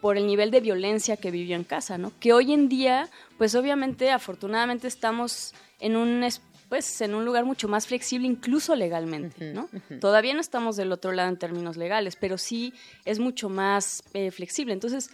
por 0.00 0.16
el 0.16 0.26
nivel 0.26 0.50
de 0.50 0.60
violencia 0.60 1.16
que 1.16 1.30
vivió 1.30 1.56
en 1.56 1.64
casa, 1.64 1.98
¿no? 1.98 2.12
Que 2.20 2.32
hoy 2.32 2.52
en 2.52 2.68
día, 2.68 3.08
pues 3.38 3.54
obviamente, 3.54 4.10
afortunadamente 4.10 4.88
estamos 4.88 5.54
en 5.78 5.96
un 5.96 6.24
pues 6.68 7.00
en 7.00 7.16
un 7.16 7.24
lugar 7.24 7.44
mucho 7.44 7.66
más 7.66 7.88
flexible, 7.88 8.28
incluso 8.28 8.76
legalmente, 8.76 9.52
¿no? 9.52 9.68
Todavía 10.00 10.34
no 10.34 10.40
estamos 10.40 10.76
del 10.76 10.92
otro 10.92 11.10
lado 11.10 11.28
en 11.28 11.36
términos 11.36 11.76
legales, 11.76 12.14
pero 12.14 12.38
sí 12.38 12.72
es 13.04 13.18
mucho 13.18 13.48
más 13.48 14.04
eh, 14.14 14.30
flexible. 14.30 14.72
Entonces, 14.72 15.10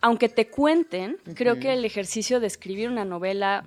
aunque 0.00 0.28
te 0.28 0.48
cuenten, 0.48 1.18
creo 1.36 1.60
que 1.60 1.72
el 1.74 1.84
ejercicio 1.84 2.40
de 2.40 2.48
escribir 2.48 2.88
una 2.88 3.04
novela 3.04 3.64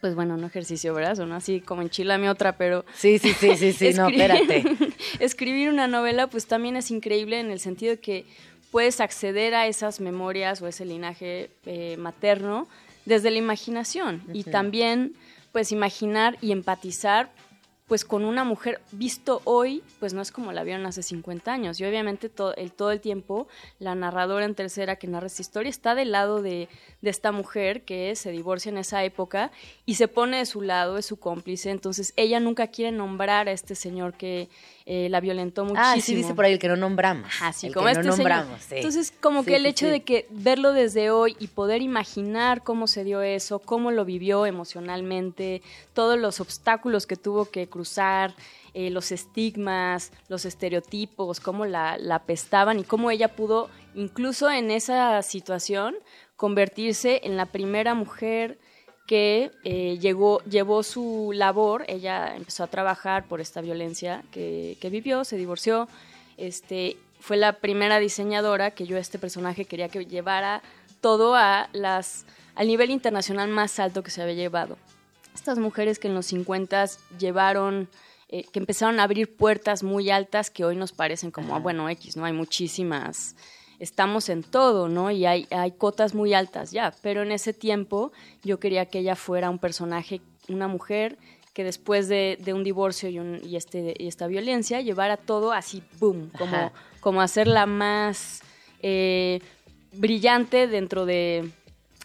pues 0.00 0.14
bueno, 0.14 0.36
no 0.36 0.46
ejercicio, 0.46 0.92
¿verdad? 0.92 1.14
Son 1.14 1.32
así 1.32 1.62
como 1.62 1.82
mi 1.82 2.28
otra, 2.28 2.58
pero... 2.58 2.84
Sí, 2.94 3.18
sí, 3.18 3.32
sí, 3.32 3.56
sí, 3.56 3.72
sí, 3.72 3.94
no, 3.94 4.08
espérate. 4.10 4.62
escribir 5.18 5.70
una 5.70 5.88
novela 5.88 6.26
pues 6.26 6.46
también 6.46 6.76
es 6.76 6.90
increíble 6.90 7.40
en 7.40 7.50
el 7.50 7.58
sentido 7.58 7.92
de 7.92 8.00
que 8.00 8.26
puedes 8.74 9.00
acceder 9.00 9.54
a 9.54 9.68
esas 9.68 10.00
memorias 10.00 10.60
o 10.60 10.66
ese 10.66 10.84
linaje 10.84 11.48
eh, 11.64 11.96
materno 11.96 12.66
desde 13.04 13.30
la 13.30 13.38
imaginación 13.38 14.24
y 14.32 14.42
también 14.42 15.14
pues 15.52 15.70
imaginar 15.70 16.36
y 16.40 16.50
empatizar 16.50 17.30
pues 17.86 18.04
con 18.04 18.24
una 18.24 18.42
mujer 18.42 18.80
visto 18.90 19.42
hoy, 19.44 19.84
pues 20.00 20.12
no 20.12 20.22
es 20.22 20.32
como 20.32 20.50
la 20.50 20.64
vieron 20.64 20.86
hace 20.86 21.04
50 21.04 21.52
años. 21.52 21.78
Y 21.78 21.84
obviamente 21.84 22.28
todo 22.28 22.52
el, 22.56 22.72
todo 22.72 22.90
el 22.90 23.00
tiempo 23.00 23.46
la 23.78 23.94
narradora 23.94 24.44
en 24.44 24.56
tercera 24.56 24.96
que 24.96 25.06
narra 25.06 25.28
esta 25.28 25.42
historia 25.42 25.70
está 25.70 25.94
del 25.94 26.10
lado 26.10 26.42
de, 26.42 26.68
de, 27.04 27.10
esta 27.10 27.32
mujer 27.32 27.82
que 27.82 28.16
se 28.16 28.30
divorcia 28.30 28.70
en 28.70 28.78
esa 28.78 29.04
época 29.04 29.52
y 29.86 29.94
se 29.94 30.08
pone 30.08 30.38
de 30.38 30.46
su 30.46 30.62
lado, 30.62 30.98
es 30.98 31.06
su 31.06 31.18
cómplice. 31.18 31.70
Entonces 31.70 32.12
ella 32.16 32.40
nunca 32.40 32.68
quiere 32.68 32.90
nombrar 32.90 33.48
a 33.48 33.52
este 33.52 33.74
señor 33.74 34.14
que 34.14 34.48
eh, 34.86 35.08
la 35.10 35.20
violentó 35.20 35.64
muchísimo. 35.64 35.86
Ah, 35.86 36.00
sí 36.00 36.14
dice 36.14 36.34
por 36.34 36.44
ahí 36.44 36.54
el 36.54 36.58
que 36.58 36.68
no 36.68 36.76
nombramos. 36.76 37.30
Así 37.40 37.70
como 37.70 37.88
este 37.88 38.02
no 38.02 38.16
nombramos. 38.16 38.70
Entonces 38.70 39.12
como 39.20 39.44
que 39.44 39.56
el 39.56 39.66
hecho 39.66 39.86
de 39.86 40.02
que 40.02 40.26
verlo 40.30 40.72
desde 40.72 41.10
hoy 41.10 41.36
y 41.38 41.46
poder 41.46 41.82
imaginar 41.82 42.62
cómo 42.62 42.86
se 42.86 43.04
dio 43.04 43.22
eso, 43.22 43.60
cómo 43.60 43.90
lo 43.90 44.04
vivió 44.04 44.46
emocionalmente, 44.46 45.62
todos 45.92 46.18
los 46.18 46.40
obstáculos 46.40 47.06
que 47.06 47.16
tuvo 47.16 47.46
que 47.46 47.68
cruzar, 47.68 48.34
eh, 48.76 48.90
los 48.90 49.12
estigmas, 49.12 50.10
los 50.28 50.44
estereotipos, 50.44 51.38
cómo 51.38 51.64
la, 51.64 51.96
la 51.96 52.16
apestaban 52.16 52.80
y 52.80 52.82
cómo 52.82 53.12
ella 53.12 53.28
pudo, 53.28 53.70
incluso 53.94 54.50
en 54.50 54.72
esa 54.72 55.22
situación, 55.22 55.94
convertirse 56.44 57.22
en 57.24 57.38
la 57.38 57.46
primera 57.46 57.94
mujer 57.94 58.58
que 59.06 59.50
eh, 59.64 59.96
llegó, 59.98 60.42
llevó 60.42 60.82
su 60.82 61.30
labor, 61.32 61.86
ella 61.88 62.36
empezó 62.36 62.64
a 62.64 62.66
trabajar 62.66 63.24
por 63.24 63.40
esta 63.40 63.62
violencia 63.62 64.22
que, 64.30 64.76
que, 64.78 64.90
vivió, 64.90 65.24
se 65.24 65.38
divorció, 65.38 65.88
este, 66.36 66.98
fue 67.18 67.38
la 67.38 67.54
primera 67.60 67.98
diseñadora 67.98 68.72
que 68.72 68.84
yo 68.84 68.98
este 68.98 69.18
personaje 69.18 69.64
quería 69.64 69.88
que 69.88 70.04
llevara 70.04 70.60
todo 71.00 71.34
a 71.34 71.70
las, 71.72 72.26
al 72.56 72.66
nivel 72.66 72.90
internacional 72.90 73.48
más 73.48 73.78
alto 73.78 74.02
que 74.02 74.10
se 74.10 74.20
había 74.20 74.34
llevado. 74.34 74.76
Estas 75.34 75.58
mujeres 75.58 75.98
que 75.98 76.08
en 76.08 76.14
los 76.14 76.26
50 76.26 76.84
llevaron, 77.18 77.88
eh, 78.28 78.44
que 78.52 78.58
empezaron 78.58 79.00
a 79.00 79.04
abrir 79.04 79.34
puertas 79.34 79.82
muy 79.82 80.10
altas 80.10 80.50
que 80.50 80.62
hoy 80.66 80.76
nos 80.76 80.92
parecen 80.92 81.30
como, 81.30 81.56
ah, 81.56 81.58
bueno, 81.58 81.88
X, 81.88 82.18
¿no? 82.18 82.26
Hay 82.26 82.34
muchísimas 82.34 83.34
estamos 83.78 84.28
en 84.28 84.42
todo, 84.42 84.88
¿no? 84.88 85.10
Y 85.10 85.26
hay, 85.26 85.46
hay 85.50 85.72
cotas 85.72 86.14
muy 86.14 86.34
altas 86.34 86.70
ya, 86.70 86.94
pero 87.02 87.22
en 87.22 87.32
ese 87.32 87.52
tiempo 87.52 88.12
yo 88.42 88.58
quería 88.58 88.86
que 88.86 89.00
ella 89.00 89.16
fuera 89.16 89.50
un 89.50 89.58
personaje, 89.58 90.20
una 90.48 90.68
mujer 90.68 91.18
que 91.52 91.64
después 91.64 92.08
de, 92.08 92.36
un 92.52 92.64
divorcio 92.64 93.08
y, 93.08 93.18
un, 93.18 93.40
y, 93.44 93.56
este, 93.56 93.94
y 93.98 94.08
esta 94.08 94.26
violencia 94.26 94.80
llevara 94.80 95.16
todo 95.16 95.52
así, 95.52 95.82
boom, 96.00 96.30
como, 96.36 96.72
como 97.00 97.22
hacerla 97.22 97.66
más 97.66 98.42
eh, 98.82 99.40
brillante 99.92 100.66
dentro 100.66 101.06
de, 101.06 101.52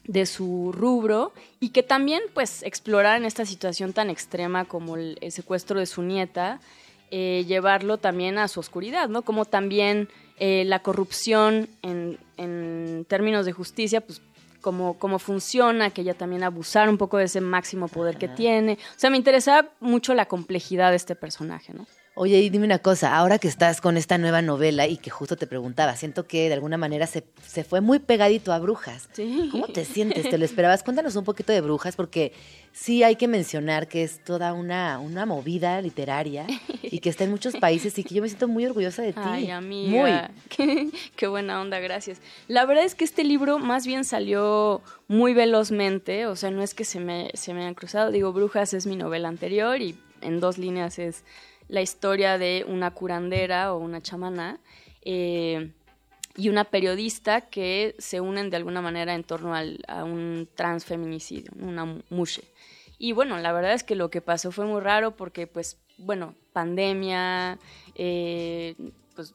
de 0.09 0.25
su 0.25 0.71
rubro 0.73 1.33
y 1.59 1.69
que 1.69 1.83
también 1.83 2.23
pues 2.33 2.63
explorar 2.63 3.17
en 3.17 3.25
esta 3.25 3.45
situación 3.45 3.93
tan 3.93 4.09
extrema 4.09 4.65
como 4.65 4.95
el, 4.95 5.19
secuestro 5.29 5.79
de 5.79 5.85
su 5.85 6.01
nieta, 6.01 6.59
eh, 7.11 7.45
llevarlo 7.47 7.99
también 7.99 8.39
a 8.39 8.47
su 8.47 8.59
oscuridad, 8.59 9.07
¿no? 9.07 9.21
Como 9.21 9.45
también 9.45 10.09
eh, 10.39 10.63
la 10.65 10.79
corrupción 10.79 11.67
en, 11.81 12.17
en, 12.37 13.05
términos 13.07 13.45
de 13.45 13.51
justicia, 13.51 14.01
pues 14.01 14.21
cómo, 14.61 14.97
cómo 14.97 15.19
funciona, 15.19 15.89
que 15.89 16.01
ella 16.01 16.13
también 16.13 16.43
abusar 16.43 16.89
un 16.89 16.97
poco 16.97 17.17
de 17.17 17.25
ese 17.25 17.41
máximo 17.41 17.87
poder 17.87 18.17
que 18.17 18.27
tiene. 18.27 18.73
O 18.73 18.99
sea, 18.99 19.09
me 19.09 19.17
interesaba 19.17 19.69
mucho 19.79 20.13
la 20.13 20.27
complejidad 20.27 20.91
de 20.91 20.97
este 20.97 21.15
personaje, 21.15 21.73
¿no? 21.73 21.85
Oye, 22.21 22.41
y 22.41 22.49
dime 22.49 22.65
una 22.65 22.79
cosa, 22.79 23.15
ahora 23.15 23.39
que 23.39 23.47
estás 23.47 23.79
con 23.79 23.95
esta 23.95 24.17
nueva 24.17 24.41
novela 24.41 24.85
y 24.87 24.97
que 24.97 25.09
justo 25.09 25.37
te 25.37 25.47
preguntaba, 25.47 25.95
siento 25.95 26.27
que 26.27 26.49
de 26.49 26.53
alguna 26.53 26.75
manera 26.75 27.07
se, 27.07 27.23
se 27.47 27.63
fue 27.63 27.79
muy 27.79 27.99
pegadito 27.99 28.51
a 28.51 28.59
Brujas. 28.59 29.07
Sí. 29.13 29.47
¿Cómo 29.53 29.67
te 29.67 29.85
sientes? 29.85 30.29
¿Te 30.29 30.37
lo 30.37 30.43
esperabas? 30.43 30.83
Cuéntanos 30.83 31.15
un 31.15 31.23
poquito 31.23 31.53
de 31.53 31.61
Brujas, 31.61 31.95
porque 31.95 32.33
sí 32.73 33.03
hay 33.03 33.15
que 33.15 33.29
mencionar 33.29 33.87
que 33.87 34.03
es 34.03 34.21
toda 34.21 34.51
una, 34.51 34.99
una 34.99 35.25
movida 35.25 35.81
literaria 35.81 36.45
y 36.83 36.99
que 36.99 37.07
está 37.07 37.23
en 37.23 37.31
muchos 37.31 37.55
países 37.55 37.97
y 37.97 38.03
que 38.03 38.13
yo 38.13 38.21
me 38.21 38.27
siento 38.27 38.49
muy 38.49 38.65
orgullosa 38.65 39.01
de 39.01 39.13
ti. 39.13 39.21
Ay, 39.23 39.49
amiga. 39.49 39.89
Muy. 39.89 40.11
Qué, 40.49 40.89
qué 41.15 41.27
buena 41.27 41.61
onda, 41.61 41.79
gracias. 41.79 42.19
La 42.49 42.65
verdad 42.65 42.83
es 42.83 42.95
que 42.95 43.05
este 43.05 43.23
libro 43.23 43.59
más 43.59 43.87
bien 43.87 44.03
salió 44.03 44.81
muy 45.07 45.33
velozmente, 45.33 46.25
o 46.25 46.35
sea, 46.35 46.51
no 46.51 46.63
es 46.63 46.73
que 46.73 46.83
se 46.83 46.99
me, 46.99 47.31
se 47.33 47.53
me 47.53 47.61
hayan 47.61 47.75
cruzado. 47.75 48.11
Digo, 48.11 48.33
Brujas 48.33 48.73
es 48.73 48.87
mi 48.87 48.97
novela 48.97 49.29
anterior 49.29 49.81
y 49.81 49.97
en 50.19 50.41
dos 50.41 50.57
líneas 50.57 50.99
es 50.99 51.23
la 51.69 51.81
historia 51.81 52.37
de 52.37 52.65
una 52.67 52.91
curandera 52.91 53.73
o 53.73 53.77
una 53.77 54.01
chamana 54.01 54.59
eh, 55.03 55.71
y 56.35 56.49
una 56.49 56.65
periodista 56.65 57.41
que 57.41 57.95
se 57.99 58.19
unen 58.19 58.49
de 58.49 58.57
alguna 58.57 58.81
manera 58.81 59.13
en 59.13 59.23
torno 59.23 59.53
a 59.55 60.03
un 60.03 60.49
transfeminicidio, 60.55 61.51
una 61.59 61.85
mushe. 62.09 62.43
Y 62.97 63.13
bueno, 63.13 63.37
la 63.37 63.53
verdad 63.53 63.73
es 63.73 63.83
que 63.83 63.95
lo 63.95 64.09
que 64.09 64.21
pasó 64.21 64.51
fue 64.51 64.65
muy 64.65 64.81
raro 64.81 65.15
porque, 65.15 65.47
pues, 65.47 65.77
bueno, 65.97 66.35
pandemia, 66.51 67.57
eh, 67.95 68.75
pues 69.15 69.33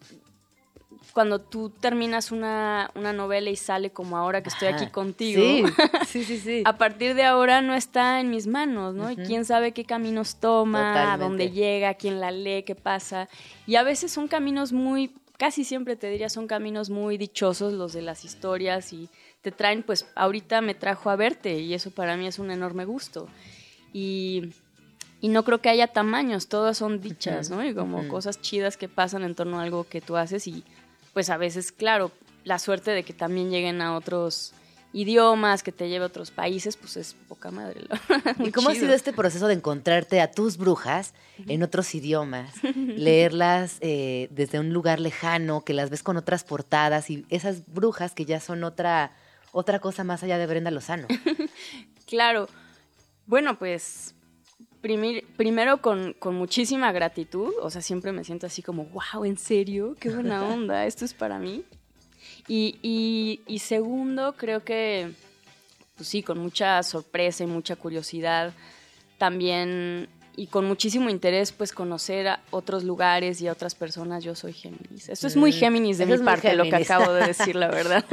cuando 1.15 1.39
tú 1.39 1.71
terminas 1.71 2.33
una, 2.33 2.91
una, 2.97 3.13
novela 3.13 3.49
y 3.49 3.55
sale 3.55 3.91
como 3.91 4.17
ahora 4.17 4.43
que 4.43 4.49
estoy 4.49 4.67
aquí 4.67 4.89
contigo, 4.89 5.41
sí, 6.09 6.25
sí, 6.25 6.39
sí, 6.39 6.63
a 6.67 6.77
partir 6.77 7.15
de 7.15 7.23
ahora 7.23 7.63
no 7.63 7.73
está 7.73 8.21
en 8.21 8.31
mis 8.31 8.49
manos, 8.49 8.97
¿no? 8.97 9.13
Y 9.13 9.17
quién 9.17 9.45
sabe 9.45 9.71
qué 9.71 9.85
caminos 9.85 10.41
toma, 10.41 11.13
a 11.13 11.17
dónde 11.17 11.53
llega, 11.53 11.95
quién 11.95 12.21
la 12.21 12.33
lee, 12.33 12.65
qué 12.65 12.75
pasa. 12.75 13.29
Y 13.65 13.77
a 13.77 13.85
veces 13.85 14.11
son 14.11 14.27
caminos 14.27 14.73
muy, 14.73 15.13
casi 15.39 15.63
siempre 15.63 15.95
te 15.95 16.11
diría, 16.11 16.29
son 16.29 16.49
caminos 16.49 16.91
muy 16.91 17.17
dichosos 17.17 17.73
los 17.73 17.93
de 17.93 18.03
las 18.03 18.25
historias 18.25 18.93
y 18.93 19.09
te 19.41 19.53
traen, 19.53 19.85
pues 19.85 20.07
ahorita 20.17 20.63
me 20.63 20.75
trajo 20.75 21.11
a 21.11 21.17
verte 21.17 21.61
y 21.61 21.75
eso 21.75 21.93
para 21.93 22.17
mí 22.17 22.27
es 22.27 22.41
un 22.41 22.51
enorme 22.51 22.85
gusto. 22.85 23.29
Y 23.93 24.53
y 25.25 25.29
no 25.29 25.43
creo 25.43 25.63
que 25.63 25.71
haya 25.71 25.87
tamaños, 25.87 26.49
todas 26.49 26.77
son 26.77 27.01
dichas, 27.01 27.49
¿no? 27.49 27.65
Y 27.65 27.73
como 27.73 28.07
cosas 28.09 28.43
chidas 28.43 28.77
que 28.77 28.91
pasan 28.91 29.23
en 29.23 29.35
torno 29.35 29.59
a 29.59 29.63
algo 29.63 29.85
que 29.85 30.03
tú 30.03 30.19
haces 30.19 30.47
y 30.47 30.65
pues 31.15 31.31
a 31.31 31.39
veces, 31.39 31.73
claro, 31.73 32.13
la 32.45 32.59
suerte 32.59 32.91
de 32.91 33.05
que 33.05 33.15
también 33.15 33.51
lleguen 33.51 33.81
a 33.81 33.97
otros 33.97 34.53
idiomas, 34.93 35.63
que 35.63 35.73
te 35.73 35.89
lleve 35.89 36.05
a 36.05 36.09
otros 36.09 36.31
países, 36.31 36.77
pues 36.77 36.97
es 36.97 37.15
poca 37.29 37.51
madre. 37.51 37.81
¿Y 38.45 38.53
cómo 38.53 38.69
ha 38.71 38.75
sido 38.75 38.95
este 38.95 39.13
proceso 39.13 39.49
de 39.49 39.55
encontrarte 39.55 40.21
a 40.21 40.31
tus 40.31 40.57
brujas 40.57 41.15
en 41.49 41.63
otros 41.63 41.95
idiomas, 41.95 42.55
leerlas 42.77 43.79
eh, 43.81 44.29
desde 44.31 44.61
un 44.61 44.73
lugar 44.73 45.01
lejano, 45.01 45.65
que 45.65 45.75
las 45.75 45.91
ves 45.91 46.03
con 46.03 46.17
otras 46.17 46.45
portadas 46.45 47.11
y 47.11 47.27
esas 47.29 47.73
brujas 47.73 48.13
que 48.13 48.25
ya 48.25 48.39
son 48.39 48.63
otra, 48.63 49.13
otra 49.53 49.81
cosa 49.81 50.05
más 50.05 50.23
allá 50.23 50.39
de 50.39 50.47
Brenda 50.47 50.71
Lozano? 50.71 51.09
claro. 52.07 52.49
Bueno, 53.27 53.59
pues 53.59 54.14
primero 55.37 55.81
con, 55.81 56.15
muchísima 56.33 56.93
gratitud, 56.93 57.53
o 57.63 57.71
sea, 57.71 57.81
siempre 57.81 58.13
me 58.13 58.23
siento 58.23 58.47
así 58.47 58.63
como, 58.63 58.85
wow, 58.87 59.25
¿en 59.25 59.39
serio? 59.39 59.97
Qué 59.99 60.11
buena 60.11 60.45
onda, 60.49 60.87
esto 60.87 61.05
es 61.05 61.15
para 61.15 61.39
mí. 61.39 61.65
Y, 62.47 63.41
y, 63.47 63.59
segundo, 63.61 64.35
creo 64.37 64.63
que, 64.63 65.13
pues 65.97 66.09
sí, 66.09 66.23
con 66.23 66.39
mucha 66.39 66.83
sorpresa 66.83 67.45
y 67.45 67.47
mucha 67.47 67.77
curiosidad, 67.77 68.53
también 69.17 70.09
y 70.37 70.49
con 70.49 70.67
muchísimo 70.67 71.09
interés, 71.09 71.53
pues 71.53 71.73
conocer 71.73 72.29
a 72.29 72.41
otros 72.51 72.85
lugares 72.85 73.41
y 73.41 73.49
a 73.49 73.53
otras 73.53 73.75
personas. 73.75 74.25
Yo 74.25 74.35
soy 74.35 74.53
Géminis. 74.53 75.09
Esto 75.09 75.29
es 75.29 75.37
muy 75.37 75.53
mm, 75.53 75.55
Géminis 75.55 75.99
de 75.99 76.07
mi 76.07 76.19
parte, 76.19 76.55
lo 76.55 76.65
que 76.65 76.77
acabo 76.77 77.13
de 77.13 77.27
decir, 77.29 77.57
la 77.57 77.69
verdad. 77.69 78.05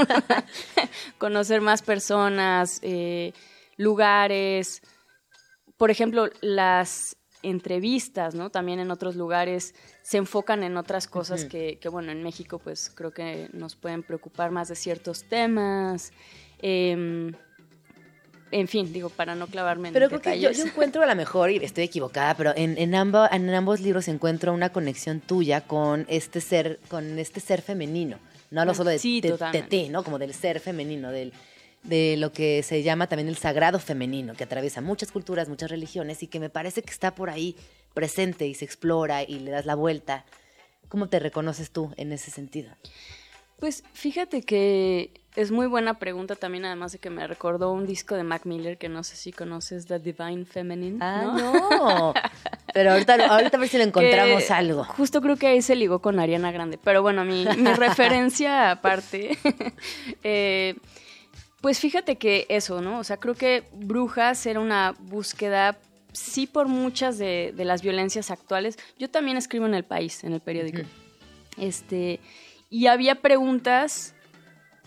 conocer 1.18 1.62
más 1.62 1.82
personas, 1.82 2.80
eh, 2.84 3.34
lugares, 3.78 4.84
por 5.82 5.90
ejemplo, 5.90 6.30
las 6.42 7.16
entrevistas, 7.42 8.36
¿no? 8.36 8.52
También 8.52 8.80
en 8.80 8.92
otros 8.92 9.16
lugares 9.16 9.74
se 10.04 10.18
enfocan 10.18 10.62
en 10.62 10.78
otras 10.78 11.08
cosas 11.08 11.44
que, 11.46 11.80
bueno, 11.92 12.12
en 12.12 12.22
México 12.22 12.60
pues 12.60 12.92
creo 12.94 13.10
que 13.16 13.50
nos 13.52 13.76
pueden 13.76 14.04
preocupar 14.04 14.52
más 14.52 14.68
de 14.68 14.76
ciertos 14.76 15.24
temas. 15.24 16.12
Em, 16.60 17.34
en 18.52 18.68
fin, 18.68 18.94
digo, 18.94 19.10
para 19.10 19.34
no 19.34 19.48
clavarme 19.48 19.88
en 19.88 19.94
Pero 19.96 20.08
creo 20.10 20.22
que 20.22 20.40
yo, 20.40 20.52
encuentro 20.66 21.02
a 21.02 21.08
lo 21.08 21.16
mejor, 21.16 21.50
y 21.50 21.58
estoy 21.58 21.86
equivocada, 21.86 22.36
pero 22.36 22.54
en, 22.56 22.78
en, 22.78 22.94
ambos, 22.94 23.28
en 23.32 23.50
ambos 23.50 23.80
libros 23.80 24.08
encuentro 24.08 24.54
una 24.54 24.70
conexión 24.72 25.20
tuya 25.20 25.62
con 25.62 26.06
este 26.10 26.42
ser, 26.42 26.80
con 26.90 27.18
este 27.18 27.40
ser 27.40 27.64
femenino. 27.64 28.20
No 28.52 28.62
hablo 28.62 28.76
solo 28.76 28.92
de, 28.92 29.00
Sí, 29.00 29.20
de- 29.20 29.30
de 29.30 29.34
totalmente. 29.34 29.68
ti, 29.68 29.90
¿no? 29.90 30.04
Como 30.04 30.20
del 30.20 30.36
ser 30.36 30.60
femenino, 30.60 31.10
del, 31.12 31.34
de 31.84 32.16
lo 32.18 32.32
que 32.32 32.64
se 32.64 32.84
llama 32.84 33.08
también 33.08 33.28
el 33.28 33.38
sagrado 33.38 33.80
femenino, 33.80 34.34
que 34.36 34.44
atraviesa 34.44 34.82
muchas 34.82 35.12
culturas, 35.12 35.50
muchas 35.50 35.72
religiones, 35.72 36.22
y 36.24 36.28
que 36.28 36.40
me 36.40 36.50
parece 36.50 36.82
que 36.82 36.92
está 36.92 37.16
por 37.16 37.30
ahí 37.30 37.56
presente 37.94 38.48
y 38.48 38.54
se 38.54 38.66
explora 38.66 39.24
y 39.24 39.40
le 39.40 39.52
das 39.52 39.66
la 39.66 39.76
vuelta. 39.76 40.26
¿Cómo 40.90 41.08
te 41.08 41.20
reconoces 41.20 41.72
tú 41.72 41.94
en 41.98 42.12
ese 42.12 42.32
sentido? 42.32 42.72
Pues 43.60 43.84
fíjate 43.94 44.42
que 44.42 45.12
es 45.36 45.52
muy 45.52 45.68
buena 45.68 46.00
pregunta 46.00 46.36
también, 46.36 46.66
además 46.66 46.92
de 46.92 46.98
que 46.98 47.10
me 47.10 47.26
recordó 47.28 47.72
un 47.72 47.86
disco 47.86 48.16
de 48.16 48.24
Mac 48.24 48.46
Miller 48.46 48.78
que 48.78 48.90
no 48.90 49.04
sé 49.04 49.16
si 49.16 49.32
conoces, 49.32 49.86
The 49.86 50.00
Divine 50.00 50.46
Feminine. 50.46 50.98
Ah, 51.00 51.22
¿no? 51.38 51.70
no. 51.70 52.14
Pero 52.74 52.94
ahorita, 52.94 53.14
ahorita 53.14 53.58
a 53.58 53.60
ver 53.60 53.70
si 53.70 53.78
le 53.78 53.84
encontramos 53.84 54.44
Que 54.44 54.54
algo. 54.54 54.84
Justo 54.84 55.22
creo 55.22 55.38
que 55.38 55.48
ahí 55.48 55.62
se 55.62 55.76
ligó 55.76 56.00
con 56.00 56.20
Ariana 56.20 56.52
Grande. 56.52 56.80
Pero 56.84 57.02
bueno, 57.02 57.24
mi, 57.24 57.46
mi 57.58 57.74
referencia 57.76 58.72
aparte. 58.72 59.38
eh, 60.24 60.76
pues 61.62 61.80
fíjate 61.80 62.18
que 62.18 62.46
eso, 62.50 62.82
¿no? 62.82 63.00
O 63.00 63.04
sea, 63.04 63.18
creo 63.18 63.36
que 63.36 63.64
Brujas 63.74 64.46
era 64.46 64.60
una 64.60 64.96
búsqueda, 65.00 65.78
sí, 66.12 66.48
por 66.48 66.68
muchas 66.68 67.18
de, 67.18 67.54
de 67.56 67.66
las 67.66 67.82
violencias 67.82 68.32
actuales. 68.32 68.78
Yo 68.98 69.10
también 69.10 69.38
escribo 69.38 69.66
en 69.68 69.74
el 69.76 69.84
país, 69.84 70.24
en 70.24 70.34
el 70.34 70.42
periódico. 70.42 70.82
Este. 71.58 72.20
Y 72.70 72.88
había 72.88 73.22
preguntas. 73.22 74.14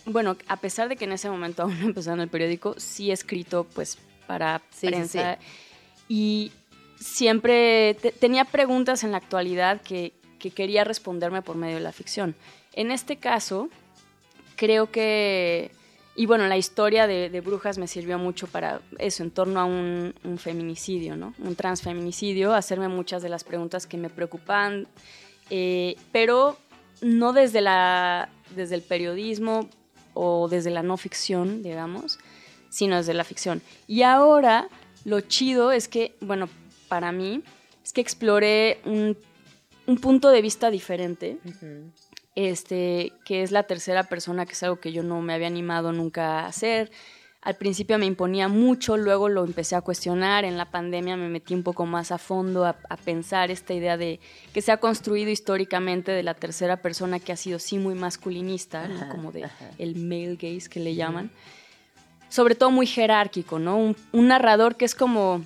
Bueno, 0.06 0.36
a 0.48 0.56
pesar 0.56 0.88
de 0.88 0.96
que 0.96 1.04
en 1.04 1.12
ese 1.12 1.30
momento 1.30 1.62
aún 1.64 1.78
no 1.80 1.86
empezaba 1.86 2.14
en 2.14 2.20
el 2.22 2.28
periódico, 2.28 2.74
sí 2.78 3.10
he 3.10 3.12
escrito, 3.12 3.64
pues, 3.74 3.98
para 4.26 4.58
Sí, 4.70 4.80
sí, 4.80 4.86
prensa. 4.88 5.38
Y 6.08 6.52
siempre 6.98 7.94
te- 8.00 8.12
tenía 8.12 8.44
preguntas 8.44 9.04
en 9.04 9.12
la 9.12 9.18
actualidad 9.18 9.80
que, 9.82 10.12
que 10.38 10.50
quería 10.50 10.84
responderme 10.84 11.42
por 11.42 11.56
medio 11.56 11.76
de 11.76 11.82
la 11.82 11.92
ficción. 11.92 12.34
En 12.72 12.90
este 12.90 13.16
caso, 13.16 13.68
creo 14.56 14.90
que, 14.90 15.70
y 16.16 16.26
bueno, 16.26 16.46
la 16.46 16.56
historia 16.56 17.06
de, 17.06 17.40
Brujas 17.40 17.76
me 17.78 17.88
sirvió 17.88 18.18
mucho 18.18 18.46
para 18.46 18.80
eso, 18.98 19.22
en 19.22 19.30
torno 19.30 19.60
a 19.60 19.64
un, 19.64 20.14
un 20.22 20.38
feminicidio, 20.38 21.16
¿no? 21.16 21.34
Un 21.38 21.56
transfeminicidio, 21.56 22.54
hacerme 22.54 22.88
muchas 22.88 23.22
de 23.22 23.28
las 23.28 23.42
preguntas 23.42 23.86
que 23.86 23.96
me 23.96 24.10
preocupan, 24.10 24.86
eh, 25.50 25.96
pero 26.12 26.56
no 27.00 27.32
desde, 27.32 27.60
la, 27.60 28.28
desde 28.54 28.76
el 28.76 28.82
periodismo 28.82 29.68
o 30.14 30.48
desde 30.48 30.70
la 30.70 30.84
no 30.84 30.96
ficción, 30.96 31.62
digamos, 31.62 32.18
sino 32.70 32.96
desde 32.96 33.14
la 33.14 33.24
ficción. 33.24 33.60
Y 33.88 34.02
ahora 34.02 34.68
lo 35.04 35.20
chido 35.20 35.72
es 35.72 35.88
que, 35.88 36.14
bueno, 36.20 36.48
para 36.88 37.10
mí, 37.10 37.42
es 37.82 37.92
que 37.92 38.00
exploré 38.00 38.80
un, 38.84 39.16
un 39.86 39.98
punto 39.98 40.30
de 40.30 40.42
vista 40.42 40.70
diferente, 40.70 41.38
este, 42.34 43.12
que 43.24 43.42
es 43.42 43.50
la 43.50 43.64
tercera 43.64 44.04
persona, 44.04 44.46
que 44.46 44.52
es 44.52 44.62
algo 44.62 44.80
que 44.80 44.92
yo 44.92 45.02
no 45.02 45.20
me 45.22 45.34
había 45.34 45.46
animado 45.46 45.92
nunca 45.92 46.40
a 46.40 46.46
hacer. 46.46 46.90
Al 47.42 47.56
principio 47.56 47.98
me 47.98 48.06
imponía 48.06 48.48
mucho, 48.48 48.96
luego 48.96 49.28
lo 49.28 49.44
empecé 49.44 49.76
a 49.76 49.82
cuestionar, 49.82 50.44
en 50.44 50.56
la 50.56 50.70
pandemia 50.70 51.16
me 51.16 51.28
metí 51.28 51.54
un 51.54 51.62
poco 51.62 51.84
más 51.84 52.10
a 52.10 52.16
fondo 52.16 52.64
a, 52.64 52.76
a 52.88 52.96
pensar 52.96 53.50
esta 53.50 53.74
idea 53.74 53.98
de 53.98 54.18
que 54.54 54.62
se 54.62 54.72
ha 54.72 54.78
construido 54.78 55.30
históricamente 55.30 56.10
de 56.10 56.22
la 56.22 56.32
tercera 56.32 56.78
persona 56.78 57.20
que 57.20 57.32
ha 57.32 57.36
sido 57.36 57.58
sí 57.58 57.78
muy 57.78 57.94
masculinista, 57.94 58.88
¿no? 58.88 59.10
como 59.10 59.30
de 59.30 59.46
el 59.78 59.96
male 59.96 60.36
gaze 60.36 60.70
que 60.70 60.80
le 60.80 60.94
llaman 60.94 61.30
sobre 62.34 62.56
todo 62.56 62.72
muy 62.72 62.86
jerárquico, 62.88 63.60
¿no? 63.60 63.76
Un, 63.76 63.96
un 64.10 64.26
narrador 64.26 64.74
que 64.74 64.84
es 64.84 64.96
como 64.96 65.44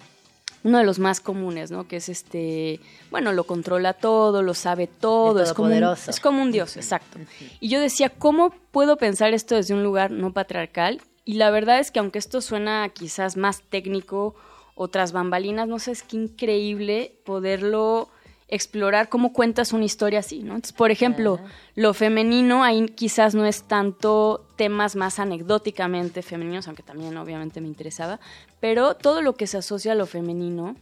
uno 0.65 0.79
de 0.79 0.85
los 0.85 0.99
más 0.99 1.21
comunes, 1.21 1.71
¿no? 1.71 1.87
Que 1.87 1.97
es 1.97 2.09
este, 2.09 2.81
bueno, 3.11 3.33
lo 3.33 3.45
controla 3.45 3.93
todo, 3.93 4.43
lo 4.43 4.55
sabe 4.55 4.87
todo, 4.87 5.43
Es 5.43 5.53
como, 5.53 5.69
un, 5.75 5.83
es 5.83 6.21
como 6.21 6.43
un 6.43 6.53
dios, 6.53 6.77
exacto. 6.77 7.19
Y 7.61 7.69
yo 7.69 7.81
decía, 7.81 8.11
¿cómo 8.11 8.51
puedo 8.71 8.97
pensar 8.97 9.33
esto 9.35 9.55
desde 9.55 9.75
un 9.75 9.83
lugar 9.83 10.11
no 10.11 10.33
patriarcal? 10.33 11.01
Y 11.25 11.35
la 11.35 11.51
verdad 11.51 11.79
es 11.79 11.91
que 11.91 11.99
aunque 11.99 12.19
esto 12.19 12.41
suena 12.41 12.89
quizás 12.89 13.37
más 13.37 13.63
técnico, 13.63 14.35
otras 14.75 15.13
bambalinas, 15.13 15.69
no 15.69 15.79
sé, 15.79 15.93
es 15.93 16.03
que 16.03 16.17
increíble 16.17 17.13
poderlo 17.25 18.09
explorar 18.49 19.11
cómo 19.11 19.33
cuentas 19.35 19.73
una 19.75 19.85
historia 19.85 20.21
así, 20.21 20.39
¿no? 20.43 20.55
Entonces, 20.55 20.73
por 20.73 20.91
ejemplo, 20.91 21.39
lo 21.75 21.93
femenino 21.93 22.65
ahí 22.65 22.87
quizás 22.87 23.35
no 23.35 23.45
es 23.45 23.65
tanto 23.65 24.47
temas 24.57 24.97
más 24.97 25.19
anecdóticamente 25.19 26.23
femeninos, 26.23 26.67
aunque 26.67 26.83
también 26.83 27.17
obviamente 27.19 27.61
me 27.61 27.69
interesaba, 27.69 28.21
pero 28.61 28.95
todo 28.95 29.23
lo 29.23 29.35
que 29.35 29.47
se 29.47 29.59
asocia 29.59 29.93
a 29.93 29.95
lo 29.95 30.07
femenino, 30.07 30.77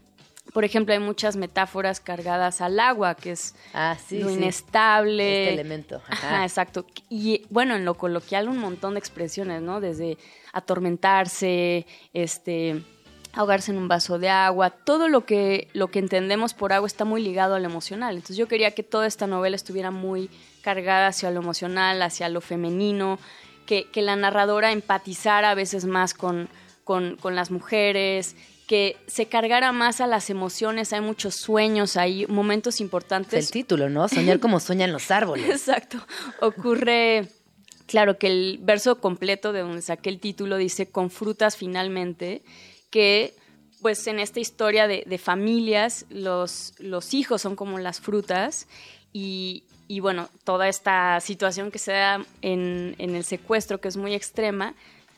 por 0.54 0.64
ejemplo, 0.64 0.94
hay 0.94 1.00
muchas 1.00 1.36
metáforas 1.36 2.00
cargadas 2.00 2.60
al 2.60 2.78
agua, 2.80 3.14
que 3.16 3.32
es 3.32 3.54
Ah, 3.74 3.96
sí, 4.06 4.20
lo 4.20 4.28
sí. 4.28 4.34
inestable. 4.36 5.42
Este 5.50 5.54
elemento. 5.54 6.00
Ajá. 6.08 6.28
Ajá, 6.36 6.42
exacto. 6.44 6.86
Y 7.10 7.44
bueno, 7.50 7.74
en 7.74 7.84
lo 7.84 7.94
coloquial 7.94 8.48
un 8.48 8.58
montón 8.58 8.94
de 8.94 9.00
expresiones, 9.00 9.60
¿no? 9.60 9.80
Desde 9.80 10.16
atormentarse, 10.52 11.86
este 12.12 12.82
ahogarse 13.32 13.70
en 13.70 13.76
un 13.76 13.86
vaso 13.86 14.18
de 14.18 14.30
agua, 14.30 14.70
todo 14.70 15.08
lo 15.08 15.26
que, 15.26 15.68
lo 15.74 15.88
que 15.88 15.98
entendemos 15.98 16.54
por 16.54 16.72
agua 16.72 16.86
está 16.86 17.04
muy 17.04 17.22
ligado 17.22 17.54
a 17.54 17.58
lo 17.58 17.66
emocional. 17.66 18.14
Entonces 18.14 18.38
yo 18.38 18.48
quería 18.48 18.70
que 18.70 18.82
toda 18.82 19.06
esta 19.06 19.26
novela 19.26 19.56
estuviera 19.56 19.90
muy 19.90 20.30
cargada 20.62 21.08
hacia 21.08 21.30
lo 21.30 21.40
emocional, 21.42 22.00
hacia 22.00 22.30
lo 22.30 22.40
femenino, 22.40 23.18
que, 23.66 23.90
que 23.90 24.00
la 24.00 24.16
narradora 24.16 24.72
empatizara 24.72 25.50
a 25.50 25.54
veces 25.54 25.84
más 25.84 26.14
con, 26.14 26.48
con, 26.86 27.16
con 27.16 27.34
las 27.34 27.50
mujeres, 27.50 28.36
que 28.68 28.96
se 29.08 29.26
cargara 29.26 29.72
más 29.72 30.00
a 30.00 30.06
las 30.06 30.30
emociones, 30.30 30.92
hay 30.92 31.00
muchos 31.00 31.34
sueños, 31.34 31.96
hay 31.96 32.26
momentos 32.28 32.76
Es 32.76 32.80
importantes. 32.80 33.44
el 33.44 33.50
título, 33.50 33.88
¿no? 33.88 34.08
Soñar 34.08 34.38
como 34.38 34.60
sueñan 34.60 34.92
los 34.92 35.10
árboles. 35.10 35.48
Exacto. 35.50 35.98
Ocurre, 36.40 37.28
claro, 37.86 38.18
que 38.18 38.28
el 38.28 38.60
verso 38.62 39.00
completo 39.00 39.52
de 39.52 39.60
donde 39.62 39.82
saqué 39.82 40.10
el 40.10 40.20
título 40.20 40.56
dice 40.58 40.86
con 40.86 41.10
frutas 41.10 41.56
finalmente, 41.56 42.42
que 42.90 43.34
pues 43.82 44.06
en 44.06 44.20
esta 44.20 44.38
historia 44.38 44.86
de, 44.86 45.02
de 45.06 45.18
familias 45.18 46.06
los, 46.08 46.72
los 46.78 47.14
hijos 47.14 47.42
son 47.42 47.56
como 47.56 47.80
las 47.80 48.00
frutas 48.00 48.68
y, 49.12 49.64
y, 49.88 49.98
bueno, 49.98 50.28
toda 50.44 50.68
esta 50.68 51.18
situación 51.20 51.72
que 51.72 51.80
se 51.80 51.90
da 51.92 52.24
en, 52.42 52.94
en 52.98 53.16
el 53.16 53.24
secuestro 53.24 53.80
que 53.80 53.88
es 53.88 53.96
muy 53.96 54.14
extrema, 54.14 54.74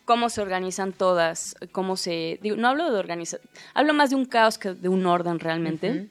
cómo 0.09 0.31
se 0.31 0.41
organizan 0.41 0.95
todas, 0.95 1.55
cómo 1.71 1.99
se... 1.99 2.39
digo, 2.41 2.57
no 2.57 2.67
hablo 2.69 2.91
de 2.91 2.99
organizar, 2.99 3.41
hablo 3.75 3.93
más 3.93 4.09
de 4.09 4.17
un 4.17 4.25
caos 4.25 4.57
que 4.57 4.73
de 4.73 4.89
un 4.89 5.05
orden 5.05 5.39
realmente 5.39 6.09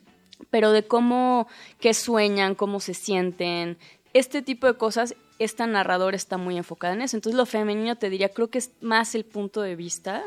pero 0.50 0.70
de 0.70 0.84
cómo, 0.86 1.48
qué 1.80 1.92
sueñan, 1.94 2.54
cómo 2.54 2.78
se 2.78 2.94
sienten, 2.94 3.76
este 4.14 4.40
tipo 4.40 4.68
de 4.68 4.74
cosas, 4.74 5.16
esta 5.40 5.66
narradora 5.66 6.14
está 6.16 6.36
muy 6.36 6.56
enfocada 6.56 6.94
en 6.94 7.02
eso. 7.02 7.16
Entonces 7.16 7.36
lo 7.36 7.44
femenino 7.44 7.96
te 7.96 8.08
diría, 8.08 8.28
creo 8.28 8.48
que 8.48 8.58
es 8.58 8.70
más 8.80 9.16
el 9.16 9.24
punto 9.24 9.62
de 9.62 9.74
vista. 9.74 10.22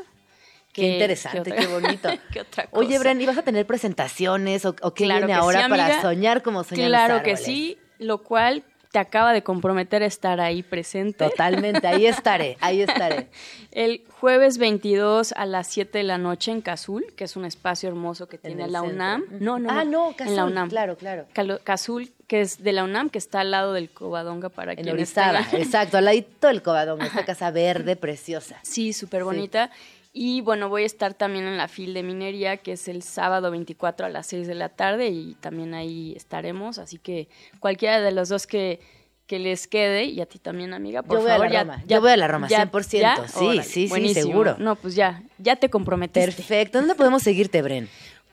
Qué 0.73 0.83
interesante, 0.93 1.41
que 1.43 1.51
otra- 1.51 1.55
qué 1.55 1.67
bonito. 1.67 2.09
que 2.33 2.41
otra 2.41 2.67
Oye. 2.71 2.99
Bren, 2.99 3.21
¿y 3.21 3.25
vas 3.25 3.37
a 3.37 3.43
tener 3.43 3.65
presentaciones 3.65 4.65
o, 4.65 4.75
o 4.81 4.93
qué 4.93 5.05
Claro 5.05 5.27
viene 5.27 5.39
ahora 5.39 5.63
sí, 5.63 5.69
para 5.69 6.01
soñar 6.01 6.41
como 6.43 6.65
sueñan 6.65 6.87
Claro 6.89 7.13
los 7.15 7.23
que 7.23 7.37
sí, 7.37 7.77
lo 7.99 8.17
cual 8.21 8.65
te 8.91 8.99
acaba 8.99 9.31
de 9.31 9.41
comprometer 9.41 10.03
a 10.03 10.05
estar 10.05 10.41
ahí 10.41 10.63
presente. 10.63 11.23
Totalmente, 11.29 11.87
ahí 11.87 12.05
estaré, 12.05 12.57
ahí 12.59 12.81
estaré. 12.81 13.27
El 13.71 14.03
jueves 14.19 14.57
22 14.57 15.31
a 15.37 15.45
las 15.45 15.67
7 15.67 15.99
de 15.99 16.03
la 16.03 16.17
noche 16.17 16.51
en 16.51 16.61
Cazul, 16.61 17.05
que 17.15 17.23
es 17.23 17.35
un 17.37 17.45
espacio 17.45 17.87
hermoso 17.87 18.27
que 18.27 18.37
tiene 18.37 18.67
la 18.67 18.81
centro. 18.81 18.95
UNAM. 18.95 19.23
No, 19.39 19.59
no, 19.59 19.69
Ah, 19.71 19.85
no, 19.85 20.09
en 20.09 20.13
Cazul, 20.15 20.35
la 20.35 20.45
UNAM. 20.45 20.69
claro, 20.69 20.97
claro. 20.97 21.25
Cazul, 21.63 22.11
que 22.27 22.41
es 22.41 22.61
de 22.63 22.73
la 22.73 22.83
UNAM, 22.83 23.09
que 23.09 23.17
está 23.17 23.39
al 23.39 23.51
lado 23.51 23.71
del 23.71 23.89
Covadonga 23.89 24.49
para 24.49 24.73
En 24.73 24.77
quienes 24.77 24.93
Orizaba, 24.93 25.39
exacto, 25.53 25.97
al 25.97 26.05
ladito 26.05 26.47
del 26.47 26.61
cobadón, 26.61 27.01
esta 27.01 27.23
casa 27.25 27.49
verde 27.51 27.95
preciosa. 27.95 28.59
Sí, 28.63 28.91
súper 28.91 29.23
bonita. 29.23 29.71
Y 30.13 30.41
bueno, 30.41 30.67
voy 30.67 30.83
a 30.83 30.85
estar 30.85 31.13
también 31.13 31.45
en 31.45 31.57
la 31.57 31.67
FIL 31.69 31.93
de 31.93 32.03
minería, 32.03 32.57
que 32.57 32.73
es 32.73 32.87
el 32.89 33.01
sábado 33.01 33.49
24 33.49 34.05
a 34.05 34.09
las 34.09 34.27
6 34.27 34.45
de 34.45 34.55
la 34.55 34.67
tarde, 34.69 35.07
y 35.07 35.35
también 35.39 35.73
ahí 35.73 36.13
estaremos. 36.17 36.79
Así 36.79 36.97
que 36.97 37.29
cualquiera 37.59 38.01
de 38.01 38.11
los 38.11 38.27
dos 38.27 38.45
que, 38.45 38.81
que 39.25 39.39
les 39.39 39.67
quede, 39.67 40.03
y 40.03 40.19
a 40.19 40.25
ti 40.25 40.37
también, 40.37 40.73
amiga, 40.73 41.01
por 41.01 41.19
Yo 41.19 41.21
voy 41.21 41.31
a 41.31 41.35
favor. 41.35 41.47
la 41.47 41.53
ya- 41.53 41.61
Roma, 41.63 41.77
ya- 41.85 41.95
yo 41.95 42.01
voy 42.01 42.11
a 42.11 42.17
la 42.17 42.27
Roma, 42.27 42.47
ya- 42.49 42.57
100%. 42.57 42.99
¿ya? 43.21 43.27
Sí, 43.29 43.45
Órale, 43.45 43.63
sí, 43.63 43.87
sí, 43.87 44.13
seguro. 44.13 44.55
No, 44.59 44.75
pues 44.75 44.95
ya, 44.95 45.23
ya 45.37 45.55
te 45.55 45.69
comprometiste. 45.69 46.29
Perfecto. 46.29 46.79
¿Dónde 46.79 46.95
podemos 46.95 47.23
seguirte, 47.23 47.61
Bren? 47.61 47.87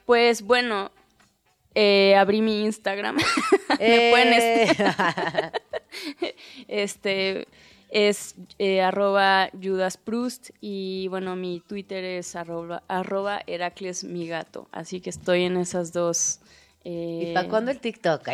Pues 0.05 0.43
bueno, 0.43 0.91
eh, 1.77 2.17
abrí 2.17 2.43
mi 2.43 2.65
Instagram. 2.65 3.19
Eh. 3.21 3.23
Me 3.79 4.11
pueden 4.11 4.33
este- 4.33 5.53
este 6.67 7.47
es 7.89 8.35
eh, 8.59 8.81
arroba 8.83 9.51
Judas 9.61 9.97
Proust 9.97 10.51
y 10.61 11.09
bueno, 11.09 11.37
mi 11.37 11.61
Twitter 11.61 12.05
es 12.05 12.37
arroba, 12.37 12.83
arroba 12.89 13.41
Heracles 13.47 14.05
mi 14.05 14.27
gato. 14.29 14.69
Así 14.73 15.01
que 15.01 15.11
estoy 15.11 15.45
en 15.45 15.57
esas 15.57 15.93
dos, 15.93 16.41
Eh, 16.85 17.29
¿Y 17.31 17.35
para 17.35 17.49
cuándo 17.49 17.71
el 17.71 17.79
TikTok? 17.81 18.23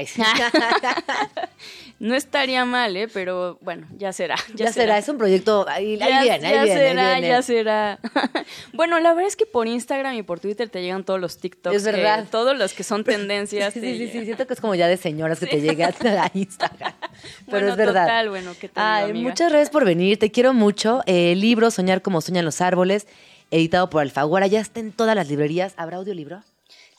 No 2.01 2.15
estaría 2.15 2.65
mal, 2.65 2.97
¿eh? 2.97 3.09
Pero 3.09 3.57
bueno, 3.63 3.87
ya 3.97 4.13
será. 4.13 4.35
ya 4.55 4.71
será, 4.73 4.99
es 4.99 5.09
un 5.09 5.17
proyecto. 5.17 5.65
Ahí, 5.69 5.93
ahí 6.03 6.11
Ya- 6.11 6.21
viene, 6.23 6.47
ahí 6.49 6.55
ya 6.55 6.65
viene, 6.65 6.81
ahí 6.81 6.89
será, 6.89 7.13
viene. 7.13 7.29
ya 7.29 7.43
será. 7.43 7.99
bueno, 8.75 8.99
la 9.01 9.15
verdad 9.15 9.29
es 9.29 9.37
que 9.37 9.47
por 9.47 9.67
Instagram 9.69 10.15
y 10.15 10.23
por 10.23 10.41
Twitter 10.41 10.69
te 10.69 10.83
llegan 10.83 11.05
todos 11.05 11.21
los 11.21 11.39
TikToks. 11.39 11.75
Es 11.77 11.85
verdad. 11.85 12.25
que- 12.25 12.31
todos 12.31 12.59
los 12.59 12.75
que 12.75 12.83
son 12.85 13.05
tendencias. 13.05 13.73
Sí, 13.73 13.81
sí, 13.81 14.09
sí, 14.11 14.25
siento 14.25 14.47
que 14.47 14.55
es 14.55 14.61
como 14.61 14.75
ya 14.75 14.89
de 14.89 14.97
señoras 14.97 15.39
que 15.39 15.47
te 15.47 15.61
llegan 15.61 15.95
a 16.19 16.31
Instagram. 16.35 16.93
Pero 17.01 17.31
Bueno, 17.47 17.69
es 17.69 17.77
verdad. 17.77 18.03
total, 18.05 18.29
bueno, 18.29 18.53
¿qué 18.61 18.69
te 18.69 18.81
Ay, 18.81 19.13
muchas 19.15 19.51
gracias 19.51 19.71
por 19.71 19.85
venir, 19.85 20.19
te 20.19 20.31
quiero 20.31 20.53
mucho. 20.53 21.01
Eh, 21.07 21.33
el 21.33 21.41
libro 21.41 21.71
Soñar 21.71 22.03
como 22.03 22.21
sueñan 22.21 22.45
los 22.45 22.61
árboles, 22.61 23.07
editado 23.51 23.89
por 23.89 24.03
Alfaguara, 24.03 24.47
ya 24.49 24.61
está 24.61 24.81
en 24.81 24.93
todas 24.93 25.15
las 25.17 25.29
librerías. 25.29 25.73
¿Habrá 25.77 25.97
audiolibro? 25.99 26.43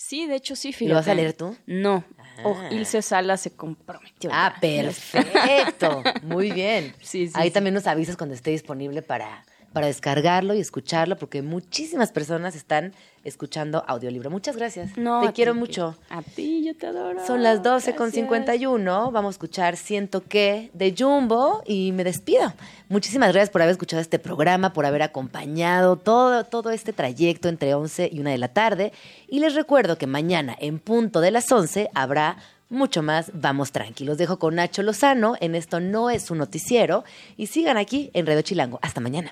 Sí, 0.07 0.27
de 0.27 0.35
hecho 0.35 0.55
sí, 0.55 0.71
fíjate. 0.71 0.89
¿Lo 0.89 0.95
vas 0.97 1.07
a 1.07 1.15
leer 1.15 1.33
tú? 1.33 1.57
No. 1.65 2.03
Ah. 2.37 2.69
Ilse 2.69 3.01
Sala 3.01 3.37
se 3.37 3.55
comprometió. 3.55 4.29
Ah, 4.31 4.55
perfecto. 4.61 6.03
Muy 6.21 6.51
bien. 6.51 6.93
Sí, 7.01 7.25
sí, 7.25 7.33
Ahí 7.33 7.47
sí. 7.47 7.53
también 7.55 7.73
nos 7.73 7.87
avisas 7.87 8.15
cuando 8.15 8.35
esté 8.35 8.51
disponible 8.51 9.01
para, 9.01 9.43
para 9.75 9.87
descargarlo 9.87 10.53
y 10.53 10.61
escucharlo, 10.61 11.17
porque 11.17 11.41
muchísimas 11.41 12.13
personas 12.13 12.55
están 12.55 12.93
escuchando 13.25 13.83
audiolibro. 13.85 14.29
Muchas 14.29 14.55
gracias. 14.55 14.97
No, 14.97 15.19
te 15.19 15.27
ti, 15.27 15.33
quiero 15.33 15.53
mucho. 15.53 15.97
A 16.09 16.21
ti, 16.21 16.63
yo 16.65 16.77
te 16.77 16.87
adoro. 16.87 17.27
Son 17.27 17.43
las 17.43 17.61
12 17.61 17.93
con 17.93 18.05
Gracias. 18.05 18.23
51. 18.23 19.11
Vamos 19.11 19.31
a 19.31 19.35
escuchar 19.35 19.75
Siento 19.75 20.23
que 20.23 20.71
de 20.73 20.95
Jumbo 20.97 21.61
y 21.65 21.91
me 21.91 22.05
despido. 22.05 22.53
Muchísimas 22.87 23.33
gracias 23.33 23.49
por 23.49 23.63
haber 23.63 23.73
escuchado 23.73 24.01
este 24.01 24.17
programa, 24.17 24.71
por 24.71 24.85
haber 24.85 25.01
acompañado 25.01 25.97
todo, 25.97 26.45
todo 26.45 26.69
este 26.69 26.93
trayecto 26.93 27.49
entre 27.49 27.73
11 27.73 28.11
y 28.13 28.21
1 28.21 28.29
de 28.29 28.37
la 28.37 28.53
tarde. 28.53 28.93
Y 29.27 29.39
les 29.39 29.55
recuerdo 29.55 29.97
que 29.97 30.07
mañana, 30.07 30.55
en 30.57 30.79
punto 30.79 31.19
de 31.19 31.31
las 31.31 31.51
11, 31.51 31.89
habrá 31.93 32.37
mucho 32.69 33.03
más 33.03 33.29
Vamos 33.33 33.73
Tranquilos. 33.73 34.17
Dejo 34.17 34.39
con 34.39 34.55
Nacho 34.55 34.83
Lozano 34.83 35.35
en 35.41 35.53
Esto 35.53 35.81
No 35.81 36.09
es 36.09 36.31
un 36.31 36.37
Noticiero. 36.37 37.03
Y 37.35 37.47
sigan 37.47 37.75
aquí 37.75 38.09
en 38.13 38.25
Radio 38.25 38.41
Chilango. 38.41 38.79
Hasta 38.81 39.01
mañana. 39.01 39.31